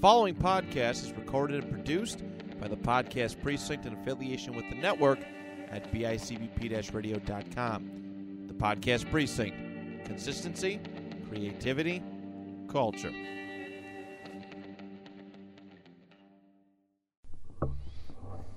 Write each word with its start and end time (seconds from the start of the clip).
following 0.00 0.34
podcast 0.34 1.04
is 1.04 1.12
recorded 1.12 1.62
and 1.62 1.70
produced 1.70 2.22
by 2.58 2.66
the 2.66 2.76
Podcast 2.76 3.38
Precinct 3.42 3.84
in 3.84 3.92
affiliation 3.92 4.54
with 4.54 4.64
the 4.70 4.74
network 4.74 5.18
at 5.70 5.92
bicbp 5.92 6.94
radio.com. 6.94 8.46
The 8.46 8.54
Podcast 8.54 9.10
Precinct 9.10 10.06
consistency, 10.06 10.80
creativity, 11.28 12.02
culture. 12.68 13.12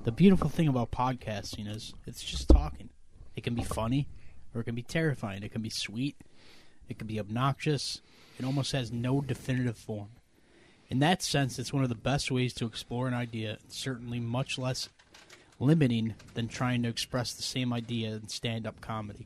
The 0.05 0.11
beautiful 0.13 0.49
thing 0.49 0.69
about 0.69 0.91
podcasting 0.91 1.67
is 1.67 1.93
it's 2.05 2.23
just 2.23 2.47
talking. 2.47 2.89
It 3.35 3.43
can 3.43 3.53
be 3.53 3.63
funny 3.63 4.07
or 4.55 4.61
it 4.61 4.63
can 4.63 4.75
be 4.75 4.81
terrifying. 4.81 5.43
It 5.43 5.51
can 5.51 5.61
be 5.61 5.69
sweet. 5.69 6.15
It 6.87 6.97
can 6.97 7.07
be 7.07 7.19
obnoxious. 7.19 8.01
It 8.39 8.45
almost 8.45 8.71
has 8.71 8.93
no 8.93 9.19
definitive 9.19 9.77
form. 9.77 10.09
In 10.93 10.99
that 10.99 11.23
sense, 11.23 11.57
it's 11.57 11.73
one 11.73 11.81
of 11.81 11.89
the 11.89 11.95
best 11.95 12.29
ways 12.29 12.53
to 12.53 12.67
explore 12.67 13.07
an 13.07 13.15
idea, 13.15 13.57
certainly 13.67 14.19
much 14.19 14.59
less 14.59 14.89
limiting 15.59 16.13
than 16.35 16.47
trying 16.47 16.83
to 16.83 16.89
express 16.89 17.33
the 17.33 17.41
same 17.41 17.73
idea 17.73 18.11
in 18.11 18.27
stand 18.27 18.67
up 18.67 18.79
comedy. 18.79 19.25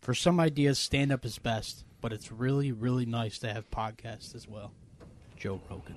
For 0.00 0.14
some 0.14 0.38
ideas, 0.38 0.78
stand 0.78 1.10
up 1.10 1.24
is 1.24 1.36
best, 1.40 1.84
but 2.00 2.12
it's 2.12 2.30
really, 2.30 2.70
really 2.70 3.06
nice 3.06 3.40
to 3.40 3.52
have 3.52 3.68
podcasts 3.72 4.36
as 4.36 4.46
well. 4.46 4.70
Joe 5.36 5.60
Rogan. 5.68 5.96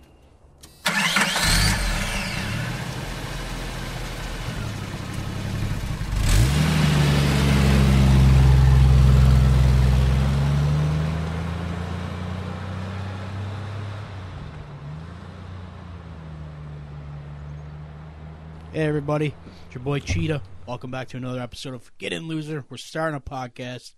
Hey 18.72 18.84
everybody, 18.84 19.34
it's 19.66 19.76
your 19.76 19.84
boy 19.84 20.00
Cheetah. 20.00 20.42
Welcome 20.66 20.92
back 20.92 21.10
to 21.10 21.18
another 21.18 21.42
episode 21.42 21.74
of 21.74 21.92
Get 21.98 22.14
In 22.14 22.30
Loser. 22.30 22.64
We're 22.70 22.78
starting 22.78 23.18
a 23.18 23.20
podcast. 23.20 23.94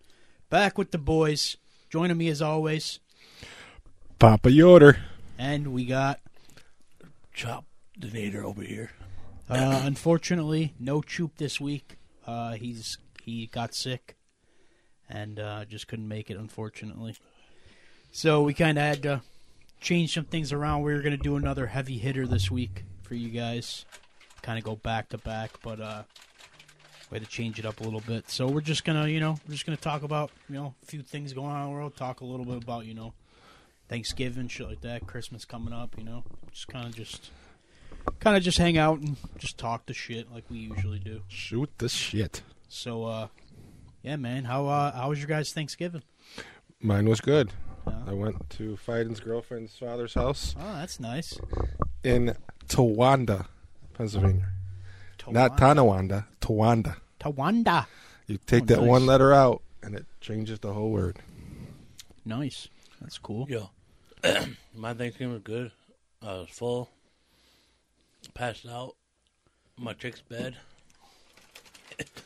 Back 0.49 0.79
with 0.79 0.89
the 0.89 0.97
boys. 0.97 1.57
Joining 1.91 2.17
me 2.17 2.27
as 2.29 2.41
always. 2.41 2.99
Papa 4.17 4.49
Yoder. 4.51 4.97
And 5.37 5.73
we 5.73 5.85
got 5.85 6.21
Chop 7.35 7.65
the 7.99 8.07
Nader 8.07 8.43
over 8.43 8.63
here. 8.63 8.89
uh, 9.47 9.81
unfortunately 9.83 10.73
no 10.79 11.03
Chup 11.03 11.37
this 11.37 11.61
week. 11.61 11.97
Uh, 12.25 12.53
he's 12.53 12.97
he 13.21 13.45
got 13.45 13.75
sick 13.75 14.15
and 15.07 15.39
uh, 15.39 15.65
just 15.65 15.87
couldn't 15.87 16.07
make 16.07 16.31
it 16.31 16.37
unfortunately. 16.37 17.15
So 18.11 18.41
we 18.41 18.55
kind 18.55 18.79
of 18.79 18.83
had 18.83 19.03
to 19.03 19.21
change 19.79 20.15
some 20.15 20.25
things 20.25 20.51
around. 20.51 20.81
We 20.81 20.93
were 20.93 21.01
going 21.01 21.15
to 21.15 21.23
do 21.23 21.35
another 21.35 21.67
heavy 21.67 21.99
hitter 21.99 22.25
this 22.25 22.49
week 22.49 22.85
for 23.03 23.13
you 23.13 23.29
guys. 23.29 23.85
Kind 24.43 24.59
of 24.59 24.63
go 24.63 24.75
back 24.75 25.09
to 25.09 25.17
back, 25.17 25.51
but 25.63 25.79
uh 25.81 26.03
we 27.09 27.15
had 27.19 27.25
to 27.25 27.29
change 27.31 27.59
it 27.59 27.65
up 27.65 27.79
a 27.79 27.83
little 27.83 28.01
bit. 28.01 28.29
So 28.29 28.47
we're 28.47 28.61
just 28.61 28.83
gonna, 28.85 29.07
you 29.07 29.19
know, 29.19 29.37
we're 29.47 29.53
just 29.53 29.65
gonna 29.65 29.77
talk 29.77 30.03
about, 30.03 30.29
you 30.49 30.55
know, 30.55 30.75
a 30.83 30.85
few 30.85 31.01
things 31.01 31.33
going 31.33 31.47
on 31.51 31.61
in 31.63 31.67
the 31.69 31.73
world. 31.73 31.95
Talk 31.95 32.21
a 32.21 32.25
little 32.25 32.45
bit 32.45 32.61
about, 32.63 32.85
you 32.85 32.93
know, 32.93 33.13
Thanksgiving, 33.89 34.47
shit 34.47 34.67
like 34.67 34.81
that, 34.81 35.05
Christmas 35.07 35.45
coming 35.45 35.73
up. 35.73 35.95
You 35.97 36.03
know, 36.05 36.23
just 36.51 36.67
kind 36.67 36.87
of 36.87 36.95
just, 36.95 37.29
kind 38.19 38.35
of 38.37 38.43
just 38.43 38.57
hang 38.57 38.77
out 38.77 38.99
and 38.99 39.15
just 39.37 39.57
talk 39.57 39.85
the 39.85 39.93
shit 39.93 40.31
like 40.31 40.43
we 40.49 40.57
usually 40.59 40.99
do. 40.99 41.21
Shoot 41.27 41.69
the 41.77 41.89
shit. 41.89 42.41
So, 42.67 43.05
uh, 43.05 43.27
yeah, 44.01 44.15
man, 44.15 44.45
how 44.45 44.67
uh, 44.67 44.91
how 44.93 45.09
was 45.09 45.19
your 45.19 45.27
guys' 45.27 45.53
Thanksgiving? 45.53 46.03
Mine 46.81 47.07
was 47.07 47.21
good. 47.21 47.51
Yeah. 47.85 47.93
I 48.07 48.13
went 48.13 48.49
to 48.51 48.75
Fiden's 48.77 49.19
girlfriend's 49.19 49.75
father's 49.77 50.13
house 50.13 50.55
Oh, 50.59 50.73
that's 50.75 50.99
nice. 51.01 51.37
in 52.03 52.35
Towanda, 52.67 53.45
Pennsylvania. 53.93 54.49
Not 55.29 55.57
Tonawanda, 55.57 56.27
Towanda. 56.41 56.97
Tawanda. 57.19 57.85
You 58.27 58.37
take 58.45 58.63
Oh, 58.63 58.65
that 58.67 58.79
nice. 58.79 58.87
one 58.87 59.05
letter 59.05 59.33
out, 59.33 59.61
and 59.81 59.95
it 59.95 60.05
changes 60.21 60.59
the 60.59 60.73
whole 60.73 60.91
word. 60.91 61.17
Nice. 62.25 62.67
That's 63.01 63.17
cool. 63.17 63.47
Yo, 63.49 63.69
my 64.75 64.93
Thanksgiving 64.93 65.33
was 65.33 65.41
good. 65.43 65.71
I 66.21 66.33
was 66.33 66.49
full. 66.49 66.89
Passed 68.33 68.65
out. 68.65 68.95
My 69.77 69.93
chick's 69.93 70.21
bed. 70.21 70.55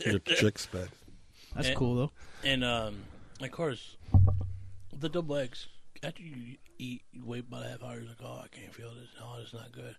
Your 0.06 0.20
chick's 0.26 0.66
bed. 0.68 0.90
That's 1.56 1.70
Eh. 1.70 1.74
cool 1.74 1.96
though. 1.96 2.12
And, 2.44 2.64
um, 2.64 2.98
of 3.42 3.52
course, 3.52 3.98
the 4.98 5.10
double 5.10 5.36
eggs. 5.36 5.68
After 6.04 6.22
you 6.22 6.58
eat, 6.78 7.02
you 7.12 7.24
wait 7.26 7.46
about 7.48 7.66
a 7.66 7.70
half 7.70 7.84
hour. 7.84 7.96
You're 7.96 8.10
like, 8.10 8.18
oh, 8.24 8.42
I 8.44 8.48
can't 8.56 8.74
feel 8.74 8.90
this. 8.94 9.10
Oh, 9.20 9.40
it's 9.42 9.54
not 9.54 9.72
good. 9.72 9.96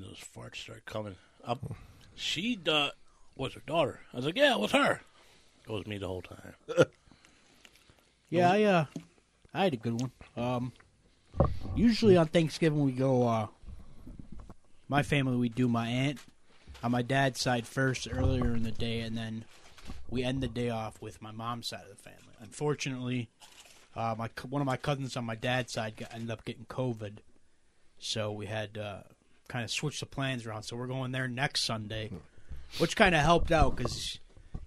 Those 0.00 0.22
farts 0.34 0.56
start 0.56 0.84
coming 0.86 1.16
up. 1.44 1.58
She 2.14 2.58
uh, 2.68 2.90
was 3.36 3.54
her 3.54 3.62
daughter. 3.66 4.00
I 4.12 4.16
was 4.16 4.26
like, 4.26 4.36
yeah, 4.36 4.54
it 4.54 4.60
was 4.60 4.72
her. 4.72 5.00
It 5.66 5.70
was 5.70 5.86
me 5.86 5.98
the 5.98 6.08
whole 6.08 6.22
time. 6.22 6.54
Yeah, 8.32 8.50
I 8.50 8.62
uh, 8.62 8.84
I 9.52 9.64
had 9.64 9.74
a 9.74 9.76
good 9.76 10.00
one. 10.00 10.10
Um, 10.38 10.72
usually 11.76 12.16
on 12.16 12.28
Thanksgiving 12.28 12.82
we 12.82 12.92
go. 12.92 13.28
Uh, 13.28 13.46
my 14.88 15.02
family 15.02 15.36
we 15.36 15.50
do 15.50 15.68
my 15.68 15.86
aunt 15.86 16.18
on 16.82 16.92
my 16.92 17.02
dad's 17.02 17.42
side 17.42 17.66
first 17.66 18.08
earlier 18.10 18.54
in 18.54 18.62
the 18.62 18.70
day, 18.70 19.00
and 19.00 19.18
then 19.18 19.44
we 20.08 20.22
end 20.22 20.42
the 20.42 20.48
day 20.48 20.70
off 20.70 21.00
with 21.02 21.20
my 21.20 21.30
mom's 21.30 21.66
side 21.66 21.82
of 21.82 21.94
the 21.94 22.02
family. 22.02 22.18
Unfortunately, 22.40 23.28
uh, 23.94 24.14
my 24.16 24.30
one 24.48 24.62
of 24.62 24.66
my 24.66 24.78
cousins 24.78 25.14
on 25.14 25.26
my 25.26 25.34
dad's 25.34 25.70
side 25.74 25.96
got, 25.98 26.14
ended 26.14 26.30
up 26.30 26.42
getting 26.46 26.64
COVID, 26.64 27.18
so 27.98 28.32
we 28.32 28.46
had 28.46 28.78
uh, 28.78 29.02
kind 29.52 29.64
of 29.64 29.70
switch 29.70 30.00
the 30.00 30.06
plans 30.06 30.46
around. 30.46 30.62
So 30.62 30.76
we're 30.76 30.86
going 30.86 31.12
there 31.12 31.28
next 31.28 31.64
Sunday, 31.64 32.10
which 32.78 32.96
kind 32.96 33.14
of 33.14 33.20
helped 33.20 33.52
out 33.52 33.76
because 33.76 34.18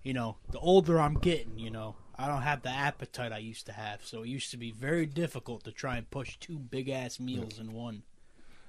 you 0.03 0.13
know, 0.13 0.37
the 0.51 0.59
older 0.59 0.99
I'm 0.99 1.15
getting, 1.15 1.57
you 1.57 1.71
know, 1.71 1.95
I 2.17 2.27
don't 2.27 2.43
have 2.43 2.61
the 2.61 2.69
appetite 2.69 3.31
I 3.33 3.39
used 3.39 3.65
to 3.65 3.71
have. 3.73 4.05
So 4.05 4.21
it 4.21 4.29
used 4.29 4.51
to 4.51 4.57
be 4.57 4.71
very 4.71 5.07
difficult 5.07 5.63
to 5.63 5.71
try 5.71 5.97
and 5.97 6.09
push 6.09 6.37
two 6.39 6.57
big 6.57 6.89
ass 6.89 7.19
meals 7.19 7.59
in 7.59 7.73
one. 7.73 8.03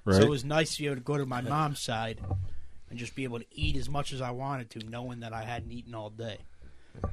Right? 0.03 0.15
So 0.15 0.23
it 0.23 0.29
was 0.29 0.43
nice 0.43 0.75
to 0.75 0.81
be 0.81 0.87
able 0.87 0.95
to 0.95 1.01
go 1.01 1.17
to 1.17 1.25
my 1.25 1.41
mom's 1.41 1.79
side 1.79 2.19
and 2.89 2.97
just 2.97 3.15
be 3.15 3.23
able 3.23 3.39
to 3.39 3.45
eat 3.51 3.75
as 3.75 3.87
much 3.87 4.13
as 4.13 4.21
I 4.21 4.31
wanted 4.31 4.71
to, 4.71 4.79
knowing 4.79 5.19
that 5.19 5.31
I 5.31 5.43
hadn't 5.43 5.71
eaten 5.71 5.93
all 5.93 6.09
day. 6.09 6.39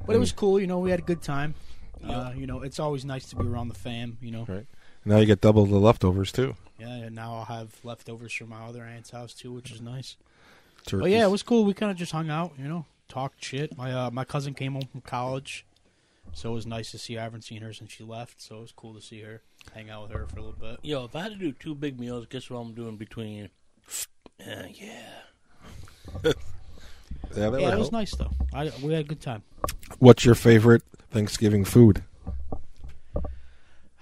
But 0.07 0.17
it 0.17 0.19
was 0.19 0.33
cool, 0.33 0.59
you 0.59 0.67
know, 0.67 0.79
we 0.79 0.91
had 0.91 1.01
a 1.01 1.05
good 1.05 1.23
time. 1.23 1.55
Uh, 2.03 2.33
you 2.37 2.47
know, 2.47 2.63
it's 2.63 2.79
always 2.79 3.05
nice 3.05 3.27
to 3.27 3.37
be 3.37 3.47
around 3.47 3.69
the 3.69 3.75
fam, 3.75 4.19
you 4.21 4.31
know. 4.31 4.47
right. 4.49 4.67
Now 5.05 5.19
you 5.19 5.27
get 5.27 5.41
double 5.41 5.67
the 5.67 5.79
leftovers, 5.79 6.33
too. 6.33 6.57
Yeah, 6.79 6.89
and 6.89 7.15
now 7.15 7.35
I'll 7.35 7.45
have 7.45 7.77
leftovers 7.85 8.33
from 8.33 8.51
my 8.51 8.65
other 8.65 8.83
aunt's 8.83 9.11
house 9.11 9.33
too, 9.33 9.53
which 9.53 9.71
is 9.71 9.81
nice. 9.81 10.17
Turkeys. 10.87 11.03
But 11.03 11.11
yeah, 11.11 11.25
it 11.25 11.31
was 11.31 11.43
cool. 11.43 11.65
We 11.65 11.75
kind 11.75 11.91
of 11.91 11.97
just 11.97 12.13
hung 12.13 12.31
out, 12.31 12.53
you 12.59 12.69
know, 12.69 12.85
talked 13.09 13.43
shit. 13.43 13.77
My 13.77 13.93
uh, 13.93 14.11
my 14.11 14.25
cousin 14.25 14.55
came 14.55 14.73
home 14.73 14.89
from 14.91 15.01
college, 15.01 15.65
so 16.33 16.51
it 16.51 16.55
was 16.55 16.67
nice 16.67 16.91
to 16.91 16.99
see 16.99 17.15
her. 17.15 17.21
I 17.21 17.25
haven't 17.25 17.43
seen 17.43 17.63
her 17.63 17.73
since 17.73 17.93
she 17.93 18.05
left, 18.05 18.43
so 18.43 18.59
it 18.59 18.61
was 18.63 18.73
cool 18.73 18.93
to 18.95 19.01
see 19.01 19.23
her, 19.23 19.43
hang 19.73 19.89
out 19.89 20.03
with 20.03 20.13
her 20.13 20.27
for 20.27 20.39
a 20.39 20.43
little 20.43 20.59
bit. 20.61 20.81
Yo, 20.83 21.05
if 21.05 21.15
I 21.15 21.23
had 21.23 21.33
to 21.33 21.39
do 21.39 21.53
two 21.53 21.75
big 21.75 21.99
meals, 21.99 22.27
guess 22.29 22.51
what 22.51 22.59
I'm 22.59 22.75
doing 22.75 22.97
between? 22.97 23.51
Uh, 24.41 24.65
yeah. 24.73 25.13
Yeah, 26.25 26.33
that 27.31 27.61
yeah, 27.61 27.73
it 27.73 27.79
was 27.79 27.93
nice 27.93 28.15
though. 28.15 28.33
I 28.53 28.73
we 28.83 28.93
had 28.93 29.05
a 29.05 29.09
good 29.09 29.21
time. 29.21 29.43
What's 30.01 30.25
your 30.25 30.35
favorite 30.35 30.83
Thanksgiving 31.11 31.65
food? 31.65 32.03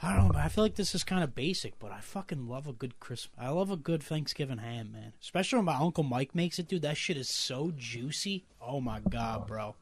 I 0.04 0.14
don't 0.14 0.26
know, 0.26 0.32
but 0.32 0.42
I 0.42 0.48
feel 0.48 0.64
like 0.64 0.74
this 0.74 0.96
is 0.96 1.04
kind 1.04 1.22
of 1.22 1.34
basic, 1.34 1.78
but 1.78 1.92
I 1.92 2.00
fucking 2.00 2.48
love 2.48 2.66
a 2.66 2.72
good 2.72 2.98
Christmas. 2.98 3.32
I 3.38 3.50
love 3.50 3.70
a 3.70 3.76
good 3.76 4.02
Thanksgiving 4.02 4.58
ham, 4.58 4.90
man. 4.92 5.12
Especially 5.22 5.58
when 5.58 5.66
my 5.66 5.76
uncle 5.76 6.02
Mike 6.02 6.34
makes 6.34 6.58
it, 6.58 6.66
dude. 6.66 6.82
That 6.82 6.96
shit 6.96 7.16
is 7.16 7.28
so 7.28 7.72
juicy. 7.76 8.44
Oh 8.60 8.80
my 8.80 8.98
god, 8.98 9.46
bro. 9.46 9.76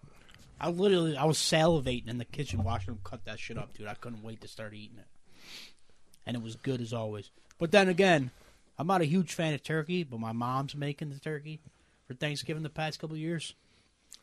I 0.61 0.69
literally, 0.69 1.17
I 1.17 1.25
was 1.25 1.39
salivating 1.39 2.09
in 2.09 2.19
the 2.19 2.27
kitchen 2.27 2.63
watching 2.63 2.93
him 2.93 3.01
cut 3.03 3.25
that 3.25 3.41
shit 3.41 3.57
up, 3.57 3.73
dude. 3.73 3.87
I 3.87 3.95
couldn't 3.95 4.23
wait 4.23 4.43
to 4.43 4.49
start 4.49 4.75
eating 4.75 4.99
it, 4.99 5.07
and 6.27 6.37
it 6.37 6.43
was 6.43 6.55
good 6.55 6.83
as 6.83 6.93
always. 6.93 7.31
But 7.59 7.71
then 7.71 7.89
again, 7.89 8.31
I'm 8.79 8.87
not 8.87 9.01
a 9.01 9.07
huge 9.07 9.33
fan 9.33 9.55
of 9.55 9.63
turkey, 9.63 10.05
but 10.05 10.21
my 10.21 10.33
mom's 10.33 10.75
making 10.75 11.09
the 11.09 11.19
turkey 11.19 11.61
for 12.07 12.13
Thanksgiving 12.13 12.63
the 12.63 12.69
past 12.69 12.99
couple 12.99 13.17
of 13.17 13.21
years. 13.21 13.55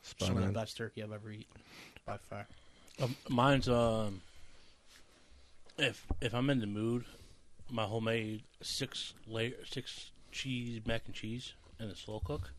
Spot 0.03 0.27
Some 0.27 0.37
of 0.37 0.45
the 0.45 0.51
best 0.51 0.77
turkey 0.77 1.01
I've 1.01 1.11
ever 1.11 1.31
eaten, 1.31 1.45
by 2.05 2.17
far. 2.29 2.45
Um, 3.01 3.15
mine's 3.29 3.67
um. 3.67 4.21
If 5.77 6.05
if 6.21 6.33
I'm 6.33 6.49
in 6.49 6.59
the 6.59 6.67
mood, 6.67 7.05
my 7.69 7.83
homemade 7.83 8.43
six 8.61 9.13
layer 9.27 9.53
six 9.69 10.11
cheese 10.31 10.81
mac 10.85 11.03
and 11.05 11.13
cheese 11.13 11.53
in 11.79 11.87
a 11.87 11.95
slow 11.95 12.19
cook. 12.19 12.51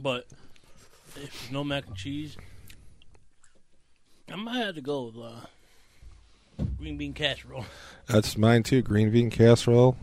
But 0.00 0.26
if 1.08 1.14
there's 1.14 1.52
no 1.52 1.64
mac 1.64 1.86
and 1.86 1.96
cheese, 1.96 2.36
I 4.32 4.36
might 4.36 4.56
have 4.58 4.74
to 4.76 4.80
go 4.80 5.04
with 5.04 5.16
uh, 5.16 6.64
green 6.78 6.96
bean 6.96 7.12
casserole. 7.12 7.66
That's 8.06 8.38
mine, 8.38 8.62
too. 8.62 8.82
Green 8.82 9.10
bean 9.10 9.30
casserole. 9.30 9.96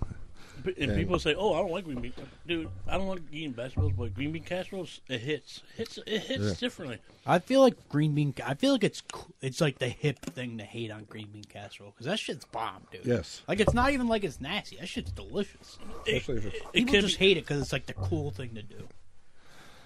P- 0.65 0.73
And 0.81 0.91
And- 0.91 0.99
people 0.99 1.19
say, 1.19 1.33
"Oh, 1.35 1.53
I 1.53 1.59
don't 1.59 1.71
like 1.71 1.85
green 1.85 2.01
bean." 2.01 2.13
Dude, 2.47 2.69
I 2.87 2.97
don't 2.97 3.07
like 3.07 3.21
eating 3.31 3.53
vegetables, 3.53 3.93
but 3.97 4.13
green 4.13 4.31
bean 4.31 4.43
casserole 4.43 4.87
it 5.07 5.19
hits, 5.21 5.61
hits, 5.77 5.97
it 6.05 6.21
hits 6.23 6.43
Yeah. 6.43 6.53
differently. 6.59 6.97
I 7.25 7.39
feel 7.39 7.61
like 7.61 7.89
green 7.89 8.13
bean. 8.15 8.33
I 8.45 8.53
feel 8.55 8.71
like 8.73 8.83
it's 8.83 9.01
it's 9.41 9.61
like 9.61 9.79
the 9.79 9.87
hip 9.89 10.19
thing 10.19 10.57
to 10.57 10.63
hate 10.63 10.91
on 10.91 11.05
green 11.05 11.27
bean 11.31 11.43
casserole 11.45 11.91
because 11.91 12.05
that 12.07 12.19
shit's 12.19 12.45
bomb, 12.45 12.83
dude. 12.91 13.05
Yes. 13.05 13.41
Like 13.47 13.59
it's 13.59 13.73
not 13.73 13.91
even 13.91 14.07
like 14.07 14.23
it's 14.23 14.41
nasty. 14.41 14.77
That 14.77 14.87
shit's 14.89 15.11
delicious. 15.11 15.77
Especially 16.07 16.47
It 16.47 16.53
People 16.73 16.91
can 16.93 17.01
just 17.01 17.19
be- 17.19 17.25
hate 17.25 17.37
it 17.37 17.41
because 17.45 17.61
it's 17.61 17.71
like 17.73 17.85
the 17.85 17.93
cool 17.93 18.31
thing 18.31 18.55
to 18.55 18.61
do. 18.63 18.87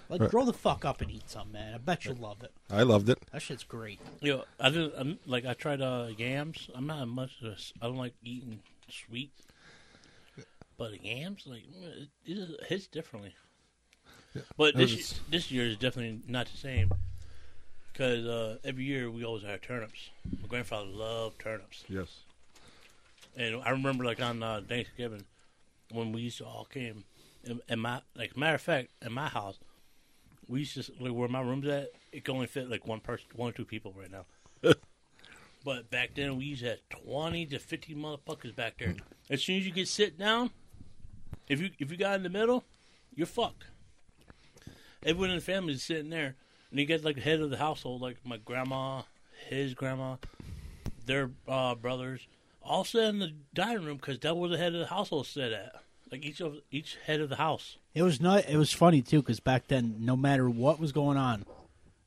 Like 0.08 0.22
Right. 0.22 0.30
grow 0.30 0.44
the 0.44 0.52
fuck 0.52 0.84
up 0.84 1.00
and 1.02 1.08
eat 1.10 1.30
some, 1.30 1.52
man. 1.52 1.72
I 1.72 1.78
bet 1.78 2.04
you'll 2.04 2.16
love 2.16 2.42
it. 2.42 2.50
I 2.68 2.82
loved 2.82 3.08
it. 3.08 3.18
That 3.32 3.42
shit's 3.42 3.62
great. 3.62 4.00
You 4.20 4.38
know, 4.38 4.44
I 4.58 4.70
did. 4.70 4.92
I'm, 4.96 5.20
like 5.24 5.46
I 5.46 5.54
tried 5.54 5.80
uh, 5.80 6.08
yams. 6.18 6.68
I'm 6.74 6.86
not 6.88 7.06
much. 7.06 7.40
Of 7.42 7.48
a 7.48 7.52
s- 7.52 7.72
I 7.80 7.86
don't 7.86 7.96
like 7.96 8.14
eating 8.24 8.60
sweet, 8.88 9.30
but 10.80 10.92
the 10.92 10.98
yams 11.02 11.46
like 11.46 11.62
it, 11.70 12.08
it 12.24 12.60
hits 12.66 12.86
differently. 12.86 13.34
But 14.56 14.74
this 14.76 14.96
y- 14.96 15.18
this 15.30 15.50
year 15.50 15.66
is 15.66 15.76
definitely 15.76 16.22
not 16.26 16.46
the 16.46 16.56
same 16.56 16.90
because 17.92 18.24
uh, 18.24 18.56
every 18.64 18.84
year 18.84 19.10
we 19.10 19.22
always 19.22 19.42
have 19.44 19.60
turnips. 19.60 20.08
My 20.40 20.48
grandfather 20.48 20.86
loved 20.88 21.38
turnips, 21.38 21.84
Yes. 21.86 22.20
and 23.36 23.60
I 23.62 23.70
remember 23.70 24.04
like 24.06 24.22
on 24.22 24.42
uh, 24.42 24.62
Thanksgiving 24.66 25.26
when 25.92 26.12
we 26.12 26.22
used 26.22 26.38
to 26.38 26.46
all 26.46 26.64
came. 26.64 27.04
In, 27.44 27.60
in 27.68 27.78
my 27.78 28.00
like 28.16 28.34
matter 28.38 28.54
of 28.54 28.62
fact, 28.62 28.88
in 29.04 29.12
my 29.12 29.28
house, 29.28 29.58
we 30.48 30.60
used 30.60 30.82
to 30.82 30.92
like 30.98 31.12
where 31.12 31.28
my 31.28 31.42
room's 31.42 31.68
at. 31.68 31.90
It 32.10 32.24
can 32.24 32.36
only 32.36 32.46
fit 32.46 32.70
like 32.70 32.86
one 32.86 33.00
person, 33.00 33.26
one 33.36 33.50
or 33.50 33.52
two 33.52 33.66
people 33.66 33.94
right 33.96 34.10
now. 34.10 34.24
But 35.62 35.90
back 35.90 36.12
then, 36.14 36.38
we 36.38 36.46
used 36.46 36.62
to 36.62 36.70
have 36.70 36.78
20 37.04 37.44
to 37.46 37.58
50 37.58 37.94
motherfuckers 37.94 38.56
back 38.56 38.78
there. 38.78 38.96
As 39.28 39.42
soon 39.42 39.58
as 39.58 39.66
you 39.66 39.72
get 39.72 39.88
sit 39.88 40.18
down, 40.18 40.50
if 41.50 41.60
you 41.60 41.70
if 41.80 41.90
you 41.90 41.96
got 41.96 42.14
in 42.14 42.22
the 42.22 42.30
middle, 42.30 42.64
you're 43.14 43.26
fucked. 43.26 43.64
Everyone 45.02 45.30
in 45.30 45.36
the 45.36 45.42
family 45.42 45.74
is 45.74 45.82
sitting 45.82 46.08
there, 46.08 46.36
and 46.70 46.78
you 46.78 46.86
get 46.86 47.04
like 47.04 47.16
the 47.16 47.22
head 47.22 47.40
of 47.40 47.50
the 47.50 47.56
household, 47.56 48.00
like 48.00 48.18
my 48.24 48.36
grandma, 48.36 49.02
his 49.48 49.74
grandma, 49.74 50.16
their 51.04 51.30
uh, 51.48 51.74
brothers, 51.74 52.28
all 52.62 52.84
sit 52.84 53.02
in 53.02 53.18
the 53.18 53.32
dining 53.52 53.84
room 53.84 53.96
because 53.96 54.20
that 54.20 54.36
was 54.36 54.52
the 54.52 54.58
head 54.58 54.74
of 54.74 54.80
the 54.80 54.86
household 54.86 55.26
sit 55.26 55.52
at. 55.52 55.82
Like 56.12 56.24
each 56.24 56.40
of 56.40 56.56
each 56.70 56.96
head 57.04 57.20
of 57.20 57.28
the 57.28 57.36
house. 57.36 57.78
It 57.94 58.04
was 58.04 58.20
not. 58.20 58.48
It 58.48 58.56
was 58.56 58.72
funny 58.72 59.02
too 59.02 59.20
because 59.20 59.40
back 59.40 59.66
then, 59.66 59.96
no 59.98 60.16
matter 60.16 60.48
what 60.48 60.78
was 60.78 60.92
going 60.92 61.16
on, 61.16 61.44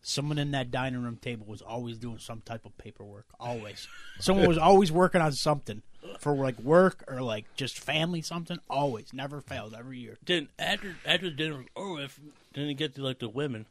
someone 0.02 0.38
in 0.38 0.52
that 0.52 0.72
dining 0.72 1.04
room 1.04 1.18
table 1.18 1.46
was 1.46 1.62
always 1.62 1.98
doing 1.98 2.20
some 2.20 2.42
type 2.42 2.66
of 2.66 2.78
paperwork. 2.78 3.26
Always, 3.42 3.90
someone 4.20 4.48
was 4.48 4.58
always 4.58 4.90
working 4.90 5.22
on 5.22 5.34
something 5.34 5.82
for 6.20 6.36
like 6.36 6.60
work 6.60 7.04
or 7.08 7.22
like 7.22 7.46
just 7.56 7.80
family 7.80 8.22
something. 8.22 8.58
Always, 8.70 9.14
never 9.14 9.42
failed 9.42 9.76
every 9.78 10.00
year. 10.00 10.18
Then 10.26 10.50
after 10.58 10.96
after 11.06 11.30
dinner 11.30 11.58
was 11.58 11.66
over, 11.76 11.94
with, 12.02 12.20
then 12.54 12.66
you 12.66 12.74
get 12.74 12.96
to 12.96 13.04
like 13.04 13.20
the 13.20 13.30
women, 13.30 13.66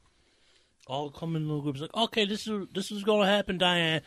all 0.87 1.11
come 1.11 1.37
in 1.37 1.49
little 1.49 1.63
groups. 1.63 1.81
Like, 1.81 1.95
okay, 1.95 2.25
this 2.25 2.47
is 2.47 2.67
this 2.75 2.91
is 2.91 3.03
gonna 3.03 3.27
happen, 3.27 3.59
Diane. 3.59 4.03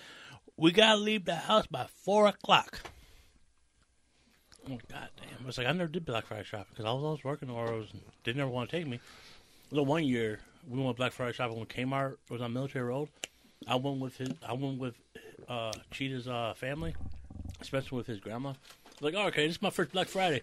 We 0.58 0.72
gotta 0.72 0.98
leave 0.98 1.26
the 1.26 1.36
house 1.36 1.68
by 1.68 1.88
four 2.04 2.28
o'clock. 2.28 2.80
Oh 4.70 4.80
god 4.92 5.10
damn! 5.18 5.44
I 5.44 5.46
was 5.46 5.58
like, 5.58 5.68
I 5.68 5.72
never 5.72 5.90
did 5.90 6.06
Black 6.06 6.26
Friday 6.26 6.44
shopping 6.44 6.68
because 6.72 6.86
I 6.86 6.92
was 6.92 7.04
always 7.04 7.24
working 7.24 7.50
or 7.50 7.68
I 7.68 7.78
was, 7.78 7.88
they 8.24 8.34
never 8.34 8.50
want 8.50 8.70
to 8.70 8.78
take 8.78 8.88
me. 8.88 9.00
The 9.72 9.84
one 9.84 10.04
year 10.04 10.40
we 10.68 10.82
went 10.82 10.98
Black 10.98 11.12
Friday 11.12 11.34
shopping 11.34 11.58
when 11.58 11.68
Kmart 11.68 12.16
was 12.30 12.42
on 12.42 12.54
Military 12.54 12.86
Road. 12.86 13.10
I 13.68 13.76
went 13.76 14.00
with 14.00 14.18
his. 14.18 14.30
I 14.48 14.54
went 14.54 14.80
with 14.80 14.96
uh, 15.48 15.72
Cheetah's 15.92 16.28
uh, 16.28 16.54
family, 16.56 16.96
especially 17.62 17.98
with 17.98 18.08
his 18.08 18.20
grandma. 18.20 18.54
Like, 19.02 19.14
oh, 19.16 19.28
okay, 19.28 19.46
this 19.48 19.58
is 19.58 19.62
my 19.62 19.70
first 19.70 19.92
Black 19.92 20.08
Friday. 20.08 20.42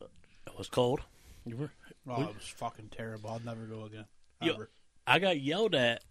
It 0.00 0.58
was 0.58 0.68
cold. 0.68 1.00
You 1.44 1.56
were, 1.56 1.70
Oh, 2.08 2.22
it 2.22 2.34
was 2.34 2.46
fucking 2.56 2.90
terrible. 2.90 3.30
I'll 3.30 3.40
never 3.40 3.64
go 3.64 3.84
again. 3.84 4.04
Yo, 4.40 4.54
Ever. 4.54 4.70
I 5.06 5.18
got 5.18 5.40
yelled 5.40 5.74
at. 5.74 6.02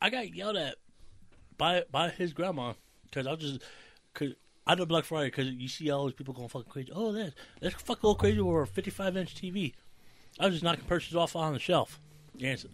I 0.00 0.10
got 0.10 0.34
yelled 0.34 0.56
at 0.56 0.76
by 1.56 1.84
by 1.90 2.08
his 2.08 2.32
grandma 2.32 2.72
because 3.04 3.26
I 3.26 3.32
was 3.32 3.40
just 3.40 3.62
cause 4.14 4.30
I 4.66 4.74
know 4.74 4.86
Black 4.86 5.04
Friday 5.04 5.28
because 5.28 5.48
you 5.48 5.68
see 5.68 5.90
all 5.90 6.06
these 6.06 6.14
people 6.14 6.34
going 6.34 6.48
fucking 6.48 6.70
crazy. 6.70 6.92
Oh, 6.94 7.12
that 7.12 7.34
that's 7.60 7.74
fucking 7.74 8.00
go 8.02 8.14
crazy 8.14 8.40
over 8.40 8.62
a 8.62 8.66
55 8.66 9.16
inch 9.16 9.34
TV. 9.34 9.74
I 10.38 10.46
was 10.46 10.54
just 10.54 10.64
knocking 10.64 10.84
purchases 10.84 11.16
off 11.16 11.36
on 11.36 11.52
the 11.52 11.58
shelf. 11.58 12.00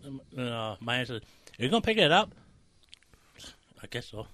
And 0.04 0.20
uh, 0.38 0.76
my 0.80 0.96
answer, 0.98 1.16
"Are 1.16 1.62
you 1.64 1.68
gonna 1.68 1.80
pick 1.82 1.98
it 1.98 2.12
up?" 2.12 2.34
I 3.82 3.86
guess 3.88 4.06
so. 4.06 4.26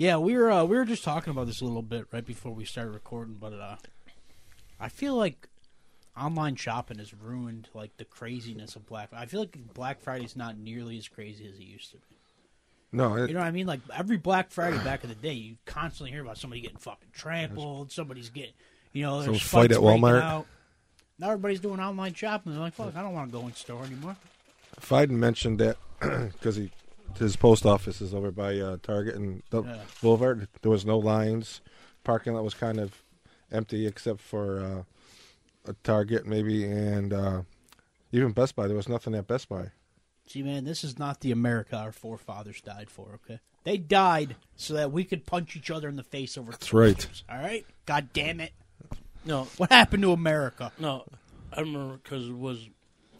Yeah, 0.00 0.16
we 0.16 0.34
were 0.34 0.50
uh, 0.50 0.64
we 0.64 0.78
were 0.78 0.86
just 0.86 1.04
talking 1.04 1.30
about 1.30 1.46
this 1.46 1.60
a 1.60 1.66
little 1.66 1.82
bit 1.82 2.06
right 2.10 2.24
before 2.24 2.54
we 2.54 2.64
started 2.64 2.92
recording, 2.92 3.36
but 3.38 3.52
uh, 3.52 3.76
I 4.80 4.88
feel 4.88 5.14
like 5.14 5.46
online 6.18 6.56
shopping 6.56 6.96
has 7.00 7.12
ruined 7.12 7.68
like 7.74 7.94
the 7.98 8.06
craziness 8.06 8.76
of 8.76 8.86
Black. 8.86 9.10
I 9.12 9.26
feel 9.26 9.40
like 9.40 9.58
Black 9.74 10.00
Friday's 10.00 10.36
not 10.36 10.56
nearly 10.56 10.96
as 10.96 11.06
crazy 11.06 11.46
as 11.46 11.58
it 11.58 11.64
used 11.64 11.90
to 11.90 11.98
be. 11.98 12.16
No, 12.92 13.14
it, 13.14 13.28
You 13.28 13.34
know 13.34 13.40
what 13.40 13.46
I 13.48 13.50
mean? 13.50 13.66
Like 13.66 13.80
every 13.94 14.16
Black 14.16 14.50
Friday 14.50 14.78
back 14.78 15.04
in 15.04 15.10
the 15.10 15.16
day, 15.16 15.34
you 15.34 15.56
constantly 15.66 16.12
hear 16.12 16.22
about 16.22 16.38
somebody 16.38 16.62
getting 16.62 16.78
fucking 16.78 17.10
trampled, 17.12 17.92
somebody's 17.92 18.30
getting, 18.30 18.54
you 18.94 19.02
know, 19.02 19.20
there's 19.20 19.42
fight 19.42 19.70
at 19.70 19.80
Walmart. 19.80 20.22
Out. 20.22 20.46
Now 21.18 21.26
everybody's 21.26 21.60
doing 21.60 21.78
online 21.78 22.14
shopping. 22.14 22.52
They're 22.52 22.62
like, 22.62 22.72
"Fuck, 22.72 22.96
I 22.96 23.02
don't 23.02 23.12
want 23.12 23.30
to 23.30 23.38
go 23.38 23.46
in 23.46 23.52
store 23.52 23.84
anymore." 23.84 24.16
Fiden 24.80 25.10
mentioned 25.10 25.58
that 25.58 25.76
because 26.00 26.56
he 26.56 26.70
his 27.18 27.36
post 27.36 27.66
office 27.66 28.00
is 28.00 28.14
over 28.14 28.30
by 28.30 28.58
uh, 28.58 28.76
Target 28.82 29.14
and 29.16 29.42
the 29.50 29.62
Yeah. 29.62 29.78
Boulevard. 30.02 30.48
There 30.62 30.70
was 30.70 30.84
no 30.86 30.98
lines. 30.98 31.60
Parking 32.04 32.34
lot 32.34 32.44
was 32.44 32.54
kind 32.54 32.78
of 32.80 33.02
empty 33.52 33.86
except 33.86 34.20
for 34.20 34.60
uh, 34.60 35.70
a 35.70 35.74
Target 35.84 36.26
maybe 36.26 36.64
and 36.64 37.12
uh, 37.12 37.42
even 38.12 38.32
Best 38.32 38.56
Buy. 38.56 38.66
There 38.66 38.76
was 38.76 38.88
nothing 38.88 39.14
at 39.14 39.26
Best 39.26 39.48
Buy. 39.48 39.70
See, 40.26 40.42
man, 40.42 40.64
this 40.64 40.84
is 40.84 40.98
not 40.98 41.20
the 41.20 41.32
America 41.32 41.76
our 41.76 41.92
forefathers 41.92 42.60
died 42.60 42.88
for. 42.88 43.18
Okay, 43.24 43.40
they 43.64 43.76
died 43.76 44.36
so 44.56 44.74
that 44.74 44.92
we 44.92 45.04
could 45.04 45.26
punch 45.26 45.56
each 45.56 45.70
other 45.70 45.88
in 45.88 45.96
the 45.96 46.04
face 46.04 46.38
over. 46.38 46.52
That's 46.52 46.72
right. 46.72 47.06
All 47.28 47.38
right, 47.38 47.66
God 47.84 48.10
damn 48.12 48.40
it! 48.40 48.52
No, 49.26 49.48
What 49.56 49.70
happened 49.72 50.02
to 50.04 50.12
America? 50.12 50.70
No, 50.78 51.04
I 51.52 51.60
remember 51.60 51.98
because 52.02 52.28
it 52.28 52.38
was 52.38 52.68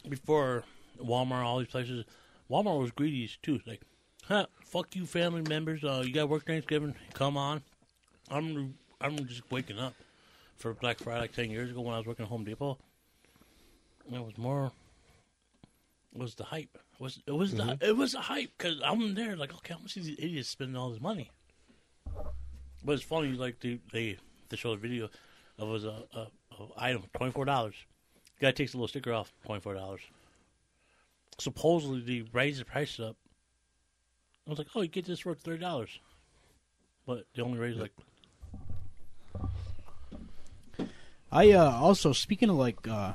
before 0.09 0.63
Walmart, 1.03 1.43
all 1.45 1.59
these 1.59 1.69
places. 1.69 2.05
Walmart 2.51 2.81
was 2.81 2.91
greedy 2.91 3.31
too. 3.43 3.61
Like, 3.67 3.81
huh? 4.25 4.47
Fuck 4.65 4.97
you, 4.97 5.07
family 5.07 5.43
members. 5.43 5.85
Uh, 5.85 6.03
you 6.05 6.13
got 6.13 6.23
to 6.23 6.27
work 6.27 6.47
Thanksgiving. 6.47 6.95
Come 7.15 7.37
on. 7.37 7.63
I'm 8.31 8.75
I 9.01 9.07
remember 9.07 9.29
just 9.29 9.51
waking 9.51 9.79
up 9.79 9.95
for 10.57 10.75
Black 10.75 10.99
Friday 10.99 11.21
like 11.21 11.33
ten 11.33 11.51
years 11.51 11.71
ago 11.71 11.81
when 11.81 11.95
I 11.95 11.99
was 11.99 12.07
working 12.07 12.25
at 12.25 12.29
Home 12.29 12.45
Depot. 12.45 12.79
It 14.13 14.25
was 14.25 14.37
more. 14.37 14.73
It 16.15 16.21
was 16.21 16.35
the 16.35 16.45
hype. 16.45 16.77
It 16.95 17.01
was 17.01 17.21
it 17.27 17.33
was 17.33 17.55
the 17.55 17.63
mm-hmm. 17.63 17.85
it 17.85 17.97
was 17.97 18.13
the 18.13 18.21
hype 18.21 18.51
because 18.59 18.81
I'm 18.85 19.15
there 19.15 19.37
like 19.37 19.55
okay 19.55 19.75
I'm 19.75 19.81
gonna 19.81 19.89
see 19.89 20.01
these 20.01 20.19
idiots 20.19 20.49
spending 20.49 20.77
all 20.77 20.91
this 20.91 21.01
money. 21.01 21.31
But 22.85 22.93
it's 22.93 23.03
funny 23.03 23.33
like 23.33 23.61
they 23.61 23.79
they 23.93 24.17
they 24.49 24.57
show 24.57 24.73
a 24.73 24.77
video 24.77 25.09
of 25.59 25.69
was 25.69 25.85
a, 25.85 26.03
a, 26.15 26.27
a 26.59 26.67
item 26.77 27.05
twenty 27.15 27.33
four 27.33 27.45
dollars. 27.45 27.75
Guy 28.41 28.51
takes 28.51 28.75
a 28.75 28.77
little 28.77 28.89
sticker 28.89 29.13
off 29.13 29.33
twenty 29.45 29.61
four 29.61 29.75
dollars. 29.75 30.01
Supposedly 31.39 32.01
they 32.01 32.29
raised 32.33 32.61
the 32.61 32.65
price 32.65 33.01
up. 33.01 33.17
I 34.47 34.51
was 34.51 34.59
like, 34.59 34.69
oh, 34.75 34.83
you 34.83 34.89
get 34.89 35.07
this 35.07 35.21
for 35.21 35.35
thirty 35.35 35.61
dollars, 35.61 35.99
but 37.07 37.25
they 37.35 37.43
only 37.43 37.59
raised 37.59 37.79
like 37.79 37.93
I 41.33 41.53
uh, 41.53 41.71
also 41.71 42.13
speaking 42.13 42.51
of 42.51 42.57
like 42.57 42.89
uh, 42.89 43.13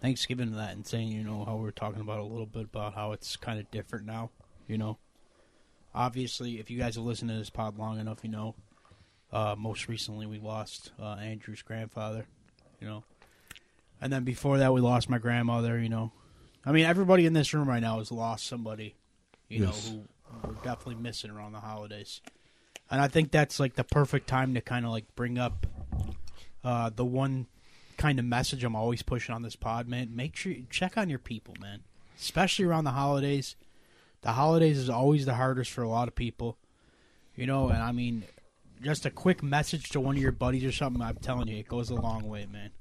Thanksgiving 0.00 0.48
and 0.48 0.58
that, 0.58 0.74
and 0.74 0.86
saying 0.86 1.08
you 1.08 1.22
know 1.22 1.44
how 1.44 1.56
we're 1.56 1.70
talking 1.70 2.00
about 2.00 2.20
a 2.20 2.24
little 2.24 2.46
bit 2.46 2.64
about 2.64 2.94
how 2.94 3.12
it's 3.12 3.36
kind 3.36 3.58
of 3.58 3.70
different 3.70 4.06
now. 4.06 4.30
You 4.66 4.78
know, 4.78 4.98
obviously, 5.94 6.58
if 6.58 6.70
you 6.70 6.78
guys 6.78 6.94
have 6.94 7.04
listened 7.04 7.30
to 7.30 7.36
this 7.36 7.50
pod 7.50 7.78
long 7.78 7.98
enough, 7.98 8.18
you 8.22 8.30
know. 8.30 8.54
Uh, 9.30 9.54
most 9.58 9.88
recently, 9.88 10.24
we 10.24 10.38
lost 10.38 10.90
uh, 10.98 11.16
Andrew's 11.16 11.60
grandfather. 11.60 12.24
You 12.80 12.86
know, 12.86 13.04
and 14.00 14.10
then 14.10 14.24
before 14.24 14.56
that, 14.58 14.72
we 14.72 14.80
lost 14.80 15.10
my 15.10 15.18
grandmother. 15.18 15.78
You 15.78 15.90
know, 15.90 16.12
I 16.68 16.72
mean, 16.72 16.84
everybody 16.84 17.24
in 17.24 17.32
this 17.32 17.54
room 17.54 17.66
right 17.66 17.80
now 17.80 17.98
has 17.98 18.12
lost 18.12 18.46
somebody. 18.46 18.94
You 19.48 19.64
Yes. 19.64 19.86
know, 19.90 20.04
who 20.42 20.48
we're 20.48 20.54
definitely 20.56 20.96
missing 20.96 21.30
around 21.30 21.52
the 21.52 21.60
holidays. 21.60 22.20
And 22.90 23.00
I 23.00 23.08
think 23.08 23.30
that's 23.30 23.58
like 23.58 23.74
the 23.74 23.84
perfect 23.84 24.26
time 24.26 24.52
to 24.52 24.60
kind 24.60 24.84
of 24.84 24.90
like 24.92 25.06
bring 25.16 25.38
up 25.38 25.66
uh, 26.62 26.90
the 26.94 27.06
one 27.06 27.46
kind 27.96 28.18
of 28.18 28.26
message 28.26 28.64
I'm 28.64 28.76
always 28.76 29.02
pushing 29.02 29.34
on 29.34 29.40
this 29.40 29.56
pod, 29.56 29.88
man. 29.88 30.14
Make 30.14 30.36
sure 30.36 30.52
you 30.52 30.66
check 30.68 30.98
on 30.98 31.08
your 31.08 31.18
people, 31.18 31.54
man. 31.58 31.84
Especially 32.18 32.66
around 32.66 32.84
the 32.84 32.90
holidays. 32.90 33.56
The 34.20 34.32
holidays 34.32 34.76
is 34.76 34.90
always 34.90 35.24
the 35.24 35.34
hardest 35.36 35.70
for 35.70 35.82
a 35.82 35.88
lot 35.88 36.06
of 36.06 36.14
people. 36.14 36.58
You 37.34 37.46
know, 37.46 37.68
and 37.68 37.82
I 37.82 37.92
mean, 37.92 38.24
just 38.82 39.06
a 39.06 39.10
quick 39.10 39.42
message 39.42 39.88
to 39.90 40.00
one 40.00 40.16
of 40.16 40.22
your 40.22 40.32
buddies 40.32 40.64
or 40.64 40.72
something, 40.72 41.00
I'm 41.00 41.16
telling 41.16 41.48
you, 41.48 41.56
it 41.56 41.68
goes 41.68 41.88
a 41.88 41.94
long 41.94 42.28
way, 42.28 42.46
man. 42.52 42.72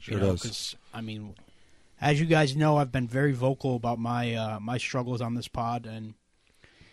Sure 0.00 0.18
You 0.18 0.20
know, 0.20 0.32
does. 0.32 0.76
I 0.92 1.00
mean, 1.00 1.34
as 2.04 2.20
you 2.20 2.26
guys 2.26 2.54
know, 2.54 2.76
I've 2.76 2.92
been 2.92 3.08
very 3.08 3.32
vocal 3.32 3.76
about 3.76 3.98
my 3.98 4.34
uh, 4.34 4.60
my 4.60 4.76
struggles 4.76 5.22
on 5.22 5.34
this 5.34 5.48
pod, 5.48 5.86
and 5.86 6.12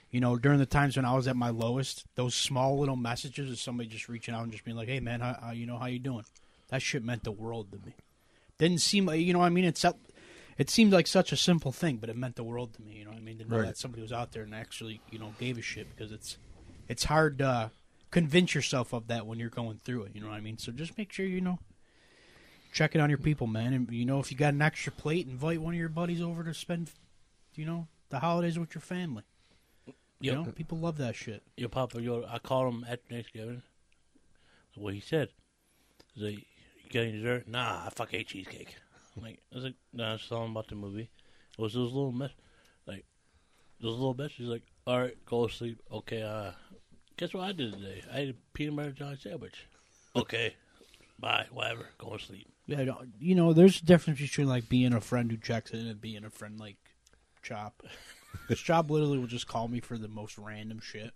you 0.10 0.22
know, 0.22 0.38
during 0.38 0.58
the 0.58 0.66
times 0.66 0.96
when 0.96 1.04
I 1.06 1.14
was 1.14 1.28
at 1.28 1.36
my 1.36 1.50
lowest, 1.50 2.06
those 2.16 2.34
small 2.34 2.80
little 2.80 2.96
messages 2.96 3.52
of 3.52 3.60
somebody 3.60 3.90
just 3.90 4.08
reaching 4.08 4.34
out 4.34 4.44
and 4.44 4.54
just 4.54 4.64
being 4.64 4.78
like, 4.78 4.88
"Hey, 4.88 5.02
man, 5.02 5.20
how, 5.20 5.38
how 5.42 5.52
you 5.52 5.66
know 5.66 5.78
how 5.78 5.88
you 5.88 6.00
doing?" 6.00 6.24
That 6.70 6.82
shit 6.82 7.04
meant 7.04 7.26
the 7.26 7.32
world 7.32 7.74
to 7.74 7.78
me. 7.86 7.94
Didn't 8.58 8.80
seem 8.80 9.06
like 9.06 9.20
you 9.20 9.34
know. 9.34 9.40
what 9.40 9.48
I 9.48 9.50
mean, 9.50 9.66
it's 9.66 9.86
it 10.58 10.70
seemed 10.70 10.94
like 10.94 11.08
such 11.08 11.34
a 11.34 11.38
simple 11.38 11.74
thing, 11.74 11.98
but 11.98 12.10
it 12.10 12.16
meant 12.16 12.38
the 12.38 12.46
world 12.46 12.74
to 12.76 12.82
me. 12.82 12.94
You 12.94 13.04
know, 13.04 13.12
what 13.12 13.18
I 13.18 13.22
mean, 13.22 13.38
to 13.40 13.50
know 13.50 13.58
Right. 13.58 13.66
that 13.66 13.78
somebody 13.78 14.02
was 14.02 14.14
out 14.14 14.32
there 14.32 14.44
and 14.44 14.56
actually 14.56 15.02
you 15.12 15.20
know 15.20 15.34
gave 15.38 15.58
a 15.58 15.62
shit 15.62 15.94
because 15.94 16.14
it's 16.14 16.38
it's 16.88 17.04
hard 17.04 17.38
to 17.40 17.46
uh, 17.46 17.70
convince 18.12 18.56
yourself 18.56 18.94
of 18.94 19.08
that 19.08 19.28
when 19.28 19.40
you're 19.40 19.50
going 19.50 19.78
through 19.84 20.04
it. 20.04 20.12
You 20.16 20.22
know 20.22 20.30
what 20.30 20.38
I 20.38 20.42
mean? 20.42 20.58
So 20.58 20.72
just 20.72 20.98
make 20.98 21.12
sure 21.12 21.26
you 21.26 21.42
know 21.42 21.60
check 22.72 22.96
it 22.96 23.00
on 23.02 23.10
your 23.10 23.18
people, 23.20 23.48
man. 23.48 23.74
And 23.74 23.92
you 23.92 24.06
know, 24.06 24.20
if 24.20 24.32
you 24.32 24.38
got 24.38 24.54
an 24.54 24.62
extra 24.62 24.92
plate, 24.92 25.28
invite 25.28 25.62
one 25.62 25.74
of 25.74 25.80
your 25.80 25.90
buddies 25.90 26.22
over 26.22 26.44
to 26.44 26.54
spend, 26.54 26.92
you 27.56 27.66
know, 27.66 27.88
the 28.10 28.20
holidays 28.20 28.58
with 28.58 28.74
your 28.76 28.82
family. 28.82 29.24
You 29.88 29.94
Yep. 30.32 30.36
know, 30.36 30.52
people 30.52 30.78
love 30.78 30.98
that 30.98 31.16
shit. 31.16 31.42
Your 31.58 31.70
Papa, 31.70 32.00
yo, 32.02 32.24
I 32.30 32.38
called 32.38 32.74
him 32.74 32.84
after 32.88 33.08
Thanksgiving. 33.10 33.64
What 34.76 34.94
he 34.94 35.00
said. 35.00 35.30
He's 36.14 36.24
like, 36.24 36.34
you 36.36 36.90
got 36.92 37.00
any 37.02 37.14
dessert? 37.14 37.48
Nah, 37.48 37.86
I 37.86 37.90
fuck 37.90 38.14
ate 38.14 38.28
cheesecake. 38.28 38.76
I'm 39.16 39.24
like, 39.24 39.40
I 39.52 39.56
was 39.56 39.64
like, 39.64 39.74
nah, 39.94 40.10
I 40.10 40.14
was 40.14 40.28
telling 40.28 40.46
him 40.46 40.52
about 40.52 40.68
the 40.68 40.76
movie. 40.76 41.10
It 41.58 41.62
was 41.62 41.74
those 41.74 41.92
little 41.92 42.12
mess, 42.12 42.32
like, 42.86 43.06
those 43.82 43.98
little 43.98 44.16
bitch. 44.16 44.32
He's 44.32 44.48
like, 44.48 44.64
all 44.86 45.00
right, 45.02 45.18
go 45.26 45.48
to 45.48 45.54
sleep. 45.54 45.82
Okay, 45.92 46.22
uh, 46.22 46.52
guess 47.18 47.34
what 47.34 47.44
I 47.44 47.52
did 47.52 47.74
today? 47.74 48.04
I 48.14 48.20
ate 48.20 48.30
a 48.30 48.36
peanut 48.54 48.76
butter 48.76 48.92
jelly 48.92 49.18
sandwich. 49.22 49.66
Okay, 50.16 50.56
bye, 51.20 51.48
whatever, 51.52 51.90
go 51.98 52.16
to 52.16 52.24
sleep. 52.24 52.48
Yeah, 52.72 52.94
you 53.20 53.36
know, 53.36 53.54
there's 53.54 53.82
a 53.82 53.86
difference 53.86 54.20
between 54.22 54.48
like 54.48 54.70
being 54.70 54.94
a 54.94 55.02
friend 55.02 55.30
who 55.30 55.38
checks 55.38 55.72
in 55.72 55.88
and 55.88 56.00
being 56.00 56.24
a 56.24 56.30
friend 56.30 56.60
like 56.60 56.78
Chop. 57.44 57.84
'Cause 58.48 58.60
Chop 58.64 58.90
literally 58.90 59.18
will 59.18 59.28
just 59.28 59.48
call 59.48 59.68
me 59.68 59.80
for 59.80 59.98
the 59.98 60.08
most 60.08 60.38
random 60.38 60.80
shit. 60.80 61.12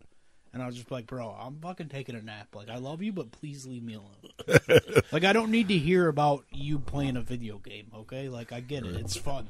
And 0.54 0.64
I'll 0.64 0.72
just 0.72 0.88
be 0.88 0.96
like, 0.96 1.08
bro, 1.08 1.30
I'm 1.38 1.60
fucking 1.60 1.90
taking 1.90 2.16
a 2.16 2.22
nap. 2.22 2.56
Like, 2.56 2.70
I 2.70 2.78
love 2.78 3.02
you, 3.02 3.12
but 3.12 3.32
please 3.32 3.66
leave 3.66 3.84
me 3.84 3.96
alone. 3.96 4.60
like, 5.12 5.26
I 5.26 5.34
don't 5.34 5.52
need 5.52 5.68
to 5.68 5.78
hear 5.78 6.08
about 6.08 6.46
you 6.50 6.80
playing 6.80 7.18
a 7.18 7.22
video 7.22 7.58
game, 7.58 7.88
okay? 7.94 8.30
Like, 8.30 8.54
I 8.54 8.62
get 8.62 8.86
it. 8.86 8.96
It's 8.96 9.18
fun. 9.18 9.48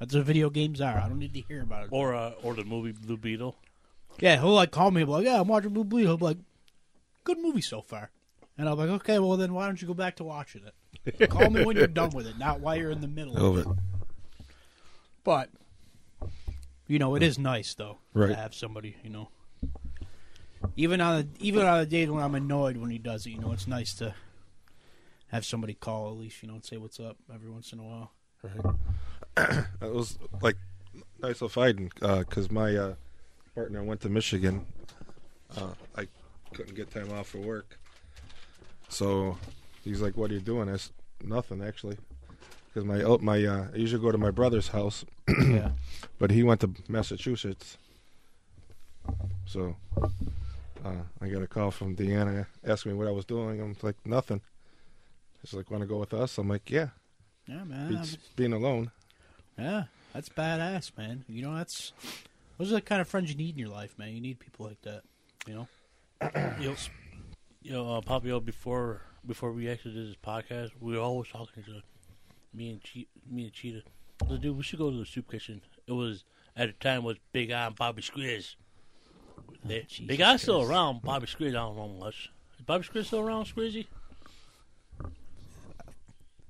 That's 0.00 0.12
what 0.12 0.24
video 0.24 0.50
games 0.50 0.80
are. 0.80 0.98
I 0.98 1.08
don't 1.08 1.20
need 1.20 1.34
to 1.34 1.40
hear 1.42 1.62
about 1.62 1.84
it. 1.84 1.88
Or, 1.92 2.14
uh, 2.16 2.32
or 2.42 2.54
the 2.54 2.64
movie 2.64 2.90
Blue 2.90 3.16
Beetle. 3.16 3.54
Yeah, 4.18 4.38
he'll 4.40 4.52
like 4.54 4.72
call 4.72 4.90
me, 4.90 5.04
like, 5.04 5.24
yeah, 5.24 5.40
I'm 5.40 5.46
watching 5.46 5.70
Blue 5.72 5.84
Beetle. 5.84 6.06
He'll 6.06 6.16
be 6.16 6.24
like, 6.24 6.38
good 7.22 7.38
movie 7.38 7.60
so 7.60 7.80
far. 7.80 8.10
And 8.58 8.68
I'm 8.68 8.76
like, 8.76 8.90
okay, 8.90 9.20
well, 9.20 9.36
then 9.36 9.54
why 9.54 9.66
don't 9.66 9.80
you 9.80 9.86
go 9.86 9.94
back 9.94 10.16
to 10.16 10.24
watching 10.24 10.64
it? 10.66 10.74
call 11.28 11.50
me 11.50 11.64
when 11.64 11.76
you're 11.76 11.86
done 11.86 12.10
with 12.10 12.26
it, 12.26 12.38
not 12.38 12.60
while 12.60 12.76
you're 12.76 12.90
in 12.90 13.00
the 13.00 13.08
middle 13.08 13.36
of 13.36 13.58
it. 13.58 13.66
But 15.24 15.50
you 16.86 16.98
know, 16.98 17.14
it 17.14 17.22
is 17.22 17.38
nice 17.38 17.74
though 17.74 17.98
Right. 18.14 18.28
to 18.28 18.34
have 18.34 18.54
somebody. 18.54 18.96
You 19.02 19.10
know, 19.10 19.28
even 20.76 21.00
on 21.00 21.20
a, 21.20 21.26
even 21.38 21.64
on 21.66 21.80
a 21.80 21.86
day 21.86 22.06
when 22.08 22.22
I'm 22.22 22.34
annoyed 22.34 22.76
when 22.76 22.90
he 22.90 22.98
does 22.98 23.26
it, 23.26 23.30
you 23.30 23.38
know, 23.38 23.52
it's 23.52 23.66
nice 23.66 23.94
to 23.94 24.14
have 25.28 25.44
somebody 25.44 25.74
call 25.74 26.08
at 26.10 26.16
least, 26.16 26.42
you 26.42 26.48
know, 26.48 26.54
and 26.54 26.64
say 26.64 26.76
what's 26.76 26.98
up 26.98 27.16
every 27.32 27.50
once 27.50 27.72
in 27.72 27.78
a 27.78 27.84
while. 27.84 28.12
It 29.36 29.66
was 29.80 30.18
like 30.42 30.56
nice 31.22 31.40
of 31.40 31.52
fighting 31.52 31.92
because 32.00 32.50
my 32.50 32.74
uh, 32.76 32.94
partner 33.54 33.82
went 33.82 34.00
to 34.00 34.08
Michigan. 34.08 34.66
Uh, 35.56 35.70
I 35.96 36.08
couldn't 36.54 36.74
get 36.74 36.90
time 36.90 37.12
off 37.12 37.28
for 37.28 37.38
work, 37.38 37.78
so 38.88 39.36
he's 39.84 40.00
like, 40.00 40.16
"What 40.16 40.30
are 40.30 40.34
you 40.34 40.40
doing?" 40.40 40.68
I 40.68 40.76
said, 40.76 40.92
"Nothing 41.22 41.62
actually." 41.62 41.96
Because 42.68 42.84
my 42.86 43.02
oh, 43.02 43.18
my 43.18 43.44
uh, 43.44 43.66
I 43.72 43.76
usually 43.76 44.02
go 44.02 44.12
to 44.12 44.18
my 44.18 44.30
brother's 44.30 44.68
house, 44.68 45.04
yeah, 45.48 45.70
but 46.18 46.30
he 46.30 46.42
went 46.42 46.60
to 46.60 46.70
Massachusetts, 46.88 47.76
so 49.46 49.76
uh, 50.84 51.02
I 51.20 51.28
got 51.28 51.42
a 51.42 51.46
call 51.48 51.70
from 51.70 51.96
Deanna 51.96 52.46
asking 52.64 52.92
me 52.92 52.98
what 52.98 53.08
I 53.08 53.10
was 53.12 53.24
doing. 53.24 53.60
I'm 53.60 53.76
like, 53.82 53.96
"Nothing." 54.06 54.40
She's 55.44 55.54
like, 55.54 55.70
"Want 55.70 55.82
to 55.82 55.88
go 55.88 55.98
with 55.98 56.14
us?" 56.14 56.38
I'm 56.38 56.48
like, 56.48 56.70
"Yeah." 56.70 56.88
yeah, 57.46 57.64
man, 57.64 57.88
Beats 57.88 58.16
being 58.36 58.52
alone. 58.52 58.92
yeah, 59.58 59.84
that's 60.12 60.28
badass, 60.28 60.96
man. 60.96 61.24
You 61.28 61.42
know, 61.42 61.56
that's 61.56 61.92
those 62.58 62.70
are 62.70 62.76
the 62.76 62.80
kind 62.82 63.00
of 63.00 63.08
friends 63.08 63.30
you 63.30 63.36
need 63.36 63.54
in 63.54 63.58
your 63.58 63.70
life, 63.70 63.98
man. 63.98 64.10
You 64.10 64.20
need 64.20 64.38
people 64.38 64.66
like 64.66 64.80
that. 64.82 65.02
You 65.46 65.54
know, 65.54 65.68
Yo, 66.60 66.74
yo, 67.62 67.94
uh, 67.96 68.00
Papa, 68.02 68.28
yo, 68.28 68.38
before 68.40 69.00
before 69.26 69.52
we 69.52 69.68
actually 69.68 69.94
did 69.94 70.08
this 70.08 70.16
podcast, 70.24 70.70
we 70.80 70.94
were 70.96 71.02
always 71.02 71.28
talking 71.28 71.62
to 71.64 71.82
me 72.54 72.70
and 72.70 72.82
che- 72.82 73.08
me 73.30 73.44
and 73.44 73.52
Cheetah. 73.52 73.82
Like, 74.28 74.40
dude, 74.40 74.56
we 74.56 74.62
should 74.62 74.78
go 74.78 74.90
to 74.90 74.96
the 74.96 75.06
soup 75.06 75.30
kitchen. 75.30 75.60
It 75.86 75.92
was 75.92 76.24
at 76.56 76.66
the 76.68 76.72
time 76.74 77.04
was 77.04 77.16
Big 77.32 77.50
Eye 77.50 77.66
and 77.66 77.76
Bobby 77.76 78.02
Squeeze. 78.02 78.56
They, 79.64 79.82
Jesus 79.82 80.06
Big 80.06 80.20
Eye's 80.20 80.42
still 80.42 80.62
around. 80.62 81.02
Bobby 81.02 81.26
Squeeze, 81.26 81.54
I 81.54 81.58
don't 81.58 81.76
know 81.76 81.88
much. 81.88 82.30
Is 82.58 82.64
Bobby 82.64 82.84
Squeeze 82.84 83.06
still 83.06 83.20
around, 83.20 83.46
Squeezy? 83.46 83.86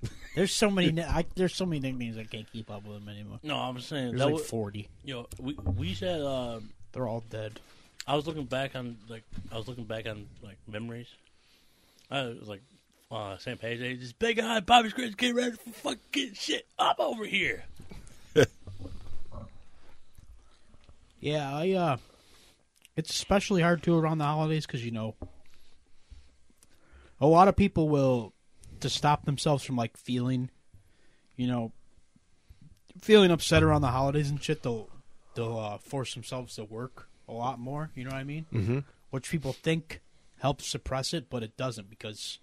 there's 0.35 0.53
so 0.53 0.71
many, 0.71 0.93
ni- 0.93 1.03
I, 1.03 1.25
there's 1.35 1.55
so 1.55 1.67
many 1.67 1.81
nicknames 1.81 2.19
I 2.19 2.25
can't 2.25 2.51
keep 2.51 2.71
up 2.71 2.85
with 2.85 2.99
them 2.99 3.09
anymore. 3.09 3.39
No, 3.43 3.57
I'm 3.57 3.81
saying 3.81 4.11
There's 4.11 4.21
like 4.21 4.35
was, 4.35 4.47
forty. 4.49 4.89
yo. 5.05 5.27
We 5.39 5.55
we 5.55 5.95
said 5.95 6.21
uh, 6.21 6.61
They're 6.93 7.07
all 7.09 7.25
dead. 7.31 7.61
I 8.07 8.17
was 8.17 8.27
looking 8.27 8.45
back 8.47 8.75
on 8.75 8.97
like 9.09 9.25
I 9.53 9.57
was 9.57 9.69
looking 9.69 9.85
back 9.85 10.07
on 10.07 10.27
like 10.43 10.57
memories. 10.67 11.09
I 12.11 12.23
was 12.23 12.49
like 12.49 12.63
uh, 13.11 13.37
St. 13.39 13.61
Page 13.61 13.81
Day, 13.81 13.97
this 13.97 14.13
big 14.13 14.39
eye 14.39 14.61
Bobby 14.61 14.91
Squeeze 14.91 15.15
get 15.15 15.35
ready 15.35 15.53
for 15.53 15.71
fucking 15.71 16.35
shit 16.35 16.67
up 16.79 17.01
over 17.01 17.25
here. 17.25 17.65
Yeah, 21.21 21.55
I 21.55 21.73
uh 21.73 21.97
it's 22.97 23.11
especially 23.11 23.61
hard 23.61 23.83
to 23.83 23.95
around 23.97 24.19
the 24.19 24.25
holidays 24.25 24.67
cuz 24.67 24.83
you 24.83 24.91
know 24.91 25.17
a 27.21 27.27
lot 27.27 27.47
of 27.47 27.57
people 27.57 27.91
will 27.91 28.33
to 28.81 28.89
stop 28.89 29.27
themselves 29.27 29.63
from 29.63 29.77
like 29.77 29.99
feeling 29.99 30.49
you 31.37 31.47
know 31.47 31.73
feeling 33.01 33.31
upset 33.31 33.63
around 33.63 33.83
the 33.83 33.89
holidays 33.89 34.31
and 34.31 34.43
shit 34.43 34.63
they'll 34.63 34.89
they'll 35.35 35.59
uh, 35.59 35.79
force 35.79 36.15
themselves 36.15 36.55
to 36.57 36.65
work 36.65 37.09
a 37.29 37.33
lot 37.33 37.59
more, 37.61 37.91
you 37.95 38.05
know 38.05 38.11
what 38.11 38.19
I 38.19 38.25
mean? 38.25 38.47
Mm-hmm. 38.53 38.79
Which 39.11 39.31
people 39.31 39.53
think 39.53 40.01
helps 40.41 40.67
suppress 40.67 41.15
it, 41.15 41.31
but 41.31 41.43
it 41.43 41.57
doesn't 41.57 41.89
because 41.89 42.39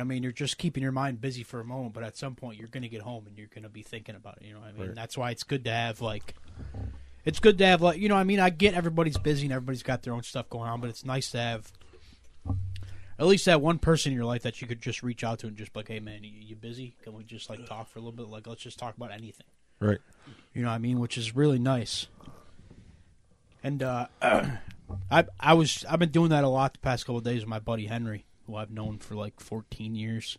I 0.00 0.04
mean, 0.04 0.22
you're 0.22 0.32
just 0.32 0.58
keeping 0.58 0.82
your 0.82 0.92
mind 0.92 1.20
busy 1.20 1.42
for 1.42 1.60
a 1.60 1.64
moment, 1.64 1.94
but 1.94 2.02
at 2.02 2.16
some 2.16 2.34
point 2.34 2.58
you're 2.58 2.68
going 2.68 2.82
to 2.82 2.88
get 2.88 3.02
home 3.02 3.26
and 3.26 3.38
you're 3.38 3.48
going 3.48 3.62
to 3.62 3.68
be 3.68 3.82
thinking 3.82 4.16
about 4.16 4.38
it. 4.38 4.46
You 4.46 4.54
know 4.54 4.60
what 4.60 4.70
I 4.70 4.72
mean? 4.72 4.86
Right. 4.88 4.94
That's 4.94 5.16
why 5.16 5.30
it's 5.30 5.44
good 5.44 5.64
to 5.64 5.70
have 5.70 6.00
like, 6.00 6.34
it's 7.24 7.38
good 7.38 7.58
to 7.58 7.66
have 7.66 7.80
like, 7.80 7.98
you 7.98 8.08
know, 8.08 8.16
what 8.16 8.20
I 8.20 8.24
mean, 8.24 8.40
I 8.40 8.50
get 8.50 8.74
everybody's 8.74 9.18
busy 9.18 9.46
and 9.46 9.52
everybody's 9.52 9.82
got 9.82 10.02
their 10.02 10.12
own 10.12 10.22
stuff 10.22 10.50
going 10.50 10.68
on, 10.68 10.80
but 10.80 10.90
it's 10.90 11.04
nice 11.04 11.30
to 11.30 11.38
have 11.38 11.72
at 13.18 13.26
least 13.26 13.44
that 13.44 13.60
one 13.60 13.78
person 13.78 14.10
in 14.10 14.16
your 14.16 14.24
life 14.24 14.42
that 14.42 14.60
you 14.60 14.66
could 14.66 14.80
just 14.80 15.02
reach 15.02 15.22
out 15.22 15.38
to 15.40 15.46
and 15.46 15.56
just 15.56 15.72
be 15.72 15.80
like, 15.80 15.88
hey 15.88 16.00
man, 16.00 16.24
you, 16.24 16.32
you 16.32 16.56
busy? 16.56 16.96
Can 17.02 17.12
we 17.14 17.22
just 17.22 17.48
like 17.48 17.64
talk 17.66 17.88
for 17.88 18.00
a 18.00 18.02
little 18.02 18.16
bit? 18.16 18.28
Like, 18.28 18.46
let's 18.46 18.62
just 18.62 18.78
talk 18.78 18.96
about 18.96 19.12
anything. 19.12 19.46
Right. 19.78 19.98
You 20.52 20.62
know 20.62 20.68
what 20.68 20.74
I 20.74 20.78
mean? 20.78 20.98
Which 20.98 21.16
is 21.16 21.36
really 21.36 21.58
nice. 21.58 22.08
And 23.62 23.82
uh, 23.82 24.08
I 25.10 25.24
I 25.40 25.54
was 25.54 25.84
I've 25.88 25.98
been 25.98 26.10
doing 26.10 26.30
that 26.30 26.44
a 26.44 26.48
lot 26.48 26.74
the 26.74 26.78
past 26.80 27.06
couple 27.06 27.18
of 27.18 27.24
days 27.24 27.40
with 27.40 27.48
my 27.48 27.58
buddy 27.58 27.86
Henry, 27.86 28.26
who 28.46 28.56
I've 28.56 28.70
known 28.70 28.98
for 28.98 29.14
like 29.14 29.40
14 29.40 29.94
years. 29.94 30.38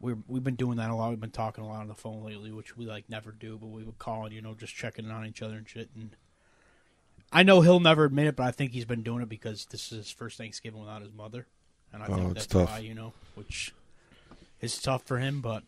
We're 0.00 0.18
we've 0.28 0.44
been 0.44 0.56
doing 0.56 0.76
that 0.76 0.90
a 0.90 0.94
lot. 0.94 1.10
We've 1.10 1.20
been 1.20 1.30
talking 1.30 1.64
a 1.64 1.66
lot 1.66 1.80
on 1.80 1.88
the 1.88 1.94
phone 1.94 2.22
lately, 2.22 2.52
which 2.52 2.76
we 2.76 2.84
like 2.84 3.08
never 3.08 3.32
do, 3.32 3.56
but 3.58 3.68
we 3.68 3.82
would 3.82 3.98
call 3.98 4.24
and 4.26 4.34
you 4.34 4.42
know 4.42 4.54
just 4.54 4.74
checking 4.74 5.06
in 5.06 5.10
on 5.10 5.26
each 5.26 5.42
other 5.42 5.56
and 5.56 5.68
shit. 5.68 5.88
And 5.94 6.10
I 7.32 7.42
know 7.42 7.62
he'll 7.62 7.80
never 7.80 8.04
admit 8.04 8.26
it, 8.26 8.36
but 8.36 8.46
I 8.46 8.50
think 8.50 8.72
he's 8.72 8.84
been 8.84 9.02
doing 9.02 9.22
it 9.22 9.28
because 9.28 9.66
this 9.66 9.90
is 9.90 9.98
his 9.98 10.10
first 10.10 10.36
Thanksgiving 10.38 10.80
without 10.80 11.02
his 11.02 11.12
mother, 11.12 11.46
and 11.92 12.02
I 12.02 12.06
Oh, 12.06 12.14
think 12.14 12.24
it's 12.26 12.34
that's 12.34 12.46
tough. 12.46 12.70
why 12.70 12.78
you 12.80 12.94
know, 12.94 13.14
which 13.34 13.72
is 14.60 14.80
tough 14.80 15.02
for 15.04 15.18
him. 15.18 15.40
But 15.40 15.62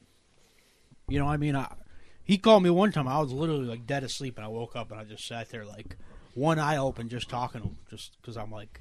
you 1.09 1.19
know, 1.19 1.27
I 1.27 1.39
mean, 1.39 1.57
I, 1.57 1.73
he 2.23 2.37
called 2.37 2.63
me 2.63 2.71
one 2.71 2.93
time. 2.93 3.09
I 3.09 3.19
was 3.21 3.33
literally 3.33 3.65
like 3.65 3.87
dead 3.87 4.05
asleep, 4.05 4.37
and 4.37 4.45
I 4.45 4.49
woke 4.49 4.77
up 4.77 4.91
and 4.91 5.01
I 5.01 5.05
just 5.05 5.27
sat 5.27 5.49
there 5.49 5.65
like 5.65 5.97
one 6.35 6.59
eye 6.59 6.77
open, 6.77 7.09
just 7.09 7.29
talking 7.29 7.61
to 7.63 7.67
him, 7.69 7.77
just 7.91 8.17
because 8.21 8.37
I'm 8.37 8.51
like, 8.51 8.81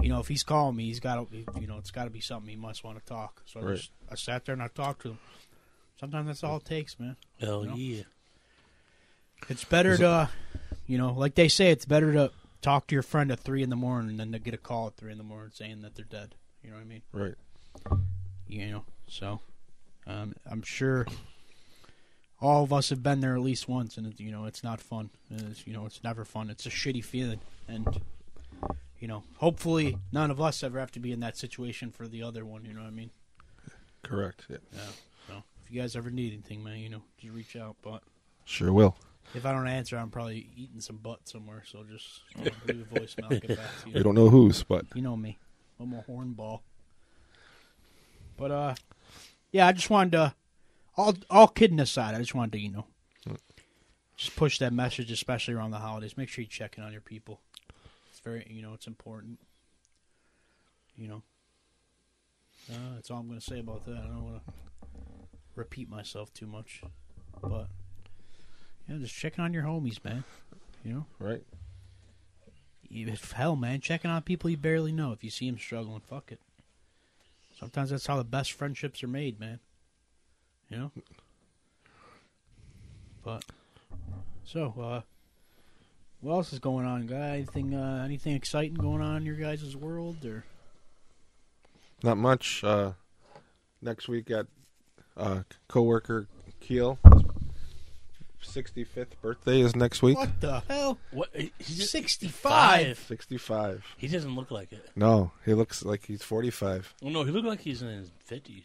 you 0.00 0.08
know, 0.08 0.20
if 0.20 0.28
he's 0.28 0.42
calling 0.42 0.76
me, 0.76 0.84
he's 0.84 1.00
got 1.00 1.30
to, 1.30 1.36
you 1.60 1.66
know, 1.66 1.78
it's 1.78 1.90
got 1.90 2.04
to 2.04 2.10
be 2.10 2.20
something 2.20 2.48
he 2.48 2.56
must 2.56 2.84
want 2.84 2.98
to 2.98 3.04
talk. 3.04 3.42
So 3.46 3.60
I 3.60 3.62
Right. 3.64 3.76
just 3.76 3.90
I 4.10 4.14
sat 4.14 4.44
there 4.44 4.52
and 4.52 4.62
I 4.62 4.68
talked 4.68 5.02
to 5.02 5.10
him. 5.10 5.18
Sometimes 5.98 6.26
that's 6.28 6.44
all 6.44 6.56
it 6.58 6.64
takes, 6.64 6.98
man. 6.98 7.16
Hell 7.38 7.64
know? 7.64 7.74
yeah. 7.74 8.02
It's 9.48 9.64
better 9.64 9.96
to, 9.96 10.06
uh, 10.08 10.26
you 10.86 10.96
know, 10.98 11.12
like 11.12 11.34
they 11.34 11.48
say, 11.48 11.70
it's 11.70 11.84
better 11.84 12.12
to 12.12 12.30
talk 12.62 12.86
to 12.88 12.94
your 12.94 13.02
friend 13.02 13.30
at 13.32 13.40
three 13.40 13.62
in 13.62 13.70
the 13.70 13.76
morning 13.76 14.16
than 14.16 14.32
to 14.32 14.38
get 14.38 14.54
a 14.54 14.58
call 14.58 14.88
at 14.88 14.96
three 14.96 15.12
in 15.12 15.18
the 15.18 15.24
morning 15.24 15.50
saying 15.54 15.82
that 15.82 15.94
they're 15.94 16.04
dead. 16.04 16.34
You 16.62 16.70
know 16.70 16.76
what 16.76 16.82
I 16.82 16.84
mean? 16.84 17.02
Right. 17.12 17.34
you 18.46 18.70
know 18.70 18.84
so 19.06 19.40
um, 20.06 20.34
i'm 20.50 20.60
sure 20.62 21.06
all 22.40 22.62
of 22.64 22.72
us 22.72 22.88
have 22.90 23.02
been 23.02 23.20
there 23.20 23.34
at 23.34 23.40
least 23.42 23.68
once 23.68 23.96
and 23.96 24.06
it's, 24.06 24.18
you 24.20 24.30
know 24.32 24.44
it's 24.46 24.62
not 24.64 24.80
fun 24.80 25.10
it's, 25.30 25.66
you 25.66 25.72
know 25.72 25.84
it's 25.86 26.02
never 26.02 26.24
fun 26.24 26.48
it's 26.50 26.66
a 26.66 26.70
shitty 26.70 27.04
feeling 27.04 27.40
and 27.68 28.00
you 28.98 29.06
know 29.08 29.22
hopefully 29.36 29.98
none 30.12 30.30
of 30.30 30.40
us 30.40 30.62
ever 30.62 30.78
have 30.78 30.90
to 30.90 31.00
be 31.00 31.12
in 31.12 31.20
that 31.20 31.36
situation 31.36 31.90
for 31.90 32.08
the 32.08 32.22
other 32.22 32.44
one 32.44 32.64
you 32.64 32.72
know 32.72 32.80
what 32.80 32.86
i 32.88 32.90
mean 32.90 33.10
Correct. 34.02 34.46
Yeah. 34.48 34.56
yeah 34.72 34.78
so 35.28 35.42
if 35.64 35.70
you 35.70 35.80
guys 35.80 35.94
ever 35.96 36.10
need 36.10 36.32
anything 36.32 36.64
man 36.64 36.78
you 36.78 36.88
know 36.88 37.02
just 37.18 37.32
reach 37.34 37.56
out 37.56 37.76
but 37.82 38.02
Sure 38.44 38.72
will. 38.72 38.96
if 39.34 39.44
i 39.44 39.52
don't 39.52 39.68
answer 39.68 39.96
i'm 39.98 40.10
probably 40.10 40.48
eating 40.56 40.80
some 40.80 40.96
butt 40.96 41.28
somewhere 41.28 41.62
so 41.66 41.84
just 41.90 42.20
you 42.38 42.44
know, 42.44 42.50
leave 42.66 42.86
a 42.90 42.94
voicemail 43.00 43.30
get 43.30 43.48
back 43.56 43.66
to 43.84 43.90
you 43.94 44.02
don't 44.02 44.14
know 44.14 44.28
whose, 44.30 44.62
but 44.62 44.84
you 44.94 45.02
know 45.02 45.16
me 45.16 45.38
i'm 45.78 45.92
a 45.92 46.02
hornball 46.10 46.60
But 48.36 48.50
uh, 48.50 48.74
yeah, 49.52 49.66
I 49.66 49.72
just 49.72 49.90
wanted 49.90 50.12
to. 50.12 50.34
All 51.00 51.14
all 51.30 51.48
kidding 51.48 51.80
aside, 51.80 52.14
I 52.14 52.18
just 52.18 52.34
wanted 52.34 52.52
to 52.52 52.58
you 52.58 52.70
know, 52.70 52.84
just 54.18 54.36
push 54.36 54.58
that 54.58 54.74
message, 54.74 55.10
especially 55.10 55.54
around 55.54 55.70
the 55.70 55.78
holidays. 55.78 56.18
Make 56.18 56.28
sure 56.28 56.42
you 56.42 56.48
check 56.48 56.76
in 56.76 56.84
on 56.84 56.92
your 56.92 57.00
people. 57.00 57.40
It's 58.10 58.20
very 58.20 58.46
you 58.50 58.60
know 58.60 58.74
it's 58.74 58.86
important. 58.86 59.38
You 60.98 61.08
know. 61.08 61.22
Uh, 62.70 62.96
that's 62.96 63.10
all 63.10 63.16
I'm 63.16 63.28
going 63.28 63.40
to 63.40 63.44
say 63.44 63.60
about 63.60 63.86
that. 63.86 63.96
I 63.96 64.08
don't 64.08 64.24
want 64.24 64.42
to 64.46 64.52
repeat 65.54 65.88
myself 65.88 66.34
too 66.34 66.46
much, 66.46 66.82
but 67.40 67.68
yeah, 68.86 68.98
just 68.98 69.14
checking 69.14 69.42
on 69.42 69.54
your 69.54 69.62
homies, 69.62 70.04
man. 70.04 70.22
You 70.84 70.92
know. 70.92 71.06
Right. 71.18 71.42
If 72.90 73.32
hell, 73.32 73.56
man, 73.56 73.80
checking 73.80 74.10
on 74.10 74.20
people 74.20 74.50
you 74.50 74.58
barely 74.58 74.92
know. 74.92 75.12
If 75.12 75.24
you 75.24 75.30
see 75.30 75.48
them 75.48 75.58
struggling, 75.58 76.00
fuck 76.00 76.30
it. 76.30 76.40
Sometimes 77.58 77.88
that's 77.88 78.06
how 78.06 78.18
the 78.18 78.24
best 78.24 78.52
friendships 78.52 79.02
are 79.02 79.08
made, 79.08 79.40
man. 79.40 79.60
You 80.70 80.76
know. 80.78 80.90
But 83.24 83.44
so, 84.44 84.74
uh, 84.80 85.00
what 86.20 86.32
else 86.34 86.52
is 86.52 86.58
going 86.58 86.86
on, 86.86 87.06
guy? 87.06 87.30
Anything, 87.36 87.74
uh, 87.74 88.02
anything 88.04 88.34
exciting 88.34 88.74
going 88.74 89.02
on 89.02 89.18
in 89.18 89.26
your 89.26 89.36
guys' 89.36 89.76
world, 89.76 90.24
or 90.24 90.44
Not 92.02 92.16
much. 92.16 92.64
Uh, 92.64 92.92
next 93.82 94.08
week 94.08 94.30
at 94.30 94.46
uh, 95.16 95.42
coworker 95.68 96.26
Keel. 96.60 96.98
65th 98.42 99.08
birthday 99.20 99.60
is 99.60 99.76
next 99.76 100.02
week. 100.02 100.16
what 100.16 100.40
the 100.40 100.60
hell? 100.60 100.98
What? 101.12 101.28
He's 101.58 101.90
Sixty-five. 101.90 102.98
65. 103.06 103.84
He 103.98 104.08
doesn't 104.08 104.34
look 104.34 104.50
like 104.50 104.72
it. 104.72 104.88
No, 104.96 105.32
he 105.44 105.52
looks 105.52 105.84
like 105.84 106.06
he's 106.06 106.22
45. 106.22 106.94
Well, 107.02 107.12
no, 107.12 107.24
he 107.24 107.30
looked 107.32 107.46
like 107.46 107.60
he's 107.60 107.82
in 107.82 107.88
his 107.88 108.10
fifties. 108.24 108.64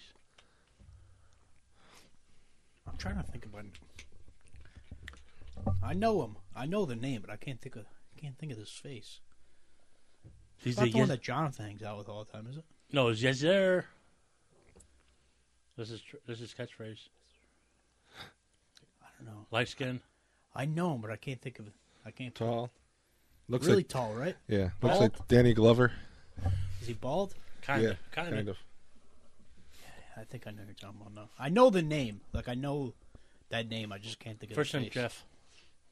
I'm 2.96 3.00
trying 3.00 3.18
to 3.18 3.30
think 3.30 3.46
about. 3.46 3.66
I 5.84 5.94
know 5.94 6.24
him. 6.24 6.38
I 6.56 6.66
know 6.66 6.86
the 6.86 6.96
name, 6.96 7.20
but 7.20 7.30
I 7.30 7.36
can't 7.36 7.60
think 7.60 7.75
of. 7.75 7.84
Can't 8.16 8.38
think 8.38 8.54
of 8.54 8.58
his 8.58 8.70
face. 8.70 9.20
He's 10.60 10.72
It's 10.74 10.78
not 10.80 10.86
the 10.86 10.92
the 10.94 11.00
one 11.00 11.10
that 11.10 11.22
Jonathan 11.22 11.66
hangs 11.66 11.84
out 11.84 11.98
with 11.98 12.08
all 12.08 12.24
the 12.24 12.32
time, 12.32 12.48
is 12.50 12.56
it? 12.56 12.64
no, 12.94 13.10
it's 13.10 13.22
yes 13.22 13.42
sir. 13.42 13.84
This 15.78 15.92
is 15.92 16.00
tr- 16.00 16.16
this 16.25 16.40
is 16.40 16.56
catchphrase. 16.58 17.10
I 19.04 19.08
don't 19.18 19.28
know. 19.28 19.46
Light 19.52 19.68
skin. 19.68 20.00
I 20.56 20.64
know 20.64 20.96
him, 20.96 21.02
but 21.02 21.12
I 21.12 21.18
can't 21.18 21.42
think 21.42 21.60
of 21.60 21.68
it. 21.68 21.74
I 22.06 22.12
can't. 22.12 22.34
Tall. 22.34 22.72
Looks 23.50 23.66
really 23.66 23.80
like 23.80 23.90
tall, 23.90 24.14
right? 24.14 24.38
yeah, 24.48 24.70
looks 24.82 24.98
Bald? 24.98 25.02
like 25.02 25.28
Danny 25.28 25.54
Glover. 25.54 25.92
Is 26.82 26.88
he 26.88 26.94
bald? 26.94 27.36
Kind 27.62 27.84
yeah, 27.84 27.90
of. 27.90 27.98
Kind 28.14 28.34
kind 28.34 28.48
of. 28.48 28.58
Of. 30.15 30.22
I 30.22 30.25
think 30.25 30.48
I 30.48 30.51
know 30.51 30.62
who 30.62 30.65
you're 30.65 30.75
talking 30.75 31.01
about 31.01 31.13
now. 31.13 31.29
I 31.39 31.50
know 31.50 31.69
the 31.69 31.81
name. 31.81 32.22
Like 32.34 32.48
I 32.48 32.53
know 32.53 32.93
that 33.50 33.69
name. 33.69 33.91
I 33.91 33.98
just 33.98 34.19
can't 34.19 34.39
think 34.39 34.51
of 34.51 34.55
First 34.55 34.72
the 34.72 34.79
name 34.79 34.89
face. 34.89 34.93
Jeff. 34.93 35.24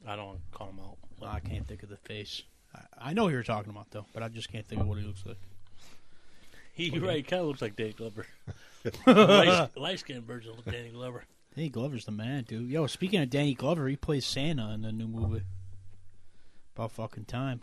I 0.07 0.15
don't 0.15 0.39
call 0.51 0.67
him 0.67 0.79
out. 0.79 0.97
No, 1.21 1.27
I 1.27 1.39
can't 1.39 1.65
think 1.65 1.83
of 1.83 1.89
the 1.89 1.97
face. 1.97 2.43
I, 2.75 3.09
I 3.09 3.13
know 3.13 3.27
who 3.27 3.33
you're 3.33 3.43
talking 3.43 3.71
about 3.71 3.91
though, 3.91 4.05
but 4.13 4.23
I 4.23 4.27
just 4.29 4.51
can't 4.51 4.65
think 4.65 4.81
of 4.81 4.87
what 4.87 4.97
he 4.97 5.05
looks 5.05 5.25
like. 5.25 5.37
He 6.73 6.89
right 6.99 7.25
kind 7.25 7.41
of 7.41 7.47
looks 7.47 7.61
like 7.61 7.75
Danny 7.75 7.93
Glover. 7.93 8.25
light, 9.07 9.69
light 9.77 9.99
skinned 9.99 10.23
version 10.23 10.53
of 10.57 10.65
Danny 10.65 10.89
Glover. 10.89 11.23
Danny 11.55 11.69
Glover's 11.69 12.05
the 12.05 12.11
man, 12.11 12.45
dude. 12.45 12.69
Yo, 12.69 12.87
speaking 12.87 13.21
of 13.21 13.29
Danny 13.29 13.53
Glover, 13.53 13.87
he 13.87 13.95
plays 13.95 14.25
Santa 14.25 14.71
in 14.73 14.81
the 14.81 14.91
new 14.91 15.07
movie. 15.07 15.43
About 16.75 16.91
fucking 16.91 17.25
time. 17.25 17.61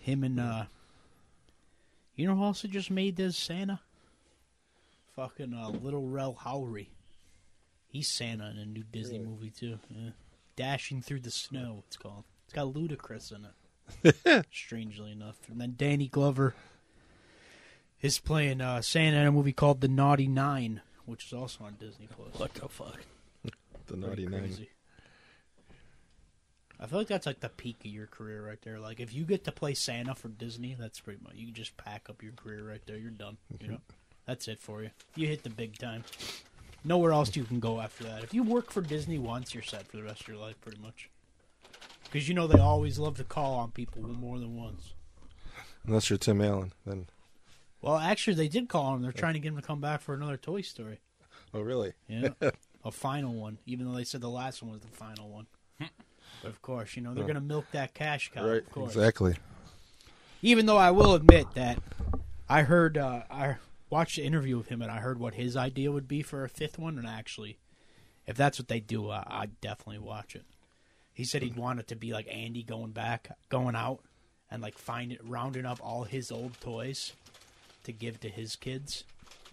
Him 0.00 0.24
and 0.24 0.40
uh 0.40 0.64
You 2.18 2.26
know 2.26 2.34
who 2.34 2.42
also 2.42 2.66
just 2.66 2.90
made 2.90 3.14
this 3.14 3.36
Santa? 3.36 3.78
Fucking 5.14 5.54
uh 5.54 5.68
Lil 5.70 6.02
Rel 6.02 6.34
Howery. 6.34 6.88
He's 7.86 8.08
Santa 8.08 8.50
in 8.50 8.58
a 8.58 8.66
new 8.66 8.82
Disney 8.82 9.20
movie 9.20 9.50
too. 9.50 9.78
Yeah. 9.88 10.10
Dashing 10.56 11.00
through 11.00 11.20
the 11.20 11.30
snow, 11.30 11.84
it's 11.86 11.96
called. 11.96 12.24
It's 12.44 12.52
got 12.52 12.74
Ludacris 12.74 13.32
in 13.32 13.46
it. 13.46 14.46
Strangely 14.52 15.12
enough. 15.12 15.36
And 15.48 15.60
then 15.60 15.74
Danny 15.76 16.08
Glover 16.08 16.54
is 18.02 18.18
playing 18.18 18.60
uh, 18.60 18.82
Santa 18.82 19.18
in 19.18 19.26
a 19.28 19.32
movie 19.32 19.52
called 19.52 19.80
The 19.80 19.86
Naughty 19.88 20.26
Nine, 20.26 20.80
which 21.06 21.26
is 21.26 21.32
also 21.32 21.64
on 21.64 21.76
Disney 21.78 22.08
Plus. 22.08 22.36
What 22.36 22.52
the 22.54 22.68
fuck? 22.68 23.00
The 23.44 23.96
Pretty 23.96 24.26
naughty 24.26 24.26
nine. 24.26 24.66
Crazy. 26.78 26.86
I 26.86 26.90
feel 26.90 26.98
like 26.98 27.08
that's 27.08 27.26
like 27.26 27.40
the 27.40 27.48
peak 27.48 27.76
of 27.80 27.90
your 27.90 28.06
career 28.06 28.46
right 28.46 28.60
there. 28.62 28.78
Like 28.78 29.00
if 29.00 29.12
you 29.12 29.24
get 29.24 29.44
to 29.44 29.52
play 29.52 29.74
Santa 29.74 30.14
for 30.14 30.28
Disney, 30.28 30.76
that's 30.78 31.00
pretty 31.00 31.20
much 31.22 31.34
you 31.34 31.46
can 31.46 31.54
just 31.54 31.76
pack 31.76 32.08
up 32.08 32.22
your 32.22 32.32
career 32.32 32.64
right 32.64 32.82
there. 32.86 32.96
You're 32.96 33.10
done. 33.10 33.36
You 33.50 33.58
mm-hmm. 33.58 33.72
know, 33.72 33.80
that's 34.26 34.48
it 34.48 34.60
for 34.60 34.82
you. 34.82 34.90
You 35.14 35.26
hit 35.28 35.42
the 35.42 35.50
big 35.50 35.78
time. 35.78 36.04
Nowhere 36.84 37.12
else 37.12 37.34
you 37.34 37.44
can 37.44 37.60
go 37.60 37.80
after 37.80 38.04
that. 38.04 38.22
If 38.22 38.32
you 38.32 38.42
work 38.42 38.70
for 38.70 38.80
Disney 38.80 39.18
once, 39.18 39.52
you're 39.52 39.62
set 39.62 39.86
for 39.88 39.96
the 39.96 40.04
rest 40.04 40.22
of 40.22 40.28
your 40.28 40.36
life, 40.36 40.60
pretty 40.60 40.80
much. 40.80 41.10
Because 42.04 42.28
you 42.28 42.34
know 42.34 42.46
they 42.46 42.60
always 42.60 42.98
love 42.98 43.16
to 43.16 43.24
call 43.24 43.56
on 43.56 43.72
people 43.72 44.02
more 44.02 44.38
than 44.38 44.56
once. 44.56 44.94
Unless 45.86 46.08
you're 46.08 46.18
Tim 46.18 46.40
Allen, 46.40 46.72
then. 46.86 47.06
Well, 47.82 47.96
actually, 47.96 48.34
they 48.34 48.48
did 48.48 48.68
call 48.68 48.94
him. 48.94 49.02
They're 49.02 49.12
trying 49.12 49.34
to 49.34 49.40
get 49.40 49.48
him 49.48 49.56
to 49.56 49.62
come 49.62 49.80
back 49.80 50.00
for 50.00 50.14
another 50.14 50.36
Toy 50.36 50.62
Story. 50.62 51.00
Oh, 51.52 51.60
really? 51.60 51.92
Yeah, 52.08 52.28
a 52.84 52.90
final 52.90 53.34
one. 53.34 53.58
Even 53.66 53.86
though 53.86 53.96
they 53.96 54.04
said 54.04 54.20
the 54.20 54.28
last 54.28 54.62
one 54.62 54.72
was 54.72 54.80
the 54.80 54.88
final 54.88 55.28
one. 55.28 55.46
Hmm. 55.78 55.86
Of 56.44 56.60
course, 56.62 56.96
you 56.96 57.02
know 57.02 57.14
they're 57.14 57.26
gonna 57.26 57.40
milk 57.40 57.66
that 57.72 57.94
cash 57.94 58.30
cow. 58.34 58.46
right. 58.48 58.58
Of 58.62 58.70
course. 58.72 58.94
Exactly. 58.94 59.36
Even 60.42 60.66
though 60.66 60.76
I 60.76 60.90
will 60.92 61.14
admit 61.14 61.46
that 61.54 61.78
I 62.48 62.62
heard 62.62 62.96
uh, 62.96 63.22
I 63.30 63.56
watched 63.90 64.16
the 64.16 64.22
interview 64.24 64.56
with 64.56 64.68
him 64.68 64.82
and 64.82 64.90
I 64.90 64.98
heard 64.98 65.18
what 65.18 65.34
his 65.34 65.56
idea 65.56 65.90
would 65.90 66.06
be 66.08 66.22
for 66.22 66.44
a 66.44 66.48
fifth 66.48 66.78
one, 66.78 66.98
and 66.98 67.06
actually, 67.06 67.58
if 68.26 68.36
that's 68.36 68.58
what 68.58 68.68
they 68.68 68.80
do, 68.80 69.08
uh, 69.10 69.24
I'd 69.26 69.60
definitely 69.60 69.98
watch 69.98 70.34
it. 70.36 70.44
He 71.12 71.24
said 71.24 71.42
he'd 71.42 71.56
want 71.56 71.80
it 71.80 71.88
to 71.88 71.96
be 71.96 72.12
like 72.12 72.28
Andy 72.30 72.62
going 72.62 72.92
back, 72.92 73.36
going 73.48 73.74
out, 73.74 74.00
and 74.50 74.62
like 74.62 74.78
find 74.78 75.10
it, 75.12 75.20
rounding 75.24 75.66
up 75.66 75.78
all 75.82 76.04
his 76.04 76.30
old 76.30 76.60
toys 76.60 77.12
to 77.84 77.92
give 77.92 78.20
to 78.20 78.28
his 78.28 78.54
kids, 78.54 79.02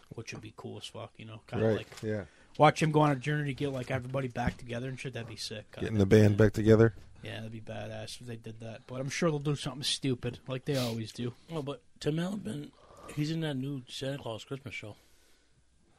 which 0.10 0.32
would 0.34 0.42
be 0.44 0.54
cool 0.56 0.78
as 0.78 0.86
fuck. 0.86 1.12
You 1.18 1.26
know, 1.26 1.42
kind 1.48 1.64
of 1.64 1.70
Right. 1.70 1.78
like 1.78 1.88
yeah. 2.04 2.26
Watch 2.58 2.82
him 2.82 2.92
go 2.92 3.02
on 3.02 3.12
a 3.12 3.16
journey 3.16 3.50
to 3.50 3.54
get 3.54 3.72
like 3.72 3.92
everybody 3.92 4.28
back 4.28 4.58
together 4.58 4.88
and 4.90 5.00
shit. 5.00 5.14
That'd 5.14 5.30
be 5.30 5.36
sick. 5.36 5.76
Getting 5.80 5.98
the 5.98 6.06
band 6.06 6.38
back 6.38 6.54
together. 6.54 6.94
Yeah, 7.24 7.38
that'd 7.38 7.52
be 7.52 7.62
badass 7.62 8.22
if 8.22 8.28
they 8.28 8.36
did 8.36 8.60
that. 8.60 8.82
But 8.88 9.02
I'm 9.02 9.10
sure 9.10 9.30
they'll 9.30 9.40
do 9.40 9.56
something 9.56 9.84
stupid 9.84 10.40
like 10.48 10.66
they 10.66 10.78
always 10.78 11.12
do. 11.12 11.34
Oh, 11.52 11.62
but 11.62 11.82
Tim 12.00 12.20
Allen 12.20 12.72
he's 13.16 13.32
in 13.32 13.42
that 13.42 13.56
new 13.56 13.82
Santa 13.88 14.18
Claus 14.18 14.44
Christmas 14.44 14.74
show. 14.76 14.96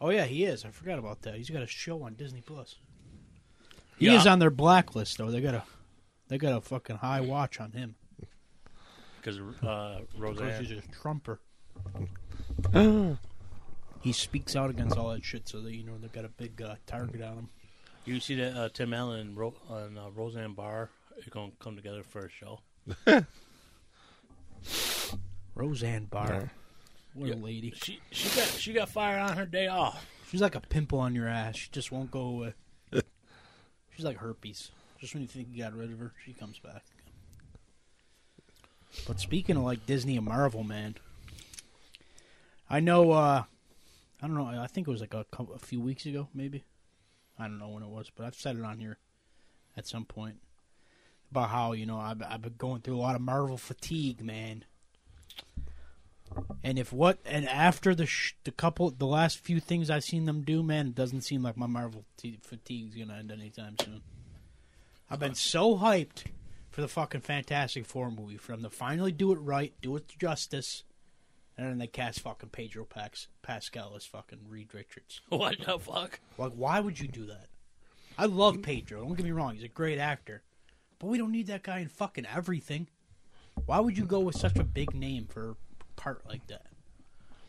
Oh 0.00 0.10
yeah, 0.10 0.24
he 0.24 0.44
is. 0.44 0.64
I 0.64 0.70
forgot 0.70 0.98
about 0.98 1.22
that. 1.22 1.36
He's 1.36 1.50
got 1.50 1.62
a 1.62 1.66
show 1.66 2.02
on 2.02 2.14
Disney 2.14 2.42
Plus. 2.42 2.76
He 3.98 4.06
Yeah. 4.06 4.18
is 4.18 4.26
on 4.26 4.38
their 4.38 4.50
blacklist 4.50 5.18
though. 5.18 5.30
They 5.30 5.40
got 5.40 5.54
a 5.54 5.64
they 6.28 6.38
got 6.38 6.56
a 6.56 6.60
fucking 6.60 6.96
high 6.96 7.20
watch 7.22 7.60
on 7.60 7.72
him 7.72 7.94
because 9.20 9.38
uh, 9.62 10.00
because 10.12 10.20
Roseanne. 10.40 10.64
he's 10.64 10.70
a 10.78 10.82
trumper. 11.00 11.40
He 14.02 14.12
speaks 14.12 14.54
out 14.54 14.70
against 14.70 14.96
all 14.96 15.08
that 15.10 15.24
shit, 15.24 15.48
so 15.48 15.60
that 15.60 15.74
you 15.74 15.82
know 15.84 15.98
they've 16.00 16.12
got 16.12 16.24
a 16.24 16.28
big 16.28 16.62
uh, 16.62 16.76
target 16.86 17.22
on 17.22 17.34
him. 17.34 17.48
You 18.04 18.20
see 18.20 18.36
that 18.36 18.54
uh, 18.56 18.68
Tim 18.72 18.94
Allen 18.94 19.18
and, 19.20 19.36
Ro- 19.36 19.54
and 19.68 19.98
uh, 19.98 20.10
Roseanne 20.14 20.52
Barr 20.54 20.90
are 21.16 21.30
going 21.30 21.50
to 21.50 21.56
come 21.58 21.74
together 21.74 22.04
for 22.04 22.24
a 22.26 22.30
show. 22.30 22.60
Roseanne 25.54 26.04
Barr, 26.04 26.32
Yeah. 26.32 26.48
what 27.14 27.28
Yeah. 27.28 27.34
a 27.34 27.36
lady. 27.36 27.72
She 27.82 28.00
she 28.12 28.28
got 28.38 28.46
she 28.48 28.72
got 28.72 28.88
fired 28.90 29.20
on 29.20 29.36
her 29.36 29.46
day 29.46 29.66
off. 29.68 30.06
She's 30.30 30.40
like 30.42 30.54
a 30.54 30.60
pimple 30.60 30.98
on 31.00 31.14
your 31.14 31.28
ass. 31.28 31.56
She 31.56 31.68
just 31.70 31.90
won't 31.90 32.10
go 32.10 32.20
away. 32.20 32.54
She's 33.96 34.04
like 34.04 34.18
herpes. 34.18 34.70
Just 35.00 35.14
when 35.14 35.22
you 35.22 35.28
think 35.28 35.48
you 35.52 35.62
got 35.62 35.74
rid 35.74 35.92
of 35.92 35.98
her, 35.98 36.12
she 36.24 36.32
comes 36.32 36.58
back. 36.58 36.82
But 39.06 39.20
speaking 39.20 39.56
of 39.56 39.62
like 39.62 39.86
Disney 39.86 40.16
and 40.16 40.26
Marvel, 40.26 40.62
man, 40.64 40.96
I 42.70 42.80
know. 42.80 43.12
uh 43.12 43.44
I 44.22 44.26
don't 44.26 44.36
know. 44.36 44.46
I 44.46 44.66
think 44.66 44.88
it 44.88 44.90
was 44.90 45.00
like 45.00 45.14
a, 45.14 45.24
couple, 45.24 45.54
a 45.54 45.58
few 45.58 45.80
weeks 45.80 46.06
ago, 46.06 46.28
maybe. 46.32 46.64
I 47.38 47.44
don't 47.44 47.58
know 47.58 47.68
when 47.68 47.82
it 47.82 47.88
was, 47.88 48.10
but 48.14 48.24
I've 48.24 48.34
said 48.34 48.56
it 48.56 48.64
on 48.64 48.78
here 48.78 48.98
at 49.76 49.86
some 49.86 50.04
point 50.04 50.36
about 51.30 51.50
how 51.50 51.72
you 51.72 51.86
know 51.86 51.98
I've, 51.98 52.22
I've 52.22 52.42
been 52.42 52.54
going 52.56 52.80
through 52.80 52.96
a 52.96 52.98
lot 52.98 53.14
of 53.14 53.20
Marvel 53.20 53.58
fatigue, 53.58 54.22
man. 54.22 54.64
And 56.64 56.78
if 56.78 56.92
what 56.92 57.18
and 57.24 57.48
after 57.48 57.94
the 57.94 58.06
sh- 58.06 58.34
the 58.44 58.50
couple 58.50 58.90
the 58.90 59.06
last 59.06 59.38
few 59.38 59.60
things 59.60 59.90
I've 59.90 60.04
seen 60.04 60.24
them 60.24 60.42
do, 60.42 60.62
man, 60.62 60.88
it 60.88 60.94
doesn't 60.94 61.22
seem 61.22 61.42
like 61.42 61.56
my 61.56 61.66
Marvel 61.66 62.04
t- 62.16 62.38
fatigue's 62.42 62.96
gonna 62.96 63.18
end 63.18 63.30
anytime 63.30 63.76
soon. 63.80 64.02
I've 65.10 65.20
been 65.20 65.34
so 65.34 65.76
hyped 65.76 66.24
for 66.70 66.80
the 66.80 66.88
fucking 66.88 67.20
Fantastic 67.20 67.86
Four 67.86 68.10
movie 68.10 68.36
for 68.36 68.52
them 68.52 68.62
to 68.62 68.70
finally 68.70 69.12
do 69.12 69.32
it 69.32 69.36
right, 69.36 69.72
do 69.80 69.94
it 69.96 70.08
justice, 70.18 70.82
and 71.56 71.68
then 71.68 71.78
they 71.78 71.86
cast 71.86 72.20
fucking 72.20 72.50
Pedro 72.50 72.84
Pax 72.84 73.28
Pascal 73.42 73.94
as 73.96 74.04
fucking 74.04 74.40
Reed 74.48 74.74
Richards. 74.74 75.20
What 75.28 75.58
the 75.64 75.78
fuck? 75.78 76.20
Like, 76.38 76.52
why 76.52 76.80
would 76.80 77.00
you 77.00 77.08
do 77.08 77.26
that? 77.26 77.46
I 78.18 78.26
love 78.26 78.62
Pedro. 78.62 79.02
Don't 79.02 79.14
get 79.14 79.24
me 79.24 79.32
wrong; 79.32 79.54
he's 79.54 79.64
a 79.64 79.68
great 79.68 79.98
actor, 79.98 80.42
but 80.98 81.08
we 81.08 81.18
don't 81.18 81.32
need 81.32 81.48
that 81.48 81.62
guy 81.62 81.80
in 81.80 81.88
fucking 81.88 82.26
everything. 82.26 82.88
Why 83.64 83.80
would 83.80 83.96
you 83.96 84.04
go 84.04 84.20
with 84.20 84.36
such 84.36 84.56
a 84.58 84.64
big 84.64 84.94
name 84.94 85.26
for 85.26 85.50
a 85.50 85.56
part 85.96 86.22
like 86.28 86.46
that. 86.46 86.66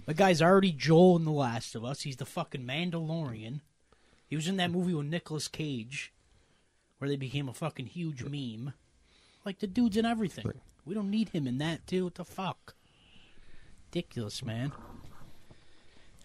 The 0.05 0.13
guy's 0.13 0.41
already 0.41 0.71
Joel 0.71 1.17
in 1.17 1.25
The 1.25 1.31
Last 1.31 1.75
of 1.75 1.85
Us. 1.85 2.01
He's 2.01 2.15
the 2.15 2.25
fucking 2.25 2.65
Mandalorian. 2.65 3.59
He 4.25 4.35
was 4.35 4.47
in 4.47 4.57
that 4.57 4.71
movie 4.71 4.93
with 4.93 5.05
Nicolas 5.05 5.47
Cage, 5.47 6.13
where 6.97 7.09
they 7.09 7.17
became 7.17 7.47
a 7.47 7.53
fucking 7.53 7.87
huge 7.87 8.23
meme. 8.23 8.73
Like 9.45 9.59
the 9.59 9.67
dude's 9.67 9.97
in 9.97 10.05
everything. 10.05 10.45
We 10.85 10.95
don't 10.95 11.11
need 11.11 11.29
him 11.29 11.45
in 11.45 11.57
that 11.59 11.85
too. 11.85 12.05
What 12.05 12.15
the 12.15 12.25
fuck? 12.25 12.75
Ridiculous, 13.89 14.43
man. 14.43 14.71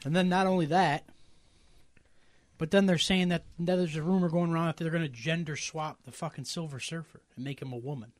And 0.05 0.17
then 0.17 0.29
not 0.29 0.47
only 0.47 0.67
that, 0.67 1.05
but 2.59 2.71
then 2.71 2.87
they're 2.87 2.99
saying 2.99 3.29
that, 3.29 3.45
that 3.61 3.77
there's 3.77 3.97
a 3.97 4.03
rumor 4.03 4.29
going 4.29 4.53
around 4.53 4.67
that 4.67 4.77
they're 4.77 4.91
going 4.91 5.03
to 5.03 5.09
gender 5.09 5.57
swap 5.57 5.99
the 6.05 6.13
fucking 6.13 6.45
Silver 6.45 6.81
Surfer 6.81 7.21
and 7.37 7.45
make 7.45 7.63
him 7.63 7.73
a 7.73 7.77
woman. 7.77 8.13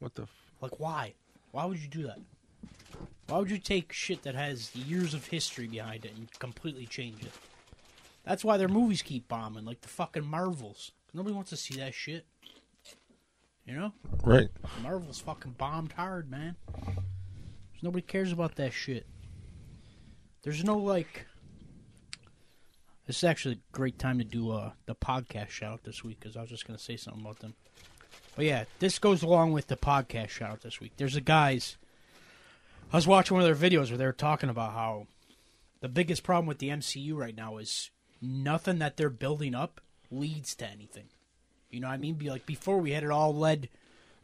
What 0.00 0.14
the? 0.14 0.22
F- 0.22 0.52
Like, 0.60 0.80
why? 0.80 1.14
Why 1.52 1.64
would 1.64 1.78
you 1.78 1.88
do 1.88 2.02
that? 2.04 2.18
Why 3.28 3.38
would 3.38 3.50
you 3.50 3.58
take 3.58 3.92
shit 3.92 4.22
that 4.24 4.34
has 4.34 4.74
years 4.74 5.14
of 5.14 5.26
history 5.26 5.66
behind 5.66 6.04
it 6.04 6.12
and 6.16 6.30
completely 6.38 6.86
change 6.86 7.22
it? 7.22 7.32
That's 8.24 8.44
why 8.44 8.56
their 8.56 8.68
movies 8.68 9.02
keep 9.02 9.28
bombing, 9.28 9.64
like 9.64 9.80
the 9.80 9.88
fucking 9.88 10.24
Marvels. 10.26 10.92
Nobody 11.14 11.34
wants 11.34 11.50
to 11.50 11.56
see 11.56 11.76
that 11.76 11.94
shit. 11.94 12.26
You 13.66 13.76
know? 13.76 13.92
right. 14.24 14.48
Marvel's 14.82 15.20
fucking 15.20 15.52
bombed 15.52 15.92
hard, 15.92 16.30
man. 16.30 16.56
Nobody 17.82 18.02
cares 18.02 18.32
about 18.32 18.54
that 18.56 18.72
shit. 18.72 19.06
There's 20.42 20.64
no 20.64 20.78
like. 20.78 21.26
This 23.06 23.18
is 23.18 23.24
actually 23.24 23.56
a 23.56 23.72
great 23.72 23.98
time 23.98 24.18
to 24.18 24.24
do 24.24 24.52
uh, 24.52 24.70
the 24.86 24.94
podcast 24.94 25.50
shout 25.50 25.72
out 25.72 25.84
this 25.84 26.04
week 26.04 26.20
because 26.20 26.36
I 26.36 26.40
was 26.40 26.50
just 26.50 26.66
going 26.66 26.78
to 26.78 26.82
say 26.82 26.96
something 26.96 27.22
about 27.22 27.40
them. 27.40 27.54
But 28.36 28.44
yeah, 28.44 28.64
this 28.78 29.00
goes 29.00 29.22
along 29.22 29.52
with 29.52 29.66
the 29.66 29.76
podcast 29.76 30.28
shout 30.28 30.50
out 30.50 30.60
this 30.62 30.80
week. 30.80 30.92
There's 30.96 31.16
a 31.16 31.20
guys. 31.20 31.76
I 32.92 32.96
was 32.96 33.06
watching 33.06 33.36
one 33.36 33.44
of 33.44 33.60
their 33.60 33.70
videos 33.70 33.88
where 33.88 33.98
they 33.98 34.06
were 34.06 34.12
talking 34.12 34.48
about 34.48 34.72
how 34.72 35.08
the 35.80 35.88
biggest 35.88 36.22
problem 36.22 36.46
with 36.46 36.58
the 36.58 36.68
MCU 36.68 37.14
right 37.16 37.36
now 37.36 37.56
is 37.56 37.90
nothing 38.20 38.78
that 38.78 38.96
they're 38.96 39.10
building 39.10 39.54
up 39.54 39.80
leads 40.10 40.54
to 40.56 40.66
anything. 40.68 41.08
You 41.70 41.80
know 41.80 41.88
what 41.88 41.94
I 41.94 41.98
mean? 41.98 42.14
Be 42.14 42.30
like 42.30 42.46
before 42.46 42.78
we 42.78 42.92
had 42.92 43.02
it 43.02 43.10
all 43.10 43.34
led. 43.34 43.68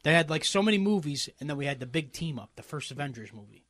They 0.03 0.13
had 0.15 0.31
like 0.31 0.45
so 0.45 0.63
many 0.63 0.79
movies, 0.79 1.29
and 1.41 1.49
then 1.49 1.57
we 1.57 1.67
had 1.67 1.81
the 1.81 1.87
big 1.87 2.13
team 2.13 2.39
up, 2.39 2.51
the 2.57 2.63
first 2.63 2.91
Avengers 2.91 3.33
movie. 3.33 3.65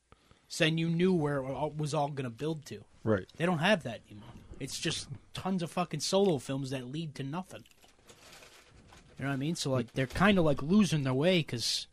So 0.49 0.65
then 0.65 0.79
you 0.79 0.89
knew 0.89 1.13
where 1.13 1.39
it 1.39 1.77
was 1.77 1.95
all 1.95 2.09
going 2.09 2.25
to 2.25 2.31
build 2.31 2.65
to. 2.67 2.85
Right. 3.05 3.27
They 3.37 3.47
don't 3.47 3.59
have 3.59 3.83
that 3.83 4.01
anymore. 4.11 4.31
It's 4.61 4.79
just 4.79 5.09
tons 5.35 5.63
of 5.63 5.71
fucking 5.71 6.01
solo 6.01 6.39
films 6.39 6.71
that 6.71 6.91
lead 6.91 7.15
to 7.17 7.23
nothing. 7.23 7.65
You 9.19 9.25
know 9.25 9.31
what 9.31 9.35
I 9.35 9.39
mean? 9.39 9.57
So 9.57 9.71
like 9.71 9.93
they're 9.93 10.07
kind 10.07 10.39
of 10.39 10.45
like 10.45 10.63
losing 10.63 11.03
their 11.03 11.15
way 11.15 11.39
because 11.39 11.87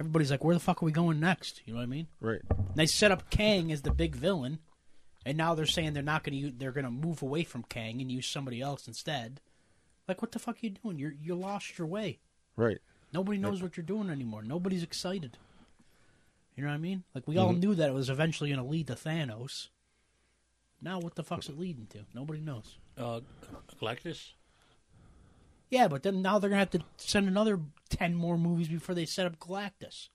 everybody's 0.00 0.30
like, 0.30 0.42
"Where 0.42 0.54
the 0.54 0.60
fuck 0.60 0.82
are 0.82 0.86
we 0.86 0.92
going 0.92 1.20
next?" 1.20 1.62
You 1.66 1.74
know 1.74 1.78
what 1.78 1.84
I 1.84 1.86
mean? 1.86 2.06
Right. 2.20 2.40
And 2.48 2.74
they 2.74 2.86
set 2.86 3.12
up 3.12 3.30
Kang 3.30 3.70
as 3.70 3.82
the 3.82 3.90
big 3.90 4.16
villain, 4.16 4.60
and 5.26 5.36
now 5.36 5.54
they're 5.54 5.66
saying 5.66 5.92
they're 5.92 6.02
not 6.02 6.24
going 6.24 6.40
to. 6.40 6.50
They're 6.50 6.72
going 6.72 6.84
to 6.84 6.90
move 6.90 7.20
away 7.22 7.44
from 7.44 7.64
Kang 7.64 8.00
and 8.00 8.10
use 8.10 8.26
somebody 8.26 8.60
else 8.60 8.88
instead. 8.88 9.40
Like, 10.08 10.22
what 10.22 10.32
the 10.32 10.38
fuck 10.38 10.56
are 10.56 10.60
you 10.62 10.70
doing? 10.70 10.98
You're 10.98 11.14
you 11.20 11.34
lost 11.34 11.78
your 11.78 11.86
way. 11.86 12.18
Right. 12.56 12.78
Nobody 13.16 13.38
knows 13.38 13.62
what 13.62 13.78
you're 13.78 13.86
doing 13.86 14.10
anymore. 14.10 14.42
Nobody's 14.42 14.82
excited. 14.82 15.38
You 16.54 16.62
know 16.62 16.68
what 16.68 16.74
I 16.74 16.78
mean? 16.78 17.02
Like 17.14 17.26
we 17.26 17.38
all 17.38 17.54
knew 17.54 17.74
that 17.74 17.88
it 17.88 17.94
was 17.94 18.10
eventually 18.10 18.50
going 18.50 18.62
to 18.62 18.70
lead 18.70 18.88
to 18.88 18.92
Thanos. 18.94 19.68
Now 20.82 20.98
what 20.98 21.14
the 21.14 21.24
fuck's 21.24 21.48
it 21.48 21.58
leading 21.58 21.86
to? 21.92 22.00
Nobody 22.12 22.40
knows. 22.40 22.76
Uh, 22.98 23.20
Galactus. 23.80 24.32
Yeah, 25.70 25.88
but 25.88 26.02
then 26.02 26.20
now 26.20 26.38
they're 26.38 26.50
gonna 26.50 26.58
have 26.58 26.70
to 26.72 26.84
send 26.98 27.26
another 27.26 27.58
ten 27.88 28.14
more 28.14 28.36
movies 28.36 28.68
before 28.68 28.94
they 28.94 29.06
set 29.06 29.24
up 29.24 29.38
Galactus. 29.38 30.10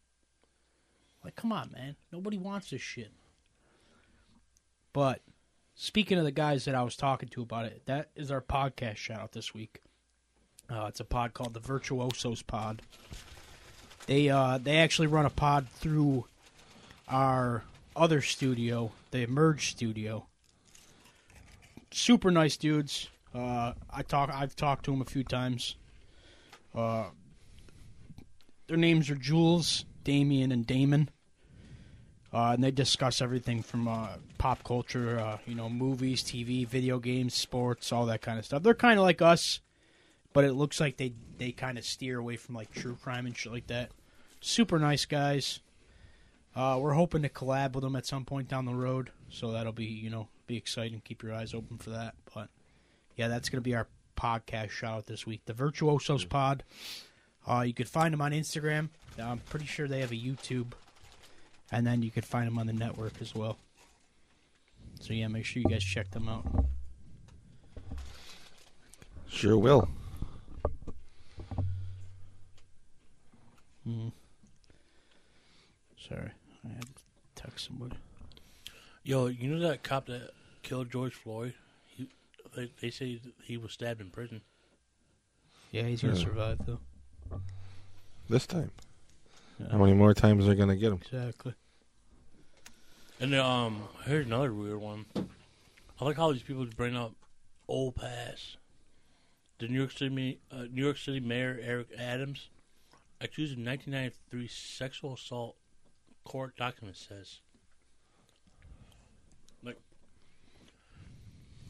Like, 1.23 1.35
come 1.35 1.51
on, 1.51 1.71
man. 1.71 1.95
Nobody 2.11 2.37
wants 2.37 2.69
this 2.69 2.81
shit. 2.81 3.11
But 4.93 5.21
speaking 5.73 6.19
of 6.19 6.23
the 6.23 6.31
guys 6.31 6.65
that 6.65 6.75
I 6.75 6.83
was 6.83 6.95
talking 6.95 7.29
to 7.29 7.41
about 7.41 7.65
it, 7.65 7.81
that 7.87 8.11
is 8.15 8.29
our 8.29 8.41
podcast 8.41 8.97
shout 8.97 9.19
out 9.19 9.31
this 9.31 9.55
week. 9.55 9.81
Uh, 10.71 10.85
it's 10.87 10.99
a 10.99 11.05
pod 11.05 11.33
called 11.33 11.53
the 11.53 11.59
Virtuosos 11.59 12.41
Pod. 12.41 12.81
They 14.07 14.29
uh, 14.29 14.57
they 14.57 14.77
actually 14.77 15.07
run 15.07 15.25
a 15.25 15.29
pod 15.29 15.67
through 15.69 16.25
our 17.07 17.63
other 17.95 18.21
studio, 18.21 18.91
the 19.11 19.19
Emerge 19.19 19.69
Studio. 19.71 20.25
Super 21.91 22.31
nice 22.31 22.57
dudes. 22.57 23.09
Uh, 23.35 23.73
I 23.89 24.01
talk. 24.03 24.29
I've 24.33 24.55
talked 24.55 24.85
to 24.85 24.91
them 24.91 25.01
a 25.01 25.05
few 25.05 25.23
times. 25.23 25.75
Uh, 26.73 27.05
their 28.67 28.77
names 28.77 29.09
are 29.09 29.15
Jules, 29.15 29.85
Damien, 30.03 30.51
and 30.51 30.65
Damon. 30.65 31.09
Uh, 32.33 32.51
and 32.53 32.63
they 32.63 32.71
discuss 32.71 33.21
everything 33.21 33.61
from 33.61 33.89
uh, 33.89 34.07
pop 34.37 34.63
culture, 34.63 35.19
uh, 35.19 35.37
you 35.45 35.53
know, 35.53 35.69
movies, 35.69 36.23
TV, 36.23 36.65
video 36.65 36.97
games, 36.97 37.33
sports, 37.33 37.91
all 37.91 38.05
that 38.05 38.21
kind 38.21 38.39
of 38.39 38.45
stuff. 38.45 38.63
They're 38.63 38.73
kind 38.73 38.97
of 38.97 39.03
like 39.03 39.21
us, 39.21 39.59
but 40.33 40.43
it 40.43 40.53
looks 40.53 40.79
like 40.79 40.97
they 40.97 41.13
they 41.37 41.51
kind 41.51 41.77
of 41.77 41.85
steer 41.85 42.19
away 42.19 42.37
from 42.37 42.55
like 42.55 42.71
true 42.71 42.97
crime 43.01 43.25
and 43.25 43.35
shit 43.35 43.51
like 43.51 43.67
that. 43.67 43.91
Super 44.39 44.79
nice 44.79 45.05
guys. 45.05 45.59
Uh, 46.55 46.77
we're 46.81 46.93
hoping 46.93 47.21
to 47.21 47.29
collab 47.29 47.73
with 47.73 47.83
them 47.83 47.95
at 47.95 48.05
some 48.05 48.25
point 48.25 48.47
down 48.47 48.65
the 48.65 48.73
road, 48.73 49.11
so 49.29 49.51
that'll 49.51 49.71
be 49.71 49.85
you 49.85 50.09
know 50.09 50.27
be 50.47 50.57
exciting. 50.57 51.01
Keep 51.03 51.23
your 51.23 51.33
eyes 51.33 51.53
open 51.53 51.77
for 51.77 51.91
that. 51.91 52.15
But 52.33 52.49
yeah, 53.15 53.27
that's 53.27 53.49
gonna 53.49 53.61
be 53.61 53.75
our 53.75 53.87
podcast 54.17 54.69
shout 54.69 54.97
out 54.97 55.05
this 55.07 55.25
week. 55.25 55.41
The 55.45 55.53
Virtuosos 55.53 56.25
Pod. 56.25 56.63
Uh, 57.47 57.61
you 57.61 57.73
could 57.73 57.89
find 57.89 58.13
them 58.13 58.21
on 58.21 58.31
Instagram. 58.31 58.89
I'm 59.17 59.39
pretty 59.39 59.65
sure 59.65 59.87
they 59.87 60.01
have 60.01 60.11
a 60.11 60.15
YouTube, 60.15 60.73
and 61.71 61.85
then 61.87 62.03
you 62.03 62.11
could 62.11 62.25
find 62.25 62.45
them 62.45 62.59
on 62.59 62.67
the 62.67 62.73
network 62.73 63.13
as 63.19 63.33
well. 63.33 63.57
So 64.99 65.13
yeah, 65.13 65.27
make 65.27 65.45
sure 65.45 65.63
you 65.63 65.69
guys 65.69 65.83
check 65.83 66.11
them 66.11 66.29
out. 66.29 66.45
Sure 69.27 69.57
will. 69.57 69.89
Sorry, 73.85 74.11
I 76.65 76.69
had 76.69 76.81
to 76.83 76.87
text 77.35 77.67
somebody. 77.67 77.95
Yo, 79.03 79.27
you 79.27 79.49
know 79.49 79.59
that 79.67 79.83
cop 79.83 80.05
that 80.07 80.31
killed 80.61 80.91
George 80.91 81.13
Floyd? 81.13 81.53
He, 81.87 82.07
they, 82.55 82.71
they 82.81 82.89
say 82.89 83.19
he 83.43 83.57
was 83.57 83.71
stabbed 83.71 84.01
in 84.01 84.09
prison. 84.09 84.41
Yeah, 85.71 85.83
he's 85.83 86.01
gonna 86.01 86.15
Yeah. 86.15 86.23
survive 86.23 86.59
though. 86.65 86.79
This 88.29 88.45
time. 88.45 88.71
Yeah. 89.59 89.67
How 89.71 89.77
many 89.79 89.93
more 89.93 90.13
times 90.13 90.47
are 90.47 90.55
gonna 90.55 90.75
get 90.75 90.91
him? 90.91 90.99
Exactly. 91.01 91.53
And 93.19 93.35
um, 93.35 93.83
here's 94.05 94.25
another 94.25 94.53
weird 94.53 94.81
one. 94.81 95.05
I 95.99 96.05
like 96.05 96.17
how 96.17 96.31
these 96.31 96.43
people 96.43 96.65
bring 96.75 96.95
up 96.95 97.13
old 97.67 97.95
pass. 97.95 98.57
The 99.59 99.67
New 99.67 99.77
York 99.77 99.91
City, 99.91 100.39
uh, 100.51 100.63
New 100.71 100.83
York 100.83 100.97
City 100.97 101.19
Mayor 101.19 101.59
Eric 101.61 101.87
Adams 101.97 102.49
accused 103.21 103.53
of 103.53 103.59
1993 103.65 104.47
sexual 104.47 105.13
assault. 105.13 105.55
Court 106.23 106.55
document 106.55 106.95
says, 106.97 107.39
like, 109.63 109.79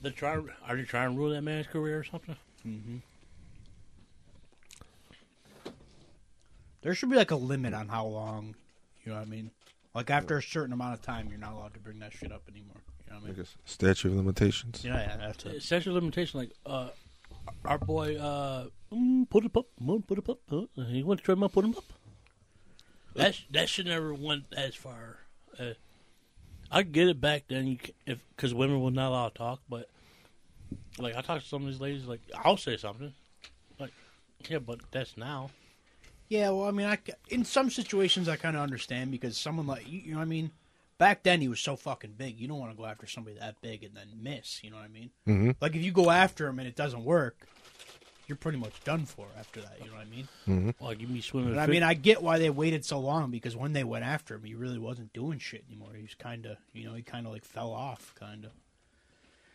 they're 0.01 0.11
trying. 0.11 0.49
Are 0.67 0.75
they 0.75 0.83
trying 0.83 1.11
to 1.13 1.17
ruin 1.17 1.33
that 1.33 1.41
man's 1.41 1.67
career 1.67 1.99
or 1.99 2.03
something? 2.03 2.35
Mm-hmm. 2.67 2.97
There 6.81 6.95
should 6.95 7.09
be 7.09 7.15
like 7.15 7.31
a 7.31 7.35
limit 7.35 7.73
on 7.73 7.87
how 7.87 8.05
long. 8.07 8.55
You 9.05 9.11
know 9.13 9.19
what 9.19 9.27
I 9.27 9.29
mean? 9.29 9.51
Like 9.93 10.09
after 10.09 10.37
a 10.37 10.43
certain 10.43 10.73
amount 10.73 10.95
of 10.95 11.01
time, 11.01 11.27
you're 11.29 11.39
not 11.39 11.53
allowed 11.53 11.73
to 11.75 11.79
bring 11.79 11.99
that 11.99 12.13
shit 12.13 12.31
up 12.31 12.43
anymore. 12.49 12.75
You 13.07 13.13
know 13.13 13.19
what 13.19 13.25
I 13.25 13.27
Like 13.29 13.37
mean? 13.37 13.45
a 13.65 13.69
statute 13.69 14.07
of 14.09 14.15
limitations. 14.15 14.83
Yeah, 14.83 14.95
yeah, 14.95 15.17
that's 15.17 15.45
it. 15.45 15.61
Statute 15.63 15.89
of 15.89 15.95
limitation, 15.95 16.39
like, 16.39 16.51
uh, 16.65 16.89
our 17.65 17.77
boy, 17.77 18.17
uh, 18.17 18.67
mm, 18.93 19.29
put 19.29 19.45
it 19.45 19.55
up, 19.55 19.67
mm, 19.81 20.05
put 20.05 20.17
it 20.19 20.29
up. 20.29 20.39
Uh, 20.51 20.65
he 20.85 21.03
went 21.03 21.19
to 21.19 21.25
try 21.25 21.35
to 21.35 21.49
put 21.49 21.65
him 21.65 21.75
up. 21.75 21.85
That 23.15 23.37
that 23.51 23.69
should 23.69 23.87
never 23.87 24.13
went 24.13 24.45
as 24.55 24.75
far. 24.75 25.19
Uh, 25.59 25.73
I 26.71 26.83
get 26.83 27.09
it 27.09 27.19
back 27.19 27.43
then, 27.49 27.79
if 28.05 28.19
because 28.35 28.53
women 28.53 28.81
were 28.81 28.91
not 28.91 29.09
allowed 29.09 29.29
to 29.29 29.37
talk, 29.37 29.61
but 29.67 29.89
like 30.97 31.15
I 31.15 31.21
talked 31.21 31.43
to 31.43 31.47
some 31.47 31.63
of 31.63 31.67
these 31.67 31.81
ladies, 31.81 32.05
like 32.05 32.21
I'll 32.33 32.57
say 32.57 32.77
something, 32.77 33.13
like 33.79 33.91
yeah, 34.49 34.59
but 34.59 34.79
that's 34.91 35.17
now. 35.17 35.49
Yeah, 36.29 36.51
well, 36.51 36.65
I 36.65 36.71
mean, 36.71 36.87
I 36.87 36.95
c- 36.95 37.13
in 37.27 37.43
some 37.43 37.69
situations 37.69 38.29
I 38.29 38.37
kind 38.37 38.55
of 38.55 38.61
understand 38.63 39.11
because 39.11 39.37
someone 39.37 39.67
like 39.67 39.85
you, 39.89 39.99
you 39.99 40.11
know, 40.11 40.19
what 40.19 40.23
I 40.23 40.27
mean, 40.27 40.51
back 41.01 41.23
then 41.23 41.41
he 41.41 41.47
was 41.47 41.59
so 41.59 41.75
fucking 41.75 42.13
big. 42.15 42.39
You 42.39 42.47
don't 42.47 42.59
want 42.59 42.71
to 42.71 42.77
go 42.77 42.85
after 42.85 43.07
somebody 43.07 43.35
that 43.39 43.59
big 43.59 43.83
and 43.83 43.95
then 43.95 44.05
miss. 44.21 44.63
You 44.63 44.69
know 44.69 44.75
what 44.75 44.85
I 44.85 44.87
mean? 44.89 45.09
Mm-hmm. 45.27 45.51
Like 45.59 45.75
if 45.75 45.81
you 45.81 45.91
go 45.91 46.11
after 46.11 46.45
him 46.47 46.59
and 46.59 46.67
it 46.67 46.75
doesn't 46.75 47.03
work, 47.03 47.47
you're 48.27 48.35
pretty 48.35 48.59
much 48.59 48.79
done 48.83 49.07
for 49.07 49.25
after 49.39 49.61
that. 49.61 49.79
You 49.83 49.87
know 49.89 49.95
what 49.97 50.05
I 50.05 50.09
mean? 50.15 50.27
Mm-hmm. 50.47 50.85
Like 50.85 51.01
you 51.01 51.07
be 51.07 51.21
swimming. 51.21 51.57
I 51.57 51.65
mean, 51.65 51.81
I 51.81 51.95
get 51.95 52.21
why 52.21 52.37
they 52.37 52.51
waited 52.51 52.85
so 52.85 52.99
long 52.99 53.31
because 53.31 53.55
when 53.55 53.73
they 53.73 53.83
went 53.83 54.05
after 54.05 54.35
him, 54.35 54.43
he 54.43 54.53
really 54.53 54.77
wasn't 54.77 55.11
doing 55.11 55.39
shit 55.39 55.65
anymore. 55.67 55.89
He 55.95 56.03
was 56.03 56.13
kind 56.13 56.45
of, 56.45 56.57
you 56.71 56.85
know, 56.85 56.93
he 56.93 57.01
kind 57.01 57.25
of 57.25 57.33
like 57.33 57.45
fell 57.45 57.71
off, 57.71 58.13
kind 58.13 58.45
of. 58.45 58.51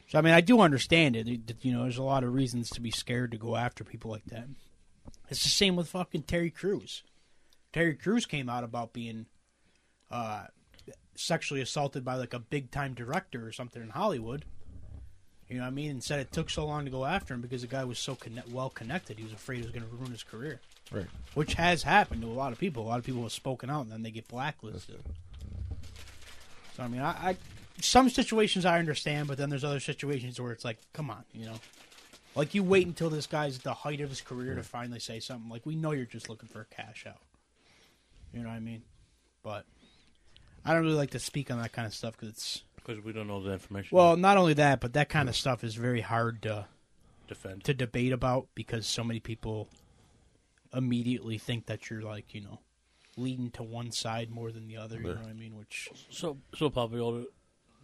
So 0.08 0.18
I 0.18 0.22
mean, 0.22 0.34
I 0.34 0.40
do 0.40 0.60
understand 0.60 1.14
it. 1.14 1.28
It- 1.28 1.54
You 1.64 1.72
know, 1.74 1.84
there's 1.84 1.96
a 1.98 2.02
lot 2.02 2.24
of 2.24 2.34
reasons 2.34 2.70
to 2.70 2.80
be 2.80 2.90
scared 2.90 3.30
to 3.30 3.38
go 3.38 3.54
after 3.54 3.84
people 3.84 4.10
like 4.10 4.24
that. 4.26 4.48
It's 5.30 5.44
the 5.44 5.48
same 5.48 5.76
with 5.76 5.90
fucking 5.90 6.24
Terry 6.24 6.50
Crews. 6.50 7.04
Terry 7.72 7.94
Crews 7.94 8.26
came 8.26 8.48
out 8.48 8.64
about 8.64 8.92
being 8.92 9.26
uh, 10.10 10.46
sexually 11.18 11.60
assaulted 11.60 12.04
by 12.04 12.14
like 12.14 12.34
a 12.34 12.38
big 12.38 12.70
time 12.70 12.94
director 12.94 13.46
or 13.46 13.52
something 13.52 13.82
in 13.82 13.90
Hollywood. 13.90 14.44
You 15.48 15.56
know 15.58 15.62
what 15.62 15.68
I 15.68 15.70
mean? 15.70 15.90
And 15.92 16.02
said 16.02 16.18
it 16.20 16.32
took 16.32 16.50
so 16.50 16.66
long 16.66 16.84
to 16.86 16.90
go 16.90 17.04
after 17.04 17.32
him 17.34 17.40
because 17.40 17.60
the 17.62 17.68
guy 17.68 17.84
was 17.84 17.98
so 18.00 18.16
conne- 18.16 18.42
well 18.50 18.68
connected. 18.70 19.16
He 19.18 19.24
was 19.24 19.32
afraid 19.32 19.60
it 19.60 19.64
was 19.64 19.70
going 19.72 19.86
to 19.88 19.94
ruin 19.96 20.10
his 20.10 20.24
career, 20.24 20.60
Right. 20.90 21.06
which 21.34 21.54
has 21.54 21.84
happened 21.84 22.22
to 22.22 22.28
a 22.28 22.32
lot 22.34 22.52
of 22.52 22.58
people. 22.58 22.82
A 22.82 22.88
lot 22.88 22.98
of 22.98 23.04
people 23.04 23.22
have 23.22 23.30
spoken 23.32 23.70
out 23.70 23.82
and 23.82 23.92
then 23.92 24.02
they 24.02 24.10
get 24.10 24.26
blacklisted. 24.26 25.00
So 26.76 26.82
I 26.82 26.88
mean, 26.88 27.00
I, 27.00 27.10
I 27.30 27.36
some 27.80 28.08
situations 28.08 28.64
I 28.64 28.78
understand, 28.78 29.28
but 29.28 29.38
then 29.38 29.50
there's 29.50 29.64
other 29.64 29.80
situations 29.80 30.40
where 30.40 30.50
it's 30.52 30.64
like, 30.64 30.78
come 30.92 31.10
on, 31.10 31.24
you 31.32 31.46
know, 31.46 31.60
like 32.34 32.54
you 32.54 32.62
wait 32.62 32.86
until 32.86 33.08
this 33.10 33.26
guy's 33.26 33.58
at 33.58 33.62
the 33.62 33.72
height 33.74 34.00
of 34.00 34.08
his 34.10 34.20
career 34.20 34.54
to 34.54 34.62
finally 34.62 34.98
say 34.98 35.20
something. 35.20 35.48
Like 35.50 35.64
we 35.64 35.76
know 35.76 35.92
you're 35.92 36.06
just 36.06 36.28
looking 36.28 36.48
for 36.48 36.62
a 36.62 36.64
cash 36.74 37.04
out. 37.06 37.20
You 38.32 38.40
know 38.42 38.48
what 38.48 38.56
I 38.56 38.60
mean? 38.60 38.82
But 39.42 39.64
I 40.66 40.74
don't 40.74 40.82
really 40.82 40.96
like 40.96 41.10
to 41.10 41.18
speak 41.18 41.50
on 41.50 41.60
that 41.60 41.72
kind 41.72 41.86
of 41.86 41.94
stuff 41.94 42.16
because 42.16 42.28
it's 42.30 42.62
because 42.76 43.02
we 43.02 43.12
don't 43.12 43.26
know 43.28 43.42
the 43.42 43.52
information. 43.52 43.96
well, 43.96 44.16
not 44.16 44.36
only 44.36 44.54
that, 44.54 44.80
but 44.80 44.92
that 44.94 45.08
kind 45.08 45.28
of 45.28 45.36
stuff 45.36 45.64
is 45.64 45.74
very 45.74 46.00
hard 46.00 46.42
to 46.42 46.66
defend. 47.28 47.64
to 47.64 47.74
debate 47.74 48.12
about 48.12 48.48
because 48.54 48.86
so 48.86 49.02
many 49.02 49.20
people 49.20 49.68
immediately 50.72 51.38
think 51.38 51.66
that 51.66 51.88
you're 51.88 52.02
like 52.02 52.34
you 52.34 52.40
know 52.40 52.58
leading 53.16 53.50
to 53.50 53.62
one 53.62 53.90
side 53.90 54.30
more 54.30 54.50
than 54.50 54.68
the 54.68 54.76
other. 54.76 54.96
You 54.96 55.02
know 55.02 55.14
what 55.14 55.30
I 55.30 55.32
mean? 55.32 55.56
Which 55.56 55.88
So, 56.10 56.38
so 56.54 56.68
Papa 56.70 57.24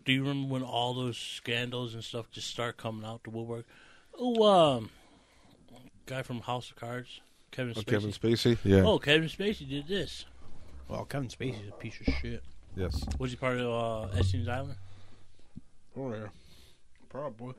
do 0.04 0.12
you 0.12 0.22
remember 0.22 0.52
when 0.52 0.62
all 0.62 0.94
those 0.94 1.16
scandals 1.16 1.94
and 1.94 2.02
stuff 2.02 2.30
just 2.30 2.48
start 2.48 2.76
coming 2.76 3.04
out 3.04 3.22
to 3.24 3.30
woodwork? 3.30 3.66
Oh, 4.18 4.42
um, 4.44 4.90
guy 6.06 6.22
from 6.22 6.40
House 6.40 6.70
of 6.70 6.76
Cards, 6.76 7.20
Kevin 7.50 7.74
Oh, 7.76 7.82
Kevin 7.82 8.10
Spacey. 8.10 8.58
Yeah. 8.64 8.82
Oh, 8.84 8.98
Kevin 8.98 9.28
Spacey 9.28 9.68
did 9.68 9.86
this. 9.86 10.26
well, 10.88 11.04
Kevin 11.04 11.28
Spacey's 11.28 11.68
a 11.68 11.72
piece 11.72 12.00
of 12.00 12.12
shit. 12.14 12.42
Yes. 12.76 13.04
Was 13.18 13.30
he 13.30 13.36
part 13.36 13.58
of 13.58 14.10
uh, 14.12 14.16
Epstein's 14.18 14.48
Island? 14.48 14.74
Oh 15.96 16.10
yeah, 16.12 16.26
probably. 17.08 17.54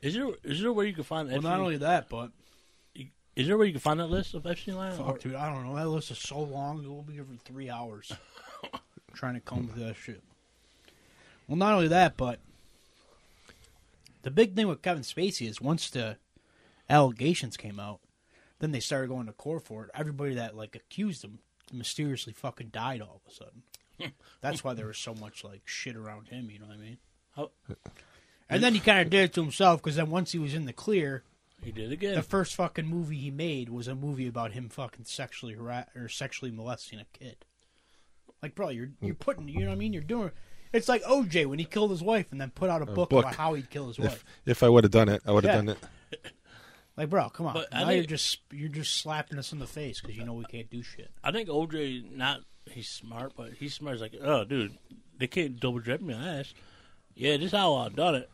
Is 0.00 0.14
there 0.14 0.28
is 0.44 0.60
there 0.60 0.70
a 0.70 0.72
way 0.72 0.86
you 0.86 0.92
can 0.94 1.04
find 1.04 1.28
Well, 1.28 1.36
Epstein? 1.38 1.50
not 1.50 1.60
only 1.60 1.76
that, 1.78 2.08
but 2.08 2.30
is 3.34 3.46
there 3.46 3.56
a 3.56 3.58
way 3.58 3.66
you 3.66 3.72
can 3.72 3.80
find 3.80 3.98
that 3.98 4.06
list 4.06 4.34
of 4.34 4.46
Epstein 4.46 4.76
Island? 4.76 5.00
Or- 5.00 5.12
Fuck, 5.12 5.20
dude, 5.20 5.34
I 5.34 5.52
don't 5.52 5.64
know. 5.66 5.74
That 5.74 5.88
list 5.88 6.10
is 6.10 6.18
so 6.18 6.38
long. 6.40 6.84
it 6.84 6.88
will 6.88 7.02
be 7.02 7.14
here 7.14 7.24
for 7.24 7.36
three 7.44 7.68
hours 7.70 8.12
trying 9.14 9.34
to 9.34 9.40
comb 9.40 9.68
through 9.68 9.84
that 9.84 9.96
shit. 9.96 10.22
Well, 11.48 11.56
not 11.56 11.74
only 11.74 11.88
that, 11.88 12.16
but 12.16 12.38
the 14.22 14.30
big 14.30 14.54
thing 14.54 14.68
with 14.68 14.82
Kevin 14.82 15.02
Spacey 15.02 15.48
is 15.48 15.60
once 15.60 15.90
the 15.90 16.16
allegations 16.88 17.56
came 17.56 17.80
out, 17.80 18.00
then 18.60 18.70
they 18.70 18.80
started 18.80 19.08
going 19.08 19.26
to 19.26 19.32
court 19.32 19.64
for 19.64 19.84
it. 19.84 19.90
Everybody 19.94 20.34
that 20.34 20.56
like 20.56 20.76
accused 20.76 21.24
him 21.24 21.40
mysteriously 21.72 22.32
fucking 22.32 22.68
died 22.68 23.00
all 23.00 23.20
of 23.26 23.32
a 23.32 23.34
sudden. 23.34 23.62
That's 24.40 24.62
why 24.64 24.74
there 24.74 24.86
was 24.86 24.98
so 24.98 25.14
much 25.14 25.44
like 25.44 25.62
shit 25.64 25.96
around 25.96 26.28
him. 26.28 26.50
You 26.50 26.58
know 26.58 26.66
what 26.66 26.76
I 26.76 26.80
mean? 26.80 26.98
How- 27.36 27.50
And 28.48 28.62
then 28.62 28.74
he 28.74 28.80
kind 28.80 29.00
of 29.00 29.10
did 29.10 29.24
it 29.24 29.32
to 29.34 29.42
himself 29.42 29.80
because 29.82 29.96
then 29.96 30.10
once 30.10 30.32
he 30.32 30.38
was 30.38 30.54
in 30.54 30.66
the 30.66 30.72
clear, 30.72 31.22
he 31.62 31.70
did 31.72 31.90
it 31.90 31.92
again. 31.92 32.14
the 32.14 32.22
first 32.22 32.54
fucking 32.54 32.86
movie 32.86 33.16
he 33.16 33.30
made 33.30 33.68
was 33.68 33.88
a 33.88 33.94
movie 33.94 34.26
about 34.26 34.52
him 34.52 34.68
fucking 34.68 35.04
sexually 35.06 35.54
harass 35.54 35.86
or 35.96 36.08
sexually 36.08 36.50
molesting 36.50 36.98
a 36.98 37.06
kid. 37.18 37.36
Like, 38.42 38.54
bro, 38.54 38.68
you're 38.70 38.90
you're 39.00 39.14
putting, 39.14 39.48
you 39.48 39.60
know 39.60 39.66
what 39.68 39.72
I 39.74 39.78
mean? 39.78 39.92
You're 39.92 40.02
doing. 40.02 40.32
It's 40.72 40.88
like 40.88 41.02
OJ 41.04 41.46
when 41.46 41.58
he 41.58 41.64
killed 41.64 41.90
his 41.90 42.02
wife 42.02 42.32
and 42.32 42.40
then 42.40 42.50
put 42.50 42.68
out 42.70 42.82
a, 42.82 42.86
book, 42.86 43.10
book. 43.10 43.24
about 43.24 43.36
how 43.36 43.54
he'd 43.54 43.70
kill 43.70 43.88
his 43.88 43.98
If 43.98 44.04
wife. 44.04 44.24
if 44.46 44.62
I 44.62 44.68
would 44.68 44.84
have 44.84 44.90
done 44.90 45.08
it, 45.08 45.22
I 45.26 45.30
would 45.32 45.44
have 45.44 45.52
Yeah. 45.66 45.74
done 45.74 45.76
it. 46.10 46.22
Like, 46.94 47.08
bro, 47.08 47.30
come 47.30 47.46
on. 47.46 47.54
But 47.54 47.68
I 47.72 47.80
now 47.80 47.86
think- 47.86 47.96
you're 47.96 48.06
just 48.18 48.40
you're 48.52 48.68
just 48.68 48.96
slapping 48.96 49.38
us 49.38 49.50
in 49.52 49.58
the 49.60 49.66
face 49.66 50.00
because 50.02 50.14
you 50.14 50.24
know 50.24 50.34
we 50.34 50.44
can't 50.44 50.68
do 50.68 50.82
shit. 50.82 51.10
I 51.24 51.32
think 51.32 51.48
OJ 51.48 52.14
not 52.14 52.40
he's 52.70 52.88
smart, 52.88 53.32
but 53.36 53.52
he's 53.58 53.74
smart. 53.74 53.94
He's 53.96 54.02
like, 54.02 54.14
oh, 54.22 54.44
dude, 54.44 54.76
they 55.18 55.26
can't 55.26 55.58
double 55.60 55.78
drop 55.80 56.00
me 56.00 56.14
on 56.14 56.22
ass. 56.22 56.54
Yeah, 57.14 57.36
this 57.36 57.46
is 57.46 57.52
how 57.52 57.74
I 57.74 57.88
done 57.90 58.14
it. 58.14 58.30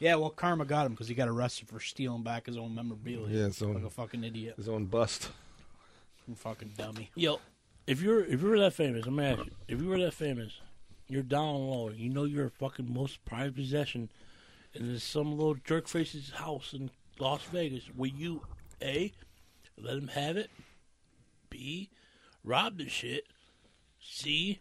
Yeah, 0.00 0.14
well, 0.14 0.30
karma 0.30 0.64
got 0.64 0.86
him 0.86 0.92
because 0.92 1.08
he 1.08 1.14
got 1.14 1.28
arrested 1.28 1.68
for 1.68 1.80
stealing 1.80 2.22
back 2.22 2.46
his 2.46 2.56
own 2.56 2.74
memorabilia. 2.74 3.26
Yeah, 3.36 3.44
his 3.46 3.60
own- 3.62 3.74
like 3.74 3.84
a 3.84 3.90
fucking 3.90 4.22
idiot, 4.24 4.54
His 4.56 4.68
own 4.68 4.86
bust. 4.86 5.30
fucking 6.36 6.74
dummy. 6.76 7.10
Yo, 7.14 7.40
if 7.86 8.00
you're 8.02 8.24
if 8.24 8.42
you 8.42 8.48
were 8.48 8.58
that 8.58 8.74
famous, 8.74 9.06
I'm 9.06 9.16
gonna 9.16 9.28
ask 9.30 9.44
you, 9.46 9.50
if 9.66 9.80
you 9.80 9.88
were 9.88 9.98
that 9.98 10.12
famous, 10.14 10.60
you're 11.08 11.22
down 11.22 11.54
low, 11.68 11.88
you 11.90 12.10
know 12.10 12.24
your 12.24 12.50
fucking 12.50 12.92
most 12.92 13.24
prized 13.24 13.56
possession, 13.56 14.10
and 14.74 14.88
there's 14.90 15.02
some 15.02 15.32
little 15.36 15.54
jerk 15.54 15.88
face's 15.88 16.30
house 16.30 16.74
in 16.74 16.90
Las 17.18 17.42
Vegas. 17.44 17.84
Will 17.96 18.08
you 18.10 18.42
a 18.82 19.10
let 19.78 19.96
him 19.96 20.08
have 20.08 20.36
it? 20.36 20.50
B 21.50 21.88
rob 22.44 22.78
the 22.78 22.88
shit. 22.88 23.24
See, 24.00 24.58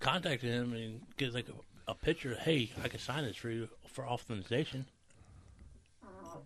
contact 0.00 0.42
him 0.42 0.72
and 0.72 1.00
get 1.16 1.34
like 1.34 1.48
a, 1.48 1.90
a 1.90 1.94
picture. 1.94 2.36
Hey, 2.40 2.70
I 2.82 2.88
can 2.88 3.00
sign 3.00 3.24
this 3.24 3.36
for 3.36 3.50
you 3.50 3.68
for 3.86 4.06
authorization. 4.06 4.86
Uh, 6.04 6.38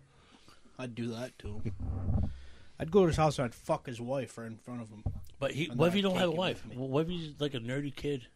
I'd 0.79 0.95
do 0.95 1.07
that 1.09 1.37
too. 1.39 1.61
I'd 2.79 2.91
go 2.91 3.01
to 3.01 3.07
his 3.07 3.17
house 3.17 3.37
and 3.39 3.45
I'd 3.45 3.55
fuck 3.55 3.85
his 3.85 4.01
wife 4.01 4.37
right 4.37 4.47
in 4.47 4.57
front 4.57 4.81
of 4.81 4.89
him. 4.89 5.03
But 5.39 5.51
he, 5.51 5.67
And 5.67 5.77
what 5.77 5.87
if 5.87 5.93
then 5.93 6.03
you 6.03 6.09
I'd 6.09 6.11
don't 6.13 6.19
have 6.19 6.29
a 6.29 6.31
take 6.31 6.35
it 6.35 6.39
wife? 6.39 6.65
with 6.67 6.77
me. 6.77 6.85
What 6.87 7.01
if 7.01 7.07
he's 7.07 7.33
like 7.39 7.53
a 7.53 7.59
nerdy 7.59 7.95
kid? 7.95 8.27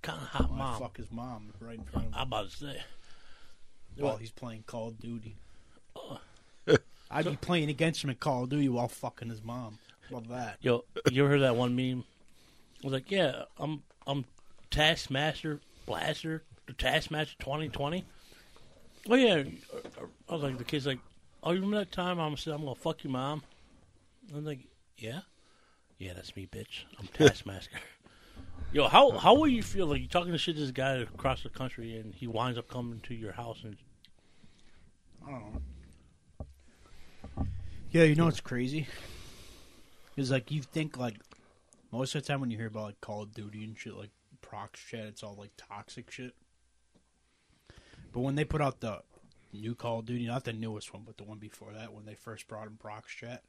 Kind 0.00 0.20
of 0.20 0.28
hot 0.28 0.50
I'd 0.50 0.56
mom. 0.58 0.80
fuck 0.80 0.96
his 0.96 1.10
mom 1.12 1.52
right 1.60 1.78
in 1.78 1.84
front 1.84 2.06
of 2.08 2.12
him. 2.12 2.18
I'm 2.18 2.26
about 2.26 2.50
to 2.50 2.56
say. 2.56 2.82
while 3.96 4.16
he's 4.16 4.30
playing 4.32 4.64
Call 4.66 4.88
of 4.88 4.98
Duty. 5.00 5.36
Uh, 5.94 6.76
I'd 7.10 7.26
be 7.26 7.36
playing 7.36 7.68
against 7.68 8.02
him 8.02 8.10
in 8.10 8.16
Call 8.16 8.44
of 8.44 8.48
Duty 8.50 8.68
while 8.70 8.88
fucking 8.88 9.28
his 9.28 9.42
mom. 9.44 9.78
Love 10.10 10.28
that. 10.28 10.58
Yo, 10.60 10.84
you 11.10 11.24
ever 11.24 11.32
heard 11.32 11.42
that 11.42 11.56
one 11.56 11.74
meme? 11.74 12.04
I 12.82 12.86
was 12.86 12.92
like, 12.92 13.10
yeah, 13.10 13.44
I'm 13.58 13.82
I'm 14.06 14.24
Taskmaster 14.70 15.60
Blaster, 15.86 16.42
the 16.66 16.72
Taskmaster 16.72 17.34
2020. 17.38 18.04
Oh 19.08 19.14
yeah, 19.14 19.42
I 20.28 20.32
was 20.32 20.42
like, 20.42 20.58
the 20.58 20.64
kid's 20.64 20.86
like, 20.86 20.98
oh, 21.42 21.50
you 21.50 21.56
remember 21.56 21.78
that 21.78 21.92
time 21.92 22.18
I'm 22.18 22.36
saying 22.36 22.56
I'm 22.56 22.64
gonna 22.64 22.74
fuck 22.74 23.04
your 23.04 23.12
mom? 23.12 23.42
I'm 24.34 24.44
like, 24.44 24.60
yeah, 24.96 25.20
yeah, 25.98 26.12
that's 26.14 26.34
me, 26.36 26.48
bitch. 26.50 26.84
I'm 26.98 27.06
Taskmaster. 27.14 27.70
Yo, 28.72 28.88
how 28.88 29.10
how 29.12 29.34
will 29.34 29.48
you 29.48 29.62
feel 29.62 29.86
like 29.86 30.00
you 30.00 30.08
talking 30.08 30.32
to 30.32 30.38
shit 30.38 30.56
to 30.56 30.60
this 30.60 30.70
guy 30.70 30.94
across 30.94 31.42
the 31.42 31.48
country 31.48 31.96
and 31.98 32.14
he 32.14 32.26
winds 32.26 32.58
up 32.58 32.68
coming 32.68 33.00
to 33.00 33.14
your 33.14 33.32
house 33.32 33.60
and 33.64 33.76
I 35.26 35.30
don't 35.30 35.54
know. 35.54 37.46
Yeah, 37.90 38.04
you 38.04 38.14
know 38.14 38.24
what's 38.24 38.40
crazy? 38.40 38.86
Is 40.16 40.30
like 40.30 40.50
you 40.50 40.62
think 40.62 40.98
like 40.98 41.16
most 41.90 42.14
of 42.14 42.22
the 42.22 42.28
time 42.28 42.40
when 42.40 42.50
you 42.50 42.58
hear 42.58 42.66
about 42.66 42.84
like 42.84 43.00
Call 43.00 43.22
of 43.22 43.32
Duty 43.32 43.64
and 43.64 43.78
shit 43.78 43.94
like 43.94 44.10
prox 44.42 44.78
chat, 44.80 45.06
it's 45.06 45.22
all 45.22 45.36
like 45.38 45.52
toxic 45.56 46.10
shit. 46.10 46.34
But 48.12 48.20
when 48.20 48.34
they 48.34 48.44
put 48.44 48.60
out 48.60 48.80
the 48.80 49.02
new 49.54 49.74
Call 49.74 50.00
of 50.00 50.06
Duty, 50.06 50.26
not 50.26 50.44
the 50.44 50.52
newest 50.52 50.92
one, 50.92 51.02
but 51.06 51.16
the 51.16 51.24
one 51.24 51.38
before 51.38 51.72
that, 51.72 51.94
when 51.94 52.04
they 52.04 52.14
first 52.14 52.46
brought 52.46 52.66
in 52.66 52.76
prox 52.76 53.10
chat, 53.12 53.42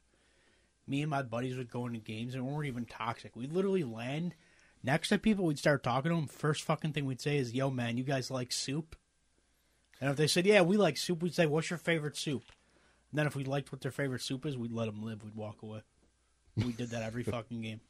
me 0.86 1.02
and 1.02 1.10
my 1.10 1.22
buddies 1.22 1.56
would 1.56 1.70
go 1.70 1.86
into 1.86 1.98
games 1.98 2.34
and 2.34 2.46
we 2.46 2.52
weren't 2.52 2.66
even 2.66 2.86
toxic. 2.86 3.36
We'd 3.36 3.52
literally 3.52 3.84
land 3.84 4.34
next 4.82 5.10
to 5.10 5.18
people, 5.18 5.44
we'd 5.44 5.58
start 5.58 5.82
talking 5.82 6.10
to 6.10 6.16
them. 6.16 6.26
First 6.28 6.62
fucking 6.62 6.92
thing 6.92 7.04
we'd 7.04 7.20
say 7.20 7.36
is, 7.36 7.52
"Yo, 7.52 7.70
man, 7.70 7.98
you 7.98 8.04
guys 8.04 8.30
like 8.30 8.52
soup?" 8.52 8.96
And 10.00 10.10
if 10.10 10.16
they 10.16 10.26
said, 10.26 10.46
"Yeah, 10.46 10.62
we 10.62 10.76
like 10.78 10.96
soup," 10.96 11.22
we'd 11.22 11.34
say, 11.34 11.46
"What's 11.46 11.70
your 11.70 11.78
favorite 11.78 12.16
soup?" 12.16 12.44
And 13.10 13.18
then 13.18 13.26
if 13.26 13.36
we 13.36 13.44
liked 13.44 13.70
what 13.70 13.82
their 13.82 13.92
favorite 13.92 14.22
soup 14.22 14.44
is, 14.46 14.56
we'd 14.56 14.72
let 14.72 14.86
them 14.86 15.02
live. 15.02 15.22
We'd 15.22 15.36
walk 15.36 15.62
away. 15.62 15.82
We 16.56 16.72
did 16.72 16.90
that 16.90 17.02
every 17.02 17.24
fucking 17.24 17.60
game. 17.62 17.80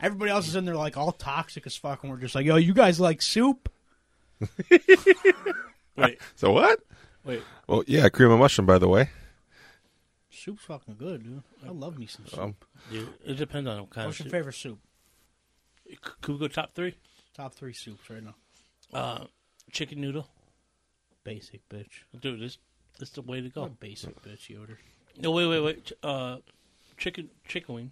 Everybody 0.00 0.30
else 0.32 0.48
is 0.48 0.56
in 0.56 0.64
there 0.64 0.74
like 0.76 0.96
all 0.96 1.12
toxic 1.12 1.66
as 1.66 1.76
fuck, 1.76 2.02
and 2.02 2.10
we're 2.12 2.18
just 2.18 2.34
like, 2.34 2.44
"Yo, 2.46 2.56
you 2.56 2.74
guys 2.74 2.98
like 2.98 3.22
soup?" 3.22 3.70
wait, 5.96 6.18
So 6.34 6.50
what? 6.52 6.80
wait, 7.24 7.42
Well, 7.68 7.84
yeah, 7.86 8.08
cream 8.08 8.30
of 8.30 8.38
mushroom, 8.38 8.66
by 8.66 8.78
the 8.78 8.88
way. 8.88 9.10
Soup's 10.30 10.64
fucking 10.64 10.96
good, 10.98 11.22
dude. 11.22 11.42
I 11.66 11.70
love 11.70 11.96
me 11.98 12.06
some 12.06 12.26
soup. 12.26 12.38
Um, 12.40 12.56
dude, 12.90 13.08
it 13.24 13.34
depends 13.36 13.68
on 13.70 13.80
what 13.80 13.90
kind 13.90 14.06
What's 14.06 14.18
of 14.20 14.26
your 14.26 14.30
soup. 14.30 14.38
favorite 14.38 14.54
soup? 14.54 14.78
Could 16.20 16.32
we 16.34 16.38
go 16.40 16.48
top 16.48 16.74
three? 16.74 16.94
Top 17.34 17.54
three 17.54 17.72
soups 17.72 18.10
right 18.10 18.22
now. 18.22 18.34
Uh, 18.92 19.24
chicken 19.70 20.00
noodle, 20.00 20.28
Basic 21.22 21.66
bitch. 21.68 22.02
dude. 22.20 22.40
This 22.40 22.58
this 22.98 23.08
is 23.10 23.14
the 23.14 23.22
way 23.22 23.40
to 23.40 23.48
What 23.48 23.66
a 23.66 23.68
go. 23.70 23.76
basic 23.80 24.20
bitch 24.22 24.48
you 24.48 24.60
order. 24.60 24.78
No, 25.20 25.30
wait, 25.30 25.46
wait, 25.46 25.60
wait. 25.60 25.84
Ch- 25.86 25.92
Uh, 26.02 26.38
chicken 26.96 27.30
chicken 27.46 27.74
wing. 27.74 27.90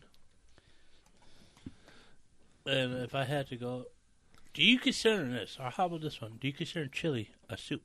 And 2.64 2.94
if 3.02 3.14
I 3.14 3.24
had 3.24 3.48
to 3.48 3.56
go, 3.56 3.86
do 4.54 4.62
you 4.62 4.78
consider 4.78 5.28
this, 5.28 5.56
or 5.60 5.70
how 5.70 5.86
about 5.86 6.00
this 6.02 6.20
one? 6.20 6.32
Do 6.40 6.46
you 6.46 6.52
consider 6.52 6.86
chili 6.86 7.30
a 7.50 7.56
soup? 7.58 7.82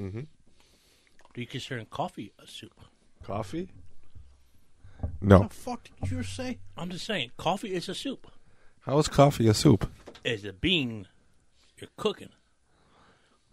Mm-hmm. 0.00 0.20
Do 1.34 1.40
you 1.40 1.46
consider 1.46 1.84
coffee 1.84 2.32
a 2.42 2.46
soup? 2.46 2.80
Coffee? 3.22 3.68
No. 5.20 5.40
What 5.40 5.50
the 5.50 5.54
fuck 5.56 5.84
did 5.84 6.10
you 6.10 6.22
just 6.22 6.34
say? 6.36 6.58
I'm 6.76 6.90
just 6.90 7.04
saying, 7.04 7.32
coffee 7.36 7.74
is 7.74 7.88
a 7.88 7.94
soup. 7.94 8.30
How 8.82 8.98
is 8.98 9.08
coffee 9.08 9.48
a 9.48 9.54
soup? 9.54 9.90
It's 10.24 10.44
a 10.44 10.52
bean 10.52 11.06
you're 11.78 11.90
cooking. 11.96 12.30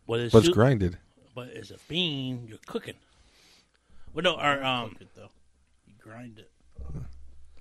What 0.06 0.20
is 0.22 0.32
But 0.32 0.40
it's 0.40 0.48
soup? 0.48 0.56
grinded. 0.56 0.98
But 1.36 1.50
it's 1.50 1.72
a 1.72 1.78
bean 1.88 2.46
you're 2.48 2.60
cooking. 2.66 2.96
Well, 4.14 4.24
no, 4.24 4.36
or 4.36 4.64
um, 4.64 4.92
Cook 4.92 5.02
it 5.02 5.08
though. 5.16 5.30
You 5.88 5.94
grind 6.02 6.40
it. 6.40 6.52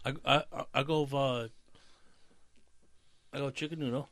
I 0.04 0.14
I 0.24 0.42
I 0.74 0.82
go 0.82 1.02
with, 1.02 1.14
uh, 1.14 1.48
I 3.32 3.38
go 3.38 3.50
chicken 3.50 3.78
noodle. 3.78 4.08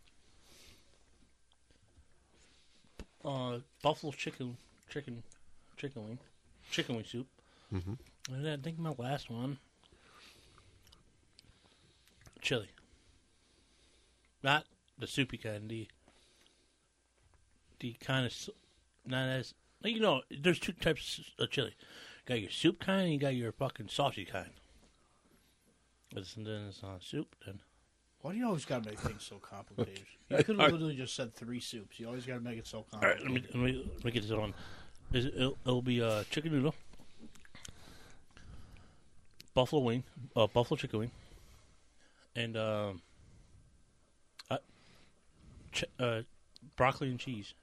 Uh, 3.25 3.59
buffalo 3.83 4.12
chicken, 4.12 4.57
chicken, 4.88 5.23
chicken 5.77 6.05
wing, 6.05 6.18
chicken 6.71 6.97
wing 6.97 7.05
soup. 7.05 7.27
Mm-hmm. 7.75 8.35
And 8.35 8.44
then 8.44 8.59
I 8.59 8.62
think 8.62 8.79
my 8.79 8.94
last 8.97 9.31
one, 9.31 9.59
chili. 12.40 12.68
Not 14.42 14.64
the 14.99 15.07
soupy 15.07 15.37
kind. 15.37 15.68
The 15.68 15.88
the 17.81 17.97
kind 18.01 18.27
of 18.27 18.51
not 19.07 19.29
as 19.29 19.55
you 19.83 20.01
know. 20.01 20.23
There's 20.31 20.59
two 20.59 20.73
types 20.73 21.21
of 21.38 21.51
chili. 21.51 21.75
You 21.79 22.35
got 22.35 22.40
your 22.40 22.51
soup 22.51 22.79
kind, 22.79 23.05
and 23.05 23.12
you 23.12 23.18
got 23.18 23.35
your 23.35 23.53
fucking 23.53 23.88
salty 23.88 24.25
kind. 24.25 24.51
But 26.14 26.25
then 26.37 26.66
it's 26.68 26.83
not 26.83 27.03
soup. 27.03 27.35
Then 27.44 27.61
Why 28.21 28.33
do 28.33 28.38
you 28.38 28.47
always 28.47 28.64
gotta 28.64 28.88
make 28.88 28.99
things 28.99 29.23
so 29.23 29.37
complicated? 29.37 30.01
You 30.31 30.44
could 30.44 30.59
have 30.61 30.73
literally 30.73 30.94
just 30.97 31.14
said 31.14 31.35
three 31.35 31.59
soups. 31.61 31.99
You 31.99 32.07
always 32.07 32.27
gotta 32.27 32.40
make 32.40 32.59
it 32.59 32.66
so 32.66 32.85
All 32.92 33.01
right, 33.01 33.18
complicated. 33.18 33.55
let 33.55 33.62
me 33.64 33.73
let 33.75 33.75
me, 33.85 33.90
let 33.97 34.05
me 34.05 34.11
get 34.11 34.23
this 34.23 34.31
on. 34.33 34.53
Is 35.12 35.25
it, 35.25 35.35
it'll, 35.37 35.57
it'll 35.64 35.81
be 35.83 36.03
uh, 36.03 36.25
chicken 36.31 36.53
noodle, 36.53 36.75
buffalo 39.55 39.83
wing, 39.83 40.05
uh, 40.37 40.47
buffalo 40.47 40.77
chicken 40.77 40.99
wing, 40.99 41.11
and 42.37 42.57
um, 42.59 43.03
uh, 44.51 44.59
ch- 45.73 45.85
uh, 45.99 46.21
broccoli 46.77 47.09
and 47.09 47.18
cheese. 47.18 47.55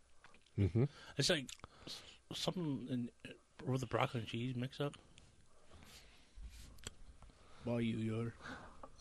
Mm-hmm. 0.60 0.86
It's 1.17 1.29
like 1.29 1.45
s- 1.86 2.01
something 2.34 2.88
in, 2.89 3.10
with 3.65 3.81
the 3.81 3.88
broccoli 3.88 4.21
and 4.21 4.27
cheese 4.29 4.55
mix 4.55 4.81
up. 4.81 4.95
While 7.65 7.82
you, 7.82 7.97
you're 7.97 8.34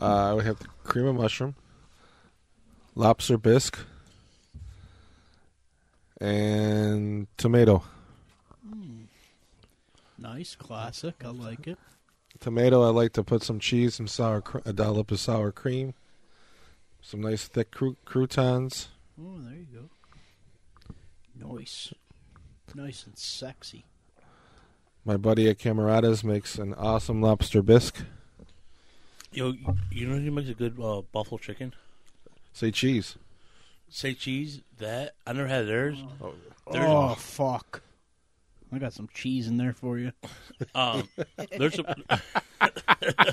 Uh, 0.01 0.31
I 0.31 0.33
would 0.33 0.45
have 0.47 0.59
the 0.59 0.67
cream 0.83 1.07
of 1.07 1.15
mushroom, 1.17 1.55
lobster 2.97 3.39
bisque, 3.39 3.79
and 6.21 7.27
tomato. 7.37 7.85
nice, 10.19 10.57
classic. 10.57 11.15
I 11.25 11.29
like 11.29 11.67
it. 11.69 11.79
Tomato, 12.41 12.83
I 12.83 12.89
like 12.89 13.13
to 13.13 13.23
put 13.23 13.43
some 13.43 13.61
cheese, 13.61 13.95
some 13.95 14.09
sour, 14.09 14.41
cr- 14.41 14.59
a 14.65 14.73
dollop 14.73 15.11
of 15.13 15.21
sour 15.21 15.53
cream, 15.53 15.95
some 17.01 17.21
nice 17.21 17.47
thick 17.47 17.71
cru- 17.71 17.97
croutons. 18.05 18.89
Oh, 19.21 19.39
there 19.39 19.55
you 19.55 19.67
go. 19.73 21.55
Nice, 21.57 21.93
nice 22.75 23.05
and 23.07 23.17
sexy. 23.17 23.85
My 25.05 25.17
buddy 25.17 25.49
at 25.49 25.59
Camarada's 25.59 26.25
makes 26.25 26.59
an 26.59 26.73
awesome 26.75 27.21
lobster 27.21 27.63
bisque. 27.63 28.03
Yo, 29.35 29.53
you 29.91 30.07
know 30.07 30.17
who 30.17 30.31
makes 30.31 30.49
a 30.49 30.55
good 30.55 30.79
uh, 30.81 31.03
buffalo 31.13 31.39
chicken? 31.39 31.75
Say 32.53 32.71
cheese. 32.71 33.17
Say 33.89 34.15
cheese. 34.15 34.61
That 34.79 35.15
I 35.27 35.33
never 35.33 35.49
had 35.49 35.67
theirs. 35.67 35.99
There's- 36.71 36.89
oh 36.89 37.15
fuck! 37.15 37.83
I 38.73 38.79
got 38.79 38.93
some 38.93 39.09
cheese 39.13 39.49
in 39.49 39.57
there 39.57 39.73
for 39.73 39.99
you. 39.99 40.13
Um, 40.75 41.09
there's 41.59 41.79
a, 41.79 41.97
I 42.61 42.71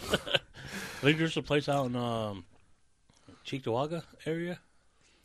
think 1.02 1.18
there's 1.18 1.38
a 1.38 1.42
place 1.42 1.68
out 1.70 1.86
in 1.88 1.96
um, 1.96 2.46
Cheektowaga 3.46 4.04
area. 4.26 4.60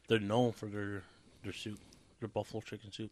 They're 0.08 0.18
known 0.20 0.52
for 0.52 0.66
their 0.66 1.02
their 1.42 1.52
soup, 1.52 1.78
their 2.20 2.28
buffalo 2.28 2.62
chicken 2.62 2.92
soup. 2.92 3.10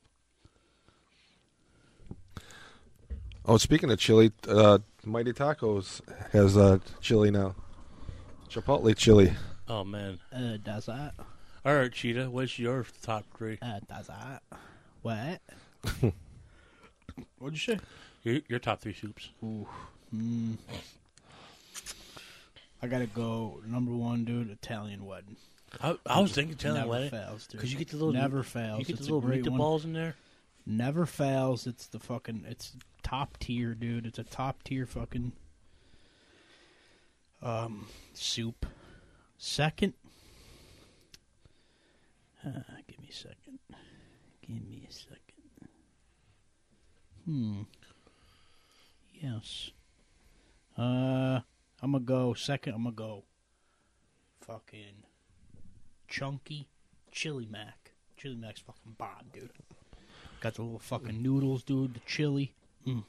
Oh, 3.46 3.56
speaking 3.58 3.90
of 3.90 3.98
chili, 3.98 4.32
uh, 4.48 4.78
Mighty 5.06 5.32
Tacos 5.32 6.00
has 6.32 6.56
uh, 6.56 6.78
chili 7.00 7.30
now. 7.30 7.54
Chipotle 8.50 8.96
chili. 8.96 9.32
Oh 9.68 9.84
man! 9.84 10.18
Uh, 10.32 10.56
does 10.62 10.86
that? 10.86 11.14
All 11.64 11.74
right, 11.74 11.90
Cheetah, 11.92 12.30
what's 12.30 12.58
your 12.58 12.86
top 13.02 13.24
three? 13.36 13.58
Uh, 13.62 13.80
does 13.88 14.08
that? 14.08 14.42
What? 15.02 15.40
What'd 17.38 17.54
you 17.66 17.74
say? 17.74 17.80
Your, 18.22 18.40
your 18.48 18.58
top 18.58 18.80
three 18.80 18.92
soups. 18.94 19.30
Ooh. 19.42 19.66
Mm. 20.14 20.56
I 22.82 22.86
gotta 22.86 23.06
go. 23.06 23.60
Number 23.66 23.92
one, 23.92 24.24
dude. 24.24 24.50
Italian 24.50 25.06
wedding. 25.06 25.36
I, 25.82 25.96
I 26.06 26.20
was 26.20 26.32
thinking 26.32 26.54
Italian 26.54 26.80
Never 26.82 26.90
wedding 26.90 27.10
fails, 27.10 27.46
dude. 27.46 27.58
because 27.58 27.72
you 27.72 27.78
get 27.78 27.88
the 27.88 27.96
little 27.96 28.12
never 28.12 28.42
fails. 28.42 28.80
You 28.80 28.84
get 28.84 28.96
it's 28.98 29.06
the 29.06 29.14
little 29.14 29.28
a 29.28 29.32
great 29.32 29.48
one. 29.48 29.58
meatballs 29.58 29.84
in 29.84 29.92
there. 29.92 30.14
Never 30.66 31.06
fails. 31.06 31.66
It's 31.66 31.86
the 31.86 31.98
fucking. 31.98 32.44
It's 32.48 32.76
top 33.02 33.38
tier, 33.38 33.74
dude. 33.74 34.06
It's 34.06 34.18
a 34.18 34.24
top 34.24 34.62
tier 34.62 34.86
fucking 34.86 35.32
um 37.42 37.86
soup. 38.14 38.66
Second. 39.36 39.92
Uh, 42.44 42.60
give 42.86 43.00
me 43.00 43.08
a 43.10 43.14
second. 43.14 43.58
Give 44.46 44.68
me 44.68 44.86
a 44.88 44.92
second. 44.92 45.68
Hmm. 47.24 47.62
Yes. 49.14 49.70
Uh, 50.76 51.40
I'm 51.82 51.92
gonna 51.92 52.00
go 52.00 52.34
second. 52.34 52.74
I'm 52.74 52.84
gonna 52.84 52.94
go. 52.94 53.24
Fucking 54.40 55.04
chunky 56.08 56.68
chili 57.10 57.48
mac. 57.50 57.92
Chili 58.16 58.36
mac's 58.36 58.60
fucking 58.60 58.94
bomb, 58.98 59.30
dude. 59.32 59.50
Got 60.44 60.56
the 60.56 60.62
little 60.62 60.78
fucking 60.78 61.22
noodles, 61.22 61.62
dude. 61.62 61.94
The 61.94 62.00
chili. 62.00 62.52
Mm. 62.86 63.02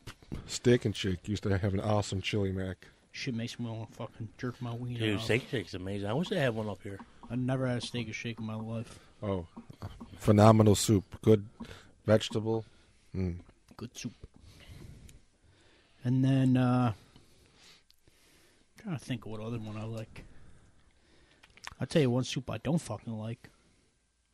Steak 0.47 0.85
and 0.85 0.95
Shake 0.95 1.27
used 1.27 1.43
to 1.43 1.57
have 1.57 1.73
an 1.73 1.81
awesome 1.81 2.21
chili 2.21 2.53
mac. 2.53 2.87
Shit 3.11 3.35
makes 3.35 3.59
me 3.59 3.65
want 3.65 3.89
to 3.91 3.97
fucking 3.97 4.29
jerk 4.37 4.61
my 4.61 4.73
wiener 4.73 4.99
Dude, 4.99 5.17
out. 5.17 5.21
steak 5.21 5.43
shake's 5.51 5.73
amazing. 5.73 6.07
I 6.07 6.13
wish 6.13 6.29
they 6.29 6.39
had 6.39 6.55
one 6.55 6.69
up 6.69 6.81
here. 6.81 6.97
I 7.29 7.35
never 7.35 7.67
had 7.67 7.79
a 7.79 7.81
steak 7.81 8.09
or 8.09 8.13
shake 8.13 8.39
in 8.39 8.45
my 8.45 8.55
life. 8.55 9.01
Oh, 9.21 9.47
phenomenal 10.17 10.75
soup. 10.75 11.03
Good 11.23 11.45
vegetable. 12.05 12.63
Mm. 13.13 13.39
Good 13.75 13.97
soup. 13.97 14.13
And 16.05 16.23
then, 16.23 16.55
uh, 16.55 16.93
trying 18.81 18.97
to 18.97 19.03
think 19.03 19.25
of 19.25 19.31
what 19.33 19.41
other 19.41 19.57
one 19.59 19.75
I 19.75 19.83
like. 19.83 20.23
I'll 21.81 21.87
tell 21.87 22.01
you 22.01 22.11
one 22.11 22.23
soup 22.23 22.49
I 22.49 22.59
don't 22.59 22.79
fucking 22.79 23.19
like. 23.19 23.49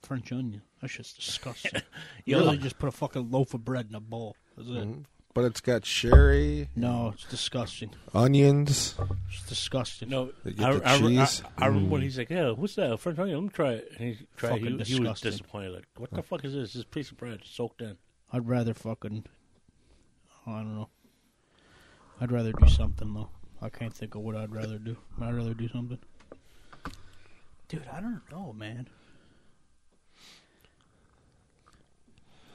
French 0.03 0.31
onion. 0.31 0.61
That's 0.81 0.93
just 0.95 1.15
disgusting. 1.17 1.81
you 2.25 2.37
Yo, 2.37 2.39
really 2.45 2.57
just 2.57 2.79
put 2.79 2.89
a 2.89 2.91
fucking 2.91 3.29
loaf 3.31 3.53
of 3.53 3.63
bread 3.63 3.87
in 3.89 3.95
a 3.95 3.99
bowl. 3.99 4.35
That's 4.57 4.69
it. 4.69 4.73
Mhm. 4.73 5.05
But 5.33 5.45
it's 5.45 5.61
got 5.61 5.85
sherry, 5.85 6.67
No, 6.75 7.11
it's 7.13 7.23
disgusting. 7.23 7.91
onions. 8.13 8.95
It's 9.31 9.45
disgusting. 9.47 10.09
No, 10.09 10.33
They 10.43 10.51
get 10.51 10.65
I, 10.65 10.73
the 10.77 10.85
I, 10.85 10.93
I, 10.95 10.97
cheese. 10.99 11.43
I 11.57 11.65
remember 11.67 11.89
when 11.91 12.01
Mm. 12.01 12.03
he's 12.03 12.17
like, 12.17 12.29
"Yeah, 12.29 12.51
what's 12.51 12.75
that? 12.75 12.99
French 12.99 13.17
onion? 13.17 13.37
Let 13.37 13.43
me 13.43 13.49
try 13.49 13.71
it." 13.75 13.91
And 13.97 14.09
he 14.17 14.25
tried. 14.35 14.49
Fucking 14.59 14.79
He, 14.79 14.95
he 14.95 14.99
was 14.99 15.21
disappointed. 15.21 15.71
Like, 15.73 15.85
what 15.95 16.11
the 16.11 16.21
fuck 16.21 16.43
is 16.43 16.53
this? 16.53 16.73
This 16.73 16.83
piece 16.83 17.11
of 17.11 17.17
bread 17.17 17.39
soaked 17.45 17.81
in. 17.81 17.97
I'd 18.33 18.45
rather 18.47 18.73
fucking. 18.73 19.23
I 20.45 20.51
don't 20.57 20.75
know. 20.75 20.89
I'd 22.19 22.31
rather 22.31 22.51
do 22.51 22.67
something 22.67 23.13
though. 23.13 23.29
I 23.61 23.69
can't 23.69 23.93
think 23.93 24.15
of 24.15 24.21
what 24.23 24.35
I'd 24.35 24.51
rather 24.51 24.79
do. 24.79 24.97
I'd 25.21 25.33
rather 25.33 25.53
do 25.53 25.69
something. 25.69 25.99
Dude, 27.69 27.87
I 27.93 28.01
don't 28.01 28.21
know, 28.31 28.51
man. 28.51 28.89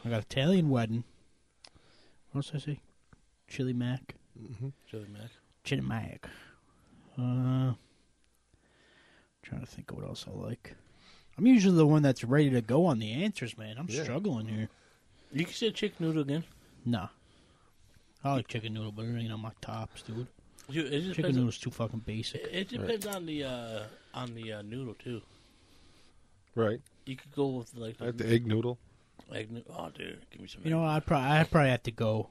I 0.06 0.08
got 0.08 0.22
Italian 0.22 0.70
wedding. 0.70 1.02
What 2.30 2.38
else 2.38 2.50
did 2.50 2.56
I 2.56 2.74
say? 2.74 2.80
Chili 3.48 3.72
mac. 3.72 4.14
Mhm. 4.40 4.72
Chili 4.88 5.06
mac. 5.12 5.30
Chili 5.64 5.80
mac. 5.82 6.28
Uh, 7.18 7.74
trying 9.42 9.60
to 9.62 9.66
think 9.66 9.90
of 9.90 9.96
what 9.96 10.06
else 10.06 10.26
I 10.28 10.30
like. 10.30 10.76
I'm 11.36 11.46
usually 11.46 11.76
the 11.76 11.86
one 11.86 12.02
that's 12.02 12.22
ready 12.22 12.50
to 12.50 12.60
go 12.60 12.86
on 12.86 13.00
the 13.00 13.10
answers, 13.10 13.58
man. 13.58 13.78
I'm 13.78 13.88
Yeah. 13.88 14.04
struggling 14.04 14.46
here. 14.46 14.68
You 15.32 15.44
can 15.44 15.54
say 15.54 15.70
chicken 15.72 16.06
noodle 16.06 16.22
again. 16.22 16.44
Nah. 16.84 17.08
I 18.22 18.34
like 18.34 18.48
chicken 18.48 18.74
noodle, 18.74 18.92
but 18.92 19.06
it 19.06 19.18
ain't 19.18 19.32
on 19.32 19.40
my 19.40 19.52
tops, 19.60 20.02
dude. 20.02 20.28
Dude, 20.70 20.86
it 20.86 20.90
just 20.90 20.92
Chicken 20.92 21.14
depends. 21.14 21.36
On, 21.36 21.40
noodle's 21.42 21.58
too 21.58 21.70
fucking 21.70 22.00
basic. 22.00 22.42
it 22.42 22.52
it 22.54 22.68
depends 22.68 23.06
on 23.06 23.26
the 23.26 23.42
uh, 23.44 23.86
on 24.14 24.34
the 24.34 24.52
uh, 24.52 24.62
noodle 24.62 24.94
too. 24.94 25.22
Right. 26.54 26.80
You 27.06 27.16
could 27.16 27.32
go 27.32 27.48
with 27.48 27.74
like 27.74 28.00
I 28.00 28.06
like 28.06 28.16
the 28.18 28.28
egg 28.28 28.46
noodle. 28.46 28.78
Egg. 29.34 29.48
Oh, 29.70 29.90
dude, 29.94 30.18
give 30.30 30.40
me 30.40 30.48
some. 30.48 30.62
You 30.64 30.70
know. 30.70 30.84
I'd 30.84 31.04
probably, 31.06 31.28
I'd 31.28 31.50
probably 31.50 31.70
have 31.70 31.82
to 31.84 31.90
go 31.90 32.28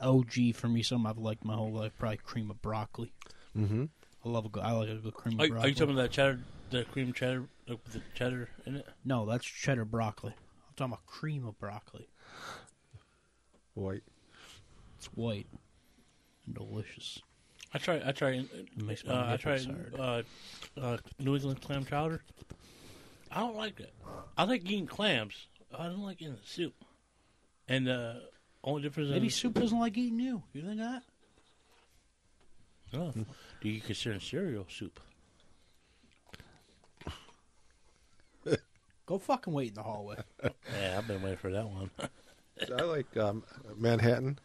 OG 0.00 0.54
for 0.54 0.68
me. 0.68 0.82
Something 0.82 1.06
I've 1.06 1.18
liked 1.18 1.44
my 1.44 1.54
whole 1.54 1.72
life. 1.72 1.92
Probably 1.98 2.18
cream 2.18 2.50
of 2.50 2.60
broccoli. 2.62 3.12
Mm-hmm. 3.56 3.84
I 4.24 4.28
love 4.28 4.44
a 4.46 4.48
good. 4.48 4.62
I 4.62 4.72
like 4.72 4.88
a 4.88 4.94
good 4.96 5.14
cream 5.14 5.40
Are, 5.40 5.44
of 5.44 5.50
are 5.50 5.52
broccoli. 5.54 5.66
Are 5.66 5.68
you 5.68 5.74
talking 5.74 5.94
about 5.94 6.02
that 6.02 6.10
cheddar, 6.12 6.40
the 6.70 6.84
cream 6.84 7.12
cheddar 7.12 7.44
like, 7.68 7.78
with 7.84 7.92
the 7.94 8.02
cheddar 8.14 8.48
in 8.66 8.76
it? 8.76 8.86
No, 9.04 9.24
that's 9.26 9.44
cheddar 9.44 9.84
broccoli. 9.84 10.32
I'm 10.36 10.74
talking 10.76 10.92
about 10.92 11.06
cream 11.06 11.46
of 11.46 11.58
broccoli. 11.58 12.08
White. 13.74 14.02
It's 14.98 15.06
white 15.08 15.46
and 16.46 16.54
delicious. 16.54 17.20
I 17.74 17.78
try. 17.78 18.00
I 18.04 18.12
try. 18.12 18.30
It 18.30 18.82
makes 18.82 19.04
my 19.04 19.12
Uh, 19.12 19.16
I 19.16 19.30
nipples 19.36 19.40
tried 19.42 19.76
hard. 19.98 20.24
uh, 20.78 20.80
uh, 20.80 20.96
New 21.18 21.34
England 21.36 21.60
clam 21.60 21.84
chowder. 21.84 22.22
I 23.30 23.40
don't 23.40 23.56
like 23.56 23.80
it. 23.80 23.92
I 24.38 24.44
like 24.44 24.64
eating 24.64 24.86
clams. 24.86 25.46
I 25.76 25.84
don't 25.84 26.02
like 26.02 26.20
eating 26.22 26.36
soup. 26.44 26.74
And 27.68 27.86
the 27.86 28.22
only 28.62 28.82
difference 28.82 29.10
Maybe 29.10 29.26
is 29.28 29.34
soup 29.34 29.54
doesn't 29.54 29.78
like 29.78 29.96
eating 29.96 30.20
you. 30.20 30.42
You 30.52 30.62
think 30.62 30.78
that? 30.78 31.02
oh, 32.94 33.12
do 33.60 33.68
you 33.68 33.80
consider 33.80 34.20
cereal 34.20 34.66
soup? 34.68 35.00
Go 39.06 39.18
fucking 39.18 39.52
wait 39.52 39.68
in 39.68 39.74
the 39.74 39.82
hallway. 39.82 40.16
Yeah, 40.42 40.98
I've 40.98 41.06
been 41.06 41.22
waiting 41.22 41.38
for 41.38 41.52
that 41.52 41.68
one. 41.68 41.90
I 42.76 42.82
like 42.82 43.16
um, 43.16 43.44
Manhattan. 43.76 44.38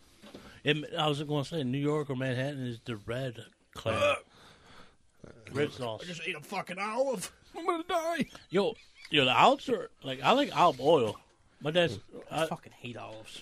It, 0.63 0.77
I 0.95 1.07
was 1.07 1.21
going 1.23 1.43
to 1.43 1.49
say 1.49 1.63
New 1.63 1.79
York 1.79 2.11
or 2.11 2.15
Manhattan 2.15 2.67
is 2.67 2.79
the 2.85 2.97
red 2.97 3.43
clay. 3.73 3.97
red 5.51 5.71
sauce. 5.71 6.01
I 6.03 6.05
just 6.05 6.21
ate 6.27 6.35
a 6.35 6.41
fucking 6.41 6.77
olive. 6.77 7.31
I'm 7.57 7.65
gonna 7.65 7.83
die. 7.87 8.25
Yo, 8.49 8.75
yo, 9.11 9.25
the 9.25 9.37
olives 9.37 9.69
are 9.69 9.89
like 10.03 10.21
I 10.23 10.31
like 10.31 10.55
olive 10.57 10.81
oil. 10.81 11.17
My 11.61 11.71
dad's. 11.71 11.99
I 12.31 12.43
I, 12.43 12.47
fucking 12.47 12.71
hate 12.71 12.97
olives. 12.97 13.41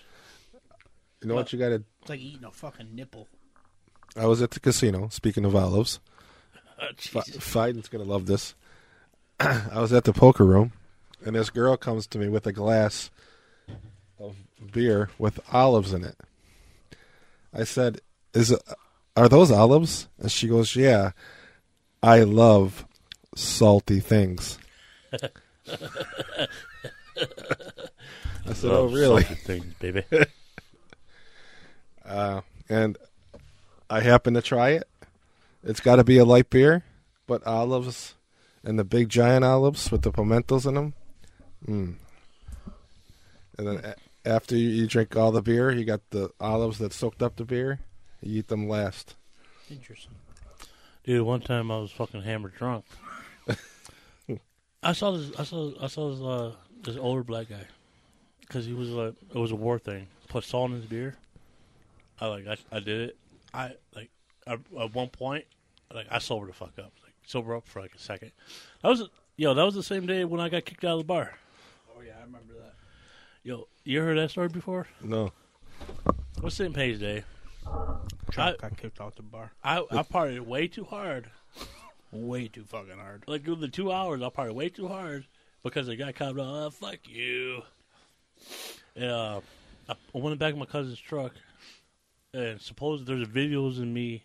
You 1.21 1.29
know 1.29 1.35
what 1.35 1.53
you 1.53 1.59
got 1.59 1.69
to. 1.69 1.83
It's 2.01 2.09
like 2.09 2.19
eating 2.19 2.43
a 2.43 2.51
fucking 2.51 2.93
nipple. 2.93 3.27
I 4.17 4.25
was 4.25 4.41
at 4.41 4.51
the 4.51 4.59
casino. 4.59 5.07
Speaking 5.09 5.45
of 5.45 5.55
olives, 5.55 5.99
uh, 6.79 6.87
Fi 6.97 7.21
Jesus. 7.21 7.43
Fiden's 7.43 7.87
gonna 7.87 8.03
love 8.03 8.25
this. 8.25 8.55
I 9.39 9.79
was 9.79 9.93
at 9.93 10.03
the 10.03 10.13
poker 10.13 10.45
room, 10.45 10.73
and 11.25 11.35
this 11.35 11.49
girl 11.49 11.77
comes 11.77 12.07
to 12.07 12.17
me 12.17 12.27
with 12.27 12.45
a 12.47 12.51
glass 12.51 13.09
of 14.19 14.35
beer 14.73 15.09
with 15.17 15.39
olives 15.53 15.93
in 15.93 16.03
it. 16.03 16.17
I 17.53 17.63
said, 17.63 18.01
"Is 18.33 18.51
it, 18.51 18.61
are 19.15 19.29
those 19.29 19.51
olives?" 19.51 20.07
And 20.17 20.31
she 20.31 20.47
goes, 20.47 20.75
"Yeah, 20.75 21.11
I 22.03 22.23
love 22.23 22.85
salty 23.35 23.99
things." 23.99 24.57
I 28.45 28.53
said, 28.53 28.71
"Oh, 28.71 28.87
really?" 28.87 29.23
Things, 29.23 29.73
baby. 29.79 30.03
Uh, 32.05 32.41
and 32.69 32.97
I 33.87 33.99
happen 33.99 34.33
to 34.33 34.41
try 34.41 34.69
it. 34.69 34.87
It's 35.63 35.79
got 35.79 35.97
to 35.97 36.03
be 36.03 36.17
a 36.17 36.25
light 36.25 36.49
beer, 36.49 36.83
but 37.27 37.45
olives 37.45 38.15
and 38.63 38.79
the 38.79 38.83
big 38.83 39.09
giant 39.09 39.45
olives 39.45 39.91
with 39.91 40.01
the 40.01 40.11
pimentos 40.11 40.65
in 40.65 40.73
them. 40.73 40.93
Mm. 41.67 41.95
And 43.59 43.67
then 43.67 43.77
a- 43.85 44.27
after 44.27 44.55
you, 44.55 44.69
you 44.69 44.87
drink 44.87 45.15
all 45.15 45.31
the 45.31 45.43
beer, 45.43 45.69
you 45.71 45.85
got 45.85 46.01
the 46.09 46.31
olives 46.39 46.79
that 46.79 46.93
soaked 46.93 47.21
up 47.21 47.35
the 47.35 47.45
beer. 47.45 47.79
You 48.21 48.39
eat 48.39 48.47
them 48.47 48.67
last. 48.67 49.15
Interesting. 49.69 50.15
Dude, 51.03 51.25
one 51.25 51.41
time 51.41 51.69
I 51.69 51.77
was 51.77 51.91
fucking 51.91 52.23
hammered 52.23 52.55
drunk. 52.55 52.85
I 54.81 54.93
saw 54.93 55.11
this. 55.11 55.31
I 55.37 55.43
saw. 55.43 55.71
I 55.81 55.87
saw 55.87 56.11
this. 56.11 56.21
Uh, 56.21 56.55
this 56.81 56.95
older 56.95 57.23
black 57.23 57.49
guy, 57.49 57.65
because 58.41 58.65
he 58.65 58.73
was 58.73 58.89
like, 58.89 59.13
it 59.33 59.37
was 59.37 59.51
a 59.51 59.55
war 59.55 59.79
thing. 59.79 60.07
Put 60.29 60.45
salt 60.45 60.71
in 60.71 60.77
his 60.77 60.85
beer. 60.85 61.15
I 62.19 62.27
like. 62.27 62.47
I, 62.47 62.57
I 62.71 62.79
did 62.79 63.09
it. 63.09 63.17
I 63.53 63.73
like. 63.95 64.09
I, 64.47 64.53
at 64.53 64.93
one 64.93 65.09
point, 65.09 65.45
like 65.93 66.07
I 66.09 66.19
sobered 66.19 66.49
the 66.49 66.53
fuck 66.53 66.79
up. 66.79 66.93
Like 67.03 67.13
sober 67.25 67.55
up 67.55 67.67
for 67.67 67.81
like 67.81 67.93
a 67.93 67.99
second. 67.99 68.31
That 68.81 68.89
was 68.89 69.03
yo. 69.35 69.53
That 69.53 69.65
was 69.65 69.75
the 69.75 69.83
same 69.83 70.05
day 70.05 70.23
when 70.25 70.39
I 70.39 70.49
got 70.49 70.65
kicked 70.65 70.85
out 70.85 70.93
of 70.93 70.99
the 70.99 71.05
bar. 71.05 71.37
Oh 71.95 72.01
yeah, 72.01 72.13
I 72.17 72.23
remember 72.23 72.53
that. 72.59 72.75
Yo, 73.43 73.67
you 73.83 74.01
heard 74.01 74.17
that 74.17 74.31
story 74.31 74.47
before? 74.47 74.87
No. 75.01 75.31
What's 76.39 76.55
St. 76.55 76.73
Page's 76.73 76.99
Day? 76.99 77.23
Trump 78.31 78.59
got 78.59 78.77
kicked 78.77 78.99
off 78.99 79.15
the 79.15 79.23
bar. 79.23 79.51
I 79.63 79.79
I 79.91 80.03
partied 80.03 80.41
way 80.41 80.67
too 80.67 80.85
hard. 80.85 81.29
Way 82.11 82.47
too 82.47 82.63
fucking 82.63 82.97
hard. 82.97 83.23
like 83.27 83.47
in 83.47 83.59
the 83.61 83.67
two 83.67 83.91
hours, 83.91 84.21
I 84.21 84.29
partied 84.29 84.53
way 84.55 84.69
too 84.69 84.87
hard 84.87 85.27
because 85.63 85.87
the 85.87 85.95
guy 85.95 86.11
called 86.11 86.39
out, 86.39 86.45
oh, 86.45 86.69
"Fuck 86.71 87.07
you." 87.07 87.61
And, 88.95 89.11
uh, 89.11 89.41
I 89.87 89.93
I 89.93 90.17
went 90.17 90.39
back 90.39 90.53
in 90.53 90.59
my 90.59 90.65
cousin's 90.65 90.99
truck, 90.99 91.33
and 92.33 92.59
suppose 92.59 93.05
there's 93.05 93.27
videos 93.27 93.79
of 93.79 93.87
me, 93.87 94.23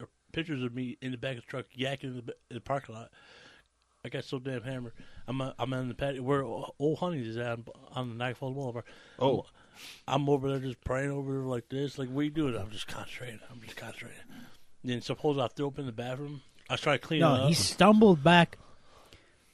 or 0.00 0.08
pictures 0.32 0.62
of 0.62 0.74
me 0.74 0.96
in 1.02 1.10
the 1.10 1.18
back 1.18 1.36
of 1.36 1.44
the 1.44 1.50
truck 1.50 1.66
yakking 1.78 2.04
in 2.04 2.16
the, 2.16 2.22
ba- 2.22 2.34
in 2.50 2.54
the 2.54 2.60
parking 2.60 2.94
lot. 2.94 3.10
I 4.06 4.10
got 4.10 4.24
so 4.24 4.38
damn 4.38 4.62
hammered. 4.62 4.92
I'm 5.26 5.40
uh, 5.40 5.52
I'm 5.58 5.72
on 5.72 5.88
the 5.88 5.94
patio 5.94 6.22
where 6.22 6.42
old 6.42 6.98
Honey's 6.98 7.26
is 7.28 7.36
at 7.36 7.58
on 7.92 8.10
the 8.10 8.14
Niagara 8.14 8.34
Falls 8.36 8.54
Boulevard. 8.54 8.84
Oh. 9.18 9.46
I'm 10.06 10.28
over 10.28 10.48
there 10.48 10.60
just 10.60 10.84
praying 10.84 11.10
over 11.10 11.32
there 11.32 11.42
like 11.42 11.68
this. 11.68 11.98
Like, 11.98 12.08
what 12.08 12.20
are 12.20 12.24
you 12.24 12.30
doing? 12.30 12.56
I'm 12.56 12.70
just 12.70 12.86
concentrating. 12.86 13.40
I'm 13.50 13.60
just 13.60 13.76
concentrating. 13.76 14.20
Then 14.84 15.00
suppose 15.00 15.36
I 15.38 15.48
threw 15.48 15.66
up 15.66 15.78
in 15.78 15.86
the 15.86 15.92
bathroom. 15.92 16.42
I 16.68 16.74
was 16.74 16.80
trying 16.80 16.98
to 16.98 17.06
clean 17.06 17.18
it 17.20 17.24
No, 17.24 17.32
up. 17.34 17.48
he 17.48 17.54
stumbled 17.54 18.22
back. 18.24 18.58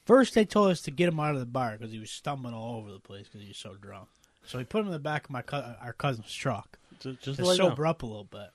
First, 0.06 0.34
they 0.34 0.44
told 0.44 0.70
us 0.70 0.80
to 0.82 0.90
get 0.90 1.08
him 1.08 1.20
out 1.20 1.34
of 1.34 1.40
the 1.40 1.46
bar 1.46 1.72
because 1.76 1.92
he 1.92 1.98
was 1.98 2.10
stumbling 2.10 2.54
all 2.54 2.76
over 2.78 2.90
the 2.92 2.98
place 3.00 3.26
because 3.26 3.42
he 3.42 3.48
was 3.48 3.56
so 3.58 3.74
drunk. 3.74 4.08
So 4.46 4.58
we 4.58 4.64
put 4.64 4.80
him 4.80 4.86
in 4.86 4.92
the 4.92 4.98
back 4.98 5.24
of 5.24 5.30
my 5.30 5.42
co- 5.42 5.76
our 5.80 5.92
cousin's 5.92 6.32
truck 6.32 6.78
Just, 7.00 7.20
just 7.20 7.38
to 7.38 7.54
sober 7.54 7.86
up 7.86 8.02
a 8.02 8.06
little 8.06 8.24
bit. 8.24 8.48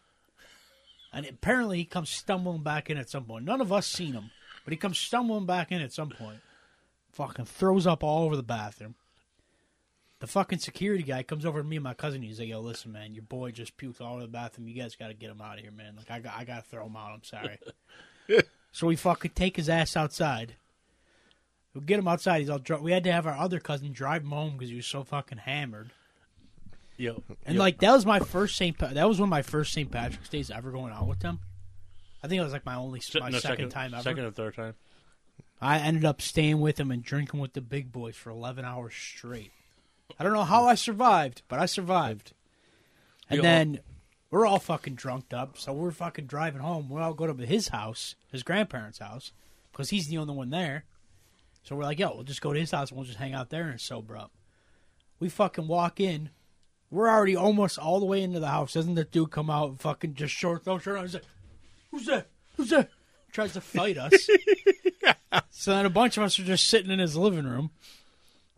And 1.13 1.25
apparently, 1.25 1.77
he 1.77 1.85
comes 1.85 2.09
stumbling 2.09 2.63
back 2.63 2.89
in 2.89 2.97
at 2.97 3.09
some 3.09 3.23
point. 3.23 3.45
None 3.45 3.61
of 3.61 3.71
us 3.71 3.87
seen 3.87 4.13
him, 4.13 4.31
but 4.65 4.71
he 4.73 4.77
comes 4.77 4.97
stumbling 4.97 5.45
back 5.45 5.71
in 5.71 5.81
at 5.81 5.93
some 5.93 6.09
point. 6.09 6.39
Fucking 7.13 7.45
throws 7.45 7.87
up 7.87 8.03
all 8.03 8.25
over 8.25 8.35
the 8.35 8.43
bathroom. 8.43 8.95
The 10.19 10.27
fucking 10.27 10.59
security 10.59 11.03
guy 11.03 11.23
comes 11.23 11.45
over 11.45 11.61
to 11.61 11.67
me 11.67 11.77
and 11.77 11.83
my 11.83 11.93
cousin. 11.93 12.21
He's 12.21 12.39
like, 12.39 12.49
"Yo, 12.49 12.59
listen, 12.59 12.91
man, 12.91 13.13
your 13.13 13.23
boy 13.23 13.51
just 13.51 13.77
puked 13.77 14.01
all 14.01 14.13
over 14.13 14.23
the 14.23 14.27
bathroom. 14.27 14.67
You 14.67 14.73
guys 14.81 14.95
got 14.95 15.07
to 15.09 15.13
get 15.13 15.29
him 15.29 15.39
out 15.41 15.57
of 15.57 15.61
here, 15.63 15.71
man. 15.71 15.95
Like, 15.95 16.11
I 16.11 16.19
got, 16.19 16.33
I 16.35 16.43
got 16.43 16.63
to 16.63 16.69
throw 16.69 16.85
him 16.87 16.95
out. 16.97 17.11
I'm 17.13 17.23
sorry." 17.23 17.59
so 18.71 18.87
we 18.87 18.95
fucking 18.95 19.31
take 19.35 19.55
his 19.57 19.69
ass 19.69 19.95
outside. 19.95 20.55
We 21.73 21.81
get 21.81 21.99
him 21.99 22.07
outside. 22.07 22.39
He's 22.39 22.49
all 22.49 22.59
drunk. 22.59 22.83
We 22.83 22.91
had 22.91 23.03
to 23.03 23.11
have 23.11 23.27
our 23.27 23.37
other 23.37 23.59
cousin 23.59 23.91
drive 23.91 24.23
him 24.23 24.29
home 24.31 24.53
because 24.53 24.69
he 24.69 24.75
was 24.77 24.85
so 24.87 25.03
fucking 25.03 25.39
hammered. 25.39 25.91
Yo, 26.97 27.23
And 27.45 27.55
yo, 27.55 27.59
like 27.59 27.79
that 27.79 27.91
was 27.91 28.05
my 28.05 28.19
first 28.19 28.55
St. 28.55 28.77
Pa- 28.77 28.93
that 28.93 29.07
was 29.09 29.19
one 29.19 29.27
of 29.27 29.31
my 29.31 29.41
first 29.41 29.73
St. 29.73 29.91
Patrick's 29.91 30.29
days 30.29 30.49
ever 30.49 30.71
going 30.71 30.93
out 30.93 31.07
with 31.07 31.19
them. 31.19 31.39
I 32.23 32.27
think 32.27 32.39
it 32.39 32.43
was 32.43 32.53
like 32.53 32.65
my 32.65 32.75
only 32.75 33.01
my 33.19 33.29
no, 33.29 33.39
second, 33.39 33.69
time 33.69 33.93
ever. 33.93 34.01
second 34.03 34.23
or 34.23 34.31
third 34.31 34.55
time. 34.55 34.75
I 35.61 35.79
ended 35.79 36.05
up 36.05 36.21
staying 36.21 36.61
with 36.61 36.79
him 36.79 36.91
and 36.91 37.03
drinking 37.03 37.39
with 37.41 37.51
the 37.53 37.59
big 37.61 37.91
boys 37.91 38.15
for 38.15 38.29
eleven 38.29 38.63
hours 38.63 38.93
straight. 38.95 39.51
I 40.17 40.23
don't 40.23 40.31
know 40.33 40.43
how 40.45 40.65
I 40.65 40.75
survived, 40.75 41.41
but 41.49 41.59
I 41.59 41.65
survived. 41.65 42.31
And 43.29 43.37
You- 43.37 43.41
then 43.43 43.79
we're 44.35 44.45
all 44.45 44.59
fucking 44.59 44.95
drunked 44.95 45.33
up, 45.33 45.57
so 45.57 45.71
we're 45.71 45.91
fucking 45.91 46.25
driving 46.25 46.59
home. 46.59 46.89
We 46.89 46.99
all 46.99 47.13
go 47.13 47.25
to 47.25 47.45
his 47.45 47.69
house, 47.69 48.15
his 48.33 48.43
grandparents' 48.43 48.99
house, 48.99 49.31
because 49.71 49.91
he's 49.91 50.09
the 50.09 50.17
only 50.17 50.33
one 50.33 50.49
there. 50.49 50.83
So 51.63 51.73
we're 51.73 51.83
like, 51.83 51.99
yo, 51.99 52.13
we'll 52.13 52.25
just 52.25 52.41
go 52.41 52.51
to 52.51 52.59
his 52.59 52.71
house 52.71 52.89
and 52.89 52.97
we'll 52.97 53.05
just 53.05 53.17
hang 53.17 53.33
out 53.33 53.49
there 53.49 53.69
and 53.69 53.79
sober 53.79 54.17
up. 54.17 54.33
We 55.21 55.29
fucking 55.29 55.69
walk 55.69 56.01
in. 56.01 56.31
We're 56.91 57.07
already 57.07 57.37
almost 57.37 57.79
all 57.79 58.01
the 58.01 58.05
way 58.05 58.21
into 58.21 58.41
the 58.41 58.49
house. 58.49 58.73
Doesn't 58.73 58.95
the 58.95 59.05
dude 59.05 59.31
come 59.31 59.49
out 59.49 59.69
and 59.69 59.79
fucking 59.79 60.15
just 60.15 60.33
short 60.33 60.65
no 60.65 60.79
shirt 60.79 60.97
on? 60.97 61.05
He's 61.05 61.13
like, 61.13 61.23
who's 61.91 62.05
that? 62.07 62.27
Who's 62.57 62.71
that? 62.71 62.89
Tries 63.31 63.53
to 63.53 63.61
fight 63.61 63.97
us. 63.97 64.29
so 65.49 65.71
then 65.71 65.85
a 65.85 65.89
bunch 65.89 66.17
of 66.17 66.23
us 66.23 66.37
are 66.39 66.43
just 66.43 66.67
sitting 66.67 66.91
in 66.91 66.99
his 66.99 67.15
living 67.15 67.45
room, 67.45 67.71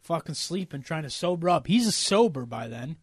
fucking 0.01 0.33
sleeping, 0.33 0.81
trying 0.81 1.03
to 1.03 1.11
sober 1.11 1.47
up. 1.47 1.67
He's 1.67 1.85
a 1.85 1.91
sober 1.91 2.47
by 2.47 2.67
then. 2.67 2.95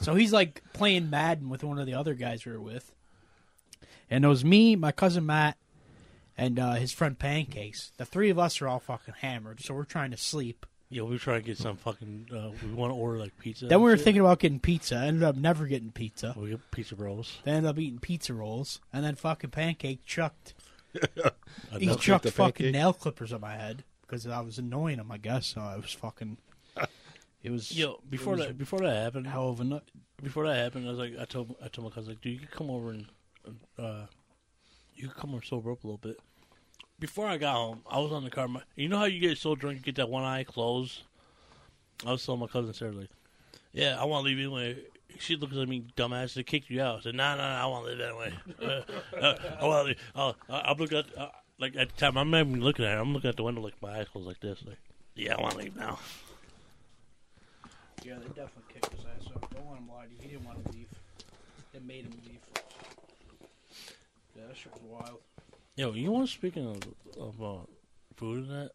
So 0.00 0.14
he's 0.14 0.32
like 0.32 0.62
playing 0.72 1.10
Madden 1.10 1.48
with 1.48 1.64
one 1.64 1.78
of 1.78 1.86
the 1.86 1.94
other 1.94 2.14
guys 2.14 2.44
we 2.44 2.52
were 2.52 2.60
with. 2.60 2.92
And 4.10 4.24
it 4.24 4.28
was 4.28 4.44
me, 4.44 4.76
my 4.76 4.92
cousin 4.92 5.26
Matt, 5.26 5.56
and 6.38 6.58
uh, 6.58 6.74
his 6.74 6.92
friend 6.92 7.18
Pancakes. 7.18 7.92
The 7.96 8.04
three 8.04 8.30
of 8.30 8.38
us 8.38 8.60
are 8.62 8.68
all 8.68 8.78
fucking 8.78 9.14
hammered, 9.20 9.60
so 9.60 9.74
we're 9.74 9.84
trying 9.84 10.12
to 10.12 10.16
sleep. 10.16 10.66
Yeah, 10.88 11.02
we 11.02 11.10
were 11.10 11.18
trying 11.18 11.40
to 11.40 11.46
get 11.46 11.58
some 11.58 11.76
fucking. 11.76 12.28
Uh, 12.32 12.50
we 12.64 12.72
want 12.72 12.92
to 12.92 12.96
order 12.96 13.18
like 13.18 13.36
pizza. 13.38 13.66
Then 13.66 13.80
we 13.80 13.90
were 13.90 13.96
shit. 13.96 14.04
thinking 14.04 14.20
about 14.20 14.38
getting 14.38 14.60
pizza. 14.60 14.96
Ended 14.96 15.24
up 15.24 15.34
never 15.34 15.66
getting 15.66 15.90
pizza. 15.90 16.32
We 16.36 16.50
get 16.50 16.70
pizza 16.70 16.94
rolls. 16.94 17.38
They 17.42 17.50
ended 17.50 17.68
up 17.68 17.78
eating 17.78 17.98
pizza 17.98 18.32
rolls, 18.32 18.80
and 18.92 19.04
then 19.04 19.16
fucking 19.16 19.50
Pancake 19.50 20.04
chucked. 20.04 20.54
He 21.78 21.94
chucked 21.96 22.28
fucking 22.28 22.64
pancake? 22.64 22.72
nail 22.72 22.92
clippers 22.92 23.32
on 23.32 23.40
my 23.40 23.56
head 23.56 23.84
because 24.02 24.26
I 24.26 24.40
was 24.40 24.58
annoying 24.58 24.98
him. 24.98 25.10
I 25.10 25.18
guess 25.18 25.46
so. 25.48 25.60
I 25.60 25.76
was 25.76 25.92
fucking. 25.92 26.38
It 27.42 27.50
was 27.50 27.76
Yo, 27.76 28.00
before 28.08 28.34
was 28.34 28.46
that, 28.46 28.58
before 28.58 28.80
that 28.80 28.96
happened, 28.96 29.26
hell 29.26 29.50
of 29.50 29.60
a 29.60 29.82
before 30.22 30.46
that 30.46 30.56
happened, 30.56 30.86
I 30.86 30.90
was 30.90 30.98
like, 30.98 31.14
I 31.20 31.24
told, 31.24 31.54
I 31.62 31.68
told 31.68 31.88
my 31.88 31.94
cousin, 31.94 32.12
like, 32.12 32.20
dude, 32.20 32.34
you 32.34 32.38
could 32.40 32.50
come 32.50 32.70
over 32.70 32.90
and, 32.90 33.06
uh, 33.78 34.06
you 34.94 35.08
could 35.08 35.16
come 35.16 35.30
over 35.30 35.38
and 35.38 35.46
sober 35.46 35.70
up 35.70 35.84
a 35.84 35.86
little 35.86 35.98
bit. 35.98 36.18
Before 36.98 37.26
I 37.26 37.36
got 37.36 37.54
home, 37.54 37.82
I 37.88 37.98
was 37.98 38.12
on 38.12 38.24
the 38.24 38.30
car. 38.30 38.48
My, 38.48 38.62
you 38.74 38.88
know 38.88 38.98
how 38.98 39.04
you 39.04 39.20
get 39.20 39.36
so 39.36 39.54
drunk, 39.54 39.76
you 39.76 39.82
get 39.82 39.96
that 39.96 40.08
one 40.08 40.24
eye 40.24 40.44
closed. 40.44 41.02
I 42.06 42.12
was 42.12 42.24
telling 42.24 42.40
my 42.40 42.46
cousin 42.46 42.72
Sarah, 42.72 42.92
like, 42.92 43.10
yeah, 43.72 44.00
I 44.00 44.04
want 44.04 44.24
to 44.24 44.28
leave 44.30 44.38
anyway. 44.38 44.78
She 45.18 45.36
looks 45.36 45.56
at 45.56 45.68
me, 45.68 45.84
dumbass. 45.96 46.34
They 46.34 46.42
kicked 46.42 46.70
you 46.70 46.80
out. 46.82 46.98
I 46.98 47.02
said, 47.02 47.14
nah, 47.14 47.36
nah, 47.36 47.42
nah 47.42 47.62
I 47.62 47.66
want 47.66 47.86
to 47.86 47.92
leave 47.92 48.00
anyway. 48.00 48.32
Uh, 48.60 49.16
uh, 49.20 49.34
I 49.60 49.66
want 49.66 49.82
to 49.82 49.88
leave. 49.88 49.98
Uh, 50.14 50.32
I'm 50.48 50.76
looking 50.78 50.98
at, 50.98 51.18
uh, 51.18 51.28
like 51.58 51.76
at 51.76 51.90
the 51.90 51.96
time, 51.96 52.16
I'm 52.16 52.30
not 52.30 52.40
even 52.40 52.60
looking 52.60 52.84
at 52.84 52.92
her. 52.92 52.98
I'm 52.98 53.12
looking 53.12 53.28
at 53.28 53.36
the 53.36 53.44
window, 53.44 53.60
like 53.60 53.80
my 53.82 53.98
eyes 53.98 54.08
closed, 54.08 54.26
like 54.26 54.40
this. 54.40 54.62
Like, 54.66 54.78
yeah, 55.14 55.34
I 55.36 55.42
want 55.42 55.52
to 55.52 55.58
leave 55.58 55.76
now. 55.76 55.98
Yeah, 58.04 58.14
they 58.14 58.28
definitely 58.28 58.72
kicked 58.72 58.92
his 58.92 59.04
ass 59.04 59.30
up. 59.34 59.54
Don't 59.54 59.68
let 59.68 59.78
him 59.78 59.88
lie 59.88 60.04
to 60.04 60.10
you. 60.10 60.16
He 60.20 60.28
didn't 60.28 60.44
want 60.44 60.64
to 60.64 60.72
leave. 60.72 60.88
It 61.74 61.84
made 61.84 62.04
him 62.04 62.12
leave. 62.24 62.40
Yeah, 64.36 64.42
that 64.48 64.56
shit 64.56 64.72
was 64.72 64.82
wild. 64.82 65.18
Yo, 65.76 65.92
you 65.92 66.10
want 66.10 66.28
speaking 66.28 66.66
of, 66.66 66.78
of 67.20 67.42
uh, 67.42 67.64
food 68.16 68.44
and 68.44 68.50
that? 68.50 68.70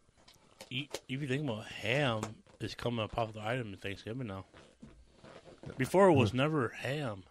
You, 0.68 0.84
if 1.08 1.20
you 1.20 1.26
think 1.26 1.44
about 1.44 1.66
ham, 1.66 2.22
is 2.60 2.74
coming 2.74 3.04
a 3.04 3.08
popular 3.08 3.46
item 3.46 3.72
in 3.72 3.78
Thanksgiving 3.78 4.28
now. 4.28 4.44
Before 5.76 6.08
it 6.08 6.14
was 6.14 6.32
never 6.34 6.68
ham. 6.68 7.24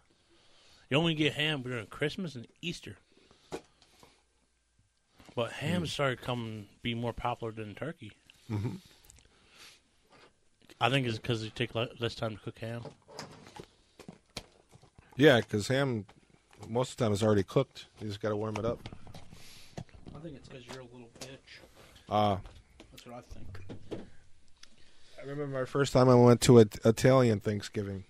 You 0.90 0.98
only 0.98 1.14
get 1.14 1.34
ham 1.34 1.62
during 1.62 1.86
Christmas 1.88 2.36
and 2.36 2.48
Easter. 2.62 2.98
But 5.36 5.54
ham 5.54 5.86
started 5.86 6.22
coming 6.22 6.68
be 6.82 6.94
more 6.94 7.14
popular 7.14 7.54
than 7.54 7.76
turkey. 7.76 8.12
I 10.82 10.90
think 10.90 11.06
it's 11.08 11.18
because 11.18 11.44
you 11.44 11.52
take 11.52 11.76
less 11.76 12.16
time 12.16 12.36
to 12.36 12.42
cook 12.42 12.58
ham. 12.60 12.82
Yeah, 15.16 15.38
because 15.40 15.68
ham 15.68 16.06
most 16.68 16.92
of 16.92 16.98
the 16.98 17.04
time 17.06 17.14
is 17.14 17.22
already 17.24 17.44
cooked. 17.44 17.86
You 18.00 18.08
just 18.08 18.20
got 18.22 18.30
to 18.30 18.36
warm 18.36 18.56
it 18.58 18.66
up. 18.66 18.90
I 20.16 20.20
think 20.20 20.36
it's 20.36 20.48
because 20.50 20.66
you're 20.66 20.80
a 20.82 20.84
little 20.86 21.10
bitch. 21.20 21.60
Uh, 22.10 22.38
That's 22.92 23.06
what 23.06 23.16
I 23.16 23.22
think. 23.34 24.04
I 25.20 25.22
remember 25.30 25.60
my 25.60 25.66
first 25.66 25.94
time 25.94 26.10
I 26.10 26.16
went 26.16 26.42
to 26.42 26.58
an 26.60 26.70
Italian 26.84 27.40
Thanksgiving, 27.40 28.06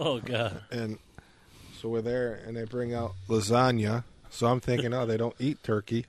Oh 0.00 0.18
god. 0.18 0.62
and 0.70 0.98
so 1.78 1.90
we're 1.90 2.00
there, 2.00 2.40
and 2.46 2.56
they 2.56 2.64
bring 2.64 2.94
out 2.94 3.12
lasagna. 3.28 4.04
So 4.30 4.46
I'm 4.46 4.60
thinking, 4.60 4.94
oh, 4.94 5.04
they 5.04 5.18
don't 5.18 5.34
eat 5.38 5.62
turkey. 5.62 6.06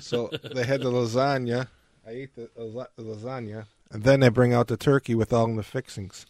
So 0.00 0.30
they 0.54 0.64
had 0.64 0.80
the 0.80 0.90
lasagna. 0.90 1.68
I 2.06 2.10
ate 2.10 2.34
the, 2.34 2.48
the 2.56 3.02
lasagna, 3.02 3.66
and 3.90 4.02
then 4.02 4.20
they 4.20 4.28
bring 4.28 4.52
out 4.52 4.68
the 4.68 4.76
turkey 4.76 5.14
with 5.14 5.32
all 5.32 5.52
the 5.54 5.62
fixings. 5.62 6.26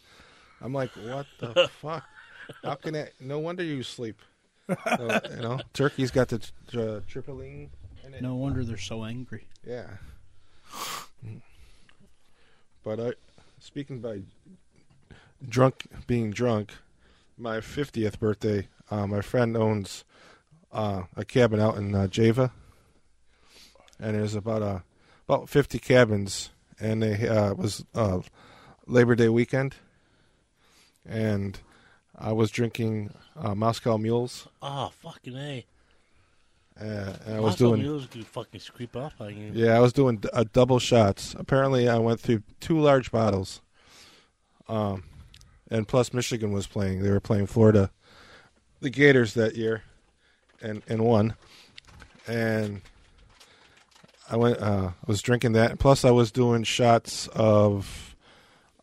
I'm 0.60 0.72
like, 0.72 0.90
what 0.90 1.26
the 1.38 1.68
fuck? 1.80 2.04
How 2.64 2.74
can 2.74 2.94
it? 2.94 3.14
No 3.20 3.38
wonder 3.38 3.62
you 3.62 3.82
sleep. 3.82 4.20
So, 4.68 5.20
you 5.30 5.42
know, 5.42 5.60
turkey's 5.72 6.10
got 6.10 6.28
the 6.28 6.38
t- 6.38 6.50
uh, 6.80 7.00
tripling 7.08 7.70
in 8.04 8.14
it. 8.14 8.22
No 8.22 8.34
wonder 8.36 8.64
they're 8.64 8.76
so 8.76 9.04
angry. 9.04 9.46
Yeah. 9.66 9.86
But 12.84 13.00
I, 13.00 13.12
speaking 13.58 14.00
by 14.00 14.22
drunk, 15.46 15.86
being 16.06 16.30
drunk, 16.30 16.72
my 17.36 17.58
50th 17.58 18.18
birthday, 18.18 18.68
uh, 18.90 19.06
my 19.06 19.20
friend 19.20 19.56
owns 19.56 20.04
uh, 20.72 21.02
a 21.16 21.24
cabin 21.24 21.60
out 21.60 21.76
in 21.76 21.94
uh, 21.94 22.06
Java, 22.06 22.52
and 23.98 24.14
there's 24.14 24.34
about 24.34 24.62
uh, 24.62 24.78
about 25.28 25.48
50 25.48 25.78
cabins, 25.78 26.50
and 26.80 27.02
they 27.02 27.28
uh, 27.28 27.54
was 27.54 27.84
uh, 27.94 28.20
Labor 28.86 29.14
Day 29.14 29.28
weekend, 29.28 29.74
and 31.08 31.58
I 32.18 32.32
was 32.32 32.50
drinking 32.50 33.12
uh, 33.36 33.54
Moscow 33.54 33.96
Mules, 33.98 34.48
Oh 34.62 34.90
fucking 35.02 35.36
a. 35.36 35.64
uh, 36.80 36.84
and 37.26 37.36
I 37.36 37.40
was 37.40 37.52
Moscow 37.52 37.68
doing 37.68 37.82
mules 37.82 38.06
could 38.06 38.26
fucking 38.26 38.60
creep 38.74 38.96
up 38.96 39.12
on 39.20 39.36
you. 39.36 39.50
Yeah, 39.54 39.76
I 39.76 39.80
was 39.80 39.92
doing 39.92 40.22
uh, 40.32 40.44
double 40.52 40.78
shots. 40.78 41.34
Apparently, 41.38 41.88
I 41.88 41.98
went 41.98 42.20
through 42.20 42.42
two 42.60 42.78
large 42.78 43.10
bottles. 43.10 43.60
Um, 44.68 45.04
and 45.70 45.86
plus, 45.86 46.12
Michigan 46.12 46.52
was 46.52 46.66
playing. 46.66 47.02
They 47.02 47.10
were 47.10 47.20
playing 47.20 47.46
Florida, 47.46 47.90
the 48.80 48.90
Gators 48.90 49.34
that 49.34 49.56
year, 49.56 49.82
and 50.60 50.82
and 50.88 51.04
won. 51.04 51.34
And 52.26 52.82
I 54.30 54.36
went. 54.36 54.58
Uh, 54.58 54.90
I 54.90 55.06
was 55.06 55.20
drinking 55.22 55.52
that. 55.52 55.78
Plus, 55.78 56.04
I 56.04 56.10
was 56.10 56.30
doing 56.30 56.62
shots 56.62 57.28
of 57.28 58.16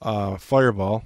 uh, 0.01 0.37
Fireball. 0.37 1.03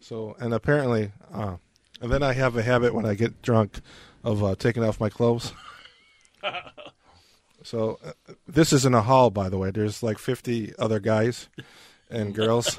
So, 0.00 0.36
and 0.38 0.52
apparently, 0.52 1.12
uh, 1.32 1.56
and 2.00 2.12
then 2.12 2.22
I 2.22 2.32
have 2.32 2.56
a 2.56 2.62
habit 2.62 2.94
when 2.94 3.06
I 3.06 3.14
get 3.14 3.42
drunk 3.42 3.80
of 4.22 4.42
uh, 4.44 4.54
taking 4.56 4.84
off 4.84 5.00
my 5.00 5.08
clothes. 5.08 5.52
So 7.66 7.98
uh, 8.06 8.12
this 8.46 8.72
isn't 8.72 8.94
a 8.94 9.02
hall, 9.02 9.30
by 9.30 9.48
the 9.48 9.58
way. 9.58 9.72
There's 9.72 10.00
like 10.00 10.18
50 10.18 10.74
other 10.78 11.00
guys 11.00 11.48
and 12.08 12.32
girls, 12.32 12.78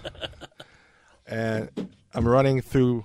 and 1.27 1.89
I'm 2.13 2.25
running 2.25 2.61
through 2.61 3.03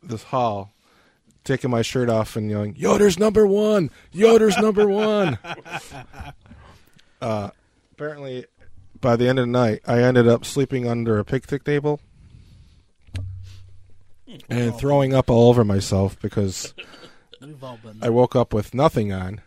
this 0.00 0.22
hall, 0.22 0.72
taking 1.46 1.70
my 1.70 1.82
shirt 1.82 2.10
off 2.10 2.36
and 2.36 2.50
yelling, 2.50 2.76
"Yoder's 2.76 3.18
number 3.18 3.46
one! 3.46 3.90
Yoder's 4.12 4.58
number 4.58 4.86
one!" 4.86 5.38
uh, 7.22 7.50
apparently, 7.92 8.44
by 9.00 9.16
the 9.16 9.28
end 9.28 9.38
of 9.38 9.44
the 9.46 9.52
night, 9.52 9.80
I 9.86 10.02
ended 10.02 10.28
up 10.28 10.44
sleeping 10.44 10.86
under 10.86 11.18
a 11.18 11.24
picnic 11.24 11.64
table 11.64 12.00
and 14.50 14.76
throwing 14.76 15.14
up 15.14 15.30
all 15.30 15.48
over 15.48 15.64
myself 15.64 16.20
because 16.20 16.74
We've 17.40 17.62
all 17.62 17.78
been 17.82 17.98
I 18.02 18.10
woke 18.10 18.34
up 18.34 18.52
with 18.52 18.74
nothing 18.74 19.12
on 19.12 19.40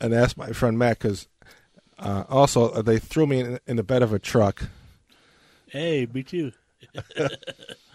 and 0.00 0.14
asked 0.14 0.36
my 0.36 0.52
friend 0.52 0.78
Matt 0.78 0.98
because 0.98 1.26
uh, 1.98 2.24
also 2.28 2.70
uh, 2.70 2.82
they 2.82 2.98
threw 2.98 3.26
me 3.26 3.40
in, 3.40 3.60
in 3.66 3.76
the 3.76 3.82
bed 3.82 4.02
of 4.02 4.12
a 4.12 4.18
truck 4.18 4.62
Hey, 5.68 6.06
me 6.12 6.22
too. 6.22 6.52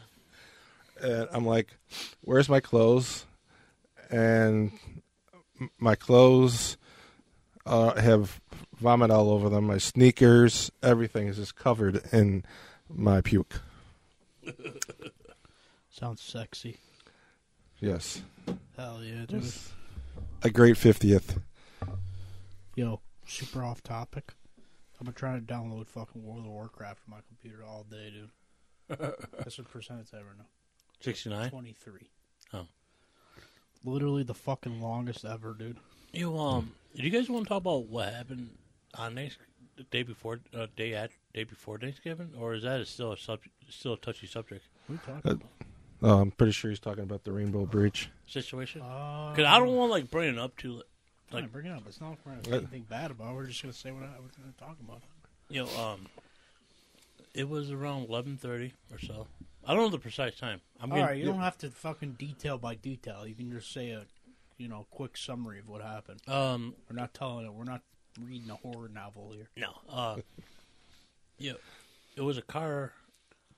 and 1.01 1.27
I'm 1.31 1.45
like, 1.45 1.77
"Where's 2.21 2.49
my 2.49 2.59
clothes?" 2.59 3.25
And 4.09 4.71
my 5.77 5.95
clothes 5.95 6.77
uh, 7.65 7.99
have 7.99 8.41
vomit 8.79 9.11
all 9.11 9.29
over 9.29 9.47
them. 9.49 9.65
My 9.67 9.77
sneakers, 9.77 10.71
everything 10.83 11.27
is 11.27 11.37
just 11.37 11.55
covered 11.55 12.01
in 12.11 12.43
my 12.89 13.21
puke. 13.21 13.61
Sounds 15.89 16.21
sexy. 16.21 16.77
Yes, 17.79 18.21
Hell 18.77 19.01
yeah, 19.03 19.25
dude. 19.27 19.51
a 20.43 20.49
great 20.49 20.77
fiftieth. 20.77 21.39
Yo, 22.75 23.01
super 23.25 23.63
off 23.63 23.81
topic. 23.83 24.33
I've 24.99 25.05
been 25.05 25.13
trying 25.13 25.43
to 25.45 25.53
download 25.53 25.87
fucking 25.87 26.23
World 26.23 26.45
of 26.45 26.51
Warcraft 26.51 27.01
on 27.07 27.15
my 27.15 27.21
computer 27.27 27.63
all 27.65 27.83
day, 27.89 28.11
dude. 28.11 28.99
That's 29.37 29.57
what 29.57 29.69
percentage 29.69 30.07
I 30.13 30.17
ever 30.17 30.35
now. 30.37 30.45
69. 31.01 31.49
23. 31.49 32.09
Oh. 32.53 32.65
Literally 33.83 34.23
the 34.23 34.33
fucking 34.33 34.81
longest 34.81 35.25
ever, 35.25 35.53
dude. 35.53 35.77
You 36.13 36.37
um, 36.37 36.73
do 36.95 37.03
you 37.03 37.09
guys 37.09 37.29
want 37.29 37.45
to 37.45 37.49
talk 37.49 37.59
about 37.61 37.85
what 37.87 38.13
happened 38.13 38.49
on 38.95 39.15
Thanks 39.15 39.37
the 39.77 39.83
day 39.83 40.03
before, 40.03 40.39
uh, 40.55 40.67
day 40.75 40.93
at 40.93 41.11
day 41.33 41.43
before 41.45 41.77
Thanksgiving, 41.77 42.31
or 42.37 42.53
is 42.53 42.63
that 42.63 42.85
still 42.87 43.13
a 43.13 43.17
subject, 43.17 43.55
still 43.69 43.93
a 43.93 43.97
touchy 43.97 44.27
subject 44.27 44.63
What 44.87 44.93
are 44.93 45.11
you 45.13 45.13
talking 45.15 45.31
Uh, 45.31 45.33
about? 45.35 45.47
Oh, 46.03 46.19
I'm 46.19 46.31
pretty 46.31 46.51
sure 46.51 46.69
he's 46.71 46.79
talking 46.79 47.03
about 47.03 47.23
the 47.23 47.31
Rainbow 47.31 47.65
Bridge. 47.65 48.09
situation? 48.27 48.81
Uh, 48.81 49.31
Because 49.31 49.45
I 49.47 49.59
don't 49.59 49.75
want 49.75 49.89
to 49.89 49.93
like 49.93 50.11
bring 50.11 50.29
it 50.33 50.37
up 50.39 50.57
to 50.57 50.73
like, 50.73 50.83
like- 51.43 51.51
bring 51.51 51.67
it 51.67 51.71
up. 51.71 51.83
It's 51.87 52.01
not 52.01 52.09
like 52.11 52.19
we're 52.25 52.31
gonna 52.33 52.41
Uh, 52.41 52.51
say 52.51 52.57
anything 52.57 52.83
bad 52.89 53.11
about. 53.11 53.31
it. 53.31 53.35
We're 53.35 53.45
just 53.47 53.61
gonna 53.61 53.73
say 53.73 53.91
what 53.91 54.03
I 54.03 54.19
was 54.19 54.31
gonna 54.37 54.53
talk 54.59 54.77
about. 54.81 55.01
you 55.49 55.63
know 55.63 55.79
um, 55.81 56.07
it 57.33 57.47
was 57.47 57.71
around 57.71 58.09
eleven 58.09 58.35
thirty 58.37 58.73
or 58.91 58.99
so. 58.99 59.27
I 59.66 59.74
don't 59.74 59.84
know 59.84 59.89
the 59.89 59.99
precise 59.99 60.36
time. 60.36 60.62
I'm 60.80 60.91
All 60.91 60.97
getting, 60.97 61.07
right, 61.07 61.18
you 61.18 61.26
don't 61.26 61.39
have 61.39 61.57
to 61.59 61.70
fucking 61.70 62.14
detail 62.14 62.57
by 62.57 62.76
detail. 62.76 63.28
You 63.28 63.36
can 63.36 63.51
just 63.51 63.72
say 63.72 63.91
a, 63.91 64.05
you 64.57 64.68
know, 64.68 64.88
quick 64.89 65.16
summary 65.18 65.59
of 65.59 65.68
what 65.70 65.82
happened. 65.82 66.20
um, 66.28 66.76
We're 66.89 66.95
not 66.95 67.14
telling 67.14 67.45
it. 67.45 67.53
We're 67.53 67.64
not 67.64 67.82
reading 68.20 68.49
a 68.49 68.55
horror 68.55 68.89
novel 68.89 69.32
here. 69.36 69.49
No. 69.55 69.70
Uh, 69.88 70.18
yeah, 71.38 71.53
it 72.16 72.22
was 72.22 72.38
a 72.38 72.41
car 72.41 72.93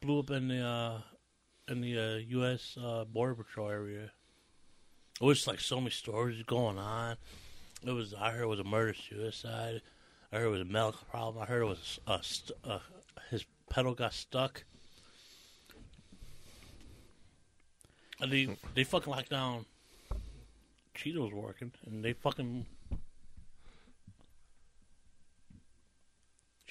blew 0.02 0.20
up 0.20 0.30
in 0.32 0.50
the 0.50 0.60
uh, 0.62 1.02
in 1.70 1.82
the 1.82 1.98
uh, 1.98 2.16
U.S. 2.40 2.78
Uh, 2.82 3.06
Border 3.06 3.36
Patrol 3.36 3.70
area. 3.70 4.12
It 5.22 5.26
was 5.26 5.48
like 5.48 5.60
so 5.62 5.78
many 5.78 5.92
stories 5.92 6.44
going 6.44 6.78
on. 6.78 7.16
It 7.86 7.92
was 7.92 8.14
I 8.14 8.32
heard 8.32 8.44
it 8.44 8.48
was 8.48 8.60
a 8.60 8.64
murder 8.66 8.94
suicide. 8.94 9.82
I 10.32 10.38
heard 10.38 10.48
it 10.48 10.50
was 10.50 10.62
a 10.62 10.66
medical 10.66 11.06
problem. 11.10 11.42
I 11.42 11.46
heard 11.46 11.62
it 11.62 11.66
was 11.68 12.00
a 12.08 12.20
st- 12.22 12.58
uh, 12.66 12.80
his 13.30 13.46
pedal 13.70 13.94
got 13.94 14.14
stuck. 14.14 14.64
They 18.28 18.58
they 18.74 18.84
fucking 18.84 19.12
locked 19.12 19.30
down. 19.30 19.66
Cheetah's 20.94 21.34
working, 21.34 21.72
and 21.86 22.04
they 22.06 22.14
fucking 22.14 22.66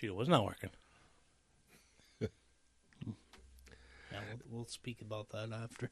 Cheeto 0.03 0.15
was 0.15 0.29
not 0.29 0.45
working. 0.45 0.71
Yeah, 4.13 4.19
we'll, 4.29 4.59
we'll 4.59 4.67
speak 4.67 5.01
about 5.01 5.31
that 5.31 5.51
after. 5.53 5.91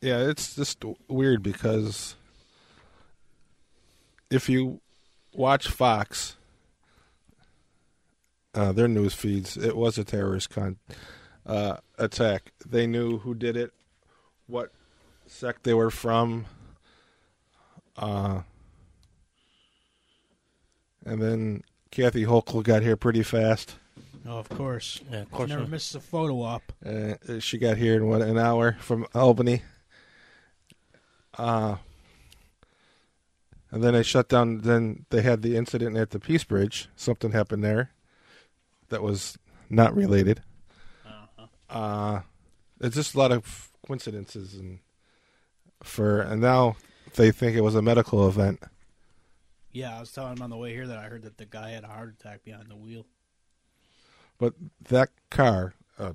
Yeah, 0.00 0.28
it's 0.28 0.56
just 0.56 0.84
weird 1.06 1.40
because 1.40 2.16
if 4.28 4.48
you 4.48 4.80
watch 5.32 5.68
Fox, 5.68 6.36
uh, 8.54 8.72
their 8.72 8.88
news 8.88 9.14
feeds, 9.14 9.56
it 9.56 9.76
was 9.76 9.98
a 9.98 10.04
terrorist 10.04 10.50
con- 10.50 10.78
uh, 11.46 11.76
attack. 11.98 12.52
They 12.66 12.86
knew 12.86 13.18
who 13.18 13.34
did 13.34 13.56
it, 13.56 13.72
what 14.46 14.72
sect 15.26 15.62
they 15.64 15.74
were 15.74 15.90
from, 15.90 16.46
uh, 17.96 18.42
and 21.04 21.22
then 21.22 21.62
Kathy 21.90 22.24
Hochul 22.24 22.62
got 22.62 22.82
here 22.82 22.96
pretty 22.96 23.22
fast. 23.22 23.76
Oh, 24.28 24.38
of 24.38 24.48
course. 24.48 25.00
Yeah, 25.10 25.18
of 25.18 25.26
She 25.28 25.30
course. 25.30 25.48
never 25.48 25.60
not. 25.62 25.70
misses 25.70 25.94
a 25.94 26.00
photo 26.00 26.42
op. 26.42 26.62
Uh, 26.84 27.14
she 27.38 27.58
got 27.58 27.76
here 27.76 27.94
in 27.94 28.08
what 28.08 28.22
an 28.22 28.36
hour 28.38 28.76
from 28.80 29.06
Albany. 29.14 29.62
Uh, 31.38 31.76
and 33.70 33.84
then 33.84 33.94
they 33.94 34.02
shut 34.02 34.28
down. 34.28 34.62
Then 34.62 35.06
they 35.10 35.22
had 35.22 35.42
the 35.42 35.56
incident 35.56 35.96
at 35.96 36.10
the 36.10 36.18
Peace 36.18 36.42
Bridge. 36.42 36.88
Something 36.96 37.30
happened 37.32 37.62
there 37.62 37.92
that 38.88 39.00
was 39.02 39.38
not 39.70 39.94
related. 39.94 40.42
Uh, 41.68 42.20
it's 42.80 42.94
just 42.94 43.14
a 43.14 43.18
lot 43.18 43.32
of 43.32 43.70
coincidences, 43.86 44.54
and 44.54 44.80
for 45.82 46.20
and 46.20 46.40
now 46.40 46.76
they 47.14 47.30
think 47.30 47.56
it 47.56 47.62
was 47.62 47.74
a 47.74 47.82
medical 47.82 48.28
event. 48.28 48.60
Yeah, 49.72 49.96
I 49.96 50.00
was 50.00 50.12
telling 50.12 50.36
him 50.36 50.42
on 50.42 50.50
the 50.50 50.56
way 50.56 50.72
here 50.72 50.86
that 50.86 50.98
I 50.98 51.04
heard 51.04 51.22
that 51.22 51.36
the 51.36 51.46
guy 51.46 51.70
had 51.70 51.84
a 51.84 51.88
heart 51.88 52.14
attack 52.18 52.44
behind 52.44 52.70
the 52.70 52.76
wheel. 52.76 53.06
But 54.38 54.54
that 54.88 55.10
car, 55.30 55.74
uh, 55.98 56.14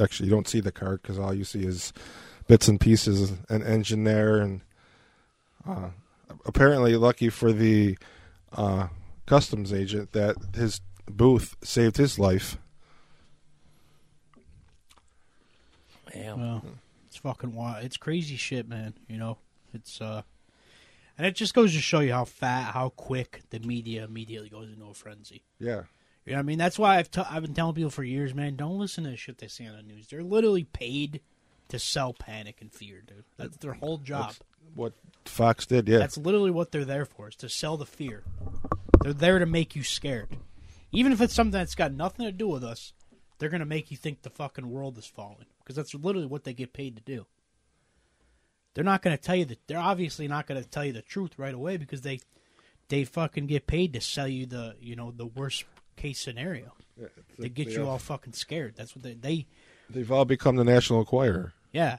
actually, 0.00 0.28
you 0.28 0.34
don't 0.34 0.48
see 0.48 0.60
the 0.60 0.72
car 0.72 0.96
because 0.96 1.18
all 1.18 1.34
you 1.34 1.44
see 1.44 1.64
is 1.64 1.92
bits 2.48 2.68
and 2.68 2.80
pieces, 2.80 3.32
an 3.48 3.62
engine 3.62 4.04
there, 4.04 4.38
and 4.38 4.62
uh, 5.68 5.90
apparently, 6.44 6.96
lucky 6.96 7.28
for 7.28 7.52
the 7.52 7.96
uh, 8.52 8.88
customs 9.26 9.72
agent 9.72 10.12
that 10.12 10.36
his 10.54 10.80
booth 11.08 11.56
saved 11.62 11.96
his 11.96 12.18
life. 12.18 12.58
Damn. 16.12 16.40
Well, 16.40 16.64
it's 17.06 17.16
fucking 17.16 17.54
wild. 17.54 17.84
It's 17.84 17.96
crazy 17.96 18.36
shit, 18.36 18.68
man. 18.68 18.94
You 19.08 19.18
know, 19.18 19.38
it's 19.74 20.00
uh, 20.00 20.22
and 21.18 21.26
it 21.26 21.34
just 21.34 21.54
goes 21.54 21.72
to 21.74 21.80
show 21.80 22.00
you 22.00 22.12
how 22.12 22.24
fat, 22.24 22.72
how 22.72 22.90
quick 22.90 23.40
the 23.50 23.58
media 23.60 24.04
immediately 24.04 24.48
goes 24.48 24.70
into 24.70 24.86
a 24.86 24.94
frenzy. 24.94 25.42
Yeah, 25.58 25.82
You 26.24 26.32
know 26.32 26.36
what 26.36 26.38
I 26.38 26.42
mean? 26.42 26.58
That's 26.58 26.78
why 26.78 26.96
I've 26.98 27.10
t- 27.10 27.22
I've 27.28 27.42
been 27.42 27.54
telling 27.54 27.74
people 27.74 27.90
for 27.90 28.04
years, 28.04 28.34
man. 28.34 28.56
Don't 28.56 28.78
listen 28.78 29.04
to 29.04 29.10
the 29.10 29.16
shit 29.16 29.38
they 29.38 29.48
say 29.48 29.66
on 29.66 29.76
the 29.76 29.82
news. 29.82 30.06
They're 30.08 30.22
literally 30.22 30.64
paid 30.64 31.20
to 31.68 31.78
sell 31.78 32.12
panic 32.12 32.58
and 32.60 32.72
fear, 32.72 33.02
dude. 33.06 33.24
That's 33.36 33.56
their 33.58 33.74
whole 33.74 33.98
job. 33.98 34.26
That's 34.28 34.40
what 34.74 34.92
Fox 35.24 35.66
did. 35.66 35.88
Yeah, 35.88 35.98
That's 35.98 36.16
literally 36.16 36.50
what 36.50 36.72
they're 36.72 36.84
there 36.84 37.04
for, 37.04 37.28
is 37.28 37.36
to 37.36 37.48
sell 37.48 37.76
the 37.76 37.86
fear. 37.86 38.24
They're 39.02 39.12
there 39.12 39.38
to 39.38 39.46
make 39.46 39.74
you 39.76 39.82
scared. 39.82 40.28
Even 40.92 41.12
if 41.12 41.20
it's 41.20 41.34
something 41.34 41.52
that's 41.52 41.74
got 41.74 41.92
nothing 41.92 42.26
to 42.26 42.32
do 42.32 42.48
with 42.48 42.64
us, 42.64 42.92
they're 43.38 43.48
going 43.48 43.60
to 43.60 43.66
make 43.66 43.90
you 43.90 43.96
think 43.96 44.22
the 44.22 44.30
fucking 44.30 44.68
world 44.70 44.98
is 44.98 45.06
falling. 45.06 45.46
Because 45.70 45.76
that's 45.92 45.94
literally 45.94 46.26
what 46.26 46.42
they 46.42 46.52
get 46.52 46.72
paid 46.72 46.96
to 46.96 47.02
do. 47.02 47.26
They're 48.74 48.82
not 48.82 49.02
going 49.02 49.16
to 49.16 49.22
tell 49.22 49.36
you 49.36 49.44
that. 49.44 49.68
They're 49.68 49.78
obviously 49.78 50.26
not 50.26 50.48
going 50.48 50.60
to 50.60 50.68
tell 50.68 50.84
you 50.84 50.92
the 50.92 51.00
truth 51.00 51.38
right 51.38 51.54
away 51.54 51.76
because 51.76 52.00
they 52.00 52.18
they 52.88 53.04
fucking 53.04 53.46
get 53.46 53.68
paid 53.68 53.92
to 53.92 54.00
sell 54.00 54.26
you 54.26 54.46
the 54.46 54.74
you 54.80 54.96
know 54.96 55.12
the 55.12 55.26
worst 55.26 55.64
case 55.94 56.18
scenario. 56.18 56.72
Yeah, 57.00 57.06
They 57.38 57.48
get 57.48 57.68
you 57.68 57.86
all 57.86 57.98
fucking 57.98 58.32
scared. 58.32 58.74
That's 58.74 58.96
what 58.96 59.04
they 59.04 59.14
they 59.14 59.46
They've 59.88 60.10
all 60.10 60.24
become 60.24 60.56
the 60.56 60.64
National 60.64 60.98
Enquirer. 60.98 61.52
yeah 61.70 61.98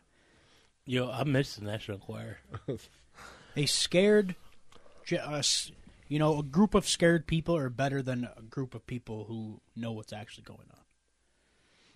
Yo, 0.86 1.10
I 1.10 1.24
missed 1.24 1.58
the 1.58 1.66
National 1.66 1.96
Enquirer. 1.96 2.40
They 3.56 3.66
scared, 3.66 4.36
ge- 5.06 5.14
us. 5.14 5.72
Uh, 5.72 5.76
you 6.10 6.20
know, 6.20 6.40
a 6.40 6.44
group 6.44 6.74
of 6.74 6.88
scared 6.88 7.28
people 7.28 7.56
are 7.56 7.70
better 7.70 8.02
than 8.02 8.28
a 8.38 8.42
group 8.42 8.76
of 8.76 8.86
people 8.86 9.26
who 9.26 9.62
know 9.78 9.92
what's 9.92 10.12
actually 10.14 10.44
going 10.44 10.68
on. 10.72 10.80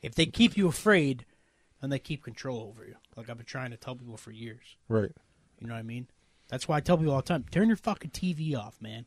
If 0.02 0.14
they 0.16 0.26
keep 0.28 0.56
you 0.56 0.68
afraid, 0.68 1.26
then 1.82 1.90
they 1.90 2.00
keep 2.00 2.24
control 2.24 2.62
over 2.62 2.86
you. 2.86 2.96
Like 3.16 3.30
I've 3.30 3.38
been 3.38 3.46
trying 3.46 3.72
to 3.72 3.78
tell 3.78 3.96
people 3.96 4.18
for 4.18 4.32
years. 4.32 4.76
Right. 4.88 5.12
You 5.60 5.68
know 5.68 5.74
what 5.74 5.80
I 5.80 5.84
mean? 5.84 6.08
That's 6.48 6.68
why 6.68 6.78
I 6.78 6.80
tell 6.80 6.98
people 6.98 7.14
all 7.14 7.22
the 7.22 7.28
time: 7.28 7.46
turn 7.52 7.68
your 7.68 7.78
fucking 7.78 8.12
TV 8.12 8.58
off, 8.58 8.82
man. 8.82 9.06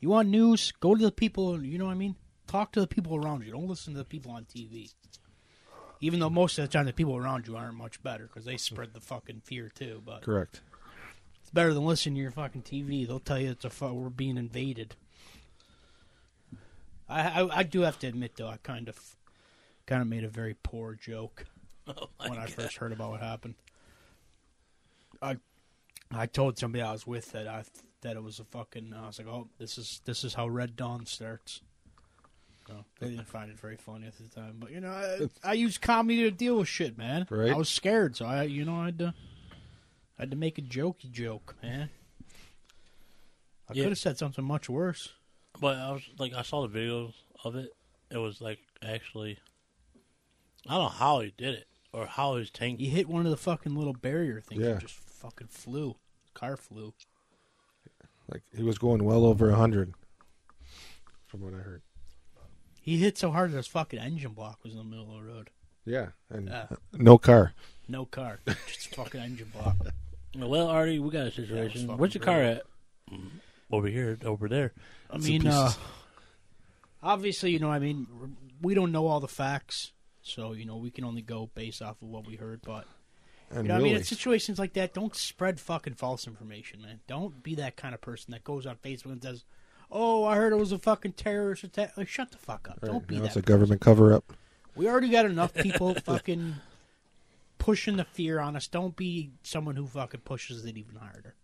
You 0.00 0.10
want 0.10 0.28
news? 0.28 0.72
Go 0.80 0.94
to 0.94 1.04
the 1.04 1.12
people. 1.12 1.62
You 1.62 1.78
know 1.78 1.86
what 1.86 1.92
I 1.92 1.96
mean? 1.96 2.16
Talk 2.46 2.72
to 2.72 2.80
the 2.80 2.86
people 2.86 3.16
around 3.16 3.44
you. 3.44 3.52
Don't 3.52 3.68
listen 3.68 3.94
to 3.94 3.98
the 3.98 4.04
people 4.04 4.32
on 4.32 4.44
TV. 4.44 4.92
Even 6.00 6.20
though 6.20 6.28
most 6.30 6.58
of 6.58 6.64
the 6.64 6.68
time 6.72 6.84
the 6.86 6.92
people 6.92 7.16
around 7.16 7.46
you 7.46 7.56
aren't 7.56 7.76
much 7.76 8.02
better 8.02 8.24
because 8.24 8.44
they 8.44 8.56
spread 8.58 8.92
the 8.92 9.00
fucking 9.00 9.40
fear 9.44 9.70
too. 9.74 10.02
But 10.04 10.22
Correct. 10.22 10.60
it's 11.40 11.50
better 11.50 11.72
than 11.72 11.86
listening 11.86 12.16
to 12.16 12.20
your 12.20 12.30
fucking 12.30 12.62
TV. 12.62 13.06
They'll 13.06 13.20
tell 13.20 13.38
you 13.38 13.50
it's 13.52 13.64
a 13.64 13.70
fu- 13.70 13.92
we're 13.94 14.10
being 14.10 14.36
invaded. 14.36 14.96
I, 17.08 17.42
I 17.42 17.58
I 17.58 17.62
do 17.62 17.80
have 17.82 17.98
to 18.00 18.06
admit 18.06 18.32
though, 18.36 18.48
I 18.48 18.58
kind 18.62 18.88
of 18.88 19.16
kind 19.86 20.02
of 20.02 20.08
made 20.08 20.24
a 20.24 20.28
very 20.28 20.54
poor 20.62 20.94
joke 20.94 21.46
Oh 21.96 22.08
my 22.18 22.28
when 22.28 22.38
I 22.38 22.46
God. 22.46 22.50
first 22.54 22.76
heard 22.78 22.92
about 22.92 23.10
what 23.10 23.20
happened. 23.20 23.54
I 25.20 25.36
I 26.10 26.26
told 26.26 26.58
somebody 26.58 26.82
I 26.82 26.92
was 26.92 27.06
with 27.06 27.32
that 27.32 27.46
I 27.46 27.64
that 28.02 28.16
it 28.16 28.22
was 28.22 28.38
a 28.38 28.44
fucking. 28.44 28.92
I 28.94 29.06
was 29.06 29.18
like, 29.18 29.28
oh, 29.28 29.48
this 29.58 29.76
is 29.78 30.00
this 30.04 30.24
is 30.24 30.34
how 30.34 30.48
Red 30.48 30.76
Dawn 30.76 31.06
starts. 31.06 31.60
So 32.66 32.84
they 32.98 33.10
didn't 33.10 33.28
find 33.28 33.50
it 33.50 33.58
very 33.60 33.76
funny 33.76 34.06
at 34.06 34.16
the 34.16 34.28
time, 34.28 34.56
but 34.58 34.70
you 34.70 34.80
know, 34.80 34.90
I, 34.90 35.28
I 35.50 35.52
use 35.52 35.76
comedy 35.76 36.22
to 36.22 36.30
deal 36.30 36.56
with 36.56 36.68
shit, 36.68 36.96
man. 36.96 37.26
Right. 37.28 37.50
I 37.50 37.54
was 37.56 37.68
scared, 37.68 38.16
so 38.16 38.24
I, 38.24 38.44
you 38.44 38.64
know, 38.64 38.76
I 38.80 38.86
had 38.86 38.98
to, 39.00 39.14
I 40.18 40.22
had 40.22 40.30
to 40.30 40.36
make 40.38 40.56
a 40.56 40.62
jokey 40.62 41.10
joke, 41.10 41.54
man. 41.62 41.90
I 43.68 43.74
Yeah. 43.74 43.82
could 43.84 43.92
have 43.92 43.98
said 43.98 44.16
something 44.16 44.44
much 44.44 44.70
worse. 44.70 45.12
But 45.60 45.76
I 45.76 45.92
was 45.92 46.02
like, 46.18 46.32
I 46.32 46.40
saw 46.40 46.66
the 46.66 46.78
videos 46.78 47.12
of 47.44 47.54
it. 47.54 47.70
It 48.10 48.16
was 48.16 48.40
like 48.40 48.60
actually, 48.82 49.38
I 50.66 50.74
don't 50.74 50.84
know 50.84 50.88
how 50.88 51.20
he 51.20 51.34
did 51.36 51.54
it 51.54 51.66
or 51.94 52.06
how 52.06 52.34
his 52.34 52.50
tank. 52.50 52.80
He 52.80 52.88
hit 52.88 53.08
one 53.08 53.24
of 53.24 53.30
the 53.30 53.36
fucking 53.36 53.74
little 53.74 53.92
barrier 53.92 54.40
things 54.40 54.62
Yeah. 54.62 54.70
and 54.72 54.80
just 54.80 54.94
fucking 54.94 55.46
flew. 55.48 55.96
Car 56.34 56.56
flew. 56.56 56.92
Like 58.30 58.42
he 58.56 58.62
was 58.62 58.78
going 58.78 59.04
well 59.04 59.24
over 59.24 59.50
a 59.50 59.54
hundred, 59.54 59.94
from 61.26 61.40
what 61.42 61.54
I 61.54 61.58
heard. 61.58 61.82
He 62.80 62.98
hit 62.98 63.16
so 63.18 63.30
hard 63.30 63.52
that 63.52 63.56
his 63.58 63.66
fucking 63.66 63.98
engine 63.98 64.32
block 64.32 64.58
was 64.64 64.72
in 64.72 64.78
the 64.78 64.84
middle 64.84 65.16
of 65.16 65.22
the 65.22 65.28
road. 65.32 65.50
Yeah, 65.86 66.08
and 66.30 66.48
Yeah. 66.48 66.66
no 66.92 67.18
car. 67.18 67.52
No 67.86 68.06
car, 68.06 68.40
just 68.66 68.94
fucking 68.94 69.20
engine 69.20 69.50
block. 69.52 69.76
Well, 70.36 70.66
Artie, 70.66 70.98
we 70.98 71.10
got 71.10 71.28
a 71.28 71.30
situation. 71.30 71.82
fucking 71.82 71.96
Where's 71.96 72.14
your 72.16 72.24
car 72.24 72.42
at? 72.42 72.62
Over 73.70 73.86
here, 73.86 74.18
over 74.24 74.48
there. 74.48 74.72
I 75.08 75.12
Some 75.12 75.22
mean, 75.22 75.46
uh, 75.46 75.70
obviously, 77.04 77.52
you 77.52 77.60
know, 77.60 77.70
I 77.70 77.78
mean, 77.78 78.08
we 78.60 78.74
don't 78.74 78.90
know 78.90 79.06
all 79.06 79.20
the 79.20 79.28
facts, 79.28 79.92
so 80.24 80.52
you 80.52 80.64
know, 80.64 80.76
we 80.76 80.90
can 80.90 81.04
only 81.04 81.22
go 81.22 81.50
based 81.54 81.80
off 81.80 82.02
of 82.02 82.08
what 82.08 82.26
we 82.26 82.34
heard. 82.34 82.62
But 82.62 82.86
And 83.50 83.62
you 83.64 83.68
know, 83.68 83.74
what 83.74 83.80
I 83.80 83.84
mean, 83.84 83.96
in 83.96 84.02
situations 84.04 84.58
like 84.58 84.72
that, 84.72 84.92
don't 84.92 85.14
spread 85.14 85.60
fucking 85.60 85.94
false 85.94 86.26
information, 86.26 86.82
man. 86.82 86.98
Don't 87.06 87.42
be 87.42 87.54
that 87.54 87.76
kind 87.76 87.94
of 87.94 88.00
person 88.00 88.32
that 88.32 88.42
goes 88.42 88.66
on 88.66 88.76
Facebook 88.76 89.12
and 89.12 89.22
says, 89.22 89.44
"Oh, 89.90 90.24
I 90.24 90.34
heard 90.34 90.52
it 90.52 90.56
was 90.56 90.72
a 90.72 90.78
fucking 90.78 91.12
terrorist 91.12 91.62
attack." 91.62 91.96
Like, 91.96 92.08
shut 92.08 92.32
the 92.32 92.38
fuck 92.38 92.68
up. 92.68 92.78
right, 92.82 92.90
Don't 92.90 93.06
be 93.06 93.18
that. 93.20 93.26
it's 93.26 93.36
a 93.36 93.42
government 93.42 93.80
cover 93.80 94.12
up. 94.12 94.32
We 94.74 94.88
already 94.88 95.10
got 95.10 95.26
enough 95.26 95.54
people 95.62 95.94
fucking 95.94 96.56
pushing 97.58 97.96
the 97.96 98.04
fear 98.04 98.40
on 98.40 98.56
us. 98.56 98.66
Don't 98.66 98.96
be 98.96 99.30
someone 99.42 99.76
who 99.76 99.86
fucking 99.86 100.20
pushes 100.22 100.64
it 100.64 100.76
even 100.76 100.96
harder. 100.96 101.34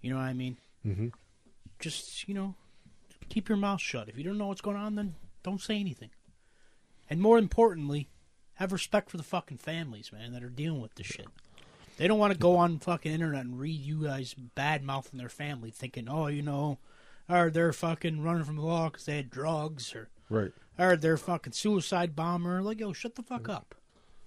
You 0.00 0.10
know 0.10 0.16
what 0.16 0.24
I 0.24 0.32
mean? 0.34 0.58
Mm-hmm. 0.86 1.08
Just, 1.78 2.28
you 2.28 2.34
know, 2.34 2.54
keep 3.28 3.48
your 3.48 3.56
mouth 3.56 3.80
shut. 3.80 4.08
If 4.08 4.18
you 4.18 4.24
don't 4.24 4.36
know 4.38 4.48
what's 4.48 4.60
going 4.60 4.76
on, 4.76 4.94
then 4.96 5.14
don't 5.42 5.60
say 5.60 5.78
anything. 5.78 6.10
And 7.08 7.20
more 7.20 7.38
importantly, 7.38 8.08
have 8.56 8.72
respect 8.72 9.10
for 9.10 9.16
the 9.16 9.22
fucking 9.22 9.58
families, 9.58 10.12
man, 10.12 10.32
that 10.32 10.42
are 10.44 10.48
dealing 10.48 10.80
with 10.80 10.94
this 10.94 11.06
shit. 11.06 11.26
They 11.96 12.08
don't 12.08 12.18
want 12.18 12.32
to 12.32 12.38
go 12.38 12.56
on 12.56 12.78
fucking 12.78 13.12
internet 13.12 13.44
and 13.44 13.58
read 13.58 13.80
you 13.80 14.02
guys 14.04 14.34
bad 14.34 14.82
mouthing 14.82 15.18
their 15.18 15.28
family, 15.28 15.70
thinking, 15.70 16.08
oh, 16.08 16.26
you 16.26 16.42
know, 16.42 16.78
or 17.28 17.50
they're 17.50 17.72
fucking 17.72 18.22
running 18.22 18.44
from 18.44 18.56
the 18.56 18.62
law 18.62 18.88
because 18.90 19.04
they 19.06 19.16
had 19.16 19.30
drugs, 19.30 19.94
or 19.94 20.08
Right. 20.28 20.52
or 20.78 20.96
they're 20.96 21.16
fucking 21.16 21.52
suicide 21.52 22.16
bomber. 22.16 22.62
Like, 22.62 22.80
yo, 22.80 22.92
shut 22.92 23.14
the 23.14 23.22
fuck 23.22 23.48
up. 23.48 23.74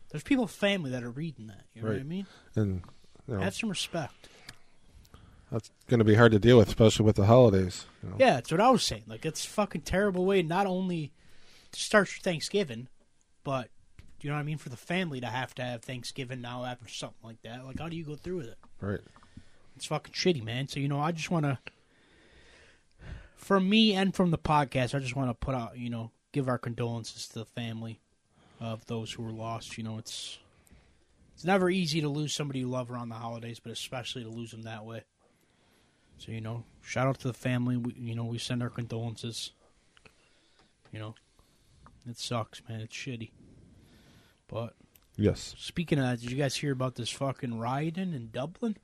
There's 0.09 0.23
people, 0.23 0.47
family 0.47 0.91
that 0.91 1.03
are 1.03 1.09
reading 1.11 1.47
that. 1.47 1.63
You 1.73 1.82
know 1.82 1.89
what 1.89 1.99
I 1.99 2.03
mean? 2.03 2.25
And 2.55 2.82
you 3.28 3.34
know, 3.36 3.41
Have 3.41 3.55
some 3.55 3.69
respect. 3.69 4.30
that's 5.51 5.69
going 5.88 5.99
to 5.99 6.05
be 6.05 6.15
hard 6.15 6.32
to 6.32 6.39
deal 6.39 6.57
with, 6.57 6.69
especially 6.69 7.05
with 7.05 7.17
the 7.17 7.25
holidays. 7.25 7.86
You 8.03 8.09
know? 8.11 8.15
Yeah, 8.19 8.34
that's 8.36 8.51
what 8.51 8.61
I 8.61 8.69
was 8.69 8.84
saying. 8.84 9.03
Like, 9.07 9.25
it's 9.25 9.43
a 9.45 9.49
fucking 9.49 9.82
terrible 9.82 10.25
way 10.25 10.41
not 10.41 10.65
only 10.65 11.11
to 11.73 11.80
start 11.80 12.09
your 12.11 12.21
Thanksgiving, 12.21 12.88
but 13.43 13.69
you 14.22 14.30
know 14.30 14.36
what 14.36 14.41
I 14.41 14.45
mean 14.45 14.57
for 14.57 14.70
the 14.70 14.78
family 14.78 15.22
to 15.22 15.28
have 15.28 15.53
to 15.55 15.63
have 15.63 15.84
Thanksgiving 15.84 16.41
now 16.41 16.65
after 16.65 16.88
something 16.88 17.18
like 17.24 17.41
that. 17.43 17.65
Like, 17.65 17.80
how 17.80 17.89
do 17.89 17.95
you 17.95 18.03
go 18.03 18.15
through 18.15 18.38
with 18.38 18.47
it? 18.47 18.57
Right. 18.82 19.01
It's 19.76 19.86
fucking 19.86 20.13
shitty, 20.13 20.43
man. 20.43 20.68
So 20.68 20.80
you 20.80 20.88
know, 20.88 20.99
I 20.99 21.11
just 21.11 21.30
want 21.30 21.45
to, 21.45 21.59
from 23.36 23.70
me 23.70 23.93
and 23.93 24.15
from 24.15 24.32
the 24.32 24.38
podcast, 24.38 24.95
I 24.95 24.99
just 24.99 25.15
want 25.15 25.30
to 25.30 25.34
put 25.36 25.53
out, 25.53 25.78
you 25.78 25.89
know, 25.89 26.11
give 26.32 26.47
our 26.47 26.57
condolences 26.57 27.28
to 27.30 27.39
the 27.39 27.45
family 27.45 27.99
of 28.59 28.86
those 28.88 29.11
who 29.11 29.24
were 29.24 29.32
lost. 29.32 29.78
You 29.78 29.84
know, 29.84 29.99
it's 29.99 30.39
it's 31.36 31.45
never 31.45 31.70
easy 31.70 32.01
to 32.01 32.09
lose 32.09 32.34
somebody 32.34 32.59
you 32.59 32.68
love 32.68 32.89
around 32.89 33.09
the 33.09 33.15
holidays, 33.15 33.59
but 33.59 33.72
especially 33.72 34.24
to 34.24 34.30
lose 34.30 34.49
them 34.49 34.63
that 34.63 34.86
way. 34.86 35.03
So 36.18 36.32
you 36.32 36.41
know, 36.41 36.63
shout 36.82 37.07
out 37.07 37.20
to 37.20 37.28
the 37.28 37.34
family. 37.34 37.78
We, 37.78 37.93
you 37.93 38.15
know, 38.15 38.26
we 38.26 38.39
send 38.39 38.63
our 38.63 38.70
condolences. 38.72 39.51
You 40.91 40.99
know, 40.99 41.15
it 42.09 42.18
sucks, 42.18 42.63
man. 42.68 42.82
It's 42.82 42.95
shitty. 42.95 43.30
But 44.47 44.75
Yes. 45.17 45.55
speaking 45.57 45.99
of 45.99 46.05
that, 46.05 46.19
did 46.21 46.31
you 46.31 46.37
guys 46.37 46.55
hear 46.55 46.71
about 46.71 46.95
this 46.95 47.09
fucking 47.09 47.57
rioting 47.59 48.13
in 48.13 48.29
Dublin? 48.31 48.77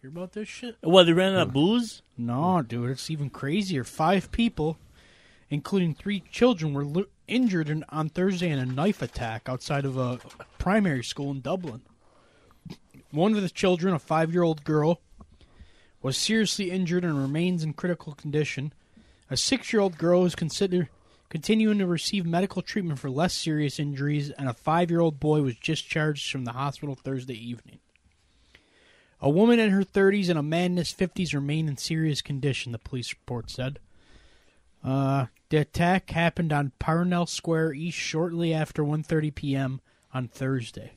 Hear 0.00 0.10
about 0.10 0.32
this 0.32 0.48
shit? 0.48 0.76
What 0.82 1.04
they 1.04 1.12
ran 1.12 1.34
out 1.34 1.48
of 1.48 1.52
booze? 1.52 2.02
No, 2.16 2.62
dude, 2.62 2.90
it's 2.90 3.10
even 3.10 3.30
crazier. 3.30 3.84
Five 3.84 4.30
people, 4.32 4.78
including 5.50 5.94
three 5.94 6.20
children, 6.30 6.72
were 6.72 6.84
lo- 6.84 7.06
injured 7.28 7.68
in, 7.68 7.84
on 7.88 8.08
Thursday 8.08 8.50
in 8.50 8.58
a 8.58 8.66
knife 8.66 9.02
attack 9.02 9.48
outside 9.48 9.84
of 9.84 9.96
a 9.96 10.18
primary 10.58 11.04
school 11.04 11.30
in 11.30 11.40
Dublin. 11.40 11.82
One 13.10 13.34
of 13.34 13.42
the 13.42 13.48
children, 13.50 13.94
a 13.94 13.98
five 13.98 14.32
year 14.32 14.42
old 14.42 14.64
girl, 14.64 15.00
was 16.02 16.16
seriously 16.16 16.70
injured 16.70 17.04
and 17.04 17.18
remains 17.18 17.62
in 17.62 17.72
critical 17.72 18.12
condition. 18.14 18.72
A 19.30 19.36
six 19.36 19.72
year 19.72 19.80
old 19.80 19.98
girl 19.98 20.24
is 20.24 20.34
considered 20.34 20.88
continuing 21.28 21.78
to 21.78 21.86
receive 21.86 22.26
medical 22.26 22.62
treatment 22.62 22.98
for 22.98 23.10
less 23.10 23.34
serious 23.34 23.78
injuries, 23.78 24.30
and 24.30 24.48
a 24.48 24.54
five 24.54 24.90
year 24.90 25.00
old 25.00 25.20
boy 25.20 25.42
was 25.42 25.56
discharged 25.56 26.30
from 26.30 26.44
the 26.44 26.52
hospital 26.52 26.94
Thursday 26.94 27.34
evening. 27.34 27.78
A 29.20 29.30
woman 29.30 29.58
in 29.58 29.70
her 29.70 29.82
30s 29.82 30.28
and 30.28 30.38
a 30.38 30.42
man 30.42 30.72
in 30.72 30.76
his 30.76 30.92
50s 30.92 31.32
remain 31.34 31.68
in 31.68 31.76
serious 31.76 32.20
condition, 32.20 32.72
the 32.72 32.78
police 32.78 33.12
report 33.12 33.50
said. 33.50 33.78
Uh, 34.84 35.26
the 35.48 35.56
attack 35.58 36.10
happened 36.10 36.52
on 36.52 36.72
Parnell 36.78 37.26
Square 37.26 37.74
East 37.74 37.98
shortly 37.98 38.52
after 38.52 38.84
1:30 38.84 39.34
p.m. 39.34 39.80
on 40.12 40.28
Thursday. 40.28 40.92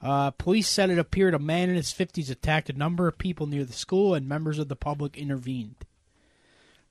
Uh, 0.00 0.30
police 0.30 0.68
said 0.68 0.90
it 0.90 0.98
appeared 0.98 1.34
a 1.34 1.38
man 1.38 1.68
in 1.68 1.74
his 1.74 1.92
50s 1.92 2.30
attacked 2.30 2.70
a 2.70 2.72
number 2.72 3.08
of 3.08 3.18
people 3.18 3.46
near 3.46 3.64
the 3.64 3.72
school 3.72 4.14
and 4.14 4.28
members 4.28 4.58
of 4.58 4.68
the 4.68 4.76
public 4.76 5.16
intervened. 5.16 5.84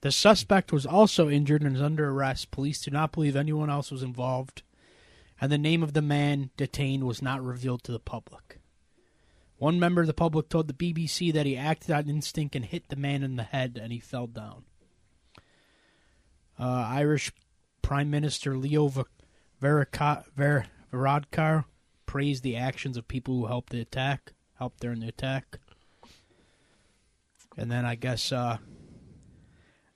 The 0.01 0.11
suspect 0.11 0.71
was 0.71 0.85
also 0.85 1.29
injured 1.29 1.63
and 1.63 1.75
is 1.75 1.81
under 1.81 2.09
arrest. 2.09 2.51
Police 2.51 2.81
do 2.81 2.91
not 2.91 3.11
believe 3.11 3.35
anyone 3.35 3.69
else 3.69 3.91
was 3.91 4.03
involved, 4.03 4.61
and 5.41 5.51
the 5.51 5.57
name 5.57 5.81
of 5.81 5.93
the 5.93 6.01
man 6.01 6.51
detained 6.55 7.05
was 7.05 7.21
not 7.21 7.43
revealed 7.43 7.83
to 7.83 7.91
the 7.91 7.99
public. 7.99 8.59
One 9.57 9.79
member 9.79 10.01
of 10.01 10.07
the 10.07 10.13
public 10.13 10.49
told 10.49 10.67
the 10.67 10.73
BBC 10.73 11.33
that 11.33 11.47
he 11.47 11.57
acted 11.57 11.91
on 11.91 12.09
instinct 12.09 12.55
and 12.55 12.63
hit 12.63 12.89
the 12.89 12.95
man 12.95 13.23
in 13.23 13.37
the 13.37 13.43
head 13.43 13.79
and 13.81 13.91
he 13.91 13.99
fell 13.99 14.27
down. 14.27 14.65
Uh, 16.59 16.85
Irish 16.89 17.31
Prime 17.81 18.11
Minister 18.11 18.55
Leo 18.55 18.91
Varadkar 19.61 21.65
praised 22.05 22.43
the 22.43 22.55
actions 22.55 22.97
of 22.97 23.07
people 23.07 23.35
who 23.35 23.47
helped 23.47 23.71
the 23.71 23.81
attack, 23.81 24.33
helped 24.59 24.79
during 24.79 24.99
the 24.99 25.07
attack. 25.07 25.57
And 27.57 27.71
then 27.71 27.85
I 27.85 27.95
guess 27.95 28.31
uh, 28.31 28.57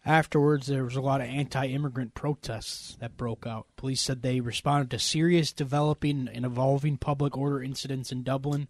afterwards 0.06 0.68
there 0.68 0.84
was 0.84 0.96
a 0.96 1.02
lot 1.02 1.22
of 1.22 1.28
anti-immigrant 1.28 2.14
protests 2.14 2.98
that 3.00 3.18
broke 3.18 3.46
out. 3.46 3.68
Police 3.76 4.02
said 4.02 4.22
they 4.22 4.40
responded 4.40 4.90
to 4.92 5.00
serious 5.00 5.52
developing 5.54 6.28
and 6.34 6.46
evolving 6.46 6.98
public 6.98 7.38
order 7.38 7.62
incidents 7.62 8.12
in 8.12 8.24
Dublin 8.24 8.68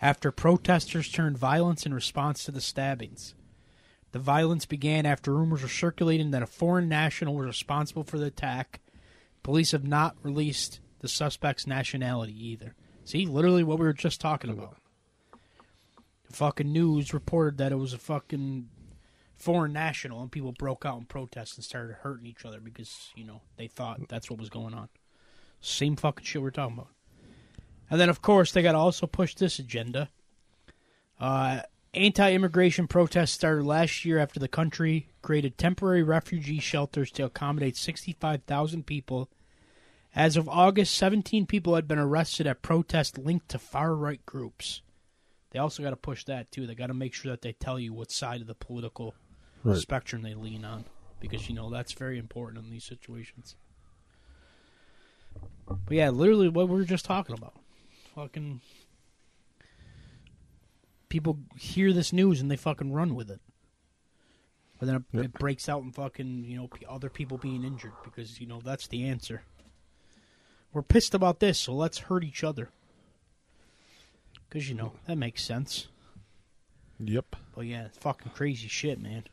after 0.00 0.32
protesters 0.32 1.10
turned 1.10 1.38
violence 1.38 1.86
in 1.86 1.94
response 1.94 2.44
to 2.44 2.50
the 2.50 2.60
stabbings. 2.60 3.34
The 4.12 4.18
violence 4.18 4.66
began 4.66 5.06
after 5.06 5.32
rumors 5.32 5.62
were 5.62 5.68
circulating 5.68 6.32
that 6.32 6.42
a 6.42 6.46
foreign 6.46 6.88
national 6.88 7.34
was 7.34 7.46
responsible 7.46 8.04
for 8.04 8.18
the 8.18 8.26
attack. 8.26 8.80
Police 9.42 9.72
have 9.72 9.84
not 9.84 10.16
released 10.22 10.80
the 11.00 11.08
suspect's 11.08 11.66
nationality 11.66 12.48
either. 12.48 12.74
See, 13.04 13.26
literally 13.26 13.64
what 13.64 13.78
we 13.78 13.86
were 13.86 13.92
just 13.92 14.20
talking 14.20 14.50
about. 14.50 14.76
The 16.28 16.36
fucking 16.36 16.72
news 16.72 17.12
reported 17.12 17.58
that 17.58 17.72
it 17.72 17.78
was 17.78 17.92
a 17.92 17.98
fucking 17.98 18.68
foreign 19.42 19.72
national, 19.72 20.22
and 20.22 20.30
people 20.30 20.52
broke 20.52 20.86
out 20.86 20.98
in 20.98 21.04
protest 21.04 21.56
and 21.56 21.64
started 21.64 21.96
hurting 22.02 22.26
each 22.26 22.44
other 22.44 22.60
because, 22.60 23.10
you 23.16 23.24
know, 23.24 23.40
they 23.56 23.66
thought 23.66 24.08
that's 24.08 24.30
what 24.30 24.38
was 24.38 24.48
going 24.48 24.72
on. 24.72 24.88
Same 25.60 25.96
fucking 25.96 26.24
shit 26.24 26.40
we're 26.40 26.50
talking 26.50 26.78
about. 26.78 26.90
And 27.90 28.00
then, 28.00 28.08
of 28.08 28.22
course, 28.22 28.52
they 28.52 28.62
got 28.62 28.72
to 28.72 28.78
also 28.78 29.08
push 29.08 29.34
this 29.34 29.58
agenda. 29.58 30.10
Uh, 31.18 31.62
Anti 31.92 32.32
immigration 32.32 32.86
protests 32.86 33.32
started 33.32 33.64
last 33.64 34.04
year 34.04 34.18
after 34.18 34.38
the 34.38 34.48
country 34.48 35.08
created 35.22 35.58
temporary 35.58 36.04
refugee 36.04 36.60
shelters 36.60 37.10
to 37.10 37.24
accommodate 37.24 37.76
65,000 37.76 38.86
people. 38.86 39.28
As 40.14 40.36
of 40.36 40.48
August, 40.48 40.94
17 40.94 41.46
people 41.46 41.74
had 41.74 41.88
been 41.88 41.98
arrested 41.98 42.46
at 42.46 42.62
protests 42.62 43.18
linked 43.18 43.48
to 43.48 43.58
far 43.58 43.94
right 43.94 44.24
groups. 44.24 44.82
They 45.50 45.58
also 45.58 45.82
got 45.82 45.90
to 45.90 45.96
push 45.96 46.24
that, 46.24 46.50
too. 46.52 46.66
They 46.66 46.74
got 46.76 46.86
to 46.86 46.94
make 46.94 47.12
sure 47.12 47.32
that 47.32 47.42
they 47.42 47.52
tell 47.52 47.78
you 47.78 47.92
what 47.92 48.12
side 48.12 48.40
of 48.40 48.46
the 48.46 48.54
political 48.54 49.14
right. 49.64 49.76
spectrum 49.76 50.22
they 50.22 50.34
lean 50.34 50.64
on. 50.64 50.84
Because, 51.20 51.48
you 51.48 51.54
know, 51.54 51.70
that's 51.70 51.92
very 51.92 52.18
important 52.18 52.64
in 52.64 52.70
these 52.70 52.84
situations. 52.84 53.54
But 55.66 55.78
yeah, 55.90 56.10
literally 56.10 56.48
what 56.48 56.68
we 56.68 56.76
were 56.76 56.84
just 56.84 57.04
talking 57.04 57.36
about 57.36 57.54
fucking 58.14 58.60
people 61.08 61.38
hear 61.58 61.92
this 61.92 62.12
news 62.12 62.40
and 62.40 62.50
they 62.50 62.56
fucking 62.56 62.92
run 62.92 63.14
with 63.14 63.30
it. 63.30 63.40
But 64.78 64.86
then 64.86 64.96
it, 64.96 65.02
yep. 65.12 65.24
it 65.26 65.32
breaks 65.34 65.68
out 65.68 65.82
in 65.82 65.92
fucking 65.92 66.44
you 66.44 66.56
know 66.56 66.68
other 66.88 67.08
people 67.08 67.38
being 67.38 67.64
injured 67.64 67.92
because 68.04 68.40
you 68.40 68.46
know 68.46 68.60
that's 68.62 68.88
the 68.88 69.04
answer. 69.04 69.42
We're 70.72 70.82
pissed 70.82 71.14
about 71.14 71.38
this, 71.38 71.58
so 71.58 71.74
let's 71.74 71.98
hurt 71.98 72.24
each 72.24 72.42
other. 72.42 72.70
Because 74.48 74.68
you 74.68 74.74
know 74.74 74.92
that 75.06 75.16
makes 75.16 75.44
sense. 75.44 75.88
Yep. 76.98 77.36
But 77.54 77.66
yeah, 77.66 77.86
it's 77.86 77.98
fucking 77.98 78.32
crazy 78.34 78.68
shit, 78.68 79.00
man. 79.00 79.24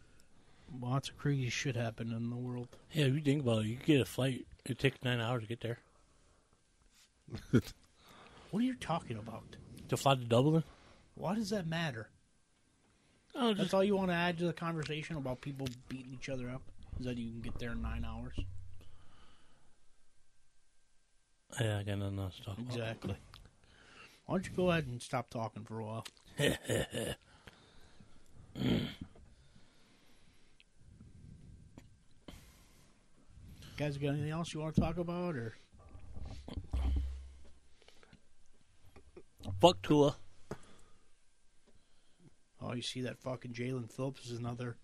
Lots 0.82 1.10
of 1.10 1.18
crazy 1.18 1.50
shit 1.50 1.76
happening 1.76 2.16
in 2.16 2.30
the 2.30 2.36
world. 2.36 2.68
Yeah, 2.92 3.06
if 3.06 3.14
you 3.16 3.22
think 3.22 3.42
about 3.42 3.66
it, 3.66 3.68
you 3.68 3.76
get 3.78 4.02
a 4.02 4.06
flight. 4.06 4.46
It 4.66 4.78
takes 4.80 4.98
nine 5.04 5.20
hours 5.20 5.44
to 5.44 5.48
get 5.48 5.62
there. 5.62 5.80
What 8.52 8.62
are 8.62 8.66
you 8.66 8.74
talking 8.76 9.18
about? 9.18 9.56
To 9.90 9.98
fly 9.98 10.16
to 10.16 10.24
Dublin? 10.26 10.64
Why 11.14 11.36
does 11.36 11.52
that 11.52 11.68
matter? 11.68 12.10
Oh, 13.36 13.54
That's 13.54 13.76
all 13.76 13.84
you 13.84 13.96
want 13.96 14.10
to 14.10 14.16
add 14.16 14.40
to 14.40 14.46
the 14.46 14.54
conversation 14.54 15.18
about 15.18 15.40
people 15.42 15.68
beating 15.88 16.14
each 16.14 16.30
other 16.30 16.50
up? 16.50 16.64
Is 17.00 17.06
that 17.06 17.18
you 17.18 17.30
can 17.30 17.42
get 17.42 17.60
there 17.60 17.74
in 17.74 17.82
nine 17.84 18.04
hours? 18.04 18.34
Yeah, 21.62 21.78
I 21.78 21.84
got 21.84 22.00
nothing 22.00 22.18
else 22.20 22.38
to 22.38 22.44
talk 22.44 22.58
about. 22.58 22.76
Exactly. 22.76 23.16
Why 24.26 24.36
don't 24.36 24.48
you 24.48 24.54
go 24.56 24.72
ahead 24.72 24.88
and 24.88 25.00
stop 25.02 25.30
talking 25.30 25.64
for 25.64 25.80
a 25.80 25.86
while? 25.86 26.06
Guys, 33.80 33.98
got 33.98 34.10
anything 34.10 34.30
else 34.30 34.54
you 34.54 34.60
want 34.60 34.76
to 34.76 34.82
talk 34.82 34.98
about, 34.98 35.38
or? 35.38 35.54
Fuck 39.62 39.82
Tua. 39.82 40.18
Oh, 42.62 42.74
you 42.74 42.82
see 42.82 43.00
that 43.00 43.20
fucking 43.20 43.54
Jaelan 43.54 43.90
Phillips 43.90 44.30
is 44.30 44.38
another 44.38 44.76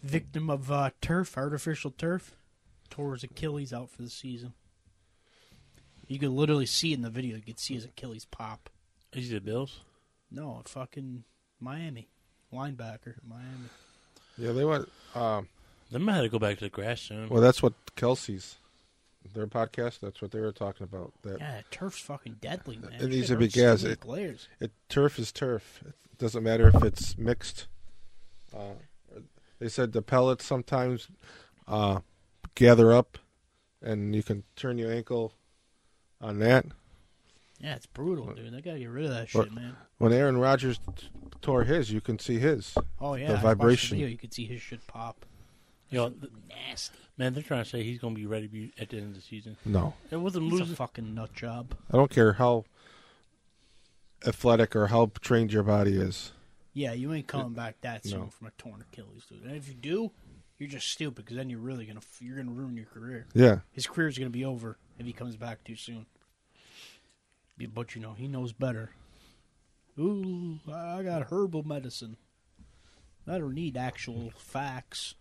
victim 0.00 0.48
of 0.48 0.70
uh, 0.70 0.90
turf, 1.00 1.36
artificial 1.36 1.90
turf. 1.90 2.36
Tore 2.88 3.14
his 3.14 3.24
Achilles 3.24 3.72
out 3.72 3.90
for 3.90 4.02
the 4.02 4.10
season. 4.10 4.52
You 6.06 6.20
could 6.20 6.30
literally 6.30 6.66
see 6.66 6.92
in 6.92 7.02
the 7.02 7.10
video. 7.10 7.34
You 7.34 7.42
could 7.42 7.58
see 7.58 7.74
his 7.74 7.84
Achilles 7.84 8.26
pop. 8.26 8.70
Is 9.12 9.26
he 9.26 9.34
the 9.34 9.40
Bills? 9.40 9.80
No, 10.30 10.62
fucking 10.66 11.24
Miami 11.58 12.06
linebacker, 12.54 13.14
Miami. 13.28 13.70
Yeah, 14.36 14.52
they 14.52 14.64
went. 14.64 14.88
Um, 15.16 15.48
they 15.90 15.98
might 15.98 16.14
have 16.14 16.24
to 16.24 16.28
go 16.28 16.38
back 16.38 16.58
to 16.58 16.64
the 16.64 16.70
grass 16.70 17.00
soon. 17.00 17.28
Well, 17.28 17.40
that's 17.40 17.62
what 17.62 17.72
Kelce's, 17.96 18.56
their 19.34 19.46
podcast. 19.46 20.00
That's 20.00 20.20
what 20.20 20.30
they 20.30 20.40
were 20.40 20.52
talking 20.52 20.84
about. 20.84 21.12
That 21.22 21.38
yeah, 21.40 21.60
turf's 21.70 22.00
fucking 22.00 22.36
deadly, 22.40 22.76
man. 22.76 23.00
It 23.00 23.08
needs 23.08 23.28
to 23.28 23.36
be 23.36 23.48
gas. 23.48 23.84
It, 23.84 24.00
players. 24.00 24.48
It 24.60 24.72
turf 24.88 25.18
is 25.18 25.32
turf. 25.32 25.80
It 25.86 26.18
doesn't 26.18 26.42
matter 26.42 26.68
if 26.68 26.82
it's 26.82 27.16
mixed. 27.16 27.66
Uh, 28.54 28.74
they 29.58 29.68
said 29.68 29.92
the 29.92 30.02
pellets 30.02 30.44
sometimes 30.44 31.08
uh, 31.66 32.00
gather 32.54 32.92
up, 32.92 33.18
and 33.82 34.14
you 34.14 34.22
can 34.22 34.44
turn 34.56 34.78
your 34.78 34.92
ankle 34.92 35.32
on 36.20 36.38
that. 36.40 36.66
Yeah, 37.60 37.74
it's 37.74 37.86
brutal, 37.86 38.32
dude. 38.34 38.52
They 38.52 38.60
gotta 38.60 38.78
get 38.78 38.88
rid 38.90 39.06
of 39.06 39.10
that 39.10 39.28
shit, 39.28 39.52
man. 39.52 39.76
When 39.98 40.12
Aaron 40.12 40.38
Rodgers 40.38 40.78
t- 40.78 41.08
tore 41.42 41.64
his, 41.64 41.90
you 41.90 42.00
can 42.00 42.18
see 42.18 42.38
his. 42.38 42.76
Oh 43.00 43.14
yeah, 43.14 43.32
the 43.32 43.38
vibration. 43.38 43.96
The 43.96 44.04
video, 44.04 44.12
you 44.12 44.18
can 44.18 44.30
see 44.30 44.46
his 44.46 44.60
shit 44.60 44.86
pop. 44.86 45.24
You 45.90 45.98
know, 45.98 46.12
nasty. 46.48 46.98
Man, 47.16 47.34
they're 47.34 47.42
trying 47.42 47.64
to 47.64 47.68
say 47.68 47.82
he's 47.82 47.98
going 47.98 48.14
to 48.14 48.20
be 48.20 48.26
ready 48.26 48.46
to 48.46 48.52
be 48.52 48.72
at 48.78 48.90
the 48.90 48.98
end 48.98 49.08
of 49.08 49.14
the 49.14 49.20
season. 49.20 49.56
No, 49.64 49.94
it 50.10 50.16
wasn't 50.16 50.44
he's 50.44 50.52
losing. 50.52 50.72
a 50.72 50.76
fucking 50.76 51.14
nut 51.14 51.34
job. 51.34 51.74
I 51.92 51.96
don't 51.96 52.10
care 52.10 52.34
how 52.34 52.64
athletic 54.26 54.76
or 54.76 54.88
how 54.88 55.10
trained 55.20 55.52
your 55.52 55.62
body 55.62 55.96
is. 55.96 56.32
Yeah, 56.74 56.92
you 56.92 57.12
ain't 57.12 57.26
coming 57.26 57.46
uh, 57.46 57.60
back 57.60 57.80
that 57.80 58.04
soon 58.04 58.20
no. 58.20 58.26
from 58.26 58.48
a 58.48 58.50
torn 58.58 58.84
Achilles, 58.92 59.24
dude. 59.28 59.42
And 59.42 59.56
if 59.56 59.68
you 59.68 59.74
do, 59.74 60.12
you're 60.58 60.68
just 60.68 60.88
stupid 60.88 61.24
because 61.24 61.36
then 61.36 61.50
you're 61.50 61.58
really 61.58 61.86
gonna 61.86 62.00
you're 62.20 62.36
gonna 62.36 62.52
ruin 62.52 62.76
your 62.76 62.86
career. 62.86 63.26
Yeah, 63.34 63.60
his 63.72 63.86
career's 63.86 64.18
gonna 64.18 64.30
be 64.30 64.44
over 64.44 64.76
if 64.98 65.06
he 65.06 65.12
comes 65.12 65.36
back 65.36 65.64
too 65.64 65.76
soon. 65.76 66.06
But 67.74 67.94
you 67.94 68.00
know 68.00 68.12
he 68.12 68.28
knows 68.28 68.52
better. 68.52 68.90
Ooh, 69.98 70.60
I 70.72 71.02
got 71.02 71.28
herbal 71.30 71.64
medicine. 71.64 72.16
I 73.26 73.38
don't 73.38 73.54
need 73.54 73.76
actual 73.76 74.32
facts. 74.36 75.14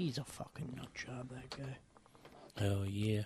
He's 0.00 0.16
a 0.16 0.24
fucking 0.24 0.72
nut 0.78 0.94
job, 0.94 1.28
that 1.28 1.50
guy. 1.50 2.64
Oh 2.64 2.84
yeah. 2.84 3.24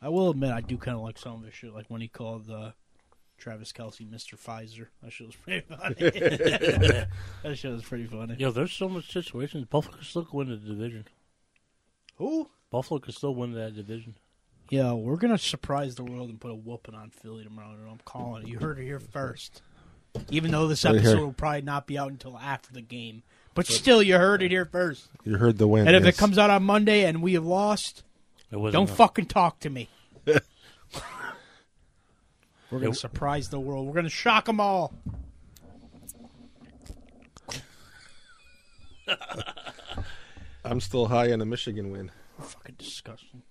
I 0.00 0.08
will 0.08 0.30
admit, 0.30 0.52
I 0.52 0.60
do 0.60 0.76
kind 0.76 0.96
of 0.96 1.02
like 1.02 1.18
some 1.18 1.34
of 1.34 1.42
his 1.42 1.52
shit, 1.52 1.74
like 1.74 1.86
when 1.88 2.00
he 2.00 2.06
called 2.06 2.48
uh, 2.48 2.70
Travis 3.38 3.72
Kelce 3.72 4.08
Mr. 4.08 4.38
Pfizer. 4.38 4.86
That 5.02 5.12
shit 5.12 5.26
was 5.26 5.34
pretty 5.34 5.66
funny. 5.68 5.94
that 7.42 7.56
shit 7.56 7.72
was 7.72 7.82
pretty 7.82 8.06
funny. 8.06 8.36
Yo, 8.38 8.52
there's 8.52 8.70
so 8.70 8.88
much 8.88 9.12
situations. 9.12 9.64
Buffalo 9.64 9.96
could 9.96 10.06
still 10.06 10.28
win 10.32 10.48
the 10.50 10.56
division. 10.56 11.06
Who? 12.18 12.48
Buffalo 12.70 13.00
could 13.00 13.16
still 13.16 13.34
win 13.34 13.54
that 13.54 13.74
division. 13.74 14.14
Yeah, 14.68 14.92
we're 14.92 15.16
gonna 15.16 15.38
surprise 15.38 15.96
the 15.96 16.04
world 16.04 16.30
and 16.30 16.40
put 16.40 16.52
a 16.52 16.54
whooping 16.54 16.94
on 16.94 17.10
Philly 17.10 17.42
tomorrow. 17.42 17.74
I'm 17.90 17.98
calling 18.04 18.44
it. 18.44 18.48
You 18.48 18.60
heard 18.60 18.78
it 18.78 18.84
here 18.84 19.00
first. 19.00 19.62
Even 20.30 20.52
though 20.52 20.68
this 20.68 20.84
episode 20.84 21.18
will 21.18 21.32
probably 21.32 21.62
not 21.62 21.88
be 21.88 21.98
out 21.98 22.10
until 22.10 22.38
after 22.38 22.72
the 22.72 22.80
game, 22.80 23.24
but 23.60 23.66
still, 23.66 24.02
you 24.02 24.16
heard 24.16 24.42
it 24.42 24.50
here 24.50 24.64
first. 24.64 25.06
You 25.22 25.36
heard 25.36 25.58
the 25.58 25.68
win. 25.68 25.86
And 25.86 25.94
if 25.94 26.04
yes. 26.04 26.14
it 26.14 26.18
comes 26.18 26.38
out 26.38 26.48
on 26.48 26.62
Monday 26.62 27.04
and 27.04 27.20
we 27.20 27.34
have 27.34 27.44
lost, 27.44 28.04
don't 28.50 28.88
fucking 28.88 29.26
talk 29.26 29.60
to 29.60 29.68
me. 29.68 29.90
We're 30.24 30.40
gonna 32.70 32.94
surprise 32.94 33.50
the 33.50 33.60
world. 33.60 33.86
We're 33.86 33.92
gonna 33.92 34.08
shock 34.08 34.46
them 34.46 34.60
all. 34.60 34.94
I'm 40.64 40.80
still 40.80 41.04
high 41.08 41.30
on 41.30 41.38
the 41.38 41.44
Michigan 41.44 41.90
win. 41.90 42.10
Fucking 42.40 42.76
disgusting. 42.78 43.42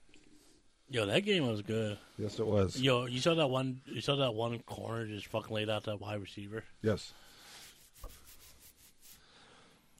Yo, 0.90 1.06
that 1.06 1.20
game 1.20 1.46
was 1.48 1.62
good. 1.62 2.00
Yes, 2.18 2.40
it 2.40 2.48
was. 2.48 2.82
Yo, 2.82 3.06
you 3.06 3.20
saw 3.20 3.36
that 3.36 3.52
one? 3.52 3.82
You 3.86 4.02
saw 4.02 4.16
that 4.16 4.34
one 4.34 4.58
corner 4.64 5.06
just 5.06 5.28
fucking 5.28 5.54
laid 5.54 5.70
out 5.70 5.84
that 5.84 6.02
wide 6.02 6.20
receiver. 6.20 6.64
Yes. 6.82 7.14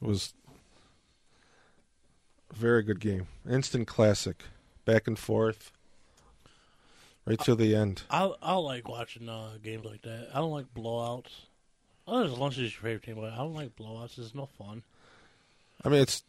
It 0.02 0.06
was 0.08 0.34
a 2.50 2.54
very 2.54 2.82
good 2.82 3.00
game. 3.00 3.26
Instant 3.48 3.86
classic. 3.86 4.44
Back 4.84 5.06
and 5.06 5.18
forth. 5.18 5.72
Right 7.26 7.38
to 7.40 7.54
the 7.54 7.76
end. 7.76 8.02
I 8.10 8.32
I 8.42 8.54
like 8.54 8.88
watching 8.88 9.28
uh, 9.28 9.50
games 9.62 9.84
like 9.84 10.02
that. 10.02 10.28
I 10.34 10.38
don't 10.38 10.50
like 10.50 10.72
blowouts. 10.74 11.28
Unless 12.06 12.38
lunch 12.38 12.54
is 12.58 12.72
your 12.72 12.80
favorite 12.82 13.02
team, 13.04 13.16
but 13.16 13.32
I 13.32 13.36
don't 13.36 13.54
like 13.54 13.76
blowouts. 13.76 14.18
It's 14.18 14.34
no 14.34 14.46
fun. 14.46 14.82
I 15.84 15.90
mean, 15.90 16.00
it's 16.00 16.24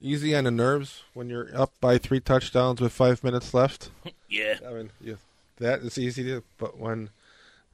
easy 0.00 0.34
on 0.34 0.44
the 0.44 0.50
nerves 0.50 1.02
when 1.14 1.30
you're 1.30 1.48
up 1.56 1.72
by 1.80 1.98
three 1.98 2.20
touchdowns 2.20 2.80
with 2.80 2.92
five 2.92 3.22
minutes 3.24 3.54
left. 3.54 3.90
Yeah. 4.30 4.58
I 4.68 4.72
mean, 4.74 4.90
yeah, 5.00 5.14
that 5.56 5.80
is 5.80 5.96
easy 5.96 6.22
to. 6.24 6.42
But 6.58 6.76
when 6.78 7.08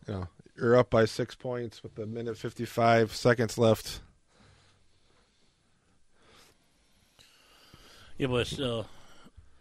you 0.06 0.14
know 0.14 0.28
you're 0.56 0.76
up 0.76 0.88
by 0.88 1.04
six 1.04 1.34
points 1.34 1.82
with 1.82 1.98
a 1.98 2.06
minute 2.06 2.38
fifty-five 2.38 3.12
seconds 3.12 3.58
left, 3.58 3.98
Yeah, 8.16 8.28
but 8.28 8.46
still, 8.46 8.86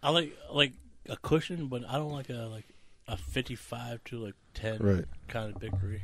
I 0.02 0.10
like 0.10 0.36
like 0.50 0.72
a 1.08 1.16
cushion, 1.16 1.66
but 1.66 1.82
I 1.88 1.94
don't 1.94 2.12
like 2.12 2.30
a 2.30 2.48
like 2.50 2.66
a 3.08 3.16
fifty-five 3.16 4.02
to 4.04 4.18
like 4.18 4.34
ten 4.54 4.78
Right. 4.78 5.04
kind 5.28 5.54
of 5.54 5.60
victory. 5.60 6.02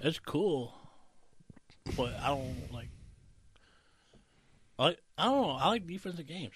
It's 0.00 0.18
cool, 0.18 0.74
but 1.96 2.14
I 2.22 2.28
don't 2.28 2.72
like. 2.72 2.88
I 4.78 4.84
like, 4.84 4.98
I 5.18 5.24
don't 5.26 5.42
know. 5.42 5.50
I 5.50 5.68
like 5.68 5.86
defensive 5.86 6.26
games. 6.26 6.54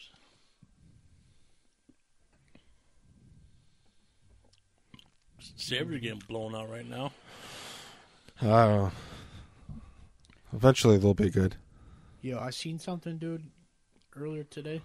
Sabres 5.57 6.01
getting 6.01 6.23
blown 6.27 6.55
out 6.55 6.71
right 6.71 6.89
now. 6.89 7.13
I 8.41 8.45
don't 8.47 8.77
know. 8.77 8.93
Eventually, 10.53 10.97
they'll 10.99 11.15
be 11.15 11.31
good. 11.31 11.57
Yo, 12.23 12.39
I 12.39 12.51
seen 12.51 12.79
something, 12.79 13.19
dude, 13.19 13.45
earlier 14.17 14.45
today. 14.45 14.81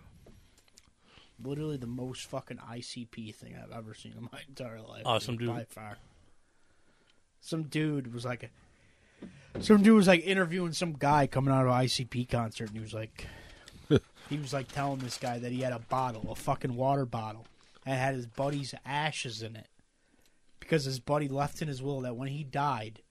Literally 1.41 1.77
the 1.77 1.87
most 1.87 2.25
fucking 2.27 2.57
ICP 2.57 3.33
thing 3.35 3.55
I've 3.55 3.75
ever 3.75 3.93
seen 3.93 4.13
in 4.17 4.23
my 4.31 4.39
entire 4.47 4.81
life. 4.81 5.03
Oh, 5.05 5.19
some 5.19 5.37
dude- 5.37 5.47
by 5.49 5.65
far. 5.65 5.97
Some 7.41 7.63
dude 7.63 8.13
was 8.13 8.25
like, 8.25 8.51
some 9.61 9.81
dude 9.81 9.95
was 9.95 10.07
like 10.07 10.25
interviewing 10.25 10.73
some 10.73 10.91
guy 10.93 11.25
coming 11.25 11.53
out 11.53 11.65
of 11.65 11.71
an 11.71 11.85
ICP 11.85 12.27
concert, 12.29 12.67
and 12.67 12.75
he 12.75 12.81
was 12.81 12.93
like, 12.93 13.27
he 14.29 14.37
was 14.37 14.51
like 14.51 14.67
telling 14.69 14.99
this 14.99 15.17
guy 15.17 15.39
that 15.39 15.51
he 15.53 15.61
had 15.61 15.71
a 15.71 15.79
bottle, 15.79 16.29
a 16.29 16.35
fucking 16.35 16.75
water 16.75 17.05
bottle, 17.05 17.47
and 17.85 17.97
had 17.97 18.13
his 18.15 18.25
buddy's 18.27 18.75
ashes 18.85 19.41
in 19.41 19.55
it, 19.55 19.67
because 20.59 20.83
his 20.83 20.99
buddy 20.99 21.29
left 21.29 21.61
in 21.61 21.69
his 21.69 21.81
will 21.81 22.01
that 22.01 22.17
when 22.17 22.27
he 22.27 22.43
died, 22.43 23.01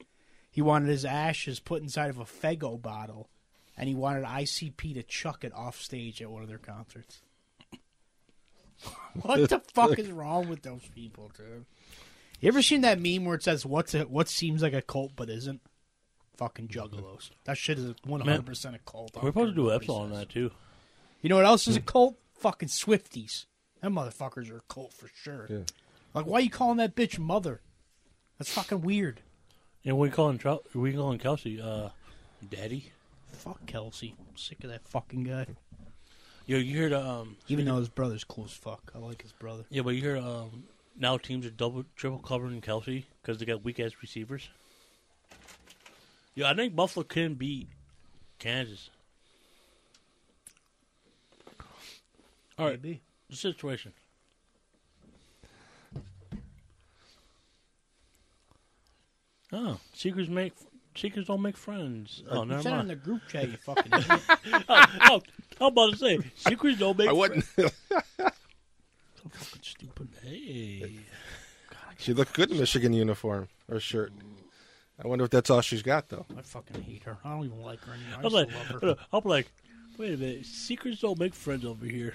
he 0.50 0.60
wanted 0.60 0.88
his 0.90 1.06
ashes 1.06 1.58
put 1.58 1.82
inside 1.82 2.10
of 2.10 2.18
a 2.18 2.24
Faygo 2.24 2.80
bottle 2.80 3.28
and 3.76 3.88
he 3.88 3.94
wanted 3.94 4.24
ICP 4.24 4.94
to 4.94 5.02
chuck 5.04 5.44
it 5.44 5.54
off 5.54 5.80
stage 5.80 6.20
at 6.20 6.30
one 6.30 6.42
of 6.42 6.48
their 6.48 6.58
concerts. 6.58 7.20
what 9.22 9.48
the 9.48 9.60
fuck 9.74 9.98
is 9.98 10.10
wrong 10.10 10.48
with 10.48 10.62
those 10.62 10.82
people, 10.94 11.30
dude? 11.36 11.64
You 12.40 12.48
ever 12.48 12.62
seen 12.62 12.82
that 12.82 13.00
meme 13.00 13.24
where 13.24 13.34
it 13.34 13.42
says 13.42 13.66
"What's 13.66 13.94
a, 13.94 14.02
what 14.02 14.28
seems 14.28 14.62
like 14.62 14.72
a 14.72 14.82
cult 14.82 15.12
but 15.16 15.28
isn't"? 15.28 15.60
Fucking 16.36 16.68
juggalos. 16.68 17.30
That 17.44 17.58
shit 17.58 17.78
is 17.78 17.94
one 18.04 18.20
hundred 18.20 18.46
percent 18.46 18.76
a 18.76 18.78
cult. 18.78 19.16
We're 19.20 19.30
supposed 19.30 19.56
to 19.56 19.56
do 19.56 19.64
care 19.64 19.70
an 19.72 19.76
episode 19.76 19.92
on 19.94 20.10
that 20.12 20.28
too. 20.28 20.52
You 21.20 21.28
know 21.28 21.36
what 21.36 21.46
else 21.46 21.66
is 21.66 21.76
a 21.76 21.80
cult? 21.80 22.16
Fucking 22.34 22.68
Swifties. 22.68 23.46
Them 23.80 23.94
motherfuckers 23.94 24.50
are 24.50 24.58
a 24.58 24.72
cult 24.72 24.92
for 24.92 25.08
sure. 25.12 25.46
Yeah. 25.48 25.58
Like, 26.14 26.26
why 26.26 26.38
you 26.38 26.50
calling 26.50 26.78
that 26.78 26.94
bitch 26.94 27.18
mother? 27.18 27.60
That's 28.38 28.52
fucking 28.52 28.82
weird. 28.82 29.20
And 29.84 29.98
we 29.98 30.10
calling 30.10 30.38
Trou- 30.38 30.62
we 30.74 30.92
calling 30.92 31.18
Kelce, 31.18 31.60
uh, 31.60 31.90
Daddy. 32.48 32.92
Fuck 33.32 33.66
Kelce. 33.66 34.14
I'm 34.18 34.36
sick 34.36 34.62
of 34.64 34.70
that 34.70 34.86
fucking 34.86 35.24
guy. 35.24 35.46
Yo, 36.48 36.56
you 36.56 36.74
hear 36.74 36.88
the 36.88 36.98
um? 36.98 37.36
Even 37.48 37.66
though 37.66 37.76
his 37.76 37.90
brother's 37.90 38.24
cool 38.24 38.46
as 38.46 38.52
fuck. 38.52 38.90
I 38.94 38.98
like 38.98 39.20
his 39.20 39.32
brother. 39.32 39.64
Yeah, 39.68 39.82
but 39.82 39.90
you 39.90 40.00
hear 40.00 40.16
um 40.16 40.64
now 40.98 41.18
teams 41.18 41.44
are 41.44 41.50
double, 41.50 41.84
triple 41.94 42.20
covering 42.20 42.62
Kelce 42.62 43.04
because 43.20 43.36
they 43.36 43.44
got 43.44 43.62
weak 43.62 43.78
ass 43.78 43.92
receivers. 44.00 44.48
Yeah, 46.34 46.48
I 46.50 46.54
think 46.54 46.74
Buffalo 46.74 47.04
can 47.04 47.34
beat 47.34 47.68
Kansas. 48.38 48.88
All 52.58 52.64
right, 52.64 52.82
Maybe. 52.82 53.02
the 53.28 53.36
situation. 53.36 53.92
Oh, 59.52 59.78
secrets 59.92 60.30
make 60.30 60.54
secrets 60.98 61.28
don't 61.28 61.42
make 61.42 61.56
friends. 61.56 62.22
Uh, 62.30 62.34
oh, 62.38 62.42
You 62.42 62.48
never 62.48 62.60
it 62.60 62.66
in 62.66 62.76
mind. 62.76 62.90
the 62.90 62.96
group 62.96 63.22
chat, 63.28 63.48
you 63.48 63.56
fucking 63.64 63.92
idiot. 63.92 64.20
oh, 64.68 64.84
oh 65.10 65.20
I'm 65.60 65.66
about 65.68 65.92
to 65.92 65.96
say 65.96 66.18
secrets 66.36 66.78
don't 66.78 66.98
make. 66.98 67.08
I 67.08 67.12
wouldn't. 67.12 67.44
so 67.44 67.68
fucking 68.18 69.62
stupid. 69.62 70.08
Hey, 70.22 71.00
she 71.98 72.12
looked 72.14 72.34
good 72.34 72.50
in 72.50 72.58
Michigan 72.58 72.92
uniform 72.92 73.48
or 73.70 73.80
shirt. 73.80 74.12
I 75.02 75.06
wonder 75.06 75.24
if 75.24 75.30
that's 75.30 75.48
all 75.50 75.60
she's 75.60 75.82
got 75.82 76.08
though. 76.08 76.26
I 76.36 76.42
fucking 76.42 76.82
hate 76.82 77.04
her. 77.04 77.18
I 77.24 77.30
don't 77.36 77.44
even 77.44 77.62
like 77.62 77.80
her 77.84 77.92
anymore. 77.92 78.14
I 78.14 78.16
I'm 78.16 78.22
used 78.24 78.34
like, 78.34 78.48
to 78.48 78.56
love 78.56 78.82
her. 78.82 78.88
Uh, 78.90 79.16
I'm 79.16 79.28
like, 79.28 79.50
wait 79.96 80.14
a 80.14 80.16
minute, 80.16 80.46
secrets 80.46 81.00
don't 81.00 81.18
make 81.18 81.34
friends 81.34 81.64
over 81.64 81.84
here. 81.86 82.14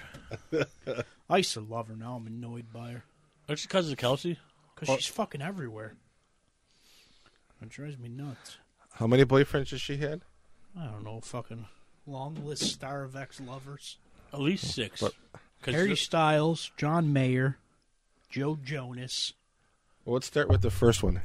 I 1.30 1.38
used 1.38 1.54
to 1.54 1.60
love 1.60 1.88
her. 1.88 1.96
Now 1.96 2.16
I'm 2.16 2.26
annoyed 2.26 2.66
by 2.72 2.90
her 2.92 3.04
It's 3.48 3.62
because 3.62 3.90
of 3.90 3.96
Kelce. 3.98 4.36
because 4.74 4.94
she's 4.96 5.06
fucking 5.14 5.40
everywhere. 5.40 5.94
It 7.62 7.70
drives 7.70 7.96
me 7.98 8.10
nuts. 8.10 8.58
How 8.94 9.06
many 9.06 9.24
boyfriends 9.24 9.70
has 9.70 9.80
she 9.80 9.96
had? 9.98 10.22
I 10.78 10.86
don't 10.86 11.04
know. 11.04 11.20
Fucking 11.20 11.66
long 12.06 12.36
list 12.44 12.64
star 12.64 13.02
of 13.02 13.16
ex 13.16 13.40
lovers. 13.40 13.98
At 14.32 14.40
least 14.40 14.74
six. 14.74 15.00
But- 15.00 15.14
Harry 15.66 15.88
the- 15.90 15.96
Styles, 15.96 16.70
John 16.76 17.10
Mayer, 17.12 17.56
Joe 18.28 18.58
Jonas. 18.62 19.32
Well, 20.04 20.12
let's 20.14 20.26
start 20.26 20.48
with 20.50 20.60
the 20.60 20.70
first 20.70 21.02
one, 21.02 21.22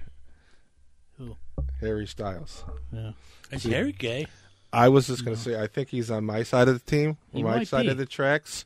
Who? 1.17 1.35
Harry 1.81 2.07
Styles. 2.07 2.63
Yeah. 2.93 3.11
is 3.51 3.63
Harry 3.65 3.91
gay? 3.91 4.27
I 4.71 4.87
was 4.87 5.07
just 5.07 5.25
going 5.25 5.35
to 5.35 5.41
say 5.43 5.61
I 5.61 5.67
think 5.67 5.89
he's 5.89 6.09
on 6.09 6.23
my 6.23 6.43
side 6.43 6.69
of 6.69 6.75
the 6.75 6.89
team, 6.89 7.17
He 7.33 7.43
my 7.43 7.57
might 7.57 7.67
side 7.67 7.83
be. 7.83 7.89
of 7.89 7.97
the 7.97 8.05
tracks, 8.05 8.63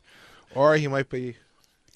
or 0.54 0.76
he 0.76 0.86
might 0.86 1.10
be. 1.10 1.34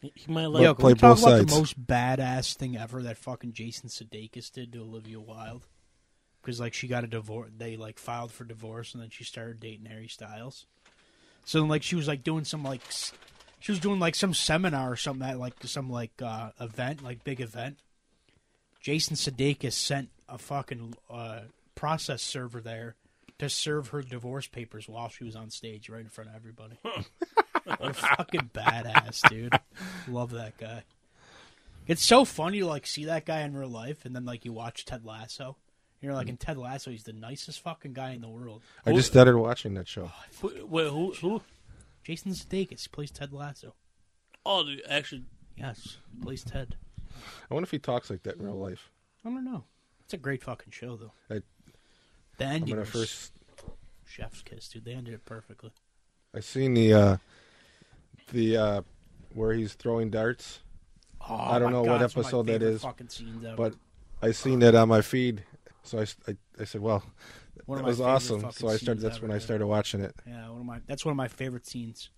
He, 0.02 0.12
he 0.16 0.32
might 0.32 0.46
like. 0.46 0.62
Yo, 0.64 0.74
can 0.74 0.80
play 0.80 0.92
we 0.94 0.98
talk 0.98 1.16
both 1.18 1.22
about 1.24 1.38
sides. 1.38 1.52
the 1.52 1.58
most 1.60 1.86
badass 1.86 2.56
thing 2.56 2.76
ever 2.76 3.00
that 3.04 3.16
fucking 3.18 3.52
Jason 3.52 3.88
Sudeikis 3.90 4.50
did 4.50 4.72
to 4.72 4.80
Olivia 4.80 5.20
Wilde? 5.20 5.66
Because 6.48 6.60
like 6.60 6.72
she 6.72 6.88
got 6.88 7.04
a 7.04 7.06
divorce, 7.06 7.50
they 7.58 7.76
like 7.76 7.98
filed 7.98 8.32
for 8.32 8.42
divorce, 8.42 8.94
and 8.94 9.02
then 9.02 9.10
she 9.10 9.22
started 9.22 9.60
dating 9.60 9.84
Harry 9.84 10.08
Styles. 10.08 10.64
So 11.44 11.62
like 11.62 11.82
she 11.82 11.94
was 11.94 12.08
like 12.08 12.24
doing 12.24 12.44
some 12.46 12.64
like 12.64 12.80
s- 12.86 13.12
she 13.60 13.70
was 13.70 13.78
doing 13.78 14.00
like 14.00 14.14
some 14.14 14.32
seminar 14.32 14.90
or 14.90 14.96
something 14.96 15.28
at 15.28 15.38
like 15.38 15.52
some 15.64 15.90
like 15.90 16.22
uh, 16.22 16.52
event, 16.58 17.04
like 17.04 17.22
big 17.22 17.42
event. 17.42 17.76
Jason 18.80 19.14
Sudeikis 19.14 19.74
sent 19.74 20.08
a 20.26 20.38
fucking 20.38 20.94
uh, 21.10 21.40
process 21.74 22.22
server 22.22 22.62
there 22.62 22.94
to 23.38 23.50
serve 23.50 23.88
her 23.88 24.00
divorce 24.00 24.46
papers 24.46 24.88
while 24.88 25.10
she 25.10 25.24
was 25.24 25.36
on 25.36 25.50
stage 25.50 25.90
right 25.90 26.00
in 26.00 26.08
front 26.08 26.30
of 26.30 26.36
everybody. 26.36 26.78
what 26.82 27.78
a 27.80 27.92
fucking 27.92 28.48
badass, 28.54 29.28
dude. 29.28 29.52
Love 30.08 30.30
that 30.30 30.56
guy. 30.56 30.84
It's 31.86 32.02
so 32.02 32.24
funny 32.24 32.60
to 32.60 32.66
like 32.66 32.86
see 32.86 33.04
that 33.04 33.26
guy 33.26 33.42
in 33.42 33.54
real 33.54 33.68
life, 33.68 34.06
and 34.06 34.16
then 34.16 34.24
like 34.24 34.46
you 34.46 34.54
watch 34.54 34.86
Ted 34.86 35.04
Lasso. 35.04 35.58
You're 36.00 36.14
like 36.14 36.28
in 36.28 36.36
Ted 36.36 36.56
Lasso, 36.58 36.90
he's 36.90 37.02
the 37.04 37.12
nicest 37.12 37.60
fucking 37.60 37.92
guy 37.92 38.10
in 38.12 38.20
the 38.20 38.28
world. 38.28 38.62
I 38.86 38.92
just 38.92 39.08
started 39.10 39.36
watching 39.36 39.74
that 39.74 39.88
show. 39.88 40.10
Who- 40.40 40.66
Wait, 40.66 40.88
who? 40.88 41.12
Who? 41.20 41.42
Jason 42.04 42.32
Sudeikis 42.32 42.90
plays 42.90 43.10
Ted 43.10 43.32
Lasso. 43.32 43.74
Oh, 44.46 44.62
the, 44.64 44.80
actually, 44.88 45.24
Yes, 45.56 45.96
plays 46.22 46.44
Ted. 46.44 46.76
I 47.50 47.54
wonder 47.54 47.64
if 47.64 47.72
he 47.72 47.80
talks 47.80 48.10
like 48.10 48.22
that 48.22 48.36
in 48.36 48.44
real 48.44 48.54
life. 48.58 48.90
I 49.24 49.28
don't 49.30 49.44
know. 49.44 49.64
It's 50.04 50.14
a 50.14 50.18
great 50.18 50.42
fucking 50.44 50.70
show 50.72 50.96
though. 50.96 51.12
I- 51.30 51.42
the 52.38 52.44
I'm 52.44 52.52
ending 52.52 52.68
gonna 52.76 52.80
was 52.82 52.90
first. 52.90 53.32
Chef's 54.06 54.42
kiss, 54.42 54.68
dude. 54.68 54.84
They 54.84 54.92
ended 54.92 55.14
it 55.14 55.24
perfectly. 55.26 55.72
I 56.34 56.38
seen 56.40 56.74
the 56.74 56.92
uh, 56.94 57.16
the 58.32 58.56
uh, 58.56 58.82
where 59.34 59.52
he's 59.52 59.74
throwing 59.74 60.10
darts. 60.10 60.60
Oh, 61.28 61.34
I 61.34 61.58
don't 61.58 61.72
my 61.72 61.78
know 61.78 61.84
God, 61.84 61.90
what 62.00 62.02
it's 62.02 62.14
one 62.16 62.24
of 62.24 62.32
my 62.32 62.38
episode 62.38 62.46
that 62.46 62.52
favorite 62.60 62.74
is, 62.74 62.82
Fucking 62.82 63.08
scenes 63.08 63.44
ever. 63.44 63.56
but 63.56 63.74
I 64.22 64.30
seen 64.30 64.60
that 64.60 64.74
on 64.76 64.88
my 64.88 65.00
feed, 65.02 65.42
so 65.88 65.98
I 66.26 66.36
I 66.60 66.64
said, 66.64 66.80
well, 66.80 67.02
One 67.66 67.78
that 67.78 67.84
was 67.84 68.00
awesome. 68.00 68.50
So 68.52 68.68
I 68.68 68.76
started. 68.76 69.00
That's 69.02 69.16
ever, 69.18 69.26
when 69.26 69.36
I 69.36 69.38
started 69.38 69.66
watching 69.66 70.00
it. 70.00 70.14
Yeah, 70.26 70.48
one 70.50 70.60
of 70.60 70.66
my 70.66 70.80
that's 70.86 71.04
one 71.04 71.12
of 71.12 71.16
my 71.16 71.28
favorite 71.28 71.66
scenes. 71.66 72.10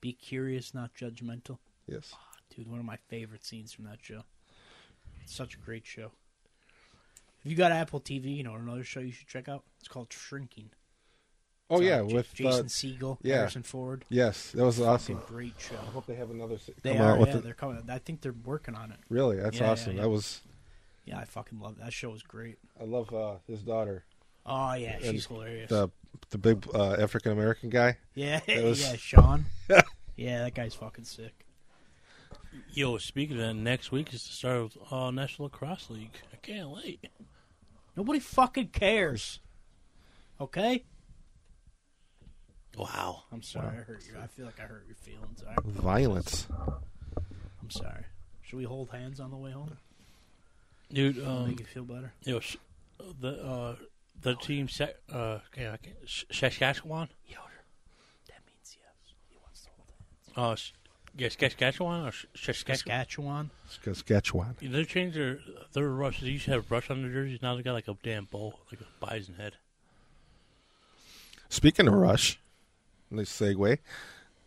Be 0.00 0.12
curious, 0.12 0.72
not 0.74 0.94
judgmental. 0.94 1.58
Yes. 1.86 2.14
Dude, 2.54 2.68
one 2.70 2.78
of 2.78 2.84
my 2.86 2.96
favorite 3.08 3.44
scenes 3.44 3.72
from 3.72 3.84
that 3.84 3.98
show. 4.02 4.22
It's 5.22 5.34
such 5.34 5.54
a 5.54 5.58
great 5.58 5.84
show. 5.86 6.12
If 7.44 7.50
you 7.50 7.56
got 7.56 7.72
Apple 7.72 8.00
TV, 8.00 8.36
you 8.36 8.42
know 8.44 8.54
another 8.54 8.84
show 8.84 9.00
you 9.00 9.12
should 9.12 9.28
check 9.28 9.48
out. 9.48 9.64
It's 9.80 9.88
called 9.88 10.12
Shrinking. 10.12 10.70
Oh 11.70 11.80
yeah, 11.80 12.00
uh, 12.00 12.06
J- 12.06 12.14
with 12.14 12.34
Jason 12.34 12.60
uh, 12.60 12.68
Segel, 12.68 13.18
yeah. 13.22 13.36
Harrison 13.36 13.62
Ford. 13.62 14.04
yes, 14.08 14.52
that 14.52 14.64
was 14.64 14.80
awesome. 14.80 15.20
Great 15.26 15.54
show. 15.58 15.76
I 15.76 15.90
hope 15.90 16.06
they 16.06 16.14
have 16.14 16.30
another. 16.30 16.56
They 16.82 16.96
are. 16.96 17.18
Yeah, 17.18 17.36
they're 17.36 17.52
coming. 17.52 17.82
I 17.90 17.98
think 17.98 18.22
they're 18.22 18.34
working 18.44 18.74
on 18.74 18.90
it. 18.90 18.98
Really, 19.10 19.36
that's 19.36 19.58
Yeah, 19.58 19.64
yeah, 19.66 19.70
awesome. 19.72 19.96
yeah. 19.96 20.02
That 20.02 20.08
was. 20.08 20.40
Yeah, 21.08 21.18
I 21.18 21.24
fucking 21.24 21.58
love 21.58 21.78
that 21.78 21.92
show. 21.92 22.10
Was 22.10 22.22
great. 22.22 22.58
I 22.80 22.84
love 22.84 23.12
uh, 23.14 23.36
his 23.46 23.62
daughter, 23.62 24.04
Oh 24.44 24.74
yeah, 24.74 24.96
And 24.96 25.04
she's 25.04 25.24
hilarious. 25.26 25.70
the 25.70 25.88
the 26.30 26.36
big 26.38 26.66
uh, 26.74 26.92
African 26.94 27.32
American 27.32 27.70
guy. 27.70 27.96
yeah, 28.14 28.40
was- 28.62 28.82
yeah, 28.82 28.96
Sean. 28.98 29.46
yeah, 30.16 30.42
that 30.44 30.54
guy's 30.54 30.74
fucking 30.74 31.04
sick. 31.04 31.46
Yo, 32.72 32.98
speaking 32.98 33.36
of 33.40 33.46
that, 33.46 33.54
next 33.54 33.90
week 33.92 34.12
is 34.12 34.22
the 34.26 34.32
start 34.32 34.56
of 34.76 34.92
uh, 34.92 35.10
National 35.10 35.44
Lacrosse 35.46 35.88
League. 35.90 36.12
I 36.32 36.36
can't 36.36 36.70
wait. 36.70 37.06
Nobody 37.96 38.18
fucking 38.20 38.68
cares. 38.68 39.40
Okay. 40.40 40.84
Wow. 42.76 43.24
I'm 43.32 43.42
sorry. 43.42 43.68
I 43.78 43.80
hurt 43.82 44.02
you. 44.06 44.14
I 44.22 44.26
feel 44.26 44.46
like 44.46 44.60
I 44.60 44.64
hurt 44.64 44.84
your 44.86 44.96
feelings. 44.96 45.42
I, 45.48 45.54
Violence. 45.64 46.46
I'm 47.60 47.70
sorry. 47.70 48.04
Should 48.42 48.56
we 48.58 48.64
hold 48.64 48.90
hands 48.90 49.20
on 49.20 49.30
the 49.30 49.36
way 49.36 49.50
home? 49.50 49.76
Dude, 50.92 51.24
um, 51.26 51.48
make 51.48 51.60
you 51.60 51.66
feel 51.66 51.84
better. 51.84 52.12
yo, 52.24 52.40
sh- 52.40 52.56
the 53.20 53.42
uh, 53.44 53.76
the 54.22 54.34
team, 54.36 54.68
Sa- 54.68 54.86
uh, 55.12 55.38
okay, 55.52 55.68
I 55.68 55.76
can't, 55.76 55.96
Sh- 56.06 56.24
Saskatchewan? 56.32 57.08
Yoder. 57.26 57.42
That 58.28 58.40
means 58.46 58.76
yes. 58.76 59.12
He 59.28 59.36
wants 59.42 59.62
to 59.62 59.68
hold 59.76 59.88
hands. 60.36 60.52
Uh, 60.52 60.56
Sh- 60.56 60.72
yeah, 61.16 61.28
Saskatchewan 61.28 62.06
or 62.06 62.12
Saskatchewan? 62.34 62.76
Saskatchewan. 62.76 63.50
Saskatchewan. 63.92 64.56
They 64.62 64.84
changed 64.84 65.16
their 65.16 65.40
their 65.72 65.88
rush. 65.88 66.20
They 66.20 66.28
used 66.28 66.44
to 66.46 66.52
have 66.52 66.70
rush 66.70 66.90
on 66.90 67.02
their 67.02 67.10
jerseys. 67.12 67.42
Now 67.42 67.54
they 67.56 67.62
got 67.62 67.72
like 67.72 67.88
a 67.88 67.96
damn 68.02 68.24
bow, 68.26 68.54
like 68.72 68.80
a 68.80 69.04
bison 69.04 69.34
head. 69.34 69.54
Speaking 71.50 71.88
of 71.88 71.94
Rush, 71.94 72.38
nice 73.10 73.30
segue. 73.30 73.78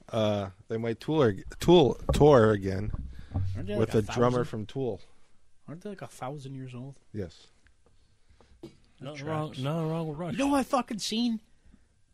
Uh, 0.10 0.50
they 0.68 0.78
might 0.78 1.00
tour 1.00 1.34
tool 1.60 2.00
tour 2.14 2.52
again 2.52 2.92
with 3.56 3.68
like 3.80 3.92
the 3.92 3.98
a 4.00 4.02
drummer 4.02 4.44
from 4.44 4.66
Tool. 4.66 5.02
Aren't 5.72 5.84
they 5.84 5.90
like 5.92 6.02
a 6.02 6.08
thousand 6.08 6.54
years 6.56 6.76
old? 6.76 6.96
Yes. 7.14 7.48
Nothing 9.00 9.26
wrong, 9.26 9.54
nothing 9.58 9.90
wrong 9.90 10.08
with 10.10 10.18
rush. 10.18 10.32
You 10.34 10.38
know 10.40 10.48
what 10.48 10.60
I 10.60 10.64
fucking 10.64 11.00
seen? 11.00 11.40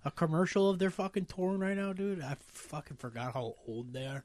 A 0.05 0.11
commercial 0.11 0.69
of 0.69 0.77
their 0.77 0.91
fucking 0.91 1.25
touring 1.25 1.59
right 1.59 1.75
now, 1.75 1.91
dude. 1.91 2.21
I 2.21 2.37
fucking 2.39 2.97
forgot 2.97 3.33
how 3.33 3.55
old 3.67 3.93
they 3.93 4.05
are. 4.05 4.23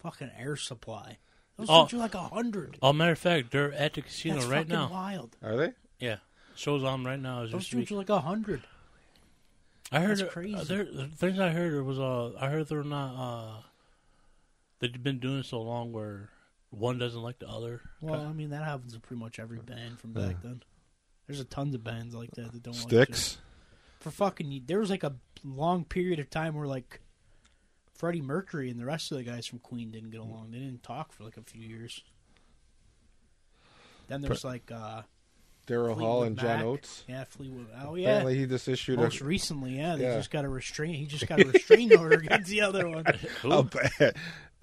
Fucking 0.00 0.32
Air 0.36 0.56
Supply. 0.56 1.18
Those 1.56 1.68
Oh. 1.70 1.82
dudes 1.82 1.94
are 1.94 1.98
like 1.98 2.14
a 2.14 2.22
hundred. 2.24 2.76
Oh, 2.82 2.92
matter 2.92 3.12
of 3.12 3.20
fact, 3.20 3.52
they're 3.52 3.72
at 3.72 3.94
the 3.94 4.02
casino 4.02 4.34
That's 4.34 4.46
right 4.48 4.66
now. 4.66 4.90
wild. 4.90 5.36
Are 5.44 5.56
they? 5.56 5.74
Yeah, 6.00 6.16
shows 6.56 6.82
on 6.82 7.04
right 7.04 7.20
now. 7.20 7.44
As 7.44 7.52
Those 7.52 7.60
this 7.60 7.68
dudes 7.70 7.90
week. 7.90 7.92
are 7.92 7.98
like 8.00 8.08
a 8.08 8.20
hundred. 8.20 8.62
I 9.92 10.00
heard 10.00 10.18
that's 10.18 10.32
crazy. 10.32 10.56
uh, 10.56 10.64
there- 10.64 10.84
the 10.90 11.06
things 11.06 11.38
I 11.38 11.50
heard 11.50 11.72
it 11.72 11.82
was 11.82 12.00
uh, 12.00 12.32
I 12.36 12.48
heard 12.48 12.66
they're 12.66 12.82
not 12.82 13.14
uh, 13.14 13.62
they've 14.80 15.00
been 15.00 15.20
doing 15.20 15.38
it 15.38 15.46
so 15.46 15.62
long 15.62 15.92
where 15.92 16.30
one 16.72 16.98
doesn't 16.98 17.22
like 17.22 17.38
the 17.38 17.48
other. 17.48 17.80
Well, 18.00 18.20
I 18.20 18.32
mean 18.32 18.50
that 18.50 18.64
happens 18.64 18.94
to 18.94 19.00
pretty 19.00 19.20
much 19.20 19.38
every 19.38 19.58
band 19.60 20.00
from 20.00 20.12
back 20.12 20.42
then. 20.42 20.62
There's 21.28 21.38
a 21.40 21.44
tons 21.44 21.74
of 21.74 21.84
bands 21.84 22.14
like 22.14 22.30
that 22.32 22.52
that 22.52 22.62
don't 22.62 22.74
like 22.74 22.82
Sticks. 22.82 23.28
shit. 23.32 23.38
For 24.00 24.10
fucking, 24.10 24.62
there 24.66 24.80
was 24.80 24.90
like 24.90 25.04
a 25.04 25.14
long 25.44 25.84
period 25.84 26.18
of 26.18 26.28
time 26.28 26.54
where 26.54 26.66
like 26.66 27.00
Freddie 27.94 28.20
Mercury 28.20 28.68
and 28.70 28.80
the 28.80 28.84
rest 28.84 29.12
of 29.12 29.18
the 29.18 29.22
guys 29.24 29.46
from 29.46 29.60
Queen 29.60 29.90
didn't 29.92 30.10
get 30.10 30.20
along. 30.20 30.48
They 30.50 30.58
didn't 30.58 30.82
talk 30.82 31.12
for 31.12 31.22
like 31.22 31.36
a 31.36 31.42
few 31.42 31.62
years. 31.62 32.02
Then 34.08 34.20
there's 34.20 34.44
like 34.44 34.70
uh 34.72 35.02
Daryl 35.68 35.96
Hall 35.96 36.22
Fleetwood 36.22 36.26
and 36.26 36.38
John 36.38 36.62
Oates. 36.62 37.04
yeah, 37.08 37.24
Fleetwood. 37.24 37.68
Oh 37.84 37.94
yeah. 37.94 38.08
Apparently, 38.08 38.38
he 38.38 38.46
just 38.46 38.66
issued 38.68 38.98
Most 38.98 39.20
a. 39.20 39.24
recently, 39.24 39.76
yeah, 39.76 39.94
they 39.94 40.02
Yeah. 40.04 40.16
just 40.16 40.30
got 40.32 40.44
a 40.44 40.48
restraint. 40.48 40.96
He 40.96 41.06
just 41.06 41.28
got 41.28 41.40
a 41.40 41.44
restraining 41.46 41.96
order 41.98 42.16
against 42.16 42.50
the 42.50 42.62
other 42.62 42.88
one. 42.88 43.04
How 43.42 43.62
bad? 43.62 44.16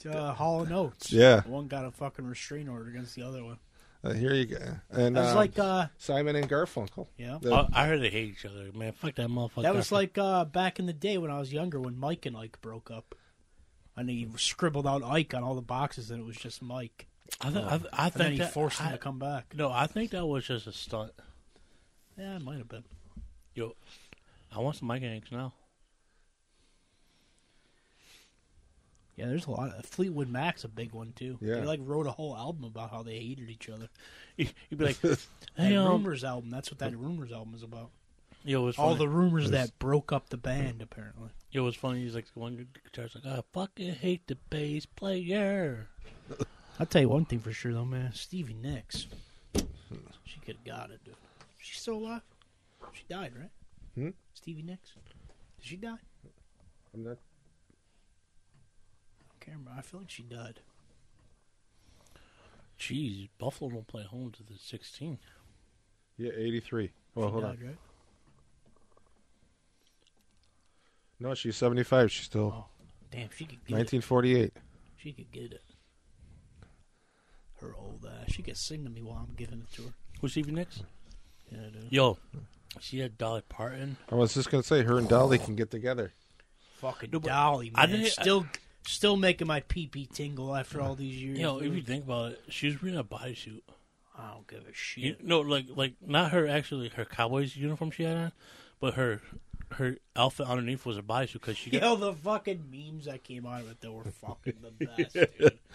Uh, 0.05 0.33
Hall 0.33 0.61
and 0.61 0.73
Oates. 0.73 1.11
Yeah. 1.11 1.41
one 1.41 1.67
got 1.67 1.85
a 1.85 1.91
fucking 1.91 2.25
restraining 2.25 2.69
order 2.69 2.89
against 2.89 3.15
the 3.15 3.23
other 3.23 3.43
one. 3.43 3.57
Uh, 4.03 4.13
here 4.13 4.33
you 4.33 4.45
go. 4.45 4.57
And 4.91 5.15
That 5.17 5.21
was 5.21 5.33
uh, 5.33 5.35
like, 5.35 5.59
uh, 5.59 5.87
Simon 5.97 6.35
and 6.37 6.49
Garfunkel. 6.49 7.07
yeah. 7.17 7.37
The- 7.41 7.53
I, 7.53 7.83
I 7.83 7.87
heard 7.87 8.01
they 8.01 8.09
hate 8.09 8.29
each 8.29 8.45
other. 8.45 8.69
Man, 8.73 8.93
fuck 8.93 9.15
that 9.15 9.27
motherfucker. 9.27 9.63
That 9.63 9.75
was 9.75 9.91
like 9.91 10.17
uh, 10.17 10.45
back 10.45 10.79
in 10.79 10.85
the 10.85 10.93
day 10.93 11.17
when 11.17 11.29
I 11.31 11.39
was 11.39 11.51
younger, 11.51 11.79
when 11.81 11.97
Mike 11.99 12.25
and 12.25 12.37
Ike 12.37 12.61
broke 12.61 12.89
up, 12.91 13.13
and 13.97 14.09
he 14.09 14.27
scribbled 14.37 14.87
out 14.87 15.03
Ike 15.03 15.33
on 15.33 15.43
all 15.43 15.55
the 15.55 15.61
boxes, 15.61 16.11
and 16.11 16.21
it 16.21 16.25
was 16.25 16.37
just 16.37 16.61
Mike. 16.61 17.07
I, 17.41 17.49
th- 17.49 17.65
I, 17.65 17.77
th- 17.77 17.89
I 17.91 18.05
And 18.05 18.13
then 18.13 18.21
think 18.23 18.31
he 18.33 18.37
that, 18.39 18.53
forced 18.53 18.79
him 18.79 18.87
I, 18.87 18.91
to 18.93 18.97
come 18.97 19.19
back. 19.19 19.53
No, 19.55 19.69
I 19.69 19.85
think 19.87 20.11
that 20.11 20.25
was 20.25 20.45
just 20.47 20.65
a 20.67 20.71
stunt. 20.71 21.11
Yeah, 22.17 22.37
it 22.37 22.41
might 22.41 22.57
have 22.57 22.69
been. 22.69 22.85
Yo, 23.53 23.75
I 24.55 24.59
want 24.59 24.77
some 24.77 24.87
Mike 24.87 25.01
Hanks 25.01 25.31
now. 25.31 25.53
Yeah, 29.19 29.27
there's 29.27 29.47
a 29.47 29.51
lot 29.51 29.77
of 29.77 29.85
Fleetwood 29.85 30.29
Mac's 30.29 30.63
a 30.63 30.69
big 30.69 30.93
one 30.93 31.11
too. 31.13 31.37
Yeah. 31.41 31.55
they 31.55 31.65
like 31.65 31.81
wrote 31.83 32.07
a 32.07 32.11
whole 32.11 32.35
album 32.37 32.63
about 32.63 32.89
how 32.89 33.03
they 33.03 33.19
hated 33.19 33.49
each 33.49 33.67
other. 33.69 33.89
You'd 34.37 34.53
be 34.77 34.85
like, 34.85 34.99
That 35.01 35.19
hey, 35.57 35.75
um, 35.75 35.89
Rumors 35.89 36.23
album. 36.23 36.49
That's 36.49 36.71
what 36.71 36.79
that 36.79 36.95
Rumors 36.97 37.31
album 37.33 37.53
is 37.53 37.63
about. 37.63 37.89
yo, 38.45 38.65
it's 38.67 38.79
All 38.79 38.91
funny. 38.93 38.99
the 38.99 39.09
rumors 39.09 39.51
that 39.51 39.77
broke 39.77 40.13
up 40.13 40.29
the 40.29 40.37
band, 40.37 40.81
apparently. 40.81 41.29
Yo, 41.51 41.67
it's 41.67 41.75
funny. 41.75 41.99
He's 42.01 42.15
like 42.15 42.27
one 42.33 42.65
guitarist 42.93 43.15
like, 43.15 43.25
I 43.25 43.41
fucking 43.51 43.95
hate 43.95 44.25
the 44.27 44.37
bass 44.49 44.85
player. 44.85 45.89
I'll 46.79 46.85
tell 46.85 47.01
you 47.01 47.09
one 47.09 47.25
thing 47.25 47.39
for 47.39 47.51
sure, 47.51 47.73
though, 47.73 47.83
man. 47.83 48.13
Stevie 48.13 48.53
Nicks. 48.53 49.07
She 50.23 50.39
could 50.45 50.55
have 50.55 50.63
got 50.63 50.91
it, 50.91 51.03
dude. 51.03 51.15
She's 51.57 51.81
still 51.81 51.95
alive. 51.97 52.21
She 52.93 53.03
died, 53.09 53.33
right? 53.37 53.49
Hmm? 53.95 54.09
Stevie 54.33 54.61
Nicks. 54.61 54.93
Did 55.59 55.67
she 55.67 55.75
die? 55.75 55.97
I'm 56.93 57.03
not. 57.03 57.17
I. 59.51 59.79
I 59.79 59.81
feel 59.81 60.01
like 60.01 60.09
she 60.09 60.23
died. 60.23 60.59
Jeez, 62.79 63.29
Buffalo 63.37 63.69
don't 63.71 63.87
play 63.87 64.03
home 64.03 64.31
to 64.31 64.43
the 64.43 64.53
16. 64.57 65.17
Yeah, 66.17 66.31
83. 66.35 66.91
Well, 67.15 67.27
she 67.27 67.31
hold 67.31 67.43
died, 67.43 67.57
on. 67.61 67.65
right? 67.67 67.77
No, 71.19 71.33
she's 71.35 71.57
75. 71.57 72.11
She's 72.11 72.25
still 72.25 72.53
Oh, 72.55 72.65
damn, 73.11 73.29
she 73.35 73.45
could 73.45 73.65
get 73.65 73.75
1948. 73.75 74.43
it. 74.45 74.53
She 74.97 75.11
could 75.11 75.31
get 75.31 75.51
it. 75.53 75.63
Her 77.61 77.75
old 77.77 78.05
ass. 78.05 78.31
She 78.33 78.41
could 78.41 78.55
sing 78.57 78.85
to 78.85 78.89
me 78.89 79.01
while 79.01 79.25
I'm 79.27 79.35
giving 79.35 79.59
it 79.59 79.71
to 79.75 79.83
her. 79.83 79.93
Who's 80.21 80.31
Stevie 80.31 80.53
Nicks? 80.53 80.81
Yeah, 81.51 81.57
dude. 81.73 81.87
Yo, 81.91 82.17
she 82.79 82.99
had 82.99 83.17
Dolly 83.17 83.41
Parton. 83.49 83.97
I 84.09 84.15
was 84.15 84.33
just 84.33 84.49
gonna 84.49 84.63
say 84.63 84.83
her 84.83 84.97
and 84.97 85.09
Dolly 85.09 85.39
can 85.39 85.55
get 85.55 85.69
together. 85.71 86.13
Fucking 86.77 87.09
No, 87.11 87.19
but 87.19 87.27
Dolly, 87.29 87.71
I 87.75 87.85
man. 87.85 87.97
didn't- 87.99 88.11
still, 88.13 88.45
still 88.85 89.15
making 89.17 89.47
my 89.47 89.61
pee 89.61 89.87
pee 89.87 90.07
tingle 90.11 90.55
after 90.55 90.81
all 90.81 90.95
these 90.95 91.21
years. 91.21 91.39
Yo, 91.39 91.57
if 91.59 91.73
you 91.73 91.81
think 91.81 92.05
about 92.05 92.33
it, 92.33 92.41
she 92.49 92.67
was 92.67 92.81
wearing 92.81 92.97
a 92.97 93.03
bodysuit. 93.03 93.61
I 94.17 94.31
don't 94.33 94.47
give 94.47 94.67
a 94.67 94.73
shit. 94.73 95.03
You, 95.03 95.15
no, 95.23 95.39
like 95.41 95.65
like 95.75 95.93
not 96.05 96.31
her 96.31 96.47
actually 96.47 96.89
her 96.89 97.05
Cowboys 97.05 97.55
uniform 97.55 97.91
she 97.91 98.03
had 98.03 98.17
on, 98.17 98.31
but 98.79 98.95
her 98.95 99.21
her 99.73 99.97
outfit 100.15 100.47
underneath 100.47 100.85
was 100.85 100.97
a 100.97 101.01
bodysuit 101.01 101.33
because 101.33 101.57
she 101.57 101.69
got 101.71 101.81
Yo, 101.81 101.95
the 101.95 102.13
fucking 102.13 102.65
memes 102.71 103.05
that 103.05 103.23
came 103.23 103.45
out 103.45 103.61
of 103.61 103.71
it 103.71 103.81
that 103.81 103.91
were 103.91 104.03
fucking 104.21 104.55
the 104.61 104.85
best, 104.85 105.13
dude. 105.13 105.59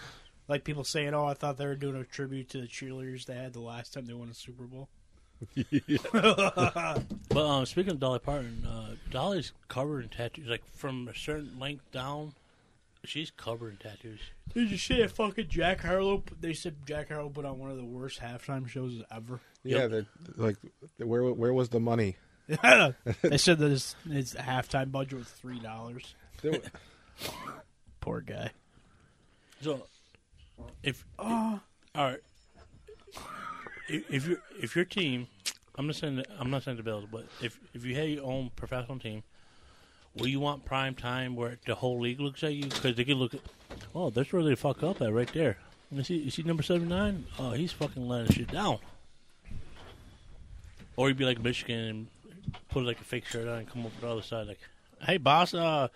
Like 0.46 0.62
people 0.62 0.84
saying, 0.84 1.14
"Oh, 1.14 1.24
I 1.24 1.32
thought 1.32 1.56
they 1.56 1.64
were 1.64 1.74
doing 1.74 1.96
a 1.96 2.04
tribute 2.04 2.50
to 2.50 2.60
the 2.60 2.66
cheerleaders 2.66 3.24
they 3.24 3.34
had 3.34 3.54
the 3.54 3.60
last 3.60 3.94
time 3.94 4.04
they 4.04 4.12
won 4.12 4.28
a 4.28 4.34
Super 4.34 4.64
Bowl." 4.64 4.90
But 6.12 7.46
um, 7.46 7.64
speaking 7.64 7.92
of 7.92 8.00
Dolly 8.00 8.18
Parton, 8.18 8.66
uh, 8.66 8.96
Dolly's 9.10 9.52
covered 9.68 10.04
in 10.04 10.10
tattoos. 10.10 10.46
Like 10.46 10.62
from 10.76 11.08
a 11.08 11.14
certain 11.14 11.58
length 11.58 11.90
down, 11.92 12.34
she's 13.04 13.30
covered 13.30 13.72
in 13.72 13.76
tattoos. 13.78 14.20
Did 14.54 14.70
you 14.70 14.76
see 14.78 15.00
that 15.00 15.10
fucking 15.10 15.48
Jack 15.48 15.80
Harlow? 15.82 16.22
They 16.40 16.52
said 16.52 16.76
Jack 16.86 17.08
Harlow 17.08 17.28
put 17.30 17.44
on 17.44 17.58
one 17.58 17.70
of 17.70 17.76
the 17.76 17.84
worst 17.84 18.20
halftime 18.20 18.68
shows 18.68 19.02
ever. 19.14 19.40
Yeah, 19.62 19.86
that 19.88 20.06
like 20.36 20.56
where 20.98 21.24
where 21.32 21.52
was 21.52 21.68
the 21.70 21.80
money? 21.80 22.16
they 22.46 23.38
said 23.38 23.58
that 23.58 23.70
his, 23.70 23.96
his 24.10 24.34
halftime 24.34 24.92
budget 24.92 25.18
was 25.18 25.28
three 25.28 25.58
dollars. 25.60 26.14
There- 26.42 26.60
Poor 28.00 28.20
guy. 28.20 28.50
So, 29.62 29.86
if 30.82 31.06
Oh, 31.18 31.60
all 31.94 32.04
right, 32.04 32.18
if, 33.88 34.10
if 34.10 34.26
your 34.26 34.38
if 34.60 34.76
your 34.76 34.84
team, 34.84 35.26
I'm 35.76 35.86
not 35.86 35.96
saying 35.96 36.16
that, 36.16 36.26
I'm 36.38 36.50
not 36.50 36.64
saying 36.64 36.76
the 36.76 36.82
Bills, 36.82 37.06
but 37.10 37.26
if 37.40 37.58
if 37.72 37.84
you 37.84 37.94
had 37.94 38.10
your 38.10 38.24
own 38.24 38.50
professional 38.56 38.98
team, 38.98 39.22
will 40.16 40.28
you 40.28 40.40
want 40.40 40.64
prime 40.64 40.94
time 40.94 41.36
where 41.36 41.58
the 41.66 41.74
whole 41.74 42.00
league 42.00 42.20
looks 42.20 42.42
at 42.42 42.54
you 42.54 42.64
because 42.64 42.96
they 42.96 43.04
can 43.04 43.18
look 43.18 43.34
at, 43.34 43.40
oh, 43.94 44.10
that's 44.10 44.32
where 44.32 44.42
they 44.42 44.54
fuck 44.54 44.82
up 44.82 45.00
at 45.00 45.12
right 45.12 45.32
there. 45.32 45.58
You 45.90 46.02
see, 46.02 46.16
you 46.16 46.30
see 46.30 46.42
number 46.42 46.62
seventy 46.62 46.88
nine? 46.88 47.26
Oh, 47.38 47.52
he's 47.52 47.72
fucking 47.72 48.08
letting 48.08 48.32
shit 48.32 48.50
down. 48.50 48.78
Or 50.96 51.08
you'd 51.08 51.18
be 51.18 51.24
like 51.24 51.42
Michigan 51.42 51.78
and 51.78 52.06
put 52.70 52.84
like 52.84 53.00
a 53.00 53.04
fake 53.04 53.26
shirt 53.26 53.48
on 53.48 53.58
and 53.58 53.68
come 53.68 53.84
over 53.84 53.94
the 54.00 54.08
other 54.08 54.22
side 54.22 54.46
like, 54.46 54.60
hey 55.02 55.18
boss, 55.18 55.54
uh, 55.54 55.88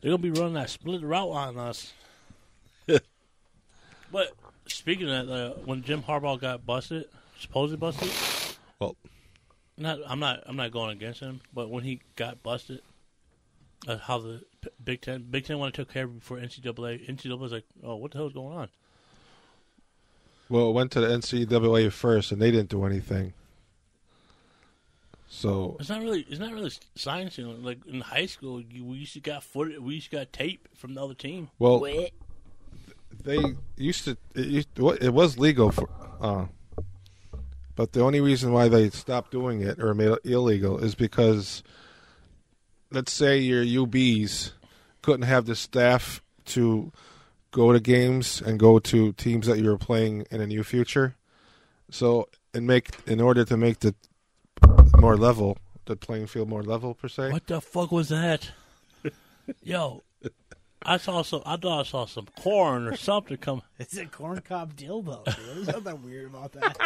they're 0.00 0.10
gonna 0.10 0.22
be 0.22 0.30
running 0.30 0.54
that 0.54 0.70
split 0.70 1.02
route 1.02 1.30
on 1.30 1.58
us. 1.58 1.92
but 4.12 4.32
speaking 4.66 5.08
of 5.10 5.26
that, 5.26 5.32
uh, 5.32 5.54
when 5.64 5.82
Jim 5.82 6.02
Harbaugh 6.02 6.40
got 6.40 6.66
busted, 6.66 7.06
supposedly 7.38 7.78
busted, 7.78 8.10
well, 8.78 8.96
not 9.76 9.98
I'm 10.06 10.20
not 10.20 10.42
I'm 10.46 10.56
not 10.56 10.70
going 10.70 10.90
against 10.90 11.20
him, 11.20 11.40
but 11.52 11.70
when 11.70 11.84
he 11.84 12.00
got 12.16 12.42
busted, 12.42 12.82
uh, 13.88 13.98
how 13.98 14.18
the 14.18 14.42
P- 14.60 14.70
Big 14.82 15.00
Ten 15.00 15.26
Big 15.30 15.46
Ten 15.46 15.58
wanted 15.58 15.74
to 15.74 15.84
take 15.84 15.94
care 15.94 16.04
of 16.04 16.10
it 16.10 16.18
before 16.20 16.38
NCAA. 16.38 17.08
NCAA 17.08 17.38
was 17.38 17.52
like, 17.52 17.64
oh, 17.82 17.96
what 17.96 18.12
the 18.12 18.18
hell 18.18 18.26
is 18.26 18.32
going 18.32 18.56
on? 18.56 18.68
Well, 20.48 20.70
it 20.70 20.72
went 20.72 20.90
to 20.92 21.00
the 21.00 21.06
NCAA 21.06 21.92
first, 21.92 22.32
and 22.32 22.42
they 22.42 22.50
didn't 22.50 22.70
do 22.70 22.84
anything. 22.84 23.34
So 25.28 25.76
It's 25.78 25.88
not 25.88 26.00
really 26.00 26.26
it's 26.28 26.40
not 26.40 26.52
really 26.52 26.72
science. 26.96 27.38
You 27.38 27.46
know, 27.46 27.54
like 27.60 27.78
in 27.86 28.00
high 28.00 28.26
school, 28.26 28.60
you, 28.60 28.84
we 28.84 28.98
used 28.98 29.12
to 29.12 29.20
got 29.20 29.44
foot 29.44 29.80
we 29.80 29.94
used 29.94 30.10
to 30.10 30.16
got 30.16 30.32
tape 30.32 30.68
from 30.74 30.94
the 30.94 31.04
other 31.04 31.14
team. 31.14 31.50
well, 31.60 31.78
they 33.22 33.38
used 33.76 34.04
to 34.06 34.16
it, 34.34 34.46
used, 34.46 34.68
it 34.78 35.12
was 35.12 35.38
legal 35.38 35.70
for 35.70 35.88
uh 36.20 36.46
but 37.76 37.92
the 37.92 38.02
only 38.02 38.20
reason 38.20 38.52
why 38.52 38.68
they 38.68 38.90
stopped 38.90 39.30
doing 39.30 39.62
it 39.62 39.78
or 39.78 39.94
made 39.94 40.08
it 40.08 40.18
illegal 40.24 40.78
is 40.78 40.94
because 40.94 41.62
let's 42.90 43.12
say 43.12 43.38
your 43.38 43.64
UBs 43.64 44.52
couldn't 45.02 45.22
have 45.22 45.46
the 45.46 45.54
staff 45.56 46.22
to 46.46 46.92
go 47.50 47.72
to 47.72 47.80
games 47.80 48.40
and 48.40 48.58
go 48.58 48.78
to 48.78 49.12
teams 49.12 49.46
that 49.46 49.58
you 49.58 49.68
were 49.68 49.78
playing 49.78 50.26
in 50.30 50.40
a 50.40 50.46
new 50.46 50.62
future 50.62 51.16
so 51.90 52.28
and 52.54 52.66
make 52.66 52.90
in 53.06 53.20
order 53.20 53.44
to 53.44 53.56
make 53.56 53.80
the 53.80 53.94
more 54.98 55.16
level 55.16 55.58
the 55.86 55.96
playing 55.96 56.26
field 56.26 56.48
more 56.48 56.62
level 56.62 56.94
per 56.94 57.08
se 57.08 57.32
What 57.32 57.46
the 57.46 57.60
fuck 57.60 57.90
was 57.90 58.08
that? 58.10 58.50
Yo, 59.62 60.02
I 60.82 60.96
saw 60.96 61.22
some. 61.22 61.42
I 61.44 61.56
thought 61.56 61.80
I 61.80 61.82
saw 61.88 62.06
some 62.06 62.26
corn 62.40 62.86
or 62.86 62.96
something 62.96 63.36
come. 63.36 63.62
It's 63.78 63.96
a 63.96 64.06
corn 64.06 64.40
cob 64.40 64.74
dildo. 64.76 65.24
Dude. 65.24 65.36
There's 65.66 65.66
nothing 65.68 66.02
weird 66.04 66.26
about 66.26 66.52
that. 66.52 66.76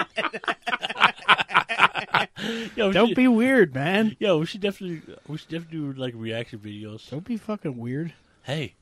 Yo, 2.76 2.92
Don't 2.92 3.08
should- 3.08 3.16
be 3.16 3.28
weird, 3.28 3.74
man. 3.74 4.16
Yo, 4.18 4.38
we 4.38 4.46
should 4.46 4.60
definitely 4.60 5.02
we 5.28 5.38
should 5.38 5.48
definitely 5.48 5.78
do 5.78 5.92
like 6.00 6.14
reaction 6.16 6.58
videos. 6.58 7.08
Don't 7.10 7.24
be 7.24 7.36
fucking 7.36 7.76
weird. 7.78 8.12
Hey, 8.42 8.74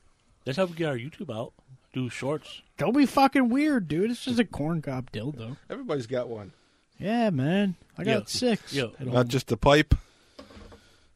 that's 0.44 0.56
how 0.58 0.64
we 0.64 0.74
get 0.74 0.88
our 0.88 0.96
YouTube 0.96 1.34
out. 1.34 1.52
Do 1.92 2.08
shorts. 2.08 2.62
Don't 2.78 2.96
be 2.96 3.06
fucking 3.06 3.48
weird, 3.50 3.86
dude. 3.88 4.10
It's 4.10 4.24
just 4.24 4.38
a 4.38 4.44
corn 4.44 4.80
cob 4.82 5.10
dildo. 5.12 5.56
everybody's 5.70 6.06
got 6.06 6.28
one 6.28 6.52
Yeah, 6.98 7.28
man. 7.30 7.74
I 7.98 8.04
got 8.04 8.10
Yo, 8.10 8.22
six. 8.26 8.72
yo, 8.72 8.88
don't- 8.98 9.12
not 9.12 9.28
just 9.28 9.48
the 9.48 9.56
pipe 9.58 9.94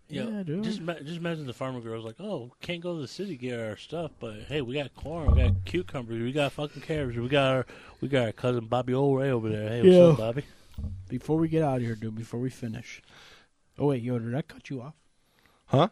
Yo, 0.09 0.29
Yeah, 0.31 0.43
dude. 0.45 0.63
Just 0.65 0.81
ma- 0.81 0.95
just 0.95 1.17
imagine 1.17 1.47
the 1.47 1.53
farmer 1.53 1.81
girl's 1.81 2.05
like, 2.05 2.21
oh, 2.21 2.53
can't 2.61 2.81
go 2.81 2.95
to 2.95 3.01
the 3.03 3.09
city 3.09 3.31
to 3.31 3.37
get 3.37 3.59
our 3.59 3.77
stuff, 3.77 4.13
but 4.21 4.35
hey, 4.49 4.61
we 4.63 4.75
got 4.75 4.95
corn, 4.95 5.33
we 5.35 5.43
got 5.43 5.65
cucumbers, 5.65 6.23
we 6.23 6.31
got 6.33 6.53
fucking 6.53 6.83
carrots, 6.83 7.19
we 7.19 7.29
got 7.29 7.53
our 7.55 7.67
we 8.01 8.09
got 8.09 8.27
our 8.27 8.33
cousin 8.33 8.67
Bobby 8.67 8.95
O'Ray 8.95 9.31
over 9.31 9.49
there. 9.49 9.69
Hey, 9.69 9.83
what's 9.83 9.95
Yo. 9.97 10.11
up, 10.13 10.19
Bobby? 10.19 10.45
Before 11.09 11.37
we 11.39 11.49
get 11.49 11.63
out 11.65 11.77
of 11.79 11.83
here, 11.83 11.95
dude. 11.97 12.15
Before 12.15 12.39
we 12.39 12.51
finish. 12.51 13.03
Oh 13.79 13.87
wait, 13.87 14.03
yo, 14.03 14.19
did 14.19 14.35
I 14.35 14.43
cut 14.43 14.71
you 14.71 14.83
off? 14.83 14.95
huh 15.67 15.89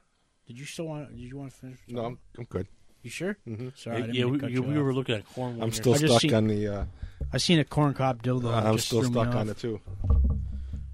Did 0.47 0.59
you 0.61 0.65
still 0.65 0.87
want? 0.87 1.11
Did 1.11 1.19
you 1.21 1.37
want 1.37 1.51
to 1.51 1.57
finish? 1.57 1.79
no 1.89 2.05
i'm, 2.05 2.19
I'm 2.39 2.45
good 2.45 2.69
You 3.03 3.11
sure? 3.11 3.37
hmm 3.45 3.69
Sorry, 3.75 3.97
I 3.97 3.99
yeah, 4.01 4.07
didn't 4.07 4.15
yeah, 4.17 4.25
mean 4.25 4.33
we, 4.33 4.39
to 4.39 4.43
cut 4.43 4.51
yeah, 4.51 4.55
you 4.57 4.63
we 4.63 4.77
off. 4.79 4.83
were 4.85 4.95
looking 4.95 5.15
at 5.17 5.29
corn. 5.35 5.55
I'm 5.55 5.59
when 5.61 5.73
still 5.73 5.95
I 5.95 5.99
just 5.99 6.13
stuck 6.13 6.21
seen- 6.23 6.35
on 6.35 6.47
the. 6.47 6.69
Uh, 6.69 6.85
I 7.33 7.39
seen 7.39 7.59
a 7.59 7.65
corn 7.65 7.95
cob 7.95 8.23
dildo. 8.23 8.55
and 8.57 8.65
it 8.67 8.69
I'm 8.69 8.77
just 8.77 8.87
still 8.89 9.01
threw 9.01 9.11
me 9.11 9.15
stuck 9.15 9.29
off. 9.29 9.35
on 9.37 9.49
it 9.49 9.59
too. 9.59 9.81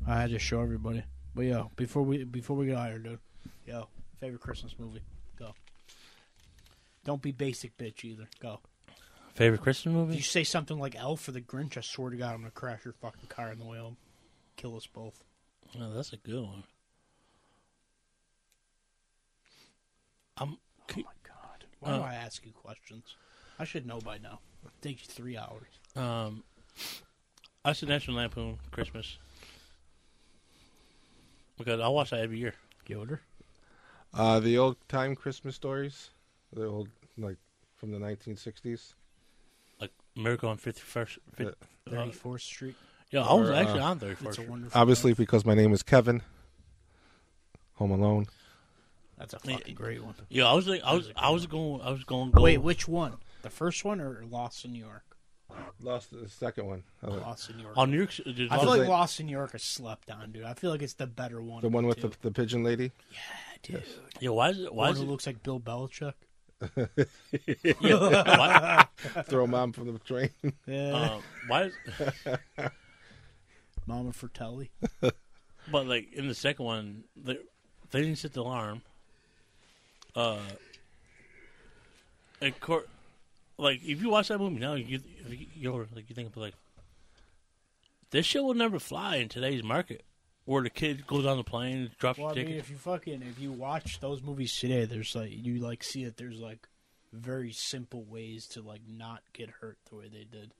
I 0.07 0.21
had 0.23 0.31
to 0.31 0.39
show 0.39 0.62
everybody. 0.62 1.03
But 1.41 1.47
yo, 1.47 1.70
before 1.74 2.03
we 2.03 2.24
before 2.24 2.55
we 2.55 2.66
get 2.66 2.86
here, 2.86 2.99
dude. 2.99 3.18
Yo, 3.66 3.88
favorite 4.20 4.43
Christmas 4.43 4.74
movie. 4.78 5.01
Go. 5.38 5.55
Don't 7.03 7.22
be 7.22 7.32
basic 7.32 7.78
bitch 7.78 8.05
either. 8.05 8.28
Go. 8.43 8.61
favorite 9.32 9.62
Christmas 9.62 9.95
movie? 9.95 10.12
If 10.12 10.16
you 10.18 10.22
say 10.22 10.45
something 10.45 10.78
like 10.78 10.95
Elf 10.97 11.26
or 11.26 11.32
the 11.32 11.41
Grinch, 11.41 11.78
I 11.78 11.80
swear 11.80 12.11
to 12.11 12.16
God, 12.18 12.34
I'm 12.34 12.41
gonna 12.41 12.51
crash 12.51 12.84
your 12.84 12.93
fucking 12.93 13.28
car 13.30 13.49
on 13.53 13.59
the 13.59 13.64
way 13.64 13.78
home. 13.78 13.97
Kill 14.57 14.76
us 14.76 14.86
both. 14.86 15.24
Oh, 15.80 15.95
that's 15.95 16.12
a 16.12 16.18
good 16.18 16.43
one. 16.45 16.64
I'm 20.36 20.59
Oh 20.91 20.97
my 20.97 21.03
God. 21.26 21.64
Why 21.78 21.91
Uh, 21.93 21.97
do 21.97 22.03
I 22.03 22.14
ask 22.16 22.45
you 22.45 22.53
questions? 22.53 23.16
I 23.59 23.64
should 23.64 23.86
know 23.86 23.99
by 24.01 24.18
now. 24.18 24.41
It 24.66 24.72
takes 24.82 25.05
you 25.05 25.09
three 25.09 25.38
hours. 25.38 25.68
um, 25.97 26.45
I 27.64 27.72
said 27.72 27.88
National 27.88 28.18
Lampoon 28.18 28.59
Christmas 28.72 29.16
because 31.61 31.80
I 31.80 31.88
watch 31.88 32.11
that 32.11 32.20
every 32.20 32.38
year. 32.38 32.54
Yoder. 32.88 33.20
Uh, 34.12 34.40
the 34.40 34.58
old 34.58 34.76
time 34.88 35.14
Christmas 35.14 35.54
stories, 35.54 36.11
the 36.52 36.66
old 36.66 36.88
like 37.16 37.36
from 37.76 37.92
the 37.92 37.98
1960s. 37.98 38.94
Like 39.80 39.92
Miracle 40.16 40.48
on 40.48 40.56
Fifty 40.56 40.80
First. 40.80 41.18
Yeah. 41.38 41.50
Thirty 41.88 42.11
fourth 42.12 42.42
Street. 42.42 42.74
yeah, 43.12 43.22
I 43.22 43.32
was 43.34 43.48
Or, 43.50 43.52
uh, 43.52 43.56
actually 43.61 43.80
on 43.80 43.98
Thirty 44.00 44.26
It's 44.26 44.38
a 44.38 44.42
wonderful. 44.42 44.80
Obviously, 44.80 45.12
Life. 45.12 45.18
because 45.18 45.44
my 45.44 45.54
name 45.54 45.72
is 45.72 45.82
Kevin. 45.84 46.22
Home 47.74 47.92
Alone. 47.92 48.26
that's 49.16 49.34
a 49.34 49.38
Yeah. 49.44 49.56
fucking 49.56 49.74
great 49.74 50.02
one. 50.04 50.14
Yeah, 50.28 50.46
I 50.46 50.54
was 50.54 50.66
like, 50.66 50.82
I 50.82 50.94
was, 50.94 51.06
That's 51.06 51.18
a 51.18 51.22
I 51.22 51.28
good 51.28 51.32
was 51.34 51.46
going, 51.46 51.80
I 51.82 51.90
was 51.90 52.04
going. 52.04 52.30
Go, 52.32 52.42
Wait, 52.42 52.58
which 52.58 52.88
one? 52.88 53.14
The 53.42 53.50
first 53.50 53.84
one 53.84 54.00
or 54.00 54.24
Lost 54.28 54.64
in 54.64 54.72
New 54.72 54.84
York? 54.84 55.09
Lost 55.82 56.11
the 56.11 56.28
second 56.28 56.66
one. 56.66 56.82
Lost 57.02 57.50
in 57.50 57.56
New 57.56 57.62
York. 57.64 57.76
on 57.78 57.90
New 57.90 57.96
York. 57.98 58.11
Did 58.24 58.50
I 58.50 58.58
feel 58.58 58.68
like 58.68 58.80
in- 58.82 58.88
Lost 58.88 59.20
in 59.20 59.26
New 59.26 59.32
York 59.32 59.54
is 59.54 59.62
slept 59.62 60.11
on, 60.11 60.32
dude. 60.32 60.44
I 60.44 60.54
feel 60.54 60.70
like 60.70 60.82
it's 60.82 60.94
the 60.94 61.06
better 61.06 61.40
one. 61.40 61.62
the 61.62 61.68
one 61.68 61.86
with 61.86 62.00
the, 62.00 62.11
the 62.22 62.30
pigeon 62.30 62.62
lady. 62.64 62.92
yeah, 63.12 63.18
dude. 63.62 63.82
yeah, 64.20 64.30
why 64.30 64.50
is 64.50 64.58
it? 64.61 64.74
Why 64.74 64.84
One 64.86 64.92
is 64.92 64.98
who 64.98 65.04
it? 65.04 65.11
looks 65.11 65.26
like 65.26 65.42
Bill 65.42 65.61
Belichick. 65.61 66.14
Yeah, 67.80 68.04
why, 68.36 68.86
Throw 69.24 69.46
mom 69.46 69.72
from 69.72 69.92
the 69.92 69.98
train. 70.00 70.30
Yeah, 70.66 70.92
um, 71.14 71.22
why 71.46 71.62
is? 71.64 71.72
Mama 73.86 74.12
Fratelli. 74.12 74.70
But 75.70 75.86
like 75.86 76.12
in 76.14 76.26
the 76.26 76.34
second 76.34 76.64
one, 76.64 77.04
they, 77.16 77.36
they 77.90 78.00
didn't 78.02 78.16
set 78.16 78.32
the 78.32 78.40
alarm. 78.40 78.80
Uh, 80.16 80.38
and 82.40 82.58
court, 82.61 82.88
like 83.61 83.80
if 83.84 84.00
you 84.00 84.11
watch 84.11 84.28
that 84.28 84.38
movie 84.38 84.58
now, 84.58 84.74
you 84.74 85.00
you 85.28 85.46
you're, 85.54 85.86
like 85.94 86.08
you 86.08 86.14
think 86.14 86.36
like 86.36 86.54
this 88.11 88.26
shit 88.26 88.42
will 88.42 88.54
never 88.54 88.78
fly 88.78 89.16
in 89.16 89.28
today's 89.28 89.62
market, 89.62 90.02
where 90.44 90.62
the 90.62 90.70
kid 90.70 91.06
goes 91.06 91.24
on 91.26 91.36
the 91.36 91.44
plane, 91.44 91.76
and 91.78 91.98
drops 91.98 92.18
Well, 92.18 92.28
I 92.30 92.34
the 92.34 92.38
mean, 92.40 92.46
ticket. 92.46 92.61
if 92.61 92.70
you 92.70 92.76
fucking 92.76 93.22
if 93.22 93.38
you 93.40 93.52
watch 93.52 94.00
those 94.00 94.22
movies 94.22 94.56
today, 94.58 94.84
there's 94.84 95.14
like 95.14 95.30
you 95.32 95.58
like 95.61 95.82
see 95.84 96.04
that 96.04 96.16
there's 96.16 96.38
like 96.40 96.68
very 97.12 97.52
simple 97.52 98.04
ways 98.04 98.46
to 98.48 98.62
like 98.62 98.82
not 98.88 99.22
get 99.32 99.50
hurt 99.61 99.78
the 99.88 99.96
way 99.96 100.08
they 100.08 100.24
did. 100.24 100.52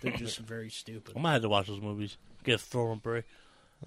They're 0.00 0.12
just 0.12 0.38
very 0.40 0.70
stupid. 0.70 1.14
I 1.16 1.20
might 1.20 1.32
have 1.34 1.42
to 1.42 1.48
watch 1.48 1.66
those 1.66 1.80
movies. 1.80 2.16
Get 2.44 2.54
a 2.56 2.58
throwing 2.58 2.98
break. 3.00 3.24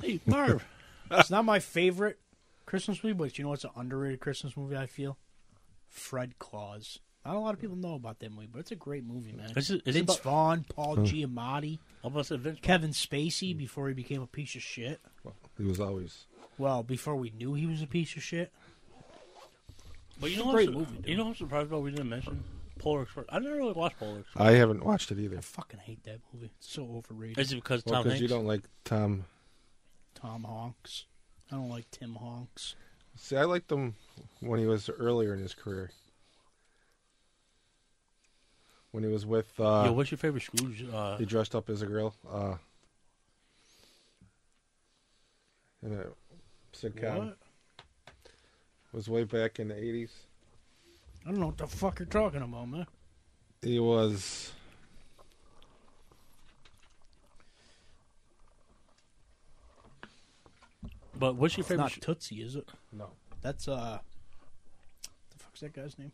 Hey 0.01 0.19
Marv, 0.25 0.63
It's 1.09 1.29
not 1.29 1.45
my 1.45 1.59
favorite 1.59 2.19
Christmas 2.65 3.03
movie, 3.03 3.13
but 3.13 3.37
you 3.37 3.43
know 3.43 3.49
what's 3.49 3.63
an 3.65 3.71
underrated 3.75 4.19
Christmas 4.21 4.55
movie? 4.55 4.77
I 4.77 4.85
feel 4.85 5.17
Fred 5.89 6.39
Claus. 6.39 6.99
Not 7.25 7.35
a 7.35 7.39
lot 7.39 7.53
of 7.53 7.59
people 7.61 7.75
know 7.75 7.93
about 7.95 8.19
that 8.19 8.31
movie, 8.31 8.47
but 8.51 8.59
it's 8.59 8.71
a 8.71 8.75
great 8.75 9.03
movie, 9.05 9.31
man. 9.31 9.51
Is 9.55 9.69
it- 9.69 9.83
is 9.85 9.95
it 9.95 9.99
Vince 9.99 10.13
about- 10.15 10.23
Vaughn, 10.23 10.65
Paul 10.67 10.97
Giamatti, 10.97 11.77
I'm 12.03 12.11
about 12.13 12.19
to 12.21 12.23
say 12.25 12.37
Vince. 12.37 12.59
Kevin 12.61 12.91
Spacey 12.91 13.55
before 13.55 13.87
he 13.89 13.93
became 13.93 14.21
a 14.21 14.27
piece 14.27 14.55
of 14.55 14.61
shit. 14.63 14.99
He 15.57 15.63
was 15.63 15.79
always. 15.79 16.25
Well, 16.57 16.81
before 16.83 17.15
we 17.15 17.29
knew 17.31 17.53
he 17.53 17.67
was 17.67 17.81
a 17.81 17.87
piece 17.87 18.15
of 18.15 18.23
shit. 18.23 18.51
But 20.19 20.31
you 20.31 20.37
know, 20.37 20.45
what 20.45 20.53
great 20.53 20.67
I'm 20.69 20.73
su- 20.73 20.79
movie. 20.79 21.09
You 21.11 21.17
know, 21.17 21.23
what 21.25 21.29
I'm 21.31 21.35
surprised 21.35 21.67
about. 21.67 21.81
We 21.83 21.91
didn't 21.91 22.09
mention 22.09 22.43
Polar 22.79 23.03
Express. 23.03 23.25
I 23.29 23.39
never 23.39 23.55
really 23.55 23.73
watched 23.73 23.97
Polar 23.99 24.19
Express. 24.19 24.43
I 24.45 24.51
haven't 24.53 24.83
watched 24.83 25.11
it 25.11 25.19
either. 25.19 25.37
I 25.37 25.41
fucking 25.41 25.79
hate 25.79 26.03
that 26.03 26.19
movie. 26.33 26.51
It's 26.57 26.71
so 26.71 26.83
overrated. 26.95 27.37
Is 27.39 27.51
it 27.51 27.55
because 27.55 27.83
Well, 27.85 27.95
Tom 27.95 28.03
because 28.03 28.21
you 28.21 28.27
don't 28.27 28.45
like 28.45 28.63
Tom. 28.83 29.25
Tom 30.15 30.43
Honks. 30.43 31.05
I 31.51 31.55
don't 31.55 31.69
like 31.69 31.89
Tim 31.91 32.15
Honks. 32.15 32.75
See, 33.15 33.35
I 33.35 33.43
liked 33.43 33.71
him 33.71 33.95
when 34.39 34.59
he 34.59 34.65
was 34.65 34.89
earlier 34.89 35.33
in 35.33 35.39
his 35.41 35.53
career. 35.53 35.91
When 38.91 39.03
he 39.05 39.09
was 39.09 39.25
with, 39.25 39.57
uh, 39.59 39.83
Yo, 39.85 39.93
what's 39.93 40.11
your 40.11 40.17
favorite 40.17 40.43
Scrooge? 40.43 40.85
Uh, 40.93 41.17
he 41.17 41.25
dressed 41.25 41.55
up 41.55 41.69
as 41.69 41.81
a 41.81 41.85
girl. 41.85 42.13
Uh, 42.29 42.55
in 45.83 45.93
a 45.93 46.05
sitcom. 46.75 47.17
What? 47.17 47.27
It 47.27 48.93
was 48.97 49.07
way 49.09 49.23
back 49.23 49.59
in 49.59 49.69
the 49.69 49.77
eighties. 49.77 50.11
I 51.25 51.31
don't 51.31 51.39
know 51.39 51.47
what 51.47 51.57
the 51.57 51.67
fuck 51.67 51.99
you're 51.99 52.05
talking 52.07 52.41
about, 52.41 52.67
man. 52.67 52.85
He 53.61 53.79
was. 53.79 54.51
but 61.17 61.35
what's 61.35 61.57
your 61.57 61.61
It's 61.61 61.69
favorite? 61.69 61.83
not 61.83 61.91
sh- 61.91 61.99
Tootsie, 62.01 62.41
is 62.41 62.55
it? 62.55 62.69
No. 62.91 63.09
That's 63.41 63.67
uh, 63.67 63.99
the 65.31 65.37
fuck's 65.43 65.59
that 65.61 65.73
guy's 65.73 65.97
name? 65.97 66.11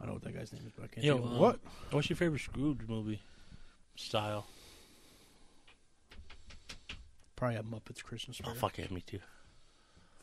I 0.00 0.04
don't 0.04 0.08
know 0.08 0.12
what 0.14 0.22
that 0.22 0.36
guy's 0.36 0.52
name 0.52 0.62
is, 0.66 0.72
but 0.76 0.84
I 0.84 0.86
can't. 0.88 1.04
Yo, 1.04 1.14
think 1.14 1.26
of 1.26 1.32
it. 1.32 1.34
uh, 1.34 1.40
what? 1.40 1.58
what's 1.90 2.08
your 2.08 2.16
favorite 2.16 2.40
Scrooge 2.40 2.80
movie 2.86 3.20
style? 3.96 4.46
Probably 7.36 7.56
a 7.56 7.62
Muppets 7.62 8.02
Christmas. 8.02 8.40
Oh 8.42 8.46
Party. 8.46 8.58
fuck 8.58 8.78
yeah, 8.78 8.86
me 8.90 9.00
too. 9.00 9.20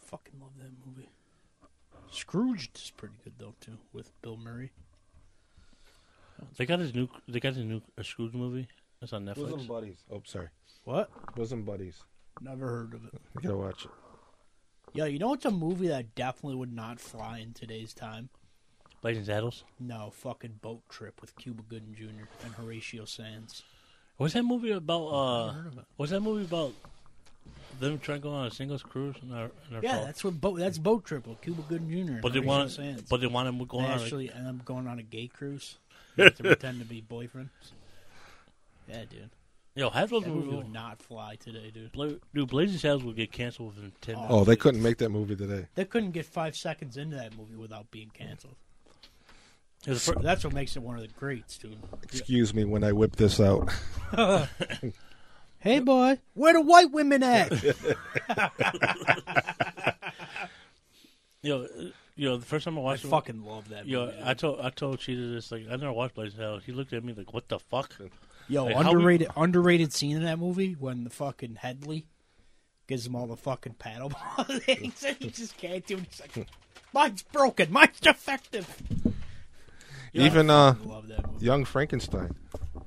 Fucking 0.02 0.40
love 0.40 0.52
that 0.60 0.72
movie. 0.86 1.10
Scrooge 2.12 2.70
is 2.76 2.92
pretty 2.96 3.16
good 3.24 3.34
though 3.38 3.56
too, 3.60 3.78
with 3.94 4.12
Bill 4.22 4.38
Murray. 4.38 4.72
They 6.58 6.66
got 6.66 6.80
his 6.80 6.94
new. 6.94 7.08
They 7.28 7.40
got 7.40 7.54
his 7.56 7.66
new 7.66 7.82
a 7.98 8.04
Scrooge 8.04 8.34
movie. 8.34 8.68
It's 9.02 9.14
on 9.14 9.26
Netflix. 9.26 9.52
Bosom 9.52 9.68
buddies. 9.68 9.98
Oh, 10.12 10.22
sorry. 10.26 10.48
What? 10.84 11.10
Bosom 11.36 11.64
buddies. 11.64 12.04
Never 12.42 12.68
heard 12.68 12.94
of 12.94 13.06
it. 13.06 13.14
You 13.36 13.42
gotta 13.42 13.58
watch 13.58 13.86
it. 13.86 13.92
Yeah, 14.94 15.06
you 15.06 15.20
know 15.20 15.34
it's 15.34 15.46
a 15.46 15.52
movie 15.52 15.88
that 15.88 16.16
definitely 16.16 16.56
would 16.56 16.74
not 16.74 17.00
fly 17.00 17.40
in 17.40 17.54
today's 17.54 17.94
time? 17.94 18.30
Blazing 19.06 19.24
Saddles. 19.26 19.64
No, 19.80 20.10
fucking 20.16 20.58
Boat 20.64 20.82
Trip 20.90 21.22
with 21.22 21.36
Cuba 21.36 21.62
Gooding 21.70 21.94
Jr. 21.94 22.26
and 22.44 22.56
Horatio 22.56 23.06
Sanz. 23.06 23.62
What's 24.18 24.34
that 24.34 24.42
movie 24.42 24.72
about? 24.72 25.06
Uh, 25.06 25.52
heard 25.52 25.68
of 25.68 25.78
it. 25.78 25.84
what's 25.96 26.12
that 26.12 26.22
movie 26.22 26.44
about? 26.46 26.74
Them 27.80 28.00
trying 28.00 28.18
to 28.18 28.24
go 28.24 28.32
on 28.32 28.48
a 28.48 28.52
singles 28.52 28.82
cruise 28.82 29.16
in 29.22 29.30
their, 29.30 29.44
in 29.46 29.52
their 29.74 29.82
Yeah, 29.84 29.98
fall? 29.98 30.06
that's 30.06 30.24
what 30.24 30.42
boat. 30.42 30.58
That's 30.58 30.80
Boat 30.80 31.06
Trip 31.06 31.28
with 31.28 31.40
Cuba 31.42 31.62
Gooding 31.70 31.88
Jr. 31.92 32.14
and 32.14 32.22
But 32.24 32.34
they 32.34 32.40
Horatio 32.40 32.48
want, 32.58 32.72
Sands. 32.72 33.02
but 33.04 33.22
they 33.22 33.28
want 33.28 33.48
him 33.48 33.60
They 33.60 33.66
going 33.66 33.86
on. 33.86 34.00
actually 34.00 34.32
end 34.34 34.48
up 34.48 34.66
going 34.66 34.88
on 34.88 34.98
a 34.98 35.04
gay 35.04 35.28
cruise 35.28 35.78
to 36.16 36.32
pretend 36.32 36.80
to 36.80 36.86
be 36.86 37.04
boyfriends. 37.08 37.50
Yeah, 38.90 39.04
dude. 39.08 39.30
Yo, 39.76 39.92
half 39.92 40.10
those 40.10 40.24
That 40.24 40.30
movie 40.30 40.46
movies. 40.48 40.58
would 40.64 40.74
not 40.74 41.00
fly 41.04 41.36
today, 41.36 41.70
dude. 41.72 41.92
Bla- 41.92 42.16
Dude, 42.34 42.48
Blazing 42.50 42.80
Saddles 42.80 43.04
would 43.04 43.18
get 43.18 43.32
canceled 43.32 43.76
within 43.76 43.92
ten 44.02 44.16
minutes. 44.16 44.34
Oh, 44.34 44.44
they 44.46 44.56
couldn't 44.56 44.82
make 44.82 44.98
that 44.98 45.10
movie 45.10 45.36
today. 45.36 45.68
They 45.76 45.86
couldn't 45.86 46.12
get 46.12 46.26
five 46.26 46.56
seconds 46.56 46.98
into 46.98 47.18
that 47.18 47.38
movie 47.38 47.56
without 47.56 47.92
being 47.92 48.10
canceled. 48.12 48.56
It 49.86 49.90
was 49.92 50.06
the 50.06 50.14
fir- 50.14 50.22
That's 50.22 50.44
what 50.44 50.54
makes 50.54 50.76
it 50.76 50.82
one 50.84 50.96
of 50.96 51.02
the 51.02 51.08
greats, 51.10 51.58
dude. 51.58 51.78
Excuse 52.04 52.54
me 52.54 52.64
when 52.66 52.84
I 52.84 52.92
whip 52.92 53.16
this 53.16 53.40
out. 53.40 53.72
Hey, 55.60 55.80
boy, 55.80 56.20
where 56.36 56.54
the 56.54 56.62
white 56.62 56.92
women 56.92 57.24
at? 57.24 57.52
yo, 61.42 61.64
uh, 61.64 61.68
you 62.16 62.30
know, 62.30 62.38
the 62.38 62.46
first 62.46 62.66
time 62.66 62.78
I 62.78 62.82
I 62.82 62.84
watched 62.84 63.06
it, 63.06 63.10
fucking 63.10 63.44
love 63.44 63.70
that 63.70 63.88
yo, 63.88 64.06
movie. 64.06 64.18
I 64.24 64.34
told 64.36 64.60
I 64.62 64.70
told 64.70 65.00
Cheetah 65.00 65.28
this 65.34 65.52
like 65.52 65.64
I 65.68 65.76
never 65.76 65.92
watched 65.92 66.16
Blazing 66.16 66.38
Saddles. 66.38 66.64
He 66.66 66.72
looked 66.72 66.94
at 66.94 67.04
me 67.04 67.14
like, 67.14 67.34
"What 67.34 67.50
the 67.50 67.60
fuck?" 67.60 67.96
Yo, 68.48 68.66
Like, 68.66 68.76
how 68.76 68.82
we- 68.84 68.90
underrated 68.98 69.28
underrated 69.36 69.92
scene 69.94 70.18
in 70.18 70.24
that 70.24 70.38
movie 70.40 70.74
when 70.74 71.04
the 71.04 71.10
fucking 71.10 71.56
Hedley 71.56 72.06
gives 72.88 73.08
him 73.08 73.16
all 73.16 73.26
the 73.26 73.36
fucking 73.36 73.74
paddle 73.80 74.10
ball 74.38 74.46
things 74.60 75.04
and 75.04 75.18
he 75.18 75.32
just 75.32 75.58
can't 75.58 75.86
do 75.88 75.98
it. 75.98 76.06
He's 76.12 76.22
like, 76.22 76.48
mine's 76.94 77.24
broken, 77.24 77.72
mine's 77.72 78.00
defective. 78.00 78.68
Even 80.24 80.50
uh, 80.50 80.76
love 80.86 81.08
that. 81.10 81.26
Young 81.42 81.66
Frankenstein 81.66 82.36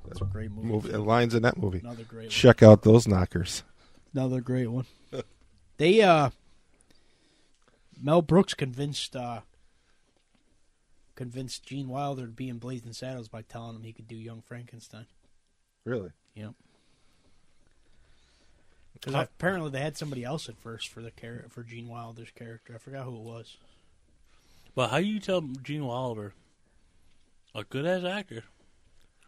That's 0.06 0.20
a 0.20 0.24
great 0.24 0.50
movie. 0.50 0.66
movie 0.68 0.94
uh, 0.94 0.98
lines 0.98 1.34
in 1.34 1.42
that 1.42 1.56
movie. 1.58 1.80
Another 1.80 2.04
great 2.04 2.24
one. 2.24 2.30
Check 2.30 2.62
out 2.62 2.82
those 2.82 3.06
knockers. 3.06 3.62
Another 4.14 4.40
great 4.40 4.68
one. 4.68 4.86
they 5.76 6.00
uh 6.02 6.30
Mel 8.00 8.22
Brooks 8.22 8.54
convinced 8.54 9.14
uh 9.14 9.40
convinced 11.16 11.64
Gene 11.66 11.88
Wilder 11.88 12.22
to 12.26 12.32
be 12.32 12.48
in 12.48 12.58
Blazing 12.58 12.92
Saddles 12.92 13.28
by 13.28 13.42
telling 13.42 13.76
him 13.76 13.82
he 13.82 13.92
could 13.92 14.08
do 14.08 14.16
Young 14.16 14.40
Frankenstein. 14.46 15.06
Really? 15.84 16.10
Yep. 16.34 16.52
Because 18.94 19.14
How- 19.14 19.22
apparently 19.22 19.70
they 19.70 19.80
had 19.80 19.96
somebody 19.96 20.24
else 20.24 20.48
at 20.48 20.56
first 20.58 20.88
for 20.88 21.02
the 21.02 21.10
char- 21.10 21.46
for 21.50 21.62
Gene 21.62 21.88
Wilder's 21.88 22.30
character. 22.30 22.74
I 22.74 22.78
forgot 22.78 23.04
who 23.04 23.16
it 23.16 23.22
was. 23.22 23.56
But 24.74 24.90
how 24.90 24.98
do 24.98 25.04
you 25.06 25.18
tell 25.20 25.40
Gene 25.40 25.84
Wilder, 25.84 26.34
a 27.58 27.64
good 27.64 27.86
ass 27.86 28.04
actor? 28.04 28.44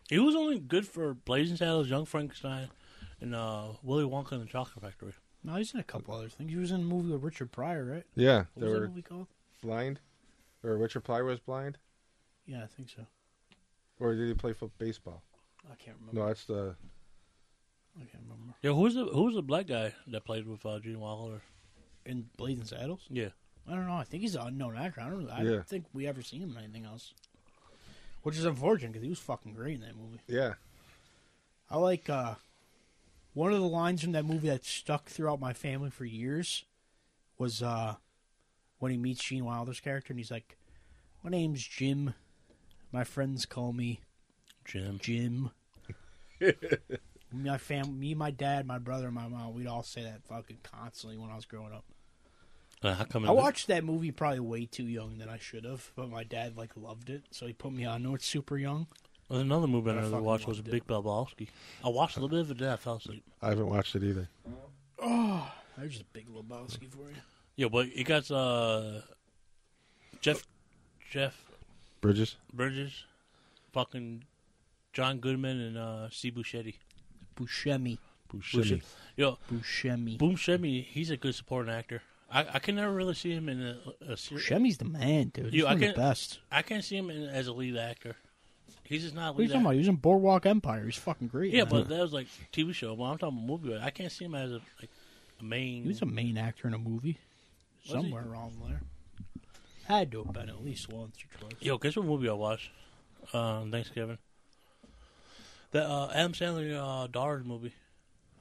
He 0.09 0.19
was 0.19 0.35
only 0.35 0.59
good 0.59 0.87
for 0.87 1.15
Blazing 1.15 1.57
Saddles, 1.57 1.89
Young 1.89 2.05
Frankenstein, 2.05 2.69
and 3.21 3.35
uh, 3.35 3.69
Willy 3.83 4.05
Wonka 4.05 4.33
and 4.33 4.43
the 4.43 4.47
Chocolate 4.47 4.83
Factory. 4.85 5.13
No, 5.45 5.55
he's 5.55 5.73
in 5.73 5.81
a 5.81 5.85
couple 5.85 6.15
other 6.15 6.29
things. 6.29 6.51
He 6.51 6.57
was 6.57 6.71
in 6.73 6.81
a 6.81 6.85
movie 6.85 7.13
with 7.13 7.23
Richard 7.23 7.53
Pryor, 7.53 7.85
right? 7.85 8.05
Yeah, 8.17 8.39
What 8.39 8.47
they 8.57 8.65
was 8.67 8.73
that 8.75 8.81
were 8.81 8.89
movie 8.89 9.03
called? 9.03 9.27
blind, 9.63 10.01
or 10.65 10.77
Richard 10.77 11.01
Pryor 11.05 11.25
was 11.25 11.39
blind, 11.41 11.79
Yeah, 12.47 12.63
I 12.65 12.67
think 12.67 12.89
so. 12.91 13.07
or 14.01 14.15
did 14.15 14.27
he 14.29 14.35
play 14.35 14.53
for 14.53 14.69
baseball? 14.79 15.23
I 15.71 15.75
can't 15.77 15.97
remember. 16.01 16.21
No, 16.21 16.27
that's 16.27 16.45
the 16.47 16.75
I 17.97 18.01
can't 18.05 18.23
remember. 18.25 18.55
Yeah, 18.63 18.73
who's 18.73 18.95
the 18.95 19.05
who's 19.05 19.35
the 19.35 19.43
black 19.43 19.67
guy 19.67 19.93
that 20.09 20.25
played 20.25 20.47
with 20.47 20.65
uh, 20.67 20.79
Gene 20.81 21.01
Wilder? 21.01 21.43
In 22.07 22.27
Blazing 22.39 22.65
Saddles? 22.65 23.03
Yeah, 23.11 23.29
I 23.69 23.75
don't 23.75 23.87
know. 23.87 23.95
I 23.95 24.05
think 24.05 24.23
he's 24.23 24.35
an 24.35 24.47
unknown 24.47 24.77
actor. 24.77 25.03
I 25.03 25.11
don't. 25.11 25.29
I 25.31 25.43
Yeah. 25.43 25.51
don't 25.51 25.67
think 25.69 25.85
we 25.93 26.07
ever 26.07 26.23
seen 26.23 26.43
him 26.43 26.51
in 26.57 26.65
anything 26.65 26.85
else. 26.87 27.13
Which 28.23 28.37
is 28.37 28.45
unfortunate 28.45 28.93
because 28.93 29.03
he 29.05 29.11
was 29.11 29.19
fucking 29.19 29.55
great 29.55 29.75
in 29.77 29.81
that 29.81 29.97
movie. 29.97 30.21
yeah. 30.27 30.55
I 31.71 31.79
like 31.79 32.11
uh, 32.11 32.35
one 33.33 33.53
of 33.53 33.61
the 33.61 33.67
lines 33.67 34.03
from 34.03 34.13
that 34.13 34.25
movie 34.25 34.49
that 34.49 34.65
stuck 34.65 35.07
throughout 35.09 35.41
my 35.41 35.53
family 35.53 35.91
for 35.91 36.05
years 36.05 36.65
was 37.39 37.63
uh, 37.63 37.95
when 38.81 38.91
he 38.91 38.99
meets 38.99 39.23
Gene 39.23 39.45
Wilder's 39.45 39.79
character 39.81 40.13
and 40.13 40.19
he's 40.19 40.33
like, 40.33 40.57
"My 41.23 41.31
name's 41.31 41.65
Jim. 41.65 42.15
My 42.93 43.05
friends 43.05 43.47
call 43.47 43.73
me 43.73 44.01
Jim. 44.65 44.99
Jim." 45.01 45.51
my 47.33 47.59
fam, 47.59 47.99
me, 47.99 48.15
my 48.15 48.31
dad, 48.31 48.67
my 48.67 48.79
brother, 48.79 49.07
and 49.07 49.15
my 49.15 49.29
mom, 49.29 49.55
we'd 49.55 49.67
all 49.67 49.83
say 49.83 50.03
that 50.03 50.25
fucking 50.25 50.59
constantly 50.63 51.17
when 51.17 51.31
I 51.31 51.37
was 51.37 51.45
growing 51.45 51.73
up. 51.73 51.85
Uh, 52.83 52.95
how 52.95 53.05
come? 53.05 53.27
I 53.29 53.31
watched 53.33 53.67
that 53.67 53.85
movie 53.85 54.11
probably 54.11 54.41
way 54.41 54.65
too 54.65 54.85
young 54.85 55.19
than 55.19 55.29
I 55.29 55.39
should 55.39 55.65
have, 55.65 55.91
but 55.97 56.09
my 56.09 56.25
dad 56.25 56.57
like 56.57 56.77
loved 56.77 57.11
it, 57.11 57.25
so 57.31 57.47
he 57.47 57.53
put 57.53 57.73
me 57.73 57.85
on 57.85 58.03
to 58.05 58.15
it 58.15 58.23
super 58.23 58.57
young. 58.57 58.87
Well, 59.29 59.41
another 59.41 59.67
movie 59.67 59.91
I 59.91 59.99
I 59.99 60.01
never 60.01 60.23
watched 60.23 60.47
was 60.49 60.59
a 60.59 60.63
Big 60.63 60.87
Lebowski. 60.87 61.49
I 61.85 61.89
watched 61.89 62.17
a 62.17 62.21
little 62.21 62.37
bit 62.37 62.41
of 62.41 62.51
it, 62.51 62.59
then 62.59 62.71
I 62.71 62.77
fell 62.77 62.97
asleep. 62.97 63.23
I 63.43 63.51
haven't 63.51 63.69
watched 63.69 63.95
it 63.95 64.03
either. 64.03 64.29
Oh, 64.99 65.53
there's 65.77 65.93
just 65.93 66.13
Big 66.13 66.27
Lebowski 66.29 66.91
for 66.91 67.11
you. 67.11 67.17
Yeah, 67.57 67.69
but 67.69 67.87
it 67.95 68.05
got 68.05 68.31
uh, 68.31 69.03
Jeff 70.21 70.47
Jeff 71.11 71.51
Bridges. 72.01 72.37
Bridges, 72.53 73.05
fucking 73.73 74.25
John 74.95 75.19
Goodman, 75.19 75.61
and 75.61 75.77
uh, 75.77 76.09
Steve 76.11 76.35
Buscemi. 76.35 76.77
Buscemi, 77.37 77.99
Buscemi. 78.33 78.83
Yo, 79.17 79.39
Buscemi. 79.53 80.17
Boom 80.19 80.37
Shemi, 80.37 80.85
he's 80.85 81.11
a 81.11 81.17
good 81.17 81.35
supporting 81.35 81.73
actor. 81.73 82.03
I, 82.31 82.47
I 82.55 82.59
can 82.61 82.77
never 82.77 82.93
really 82.93 83.15
see 83.15 83.33
him 83.33 83.49
in 83.49 83.61
a, 83.61 84.13
a 84.13 84.17
series. 84.17 84.47
Buscemi's 84.47 84.79
the 84.79 84.85
man, 84.85 85.29
dude. 85.35 85.53
He's 85.53 85.65
I 85.65 85.67
one 85.67 85.75
of 85.75 85.81
the 85.81 85.87
can't- 85.87 85.97
best. 85.97 86.39
I 86.51 86.63
can't 86.63 86.85
see 86.85 86.97
him 86.97 87.11
in, 87.11 87.25
as 87.25 87.47
a 87.49 87.53
lead 87.53 87.77
actor. 87.77 88.17
He's 88.85 89.03
just 89.03 89.15
not 89.15 89.31
a 89.31 89.33
What 89.33 89.39
are 89.39 89.43
you 89.43 89.49
lead 89.49 89.53
talking 89.55 89.61
about? 89.63 89.69
actor. 89.71 89.75
He 89.75 89.79
was 89.79 89.89
in 89.89 89.97
Boardwalk 89.97 90.47
Empire. 90.47 90.85
He's 90.85 90.97
fucking 90.97 91.29
great. 91.29 91.53
Yeah, 91.53 91.63
man. 91.65 91.71
but 91.71 91.89
that 91.89 92.01
was 92.01 92.13
like 92.13 92.27
TV 92.53 92.73
show. 92.75 92.95
Well, 92.95 93.11
I'm 93.11 93.19
talking 93.19 93.39
about 93.39 93.63
movie. 93.65 93.79
I 93.81 93.91
can't 93.91 94.11
see 94.13 94.25
him 94.25 94.35
as 94.35 94.51
a 94.53 94.61
like 94.81 94.91
a 95.41 95.45
main. 95.45 95.83
he 95.83 95.89
was 95.89 96.03
a 96.03 96.07
main 96.07 96.39
actor 96.39 96.69
in 96.69 96.75
a 96.75 96.79
movie 96.79 97.19
he? 97.81 97.91
somewhere 97.93 98.25
around 98.29 98.55
there. 98.69 98.81
Had 99.87 100.13
to 100.13 100.23
have 100.25 100.33
been 100.33 100.49
at 100.49 100.65
least 100.65 100.89
once 100.89 101.17
or 101.25 101.39
twice. 101.41 101.53
Yo, 101.61 101.79
guess 101.79 101.97
what 101.97 102.07
movie 102.07 102.29
I 102.29 102.33
watched? 102.33 102.71
Um, 103.33 103.71
Thanksgiving. 103.73 104.19
The 105.73 105.85
uh, 105.89 106.11
Adam 106.15 106.33
Sandler 106.33 106.77
uh, 107.05 107.07
Daughters 107.07 107.45
movie, 107.45 107.73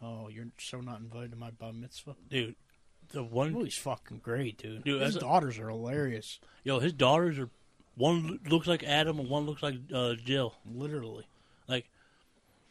Oh, 0.01 0.29
you're 0.29 0.47
so 0.57 0.79
not 0.81 0.99
invited 0.99 1.31
to 1.31 1.37
my 1.37 1.51
bar 1.51 1.73
mitzvah. 1.73 2.15
dude. 2.29 2.55
The 3.11 3.23
one, 3.23 3.51
movie's 3.53 3.75
fucking 3.77 4.19
great, 4.23 4.57
dude. 4.59 4.83
Dude, 4.83 5.01
His 5.01 5.13
that's 5.13 5.23
a- 5.23 5.27
daughters 5.27 5.57
are 5.59 5.69
hilarious. 5.69 6.39
yo, 6.63 6.79
his 6.79 6.93
daughters 6.93 7.39
are 7.39 7.49
one 7.95 8.39
looks 8.47 8.67
like 8.67 8.83
Adam 8.83 9.19
and 9.19 9.29
one 9.29 9.45
looks 9.45 9.63
like 9.63 9.75
uh, 9.93 10.13
Jill. 10.13 10.53
Literally. 10.71 11.25
Like, 11.67 11.89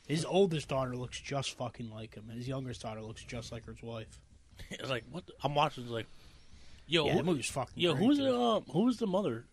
His 0.06 0.24
oldest 0.24 0.68
daughter 0.68 0.96
looks 0.96 1.20
just 1.20 1.56
fucking 1.56 1.90
like 1.90 2.14
him. 2.14 2.24
and 2.28 2.38
His 2.38 2.48
youngest 2.48 2.82
daughter 2.82 3.02
looks 3.02 3.22
just 3.24 3.52
like 3.52 3.66
his 3.66 3.82
wife. 3.82 4.20
it's 4.70 4.88
like 4.88 5.04
what? 5.10 5.26
The, 5.26 5.32
I'm 5.42 5.54
watching. 5.54 5.84
It's 5.84 5.92
like, 5.92 6.06
yo, 6.86 7.04
yeah, 7.06 7.12
who, 7.12 7.18
that 7.18 7.24
movie's 7.24 7.50
fucking 7.50 7.74
yo, 7.76 7.94
great, 7.94 8.04
who's 8.06 8.18
dude. 8.18 8.28
the 8.28 8.38
um, 8.40 8.64
who's 8.72 8.96
the 8.98 9.06
mother? 9.06 9.44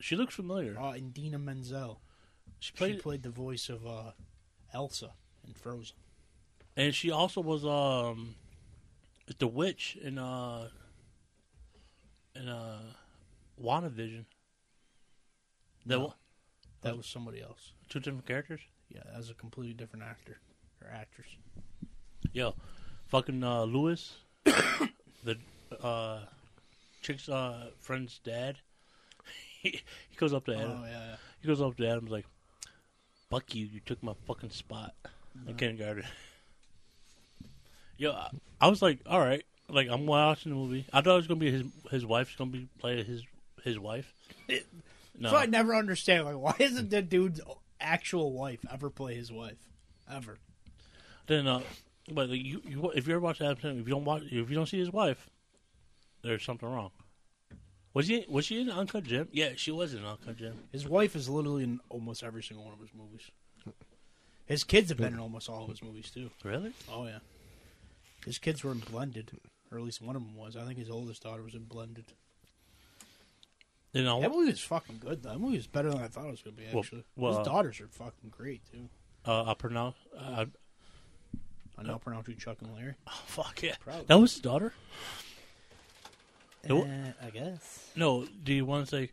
She 0.00 0.16
looks 0.16 0.34
familiar. 0.34 0.76
Uh, 0.78 0.94
Idina 0.94 1.38
Menzel. 1.38 2.00
She 2.58 2.68
She 2.70 2.72
played, 2.76 3.02
played 3.02 3.22
the 3.22 3.30
voice 3.30 3.68
of 3.68 3.86
uh, 3.86 4.12
Elsa 4.72 5.10
in 5.46 5.52
Frozen. 5.54 5.96
and 6.76 6.94
she 6.94 7.10
also 7.10 7.40
was 7.40 7.64
um, 7.64 8.34
the 9.38 9.46
witch 9.46 9.96
in 10.02 10.18
uh, 10.18 10.68
in 12.34 12.48
uh, 12.48 12.80
WandaVision. 13.62 14.24
That 15.86 15.98
No. 15.98 16.14
That 16.82 16.96
was 16.96 17.06
somebody 17.06 17.40
else. 17.40 17.72
two 17.88 18.00
different 18.00 18.26
characters. 18.26 18.60
Yeah, 18.88 19.02
that 19.06 19.16
was 19.16 19.30
a 19.30 19.34
completely 19.34 19.72
different 19.74 20.04
actor 20.04 20.38
or 20.80 20.90
actress. 20.90 21.28
Yo, 22.32 22.54
fucking 23.06 23.44
uh, 23.44 23.62
Lewis, 23.62 24.16
the 24.44 25.38
uh, 25.80 26.20
chick's 27.02 27.28
uh, 27.28 27.70
friend's 27.78 28.18
dad. 28.24 28.58
He, 29.62 29.80
he 30.10 30.16
goes 30.16 30.32
up 30.34 30.44
to 30.46 30.56
Adam. 30.56 30.80
Oh 30.82 30.84
yeah, 30.86 30.90
yeah. 30.90 31.16
He 31.40 31.46
goes 31.46 31.60
up 31.62 31.76
to 31.76 31.86
Adam's 31.86 32.10
like, 32.10 32.26
"Fuck 33.30 33.54
you! 33.54 33.64
You 33.66 33.78
took 33.86 34.02
my 34.02 34.14
fucking 34.26 34.50
spot 34.50 34.92
in 35.46 35.54
kindergarten." 35.54 36.02
Yo, 38.02 38.10
I, 38.10 38.30
I 38.60 38.68
was 38.68 38.82
like, 38.82 38.98
"All 39.06 39.20
right." 39.20 39.44
Like 39.68 39.88
I'm 39.88 40.06
watching 40.06 40.50
the 40.50 40.58
movie. 40.58 40.84
I 40.92 41.00
thought 41.00 41.14
it 41.14 41.18
was 41.18 41.26
gonna 41.28 41.38
be 41.38 41.52
his 41.52 41.62
his 41.90 42.04
wife's 42.04 42.34
gonna 42.34 42.50
be 42.50 42.68
play 42.80 43.02
his 43.04 43.22
his 43.62 43.78
wife. 43.78 44.12
No, 45.18 45.30
So 45.30 45.36
I 45.36 45.46
never 45.46 45.72
understand 45.74 46.24
like 46.24 46.36
why 46.36 46.56
isn't 46.58 46.90
the 46.90 47.00
dude's 47.00 47.40
actual 47.80 48.32
wife 48.32 48.58
ever 48.72 48.90
play 48.90 49.14
his 49.14 49.30
wife 49.30 49.58
ever? 50.12 50.38
then 51.28 51.46
uh, 51.46 51.60
but 52.10 52.28
like, 52.28 52.42
you, 52.42 52.60
you 52.66 52.90
if 52.90 53.06
you 53.06 53.14
ever 53.14 53.20
watch 53.20 53.40
Adam 53.40 53.56
Sandler, 53.56 53.80
if 53.80 53.86
you 53.86 53.94
don't 53.94 54.04
watch 54.04 54.24
if 54.24 54.50
you 54.50 54.56
don't 54.56 54.68
see 54.68 54.80
his 54.80 54.92
wife, 54.92 55.30
there's 56.22 56.42
something 56.42 56.68
wrong. 56.68 56.90
Was 57.94 58.08
he 58.08 58.26
was 58.28 58.46
she 58.46 58.60
in 58.60 58.68
Uncut 58.68 59.04
Gem? 59.04 59.28
Yeah, 59.30 59.50
she 59.54 59.70
was 59.70 59.94
in 59.94 60.04
Uncut 60.04 60.36
Gem. 60.36 60.54
His 60.72 60.88
wife 60.88 61.14
is 61.14 61.28
literally 61.28 61.62
in 61.62 61.78
almost 61.88 62.24
every 62.24 62.42
single 62.42 62.64
one 62.64 62.74
of 62.74 62.80
his 62.80 62.90
movies. 62.92 63.30
His 64.46 64.64
kids 64.64 64.88
have 64.88 64.98
been 64.98 65.14
in 65.14 65.20
almost 65.20 65.48
all 65.48 65.62
of 65.62 65.70
his 65.70 65.82
movies 65.82 66.10
too. 66.10 66.30
Really? 66.42 66.72
Oh 66.92 67.06
yeah. 67.06 67.18
His 68.24 68.38
kids 68.38 68.62
were 68.62 68.72
in 68.72 68.78
blended, 68.78 69.32
or 69.70 69.78
at 69.78 69.84
least 69.84 70.00
one 70.02 70.16
of 70.16 70.22
them 70.22 70.36
was. 70.36 70.56
I 70.56 70.64
think 70.64 70.78
his 70.78 70.90
oldest 70.90 71.22
daughter 71.22 71.42
was 71.42 71.54
in 71.54 71.64
blended. 71.64 72.04
You 73.92 74.04
know, 74.04 74.20
That 74.20 74.30
movie 74.30 74.50
was 74.50 74.60
fucking 74.60 74.98
good. 75.00 75.22
though. 75.22 75.30
That 75.30 75.38
movie 75.38 75.56
was 75.56 75.66
better 75.66 75.90
than 75.90 76.00
I 76.02 76.08
thought 76.08 76.26
it 76.26 76.30
was 76.30 76.42
going 76.42 76.56
to 76.56 76.62
be. 76.62 76.78
Actually, 76.78 77.04
well, 77.16 77.34
uh, 77.34 77.38
his 77.38 77.46
daughters 77.46 77.80
are 77.80 77.88
fucking 77.88 78.30
great 78.30 78.62
too. 78.70 78.88
uh, 79.26 79.44
I 79.50 79.54
pronounce. 79.54 79.96
Uh, 80.18 80.46
I 81.78 81.82
now 81.82 81.98
pronounce 81.98 82.28
you 82.28 82.34
Chuck 82.34 82.58
and 82.62 82.74
Larry. 82.74 82.94
oh, 83.06 83.22
fuck 83.26 83.62
yeah. 83.62 83.74
Proud. 83.80 84.06
That 84.06 84.18
was 84.18 84.32
his 84.34 84.40
daughter? 84.42 84.72
Uh, 86.68 86.84
I 87.20 87.30
guess. 87.32 87.90
No, 87.96 88.26
do 88.44 88.54
you 88.54 88.64
want 88.64 88.86
to 88.88 88.96
say, 88.96 89.10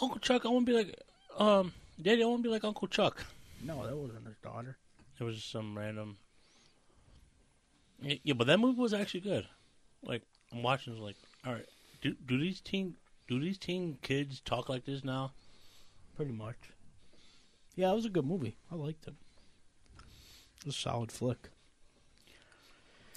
Uncle 0.00 0.18
Chuck, 0.18 0.44
I 0.44 0.48
want 0.48 0.66
to 0.66 0.72
be 0.72 0.76
like, 0.76 1.00
um, 1.38 1.72
Daddy, 2.02 2.22
I 2.22 2.26
want 2.26 2.42
to 2.42 2.48
be 2.48 2.52
like 2.52 2.64
Uncle 2.64 2.88
Chuck? 2.88 3.24
No, 3.62 3.86
that 3.86 3.96
wasn't 3.96 4.26
his 4.26 4.36
daughter. 4.42 4.76
It 5.20 5.24
was 5.24 5.44
some 5.44 5.78
random. 5.78 6.18
Yeah, 8.00 8.34
but 8.34 8.46
that 8.46 8.60
movie 8.60 8.80
was 8.80 8.94
actually 8.94 9.20
good. 9.20 9.46
Like 10.02 10.22
I'm 10.52 10.62
watching, 10.62 10.98
like, 11.00 11.16
all 11.46 11.52
right, 11.52 11.66
do 12.02 12.14
do 12.26 12.38
these 12.38 12.60
teen 12.60 12.96
do 13.28 13.40
these 13.40 13.58
teen 13.58 13.98
kids 14.02 14.40
talk 14.40 14.68
like 14.68 14.84
this 14.84 15.04
now? 15.04 15.32
Pretty 16.16 16.32
much. 16.32 16.56
Yeah, 17.74 17.92
it 17.92 17.94
was 17.94 18.06
a 18.06 18.10
good 18.10 18.26
movie. 18.26 18.56
I 18.70 18.74
liked 18.74 19.06
it. 19.06 19.14
It 20.60 20.66
was 20.66 20.74
a 20.74 20.78
solid 20.78 21.12
flick. 21.12 21.50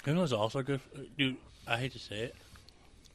You 0.06 0.14
know, 0.14 0.22
it's 0.22 0.32
also 0.32 0.62
good, 0.62 0.80
uh, 0.96 1.00
dude. 1.16 1.36
I 1.66 1.76
hate 1.76 1.92
to 1.92 1.98
say 1.98 2.20
it, 2.20 2.36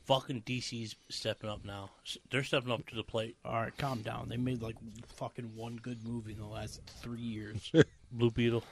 fucking 0.06 0.44
DC's 0.44 0.96
stepping 1.10 1.50
up 1.50 1.66
now. 1.66 1.90
They're 2.30 2.44
stepping 2.44 2.72
up 2.72 2.86
to 2.88 2.96
the 2.96 3.04
plate. 3.04 3.38
All 3.44 3.62
right, 3.62 3.78
calm 3.78 4.02
down. 4.02 4.30
They 4.30 4.38
made 4.38 4.62
like 4.62 4.76
fucking 5.16 5.56
one 5.56 5.78
good 5.78 6.06
movie 6.06 6.34
in 6.34 6.40
the 6.40 6.46
last 6.46 6.82
three 7.02 7.20
years. 7.22 7.72
Blue 8.12 8.32
Beetle. 8.32 8.64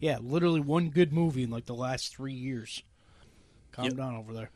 Yeah, 0.00 0.18
literally 0.20 0.60
one 0.60 0.88
good 0.90 1.12
movie 1.12 1.44
in 1.44 1.50
like 1.50 1.66
the 1.66 1.74
last 1.74 2.14
three 2.16 2.32
years. 2.34 2.82
Calm 3.72 3.84
Yep. 3.84 3.94
down 3.96 4.16
over 4.16 4.32
there. 4.34 4.50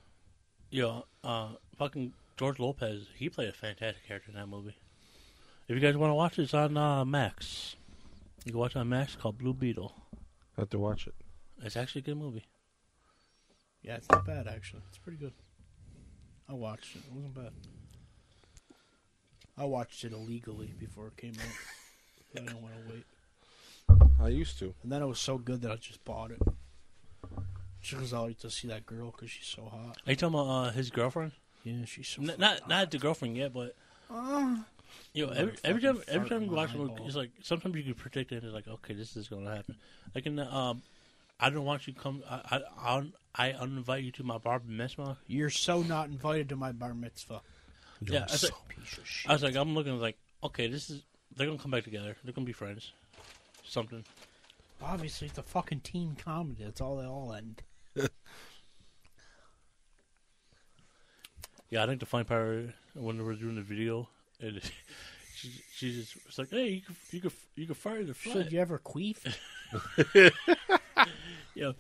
Yo, 0.71 1.05
uh, 1.23 1.51
fucking 1.79 2.13
George 2.37 2.59
Lopez. 2.59 3.07
He 3.15 3.29
played 3.29 3.49
a 3.49 3.53
fantastic 3.53 4.05
character 4.07 4.31
in 4.31 4.37
that 4.37 4.49
movie. 4.49 4.77
If 5.69 5.75
you 5.77 5.81
guys 5.81 5.97
want 5.97 6.11
to 6.11 6.15
watch 6.15 6.39
it, 6.39 6.43
it's 6.43 6.55
on 6.55 6.77
uh, 6.77 7.05
Max. 7.05 7.77
You 8.45 8.53
can 8.53 8.59
watch 8.59 8.73
it 8.75 8.79
on 8.81 8.89
Max 8.89 9.15
called 9.15 9.39
Blue 9.39 9.55
Beetle. 9.55 9.95
I 10.57 10.63
have 10.63 10.71
to 10.71 10.79
watch 10.79 11.07
it. 11.07 11.15
It's 11.63 11.77
actually 11.77 12.01
a 12.01 12.05
good 12.05 12.19
movie. 12.19 12.45
Yeah, 13.83 13.97
it's 13.97 14.09
not 14.11 14.27
bad 14.27 14.47
actually. 14.49 14.83
It's 14.89 14.99
pretty 14.99 15.19
good. 15.19 15.33
I 16.49 16.55
watched 16.55 16.97
it. 16.97 17.03
It 17.07 17.13
wasn't 17.13 17.35
bad. 17.35 17.53
I 19.57 19.65
watched 19.65 20.05
it 20.05 20.13
illegally 20.13 20.73
before 20.79 21.09
it 21.09 21.17
came 21.17 21.33
out. 21.39 22.43
I 22.43 22.45
don't 22.47 22.61
want 22.63 22.75
to 22.89 22.93
wait. 22.95 23.05
I 24.21 24.29
used 24.29 24.59
to. 24.61 24.75
And 24.83 24.91
then 24.93 25.03
it 25.03 25.07
was 25.07 25.19
so 25.21 25.39
good 25.39 25.63
that 25.63 25.71
I 25.71 25.77
just 25.77 26.05
bought 26.05 26.31
it. 26.31 26.41
Just 27.81 27.93
because 27.97 28.13
I 28.15 28.19
like 28.21 28.39
to 28.41 28.51
see 28.51 28.69
that 28.69 28.87
girl 28.87 29.11
because 29.11 29.31
she's 29.31 29.47
so 29.47 29.65
hot. 29.65 29.99
Are 30.07 30.11
you 30.11 30.17
talking 30.17 30.35
about 30.39 30.49
uh, 30.49 30.71
his 30.71 30.91
girlfriend? 30.91 31.33
Yeah, 31.65 31.85
she's 31.85 32.09
so 32.09 32.23
N- 32.23 32.35
not 32.39 32.61
hot. 32.61 32.69
not 32.69 32.91
the 32.91 32.99
girlfriend 32.99 33.37
yet, 33.37 33.53
but 33.53 33.75
Uh, 34.11 34.57
you 35.13 35.27
know, 35.27 35.33
every, 35.33 35.55
every 35.65 35.83
time 35.83 36.03
every 36.09 36.29
time 36.29 36.39
in 36.39 36.45
you 36.45 36.51
my 36.51 36.57
watch 36.57 36.75
a 36.75 36.79
movie, 36.79 36.93
it's 37.05 37.17
like 37.17 37.31
sometimes 37.43 37.77
you 37.77 37.83
can 37.83 37.95
predict 37.95 38.33
it. 38.33 38.37
And 38.37 38.45
It's 38.45 38.55
like, 38.55 38.69
okay, 38.69 38.95
this 38.95 39.17
is 39.17 39.29
going 39.29 39.45
to 39.45 39.51
happen. 39.51 39.77
Like 40.15 40.25
in 40.27 40.37
the, 40.37 40.53
um, 40.55 40.83
I 41.39 41.51
don't 41.51 41.65
want 41.65 41.87
you 41.87 41.93
to 41.93 42.01
come. 42.01 42.23
I 42.29 42.61
I 42.79 43.03
I, 43.37 43.49
I 43.49 43.53
uninvite 43.53 44.05
you 44.05 44.13
to 44.13 44.25
my 44.25 44.39
bar 44.39 44.63
mitzvah. 44.67 45.19
you're 45.27 45.51
so 45.51 45.83
not 45.83 46.09
invited 46.09 46.49
to 46.51 46.57
my 46.57 46.73
bar 46.73 46.95
mitzvah. 46.95 47.43
Yeah, 48.01 48.21
I 48.21 48.33
was, 48.33 48.43
like, 48.45 48.53
Piece 48.69 48.99
of 48.99 49.07
shit. 49.07 49.31
I 49.31 49.35
was 49.35 49.43
like, 49.43 49.57
I'm 49.57 49.75
looking 49.75 49.99
like, 49.99 50.17
okay, 50.43 50.69
this 50.69 50.89
is 50.91 51.03
they're 51.37 51.47
gonna 51.47 51.59
come 51.59 51.71
back 51.71 51.85
together. 51.85 52.17
They're 52.25 52.33
gonna 52.33 52.47
be 52.47 52.53
friends. 52.53 52.93
Something. 53.67 54.05
Obviously, 54.83 55.29
it's 55.29 55.39
a 55.39 55.43
fucking 55.43 55.81
teen 55.81 56.17
comedy. 56.23 56.65
That's 56.65 56.81
all 56.81 56.97
they 56.97 57.07
all 57.07 57.33
end. 57.33 57.63
Yeah, 61.71 61.83
I 61.83 61.87
think 61.87 61.99
the 62.01 62.07
fine 62.07 62.25
part 62.25 62.67
when 62.95 63.17
they 63.19 63.25
were 63.25 63.35
doing 63.35 63.57
the 63.57 63.63
video, 63.63 64.09
and 64.41 64.61
she 65.35 65.51
she 65.75 65.93
just 65.93 66.39
like, 66.39 66.51
hey, 66.51 66.69
you 66.69 66.81
could 66.83 66.97
you 67.11 67.21
could 67.21 67.33
you 67.57 67.67
could 67.67 67.77
fire 67.77 68.05
the 68.05 68.15
fly. 68.15 68.35
did 68.35 68.53
you 68.53 68.61
ever 68.61 68.79
queef? 68.79 69.17
Yeah, 71.57 71.73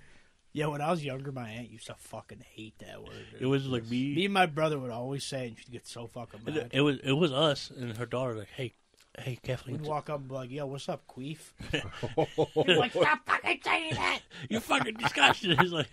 yeah, 0.52 0.66
when 0.66 0.80
I 0.80 0.90
was 0.92 1.04
younger, 1.04 1.32
my 1.32 1.48
aunt 1.48 1.68
used 1.68 1.86
to 1.88 1.94
fucking 1.98 2.44
hate 2.54 2.78
that 2.78 3.02
word. 3.02 3.10
dude. 3.32 3.42
it 3.42 3.46
was 3.46 3.66
like 3.66 3.84
me. 3.86 4.14
Me 4.14 4.24
and 4.26 4.34
my 4.34 4.46
brother 4.46 4.78
would 4.78 4.90
always 4.92 5.24
say 5.24 5.46
it, 5.46 5.48
and 5.48 5.58
she'd 5.58 5.72
get 5.72 5.86
so 5.86 6.06
fucking 6.06 6.40
It, 6.46 6.54
mad. 6.54 6.70
it 6.72 6.80
was 6.80 6.98
it 7.02 7.12
was 7.12 7.32
us 7.32 7.70
and 7.76 7.96
her 7.96 8.06
daughter. 8.06 8.34
Like, 8.34 8.50
hey, 8.56 8.72
hey, 9.18 9.38
Kathleen, 9.42 9.78
We'd 9.78 9.86
walk 9.86 10.10
up 10.10 10.20
and 10.20 10.28
be 10.28 10.34
like, 10.34 10.50
yo, 10.50 10.66
what's 10.66 10.88
up, 10.88 11.02
queef? 11.06 11.38
You're 12.66 12.76
like, 12.78 12.92
stop 12.92 13.20
fucking 13.26 13.60
saying 13.64 13.94
that! 13.94 14.20
you 14.48 14.60
fucking 14.60 14.94
disgusting. 14.94 15.56
He's 15.58 15.72
like, 15.72 15.88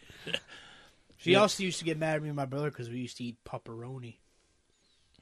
She 1.18 1.32
Yeah. 1.34 1.40
also 1.42 1.64
used 1.64 1.80
to 1.80 1.86
get 1.86 1.98
mad 1.98 2.16
at 2.18 2.22
me 2.24 2.30
and 2.30 2.36
my 2.36 2.46
brother 2.46 2.70
because 2.72 2.90
we 2.90 2.98
used 3.00 3.18
to 3.18 3.24
eat 3.24 3.38
pepperoni. 3.46 4.16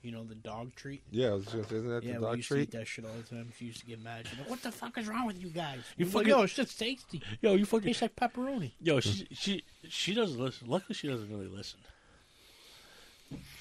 You 0.02 0.14
know, 0.14 0.24
the 0.24 0.36
dog 0.36 0.74
treat? 0.76 1.02
Yeah, 1.12 1.28
I 1.28 1.34
was 1.34 1.46
just, 1.48 1.74
isn't 1.74 1.90
that 1.90 2.04
yeah, 2.04 2.14
the 2.14 2.20
we 2.20 2.26
dog 2.26 2.38
used 2.38 2.48
to 2.48 2.54
treat? 2.56 2.62
eat 2.64 2.72
that 2.72 2.88
shit 2.88 3.04
all 3.04 3.12
the 3.18 3.36
time. 3.36 3.52
She 3.58 3.66
used 3.66 3.82
to 3.82 3.86
get 3.86 4.02
mad. 4.02 4.26
She'd 4.28 4.36
be 4.38 4.42
like, 4.44 4.50
what 4.50 4.64
the 4.64 4.72
fuck 4.72 4.98
is 4.98 5.10
wrong 5.10 5.28
with 5.28 5.42
you 5.42 5.50
guys? 5.50 5.80
You 5.98 6.06
You 6.06 6.06
like, 6.06 6.14
fucking- 6.14 6.30
yo, 6.30 6.42
it's 6.44 6.54
just 6.54 6.80
tasty. 6.80 7.22
yo, 7.42 7.56
you 7.56 7.66
fucking, 7.66 7.88
tastes 7.88 8.02
like 8.02 8.16
pepperoni. 8.16 8.72
yo, 8.82 9.02
she 9.02 9.28
she 9.34 9.64
she 9.90 10.14
doesn't 10.14 10.40
listen. 10.40 10.70
Luckily, 10.70 10.94
she 10.96 11.10
doesn't 11.10 11.30
really 11.30 11.48
listen. 11.50 11.80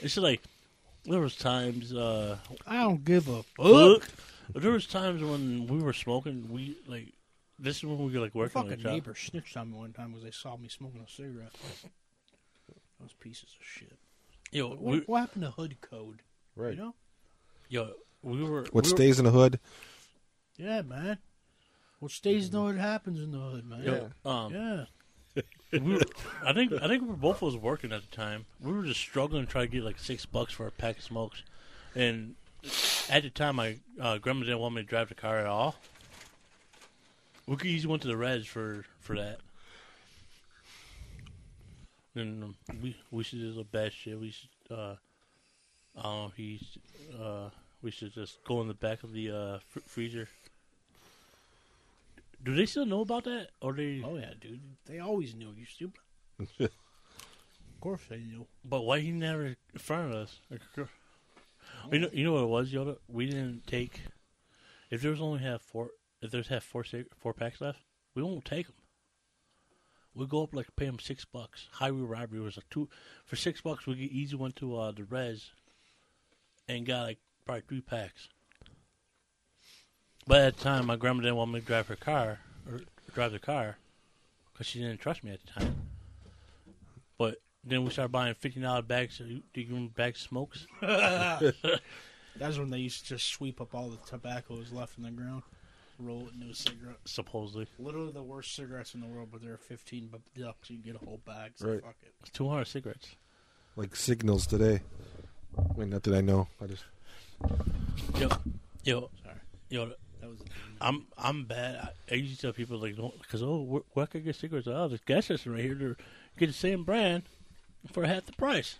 It's 0.00 0.14
just 0.14 0.18
like 0.18 0.40
there 1.06 1.18
was 1.20 1.34
times. 1.34 1.92
uh 1.92 2.38
I 2.68 2.82
don't 2.82 3.04
give 3.04 3.26
a 3.28 3.42
fuck. 3.42 4.08
There 4.54 4.70
was 4.72 4.86
times 4.86 5.22
when 5.22 5.66
we 5.66 5.78
were 5.80 5.92
smoking. 5.92 6.48
We 6.50 6.76
like 6.86 7.12
this 7.58 7.78
is 7.78 7.84
when 7.84 7.98
we 7.98 8.12
were 8.12 8.20
like 8.20 8.34
My 8.34 8.40
working 8.42 8.58
on 8.58 8.64
fucking 8.64 8.78
the 8.78 8.82
job. 8.84 8.92
neighbor 8.92 9.14
snitched 9.14 9.56
on 9.56 9.70
me 9.72 9.78
one 9.78 9.92
time 9.92 10.08
because 10.10 10.24
they 10.24 10.30
saw 10.30 10.56
me 10.56 10.68
smoking 10.68 11.00
a 11.00 11.08
cigarette. 11.10 11.52
Those 13.00 13.12
pieces 13.20 13.54
of 13.60 13.64
shit. 13.66 13.96
Yo, 14.50 14.68
What, 14.70 14.80
we, 14.80 14.98
what 15.00 15.20
happened 15.20 15.44
to 15.44 15.50
hood 15.50 15.76
code? 15.80 16.22
Right. 16.56 16.72
You 16.74 16.76
know? 16.78 16.94
yo, 17.68 17.90
we 18.22 18.42
were. 18.42 18.62
What 18.72 18.84
we 18.84 18.90
were- 18.90 18.96
stays 18.96 19.18
in 19.18 19.24
the 19.24 19.30
hood? 19.30 19.60
Yeah, 20.56 20.82
man. 20.82 21.18
What 22.00 22.10
stays 22.12 22.46
in 22.46 22.52
the 22.52 22.60
hood 22.60 22.76
happens 22.76 23.20
in 23.20 23.30
the 23.32 23.38
hood, 23.38 23.64
man. 23.68 23.82
Yo, 23.82 24.10
um, 24.30 24.52
Yeah. 24.54 24.84
we 25.72 25.94
were, 25.94 26.00
I 26.44 26.52
think 26.52 26.72
I 26.72 26.88
think 26.88 27.02
we 27.02 27.08
were 27.08 27.14
both 27.16 27.42
was 27.42 27.56
working 27.56 27.92
at 27.92 28.00
the 28.08 28.16
time. 28.16 28.46
We 28.60 28.72
were 28.72 28.82
just 28.84 28.98
struggling 29.00 29.44
to 29.46 29.50
try 29.52 29.60
to 29.62 29.68
get 29.68 29.84
like 29.84 29.98
six 29.98 30.26
bucks 30.26 30.52
for 30.52 30.66
a 30.66 30.70
pack 30.72 30.98
of 30.98 31.04
smokes, 31.04 31.42
and 31.94 32.34
at 33.10 33.22
the 33.22 33.30
time, 33.30 33.56
my 33.56 33.76
uh, 34.00 34.18
grandma 34.18 34.40
didn't 34.40 34.58
want 34.58 34.74
me 34.74 34.82
to 34.82 34.86
drive 34.86 35.08
the 35.08 35.14
car 35.14 35.38
at 35.38 35.46
all. 35.46 35.76
We 37.46 37.56
could 37.56 37.66
easily 37.66 37.90
went 37.90 38.02
to 38.02 38.08
the 38.08 38.16
res 38.16 38.46
for 38.46 38.84
for 39.00 39.16
that. 39.16 39.38
And 42.14 42.44
um, 42.44 42.56
we 42.82 42.96
we 43.10 43.24
should 43.24 43.40
do 43.40 43.52
the 43.52 43.64
best 43.64 43.96
shit. 43.96 44.18
We 44.18 44.30
should 44.30 44.50
uh, 44.70 44.96
uh 45.96 46.28
he 46.36 46.60
uh 47.18 47.50
we 47.82 47.90
should 47.90 48.12
just 48.12 48.42
go 48.44 48.60
in 48.60 48.68
the 48.68 48.74
back 48.74 49.02
of 49.02 49.12
the 49.12 49.30
uh 49.30 49.58
fr- 49.68 49.80
freezer. 49.86 50.28
Do 52.42 52.54
they 52.54 52.66
still 52.66 52.86
know 52.86 53.00
about 53.00 53.24
that, 53.24 53.48
or 53.60 53.72
they? 53.72 54.00
Oh, 54.04 54.16
yeah, 54.16 54.32
dude. 54.40 54.60
They 54.86 55.00
always 55.00 55.34
knew, 55.34 55.52
you 55.56 55.66
stupid. 55.66 56.00
of 56.60 56.70
course 57.80 58.02
they 58.08 58.18
knew. 58.18 58.46
But 58.64 58.82
why 58.82 59.00
he 59.00 59.10
never 59.10 59.46
in 59.46 59.56
front 59.76 60.12
of 60.12 60.18
us? 60.18 60.40
You 61.92 61.98
know, 62.00 62.08
you 62.12 62.24
know 62.24 62.32
what 62.32 62.42
it 62.42 62.48
was, 62.48 62.72
Yoda. 62.72 62.96
We 63.08 63.26
didn't 63.26 63.66
take. 63.66 64.02
If 64.90 65.02
there's 65.02 65.20
only 65.20 65.40
have 65.40 65.62
four, 65.62 65.90
if 66.20 66.30
there's 66.30 66.48
have 66.48 66.64
four 66.64 66.84
four 67.16 67.32
packs 67.32 67.60
left, 67.60 67.80
we 68.14 68.22
won't 68.22 68.44
take 68.44 68.66
them. 68.66 68.76
We 70.14 70.26
go 70.26 70.42
up 70.42 70.54
like 70.54 70.74
pay 70.76 70.86
them 70.86 70.98
six 70.98 71.24
bucks. 71.24 71.68
Highway 71.72 72.00
robbery 72.00 72.40
was 72.40 72.56
a 72.56 72.62
two 72.70 72.88
for 73.24 73.36
six 73.36 73.60
bucks. 73.60 73.86
We 73.86 73.94
get 73.94 74.10
easy 74.10 74.36
went 74.36 74.56
to 74.56 74.76
uh, 74.76 74.92
the 74.92 75.04
res, 75.04 75.50
and 76.66 76.86
got 76.86 77.02
like 77.02 77.18
probably 77.44 77.62
three 77.68 77.80
packs. 77.80 78.28
But 80.26 80.40
at 80.42 80.56
the 80.56 80.64
time, 80.64 80.86
my 80.86 80.96
grandma 80.96 81.22
didn't 81.22 81.36
want 81.36 81.52
me 81.52 81.60
to 81.60 81.66
drive 81.66 81.86
her 81.88 81.96
car 81.96 82.40
or 82.70 82.80
drive 83.14 83.32
the 83.32 83.38
car 83.38 83.78
because 84.52 84.66
she 84.66 84.80
didn't 84.80 85.00
trust 85.00 85.24
me 85.24 85.30
at 85.30 85.40
the 85.40 85.60
time. 85.60 85.76
But 87.16 87.36
then 87.64 87.84
we 87.84 87.90
started 87.90 88.12
buying 88.12 88.34
fifty 88.34 88.60
dollar 88.60 88.82
bags. 88.82 89.18
Do 89.18 89.24
you 89.60 89.66
remember 89.68 89.92
bags 89.94 90.20
of 90.22 90.28
smokes? 90.28 90.66
That's 92.36 92.56
when 92.58 92.70
they 92.70 92.78
used 92.78 93.02
to 93.04 93.08
just 93.16 93.26
sweep 93.26 93.60
up 93.60 93.74
all 93.74 93.88
the 93.88 93.96
tobacco 94.06 94.54
that 94.54 94.60
was 94.60 94.72
left 94.72 94.96
in 94.96 95.02
the 95.04 95.10
ground, 95.10 95.42
roll 95.98 96.28
it 96.28 96.34
into 96.34 96.50
a 96.52 96.54
cigarette. 96.54 96.98
Supposedly, 97.04 97.66
Literally 97.80 98.12
the 98.12 98.22
worst 98.22 98.54
cigarettes 98.54 98.94
in 98.94 99.00
the 99.00 99.08
world, 99.08 99.30
but 99.32 99.42
they're 99.42 99.56
15 99.56 100.06
bu- 100.08 100.44
bucks. 100.44 100.70
You 100.70 100.76
can 100.76 100.92
get 100.92 101.02
a 101.02 101.04
whole 101.04 101.20
bag, 101.26 101.52
so 101.56 101.68
Right. 101.68 101.82
fuck 101.82 101.96
it. 102.02 102.12
it's 102.20 102.30
two 102.30 102.48
hundred 102.48 102.66
cigarettes. 102.66 103.16
Like 103.76 103.96
signals 103.96 104.46
today. 104.46 104.80
Wait, 105.74 105.88
not 105.88 106.02
that 106.04 106.14
I 106.14 106.20
know. 106.20 106.46
I 106.62 106.66
just 106.66 106.84
Yo, 108.18 108.28
yo, 108.84 109.10
Sorry. 109.24 109.36
yo. 109.70 109.92
That 110.20 110.30
was 110.30 110.38
I'm 110.80 111.06
I'm 111.16 111.44
bad. 111.44 111.76
I, 111.76 111.90
I 112.12 112.14
usually 112.16 112.36
tell 112.36 112.52
people 112.52 112.78
like, 112.78 112.96
because 113.20 113.40
oh, 113.42 113.62
where, 113.62 113.82
where 113.92 114.06
can 114.06 114.20
I 114.20 114.24
get 114.24 114.34
cigarettes? 114.36 114.66
Oh, 114.68 114.88
this 114.88 115.00
gas 115.06 115.26
station 115.26 115.52
right 115.52 115.62
here. 115.62 115.74
They're 115.76 115.96
get 116.36 116.46
the 116.48 116.52
same 116.52 116.82
brand 116.84 117.22
for 117.92 118.04
half 118.04 118.26
the 118.26 118.32
price. 118.32 118.76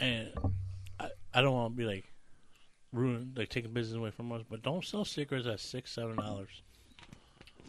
And 0.00 0.30
I 0.98 1.10
I 1.34 1.40
don't 1.40 1.52
want 1.52 1.74
to 1.74 1.76
be 1.76 1.84
like 1.84 2.04
ruin 2.92 3.32
like 3.36 3.48
taking 3.48 3.72
business 3.72 3.96
away 3.96 4.10
from 4.10 4.32
us, 4.32 4.42
but 4.48 4.62
don't 4.62 4.84
sell 4.84 5.04
cigarettes 5.04 5.46
at 5.46 5.60
six 5.60 5.92
seven 5.92 6.16
dollars. 6.16 6.62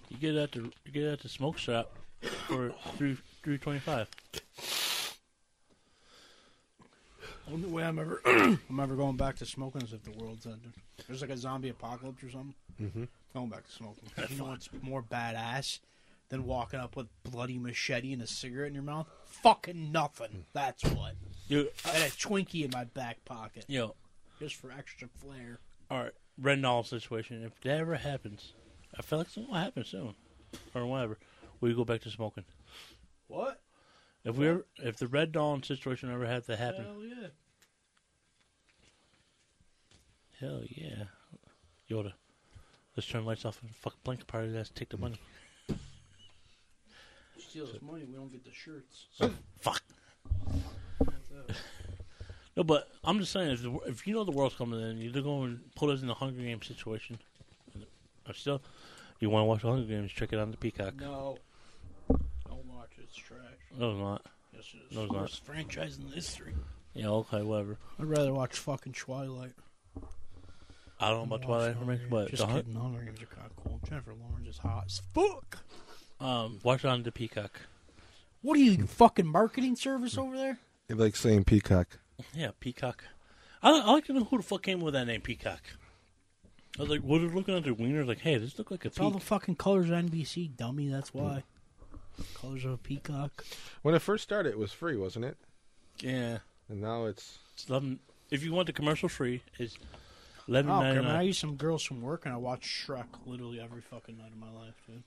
You 0.09 0.17
get 0.17 0.35
it 0.35 0.39
at 0.39 0.51
the 0.51 0.59
you 0.85 0.91
get 0.91 1.03
it 1.03 1.13
at 1.13 1.19
the 1.21 1.29
smoke 1.29 1.57
shop 1.57 1.95
for 2.47 2.73
three 2.97 3.17
three 3.43 3.57
twenty 3.57 3.79
five. 3.79 4.09
Only 7.51 7.69
way 7.69 7.83
I'm 7.83 7.99
ever 7.99 8.21
I'm 8.25 8.79
ever 8.79 8.95
going 8.95 9.17
back 9.17 9.35
to 9.37 9.45
smoking 9.45 9.81
is 9.81 9.93
if 9.93 10.03
the 10.03 10.11
world's 10.11 10.45
ended. 10.45 10.73
There's 11.07 11.21
like 11.21 11.29
a 11.29 11.37
zombie 11.37 11.69
apocalypse 11.69 12.23
or 12.23 12.31
something. 12.31 12.55
Mm-hmm. 12.81 13.03
Going 13.33 13.49
back 13.49 13.65
to 13.65 13.71
smoking. 13.71 14.09
You 14.29 14.37
know 14.37 14.45
what's 14.45 14.69
more 14.81 15.03
badass 15.03 15.79
than 16.33 16.45
walking 16.45 16.79
up 16.79 16.95
with 16.95 17.05
bloody 17.23 17.59
machete 17.59 18.11
and 18.11 18.21
a 18.23 18.27
cigarette 18.27 18.69
in 18.69 18.73
your 18.73 18.83
mouth? 18.83 19.07
Fucking 19.25 19.91
nothing. 19.91 20.45
That's 20.51 20.83
what. 20.83 21.13
You, 21.47 21.69
I 21.85 21.89
had 21.89 22.07
a 22.07 22.11
Twinkie 22.11 22.65
in 22.65 22.71
my 22.71 22.85
back 22.85 23.23
pocket 23.25 23.65
yo, 23.67 23.95
just 24.39 24.55
for 24.55 24.71
extra 24.71 25.07
flair. 25.19 25.59
all 25.91 25.99
right, 26.03 26.11
Red 26.41 26.61
Dawn 26.61 26.83
situation. 26.83 27.43
If 27.43 27.61
that 27.61 27.79
ever 27.79 27.95
happens, 27.95 28.53
I 28.97 29.03
feel 29.03 29.19
like 29.19 29.29
something 29.29 29.51
will 29.51 29.59
happen 29.59 29.85
soon, 29.85 30.15
or 30.73 30.85
whatever. 30.87 31.19
We 31.61 31.73
go 31.75 31.85
back 31.85 32.01
to 32.01 32.09
smoking. 32.09 32.45
What? 33.27 33.61
If 34.25 34.37
we 34.37 34.47
ever, 34.47 34.65
if 34.77 34.97
the 34.97 35.07
Red 35.07 35.31
Dawn 35.33 35.61
situation 35.63 36.11
ever 36.11 36.25
had 36.25 36.45
to 36.47 36.55
happen, 36.55 36.85
Hell 36.85 37.03
yeah. 37.03 37.27
hell 40.39 40.61
yeah, 40.69 41.03
Yoda, 41.89 42.13
let's 42.95 43.07
turn 43.07 43.21
the 43.23 43.27
lights 43.27 43.45
off 43.45 43.61
and 43.61 43.75
fucking 43.75 43.99
blanket 44.03 44.27
party. 44.27 44.47
Let's 44.49 44.69
take 44.69 44.89
the 44.89 44.97
money. 44.97 45.19
Steal 47.53 47.67
this 47.67 47.83
money, 47.83 48.03
we 48.03 48.15
don't 48.15 48.31
get 48.31 48.43
the 48.43 48.49
shirts. 48.51 49.05
Oh, 49.21 49.29
fuck. 49.59 49.79
No, 52.57 52.63
but 52.63 52.87
I'm 53.03 53.19
just 53.19 53.31
saying, 53.31 53.51
if, 53.51 53.61
the, 53.61 53.77
if 53.85 54.07
you 54.07 54.15
know 54.15 54.23
the 54.23 54.31
world's 54.31 54.55
coming 54.55 54.81
in, 54.81 54.97
you're 54.97 55.21
going 55.21 55.57
to 55.57 55.59
put 55.75 55.91
us 55.91 56.01
in 56.01 56.09
a 56.09 56.15
Hunger 56.15 56.41
Games 56.41 56.65
situation. 56.65 57.19
I'm 58.27 58.33
still, 58.33 58.59
you 59.19 59.29
want 59.29 59.43
to 59.43 59.45
watch 59.45 59.61
the 59.61 59.67
Hunger 59.67 59.85
Games? 59.85 60.11
Check 60.11 60.33
it 60.33 60.39
on 60.39 60.49
the 60.49 60.57
Peacock. 60.57 60.95
No. 60.99 61.37
Don't 62.09 62.65
watch 62.65 62.89
it. 62.97 63.03
It's 63.03 63.15
trash. 63.15 63.39
No, 63.77 63.91
it's 63.91 63.99
not. 63.99 64.25
Yes, 64.55 64.73
it 64.73 64.89
is. 64.89 64.97
No, 64.97 65.03
it's 65.03 65.11
not. 65.13 65.21
Worst 65.21 65.45
franchise 65.45 65.99
in 66.03 66.07
history. 66.11 66.55
Yeah, 66.95 67.09
okay, 67.09 67.43
whatever. 67.43 67.77
I'd 67.99 68.05
rather 68.05 68.33
watch 68.33 68.57
fucking 68.57 68.93
Twilight. 68.93 69.53
I 70.99 71.09
don't 71.11 71.29
know 71.29 71.35
about 71.35 71.43
Twilight 71.45 71.69
information, 71.73 72.07
but 72.09 72.31
Just 72.31 72.41
the 72.41 72.47
hun- 72.47 72.63
kidding. 72.63 72.73
Hunger 72.81 73.03
Games 73.03 73.21
are 73.21 73.25
kind 73.27 73.45
of 73.45 73.63
cool. 73.63 73.79
Jennifer 73.87 74.13
Lawrence 74.19 74.47
is 74.47 74.57
hot 74.57 74.85
as 74.87 75.01
fuck. 75.13 75.59
Um, 76.23 76.59
watch 76.63 76.83
it 76.83 76.87
on 76.87 77.03
the 77.03 77.11
Peacock. 77.11 77.51
What 78.41 78.57
are 78.57 78.61
you, 78.61 78.85
fucking 78.87 79.27
marketing 79.27 79.75
service 79.75 80.17
over 80.17 80.35
there? 80.35 80.59
You 80.89 80.95
like 80.95 81.15
saying 81.15 81.45
peacock? 81.45 81.99
Yeah, 82.33 82.51
Peacock. 82.59 83.03
I, 83.61 83.71
I 83.71 83.91
like 83.93 84.05
to 84.05 84.13
know 84.13 84.25
who 84.25 84.37
the 84.37 84.43
fuck 84.43 84.63
came 84.63 84.81
with 84.81 84.93
that 84.95 85.05
name, 85.07 85.21
Peacock. 85.21 85.61
I 86.77 86.81
was 86.81 86.89
like, 86.89 87.01
what 87.01 87.21
are 87.21 87.27
looking 87.29 87.55
at 87.55 87.63
their 87.63 87.73
wieners? 87.73 88.05
Like, 88.07 88.19
hey, 88.19 88.37
this 88.37 88.57
look 88.57 88.69
like 88.71 88.83
a 88.83 88.89
It's 88.89 88.99
all 88.99 89.11
the 89.11 89.19
peak. 89.19 89.27
fucking 89.27 89.55
colors 89.55 89.89
of 89.89 89.95
NBC, 89.95 90.57
dummy. 90.57 90.89
That's 90.89 91.13
why. 91.13 91.43
Colors 92.35 92.65
of 92.65 92.71
a 92.71 92.77
peacock. 92.77 93.45
When 93.81 93.95
it 93.95 93.99
first 94.01 94.23
started, 94.23 94.49
it 94.49 94.57
was 94.59 94.71
free, 94.73 94.97
wasn't 94.97 95.25
it? 95.25 95.37
Yeah, 96.01 96.39
And 96.69 96.81
now 96.81 97.05
it's 97.05 97.37
it's 97.53 97.69
11, 97.69 97.99
if 98.31 98.43
you 98.43 98.51
want 98.51 98.67
the 98.67 98.73
commercial 98.73 99.07
free, 99.07 99.41
it's 99.59 99.77
eleven 100.49 100.71
Oh, 100.71 100.81
ninety 100.81 100.97
okay, 100.99 101.05
man. 101.07 101.15
I 101.15 101.17
nine. 101.19 101.27
use 101.27 101.37
some 101.37 101.55
girls 101.55 101.83
from 101.83 102.01
work 102.01 102.25
and 102.25 102.33
I 102.33 102.37
watch 102.37 102.63
Shrek 102.85 103.05
literally 103.25 103.59
every 103.61 103.81
fucking 103.81 104.17
night 104.17 104.31
of 104.33 104.37
my 104.37 104.51
life, 104.51 104.73
dude. 104.87 105.03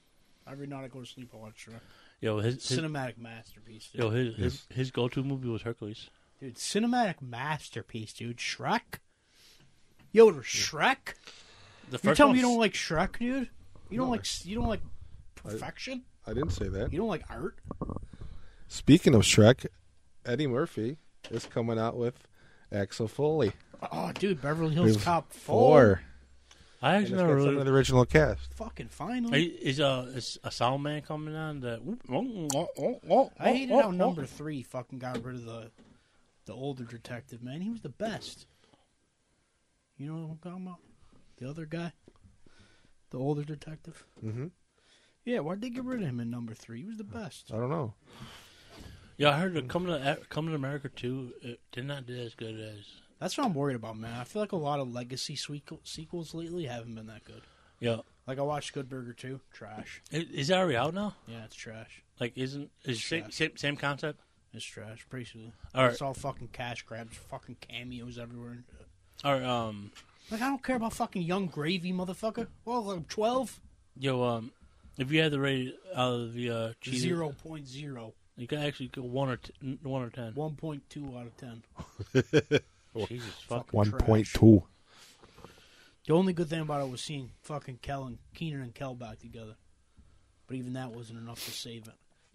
Every 0.50 0.66
night 0.66 0.84
I 0.84 0.88
go 0.88 1.00
to 1.00 1.06
sleep, 1.06 1.30
I 1.34 1.38
watch 1.38 1.66
Shrek. 1.68 1.80
Yo, 2.20 2.38
his, 2.38 2.66
his 2.66 2.78
Cinematic 2.78 3.18
masterpiece, 3.18 3.88
dude. 3.92 4.00
yo 4.02 4.10
his 4.10 4.34
his, 4.36 4.38
Yes. 4.70 4.76
his 4.76 4.90
go 4.90 5.08
to 5.08 5.22
movie 5.22 5.48
was 5.48 5.62
Hercules. 5.62 6.08
Dude, 6.40 6.54
cinematic 6.56 7.20
masterpiece, 7.20 8.12
dude. 8.12 8.36
Shrek? 8.38 9.00
Yo, 10.12 10.30
Shrek? 10.32 11.14
The 11.90 11.92
You 11.92 11.98
first 11.98 12.16
tell 12.16 12.28
me 12.30 12.36
you 12.36 12.42
don't 12.42 12.58
like 12.58 12.74
Shrek, 12.74 13.18
dude? 13.18 13.48
You 13.90 13.98
don't 13.98 14.06
No. 14.08 14.12
like 14.12 14.46
you 14.46 14.54
don't 14.54 14.68
like 14.68 14.80
perfection? 15.34 16.02
I 16.26 16.32
didn't 16.32 16.50
say 16.50 16.68
that. 16.68 16.92
You 16.92 16.98
don't 16.98 17.08
like 17.08 17.22
art? 17.30 17.56
Speaking 18.68 19.14
of 19.14 19.22
Shrek, 19.22 19.66
Eddie 20.24 20.46
Murphy 20.46 20.98
is 21.30 21.44
coming 21.46 21.78
out 21.78 21.96
with 21.96 22.26
Axel 22.72 23.06
Foley. 23.08 23.52
Oh, 23.92 24.10
dude, 24.12 24.40
Beverly 24.42 24.74
Hills 24.74 25.02
Cop 25.02 25.32
4. 25.32 25.40
Four. 25.44 26.00
I 26.82 26.96
actually 26.96 27.16
never 27.16 27.34
got 27.36 27.40
some 27.42 27.48
really. 27.48 27.60
of 27.60 27.64
the 27.66 27.72
original 27.72 28.04
cast. 28.04 28.54
Fucking 28.54 28.86
Are 28.86 28.90
finally. 28.90 29.46
you- 29.50 29.58
Is 29.60 29.80
uh 29.80 30.10
is 30.14 30.38
a 30.44 30.50
sound 30.50 30.82
man 30.82 31.02
coming 31.02 31.34
on 31.34 31.60
that? 31.60 31.80
I 33.40 33.52
hated 33.52 33.74
how 33.80 33.90
number 33.90 34.26
three 34.26 34.62
fucking 34.62 34.98
got 34.98 35.22
rid 35.24 35.36
of 35.36 35.44
the 35.44 35.70
the 36.44 36.52
older 36.54 36.84
detective, 36.84 37.42
man. 37.42 37.60
He 37.60 37.70
was 37.70 37.80
the 37.80 37.88
best. 37.88 38.46
You 39.98 40.06
know 40.12 40.14
what 40.26 40.30
I'm 40.32 40.38
talking 40.38 40.66
about? 40.66 40.78
The 41.38 41.48
other 41.50 41.66
guy? 41.66 41.92
The 43.10 43.18
older 43.18 43.42
detective? 43.44 44.04
Mm-hmm. 44.24 44.46
Yeah, 45.24 45.40
why'd 45.40 45.60
they 45.60 45.70
get 45.70 45.84
rid 45.84 46.02
of 46.02 46.08
him 46.08 46.20
in 46.20 46.30
number 46.30 46.54
three? 46.54 46.80
He 46.82 46.86
was 46.86 46.98
the 46.98 47.04
best. 47.04 47.50
I 47.52 47.56
don't 47.56 47.70
know. 47.70 47.94
Yeah, 49.16 49.30
I 49.30 49.38
heard 49.38 49.54
that 49.54 49.68
coming 49.68 49.88
to 49.88 50.18
coming 50.28 50.50
to 50.50 50.56
America 50.56 50.88
too. 50.88 51.32
It 51.42 51.60
did 51.72 51.86
not 51.86 52.06
do 52.06 52.14
as 52.16 52.34
good 52.34 52.60
as. 52.60 52.84
That's 53.18 53.36
what 53.38 53.46
I'm 53.46 53.54
worried 53.54 53.76
about, 53.76 53.96
man. 53.96 54.18
I 54.18 54.24
feel 54.24 54.42
like 54.42 54.52
a 54.52 54.56
lot 54.56 54.78
of 54.80 54.92
legacy 54.92 55.36
sequels 55.36 56.34
lately 56.34 56.64
haven't 56.66 56.94
been 56.94 57.06
that 57.06 57.24
good. 57.24 57.42
Yeah, 57.80 57.98
Like 58.26 58.38
I 58.38 58.42
watched 58.42 58.72
Good 58.72 58.88
Burger 58.88 59.12
2, 59.12 59.40
trash. 59.52 60.00
is, 60.10 60.24
is 60.30 60.48
that 60.48 60.58
already 60.58 60.76
out 60.76 60.94
now? 60.94 61.14
Yeah, 61.26 61.44
it's 61.44 61.54
trash. 61.56 62.02
Like, 62.18 62.32
isn't 62.36 62.70
is 62.84 63.04
same, 63.04 63.30
same 63.30 63.56
same 63.56 63.76
concept? 63.76 64.20
It's 64.54 64.64
trash, 64.64 65.06
basically. 65.10 65.52
All 65.74 65.84
right. 65.84 65.92
It's 65.92 66.00
all 66.00 66.14
fucking 66.14 66.48
cash 66.48 66.82
grabs, 66.82 67.14
fucking 67.16 67.56
cameos 67.60 68.18
everywhere. 68.18 68.64
All 69.24 69.34
right, 69.34 69.42
um, 69.42 69.92
Like 70.30 70.40
I 70.40 70.48
don't 70.48 70.62
care 70.62 70.76
about 70.76 70.94
fucking 70.94 71.22
Yung 71.22 71.46
Gravy, 71.48 71.92
motherfucker. 71.92 72.46
Well, 72.64 72.90
I'm 72.90 73.04
12, 73.04 73.60
yo, 73.98 74.22
um, 74.22 74.52
if 74.96 75.10
you 75.12 75.20
had 75.20 75.32
the 75.32 75.40
rate 75.40 75.74
out 75.94 76.12
of 76.14 76.32
the 76.32 76.50
uh, 76.50 76.72
cheese, 76.80 77.00
zero 77.02 77.32
point 77.42 77.66
zero. 77.68 78.14
you 78.38 78.46
could 78.46 78.58
actually 78.60 78.88
go 78.88 79.02
one 79.02 79.28
or 79.28 79.36
t- 79.36 79.78
one 79.82 80.02
or 80.02 80.08
ten. 80.10 80.32
1.2 80.32 81.20
out 81.20 81.26
of 81.26 81.36
10. 81.36 82.60
Jesus. 83.06 83.34
Fucking 83.48 83.66
One 83.72 83.90
trash. 83.90 84.32
The 86.06 86.12
only 86.14 86.32
good 86.32 86.48
thing 86.48 86.60
about 86.60 86.82
it 86.82 86.90
was 86.90 87.00
seeing 87.00 87.30
fucking 87.42 87.80
Kel 87.82 88.04
and 88.04 88.18
Kenan 88.34 88.62
and 88.62 88.74
Kel 88.74 88.94
back 88.94 89.18
together. 89.18 89.56
But 90.46 90.56
even 90.56 90.74
that 90.74 90.92
wasn't 90.92 91.18
enough 91.18 91.44
to 91.44 91.50
save 91.50 91.88
it. 91.88 91.94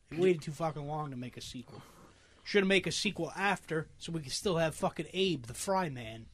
They 0.09 0.17
waited 0.17 0.41
too 0.41 0.51
fucking 0.51 0.85
long 0.85 1.11
to 1.11 1.15
make 1.15 1.38
a 1.38 1.41
sequel. 1.41 1.81
Should 2.43 2.63
have 2.63 2.67
made 2.67 2.85
a 2.85 2.91
sequel 2.91 3.31
after 3.35 3.88
so 3.97 4.11
we 4.11 4.21
could 4.21 4.33
still 4.33 4.57
have 4.57 4.75
fucking 4.75 5.07
Abe, 5.13 5.45
the 5.45 5.53
Fry 5.53 5.89
Man. 5.89 6.25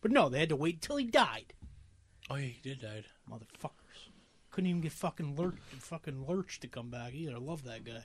But 0.00 0.10
no, 0.10 0.28
they 0.28 0.40
had 0.40 0.48
to 0.48 0.56
wait 0.56 0.76
until 0.76 0.96
he 0.96 1.04
died. 1.04 1.52
Oh 2.28 2.36
yeah, 2.36 2.46
he 2.46 2.60
did 2.62 2.80
die. 2.80 3.04
Motherfuckers. 3.30 3.70
Couldn't 4.50 4.70
even 4.70 4.80
get 4.80 4.92
fucking 4.92 5.36
Lurch, 5.36 5.58
fucking 5.78 6.26
Lurch 6.26 6.58
to 6.60 6.66
come 6.66 6.90
back 6.90 7.14
either. 7.14 7.36
I 7.36 7.38
love 7.38 7.62
that 7.64 7.84
guy. 7.84 8.04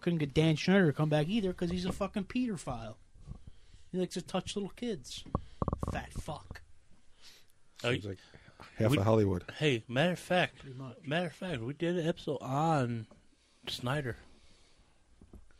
Couldn't 0.00 0.18
get 0.18 0.34
Dan 0.34 0.56
Schneider 0.56 0.86
to 0.88 0.92
come 0.92 1.08
back 1.08 1.28
either 1.28 1.50
because 1.50 1.70
he's 1.70 1.86
a 1.86 1.92
fucking 1.92 2.24
pedophile. 2.24 2.96
He 3.92 3.98
likes 3.98 4.14
to 4.14 4.22
touch 4.22 4.56
little 4.56 4.70
kids. 4.74 5.22
Fat 5.92 6.12
fuck. 6.14 6.62
Oh, 7.84 7.92
Seems 7.92 8.06
like 8.06 8.18
half 8.78 8.90
we- 8.90 8.96
of 8.98 9.04
Hollywood. 9.04 9.44
Hey, 9.58 9.84
matter 9.88 10.12
of 10.12 10.18
fact, 10.18 10.62
matter 11.06 11.26
of 11.26 11.32
fact, 11.34 11.60
we 11.60 11.74
did 11.74 11.98
an 11.98 12.06
episode 12.08 12.38
on 12.40 13.06
Schneider. 13.68 14.16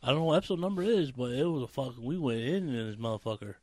I 0.02 0.08
don't 0.08 0.16
know 0.16 0.24
what 0.24 0.36
episode 0.38 0.58
number 0.60 0.82
is, 0.82 1.12
but 1.12 1.32
it 1.32 1.44
was 1.44 1.62
a 1.62 1.66
fuck. 1.68 1.94
We 2.00 2.18
went 2.18 2.40
in 2.40 2.68
in 2.68 2.86
this 2.90 2.96
motherfucker. 2.96 3.54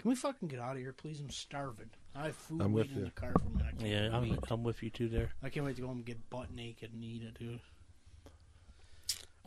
Can 0.00 0.10
we 0.10 0.14
fucking 0.14 0.48
get 0.48 0.60
out 0.60 0.72
of 0.72 0.78
here, 0.78 0.92
please? 0.92 1.18
I'm 1.20 1.30
starving. 1.30 1.90
I 2.14 2.26
have 2.26 2.36
food 2.36 2.62
I'm 2.62 2.72
with 2.72 2.84
waiting 2.86 2.98
in 2.98 3.04
you. 3.04 3.04
the 3.14 3.20
car 3.20 3.32
for 3.32 3.48
me. 3.50 3.62
I 3.64 3.84
Yeah, 3.84 4.16
I'm. 4.16 4.38
I'm 4.50 4.62
with 4.62 4.82
you 4.82 4.90
too 4.90 5.08
there. 5.08 5.30
I 5.42 5.48
can't 5.50 5.66
wait 5.66 5.76
to 5.76 5.82
go 5.82 5.88
home 5.88 5.98
and 5.98 6.06
get 6.06 6.30
butt 6.30 6.52
naked 6.54 6.92
and 6.92 7.02
eat 7.02 7.22
it, 7.22 7.38
dude. 7.38 7.60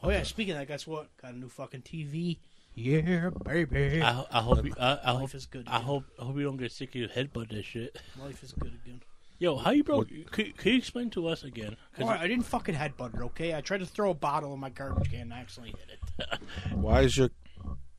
Oh 0.03 0.09
yeah, 0.09 0.23
speaking 0.23 0.53
of 0.53 0.59
that, 0.59 0.67
guess 0.67 0.87
what? 0.87 1.07
Got 1.21 1.33
a 1.33 1.37
new 1.37 1.49
fucking 1.49 1.81
TV. 1.81 2.37
Yeah, 2.73 3.29
baby. 3.45 4.01
I, 4.01 4.25
I 4.31 4.41
hope 4.41 4.65
you, 4.65 4.73
I, 4.79 4.97
I 5.03 5.11
Life 5.11 5.19
hope 5.21 5.35
is 5.35 5.45
good. 5.45 5.67
I 5.67 5.75
again. 5.77 5.85
hope 5.85 6.03
I 6.19 6.23
hope 6.23 6.37
you 6.37 6.43
don't 6.43 6.57
get 6.57 6.71
sick 6.71 6.89
of 6.89 6.95
your 6.95 7.09
headbutt 7.09 7.49
this 7.49 7.65
shit. 7.65 7.97
Life 8.21 8.41
is 8.43 8.53
good 8.53 8.73
again. 8.83 9.01
Yo, 9.39 9.57
how 9.57 9.71
you 9.71 9.83
broke? 9.83 10.09
What- 10.09 10.31
Could, 10.31 10.55
could 10.57 10.71
you 10.71 10.77
explain 10.77 11.09
to 11.11 11.27
us 11.27 11.43
again? 11.43 11.75
'Cause 11.93 12.03
Alright, 12.05 12.21
I 12.21 12.27
didn't 12.27 12.45
fucking 12.45 12.75
headbutt 12.75 13.15
it, 13.15 13.21
okay? 13.21 13.53
I 13.55 13.61
tried 13.61 13.79
to 13.79 13.85
throw 13.85 14.11
a 14.11 14.13
bottle 14.13 14.53
in 14.53 14.59
my 14.59 14.69
garbage 14.69 15.09
can 15.11 15.21
and 15.21 15.33
I 15.33 15.39
accidentally 15.39 15.75
hit 15.79 15.99
it. 16.31 16.39
Why 16.75 17.01
is 17.01 17.17
your 17.17 17.29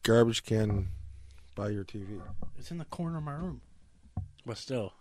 garbage 0.03 0.45
can 0.45 0.89
by 1.55 1.69
your 1.71 1.85
TV? 1.85 2.21
It's 2.59 2.71
in 2.71 2.79
the 2.79 2.85
corner 2.87 3.19
of 3.19 3.25
my 3.25 3.35
room. 3.35 3.61
but 4.47 4.57
still, 4.57 4.93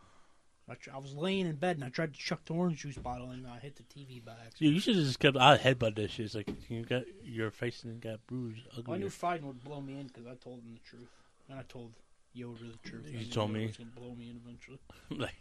I, 0.72 0.76
tr- 0.76 0.92
I 0.96 0.98
was 1.00 1.14
laying 1.14 1.46
in 1.48 1.56
bed 1.56 1.76
and 1.78 1.84
I 1.86 1.90
tried 1.90 2.14
to 2.14 2.20
chuck 2.20 2.46
the 2.46 2.54
orange 2.54 2.80
juice 2.82 2.98
bottle 2.98 3.30
and 3.32 3.46
I 3.48 3.60
hit 3.60 3.76
the 3.76 3.84
TV 3.84 4.24
by 4.24 4.32
accident. 4.32 4.56
you, 4.60 4.70
you 4.72 4.80
should 4.80 4.96
have 4.96 5.06
just 5.06 5.20
kept. 5.20 5.38
I 5.38 5.58
headbutt 5.58 5.96
this 5.96 6.12
shit. 6.12 6.26
It's 6.28 6.36
like 6.36 6.50
you 6.70 6.84
got 6.84 7.04
your 7.24 7.52
face 7.52 7.84
and 7.84 8.00
got 8.02 8.26
bruised, 8.28 8.62
Well, 8.72 8.78
I 8.78 8.80
ugly. 8.94 9.00
knew 9.00 9.10
Fiden 9.10 9.42
would 9.44 9.64
blow 9.64 9.82
me 9.82 10.00
in 10.00 10.08
because 10.08 10.26
I 10.26 10.36
told 10.36 10.60
him 10.60 10.74
the 10.74 10.80
truth. 10.90 11.10
And 11.50 11.60
I 11.60 11.64
told 11.64 11.92
Yoda 12.36 12.60
the 12.72 12.90
truth. 12.90 13.10
You 13.12 13.20
I 13.20 13.24
told 13.24 13.50
Yoda 13.52 13.54
me. 13.54 13.68
was 13.68 13.78
gonna 13.78 13.90
blow 13.96 14.16
me 14.16 14.30
in 14.30 14.40
eventually. 14.46 14.80
like, 15.10 15.36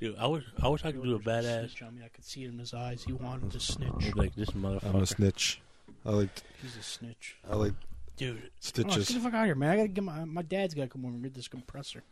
dude, 0.00 0.16
I 0.18 0.26
wish 0.26 0.44
I 0.62 0.68
wish 0.68 0.84
I 0.84 0.92
could 0.92 1.02
do 1.04 1.14
a 1.14 1.18
Yoda 1.20 1.24
was 1.24 1.24
gonna 1.24 1.42
badass. 1.42 1.60
Snitch 1.70 1.82
on 1.82 1.94
me. 1.94 2.02
I 2.04 2.08
could 2.08 2.24
see 2.24 2.44
it 2.44 2.48
in 2.48 2.58
his 2.58 2.74
eyes. 2.74 3.04
He 3.04 3.12
wanted 3.12 3.52
to 3.52 3.60
snitch. 3.60 4.14
Like 4.16 4.34
this 4.34 4.50
motherfucker. 4.50 4.84
I'm 4.94 5.02
a 5.02 5.06
snitch. 5.06 5.60
I 6.04 6.10
like 6.10 6.30
He's 6.62 6.76
a 6.76 6.82
snitch. 6.82 7.36
I 7.48 7.54
like 7.56 7.72
dude. 8.16 8.42
Oh, 8.44 8.48
stitches. 8.60 9.08
get 9.08 9.14
the 9.14 9.20
fuck 9.20 9.34
out 9.34 9.42
of 9.42 9.46
here, 9.46 9.54
man! 9.54 9.70
I 9.70 9.76
gotta 9.76 9.88
get 9.88 10.02
my 10.04 10.24
my 10.24 10.42
dad's 10.42 10.74
gotta 10.74 10.88
come 10.88 11.04
over 11.04 11.14
and 11.14 11.22
get 11.22 11.34
this 11.34 11.48
compressor. 11.48 12.02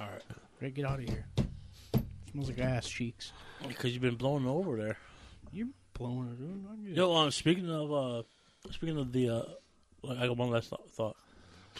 All 0.00 0.06
right, 0.08 0.22
I 0.30 0.34
gotta 0.60 0.70
get 0.70 0.84
out 0.84 0.98
of 1.00 1.08
here. 1.08 1.24
Smells 2.32 2.48
like 2.48 2.58
ass 2.60 2.88
cheeks. 2.88 3.32
Because 3.66 3.92
you've 3.92 4.02
been 4.02 4.16
blowing 4.16 4.46
over 4.46 4.76
there. 4.76 4.96
You're 5.52 5.68
blowing 5.92 6.28
it. 6.28 6.86
dude. 6.86 6.96
Yo, 6.96 7.14
um, 7.14 7.30
speaking 7.30 7.70
of 7.70 7.92
uh, 7.92 8.22
speaking 8.70 8.98
of 8.98 9.12
the, 9.12 9.28
uh, 9.28 9.42
I 10.18 10.26
got 10.26 10.36
one 10.36 10.50
last 10.50 10.70
th- 10.70 10.80
thought. 10.90 11.16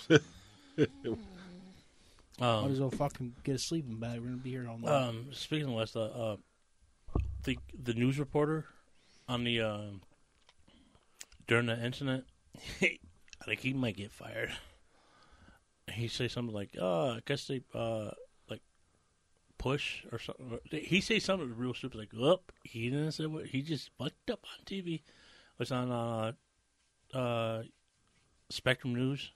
Might 2.38 2.48
um, 2.48 2.72
as 2.72 2.80
well 2.80 2.90
fucking 2.90 3.34
get 3.44 3.56
a 3.56 3.58
sleeping 3.58 3.96
bag. 3.98 4.18
We're 4.20 4.26
gonna 4.26 4.36
be 4.38 4.50
here 4.50 4.66
all 4.68 4.78
night. 4.78 4.90
um, 4.90 5.26
speaking 5.32 5.68
of 5.68 5.74
last 5.74 5.94
thought, 5.94 6.12
uh, 6.14 6.36
the 7.44 7.58
the 7.82 7.94
news 7.94 8.18
reporter 8.18 8.66
on 9.28 9.44
the 9.44 9.60
um 9.60 10.02
during 11.46 11.66
the 11.66 11.84
incident, 11.84 12.24
I 12.82 12.98
think 13.44 13.60
he 13.60 13.72
might 13.72 13.96
get 13.96 14.12
fired. 14.12 14.50
He 15.90 16.08
say 16.08 16.28
something 16.28 16.54
like, 16.54 16.70
"Oh, 16.80 17.10
I 17.10 17.20
guess 17.26 17.46
they 17.46 17.62
uh 17.74 18.10
push 19.62 20.04
or 20.12 20.18
something." 20.18 20.58
He 20.70 21.00
say 21.00 21.18
something 21.18 21.54
real 21.56 21.74
stupid 21.74 21.98
like, 21.98 22.10
"Up." 22.20 22.52
he 22.64 22.90
didn't 22.90 23.12
say 23.12 23.26
what. 23.26 23.46
He 23.46 23.62
just 23.62 23.90
fucked 23.98 24.30
up 24.30 24.40
on 24.44 24.64
TV. 24.66 24.94
It 24.96 25.02
was 25.58 25.72
on 25.72 25.90
uh 25.92 26.32
uh 27.16 27.62
Spectrum 28.50 28.94
News. 28.94 29.30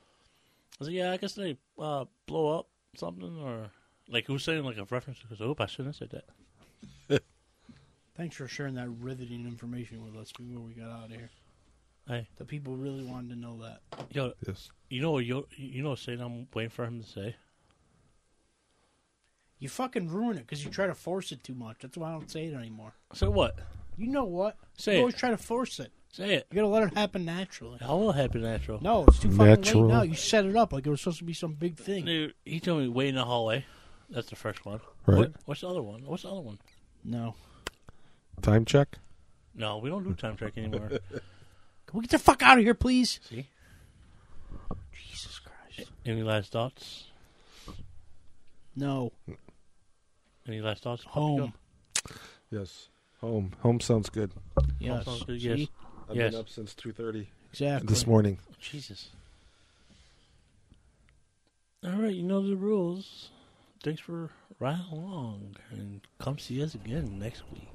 I 0.00 0.76
was 0.80 0.88
like, 0.88 0.96
"Yeah, 0.96 1.12
I 1.12 1.16
guess 1.16 1.34
they 1.34 1.56
uh 1.78 2.04
blow 2.26 2.58
up 2.58 2.68
something 2.96 3.38
or." 3.38 3.70
Like, 4.08 4.26
who's 4.28 4.44
saying 4.44 4.62
like 4.62 4.76
a 4.78 4.84
reference? 4.88 5.18
Because, 5.18 5.40
oh, 5.40 5.56
I 5.58 5.66
shouldn't 5.66 5.96
have 5.96 6.10
said 6.10 6.22
that. 7.08 7.22
Thanks 8.16 8.36
for 8.36 8.46
sharing 8.46 8.74
that 8.76 8.88
riveting 9.00 9.44
information 9.46 10.04
with 10.04 10.14
us 10.16 10.30
before 10.30 10.62
we 10.62 10.74
got 10.74 10.90
out 10.90 11.04
of 11.06 11.10
here. 11.10 11.28
Hey, 12.06 12.28
The 12.36 12.44
people 12.44 12.76
really 12.76 13.02
wanted 13.02 13.30
to 13.30 13.36
know 13.36 13.58
that. 13.62 13.80
yo, 14.12 14.32
Yes. 14.46 14.70
you 14.88 15.02
know 15.02 15.18
you 15.18 15.48
you 15.56 15.82
know 15.82 15.96
saying 15.96 16.20
I'm 16.20 16.46
waiting 16.54 16.70
for 16.70 16.84
him 16.84 17.02
to 17.02 17.06
say. 17.08 17.34
You 19.58 19.68
fucking 19.68 20.08
ruin 20.08 20.36
it 20.36 20.40
because 20.40 20.64
you 20.64 20.70
try 20.70 20.86
to 20.86 20.94
force 20.94 21.32
it 21.32 21.42
too 21.42 21.54
much. 21.54 21.78
That's 21.80 21.96
why 21.96 22.10
I 22.10 22.12
don't 22.12 22.30
say 22.30 22.46
it 22.46 22.54
anymore. 22.54 22.92
So 23.14 23.30
what? 23.30 23.58
You 23.96 24.08
know 24.08 24.24
what? 24.24 24.56
Say 24.76 24.92
you 24.92 24.98
it. 24.98 25.00
always 25.00 25.14
try 25.14 25.30
to 25.30 25.38
force 25.38 25.80
it. 25.80 25.92
Say 26.12 26.34
it. 26.34 26.46
You 26.50 26.56
gotta 26.56 26.68
let 26.68 26.82
it 26.84 26.94
happen 26.94 27.24
naturally. 27.24 27.78
How 27.80 27.96
will 27.96 28.10
it 28.10 28.16
happen 28.16 28.42
natural? 28.42 28.78
No, 28.82 29.04
it's 29.06 29.18
too 29.18 29.30
fucking 29.30 29.46
Natural. 29.46 29.82
late 29.86 29.92
now. 29.94 30.02
You 30.02 30.14
set 30.14 30.44
it 30.46 30.56
up 30.56 30.72
like 30.72 30.86
it 30.86 30.90
was 30.90 31.00
supposed 31.00 31.18
to 31.18 31.24
be 31.24 31.32
some 31.34 31.54
big 31.54 31.76
thing. 31.78 32.04
Dude, 32.04 32.34
he 32.44 32.60
told 32.60 32.80
me 32.82 32.88
wait 32.88 33.08
in 33.08 33.14
the 33.16 33.24
hallway. 33.24 33.64
That's 34.10 34.28
the 34.30 34.36
first 34.36 34.64
one. 34.64 34.80
Right. 35.06 35.18
What, 35.18 35.32
what's 35.46 35.60
the 35.62 35.68
other 35.68 35.82
one? 35.82 36.04
What's 36.06 36.22
the 36.22 36.30
other 36.30 36.40
one? 36.40 36.58
No. 37.04 37.34
Time 38.42 38.64
check. 38.64 38.98
No, 39.54 39.78
we 39.78 39.88
don't 39.88 40.04
do 40.04 40.12
time 40.14 40.36
check 40.36 40.56
anymore. 40.56 40.88
Can 41.86 41.94
we 41.94 42.00
get 42.02 42.10
the 42.10 42.18
fuck 42.18 42.42
out 42.42 42.58
of 42.58 42.64
here, 42.64 42.74
please? 42.74 43.20
See? 43.28 43.48
Jesus 44.92 45.38
Christ. 45.40 45.90
Any 46.04 46.22
last 46.22 46.52
thoughts? 46.52 47.04
No. 48.74 49.12
Any 50.48 50.60
last 50.60 50.82
thoughts? 50.82 51.02
Home. 51.04 51.52
Yes. 52.50 52.88
Home. 53.20 53.52
Home 53.60 53.80
sounds 53.80 54.08
good. 54.10 54.32
Yes. 54.78 55.04
sounds 55.04 55.24
good, 55.24 55.40
See? 55.40 55.48
yes. 55.48 55.68
I've 56.08 56.16
Yes. 56.16 56.30
been 56.32 56.40
up 56.40 56.48
since 56.48 56.74
two 56.74 56.92
thirty 56.92 57.28
Exactly. 57.50 57.88
this 57.88 58.06
morning. 58.06 58.38
Oh, 58.48 58.54
Jesus. 58.60 59.08
All 61.84 61.92
right, 62.00 62.14
you 62.14 62.22
know 62.22 62.46
the 62.46 62.56
rules. 62.56 63.30
Thanks 63.82 64.00
for 64.00 64.30
riding 64.58 64.86
along, 64.92 65.56
and 65.70 66.00
come 66.18 66.38
see 66.38 66.62
us 66.62 66.74
again 66.74 67.18
next 67.18 67.42
week. 67.52 67.68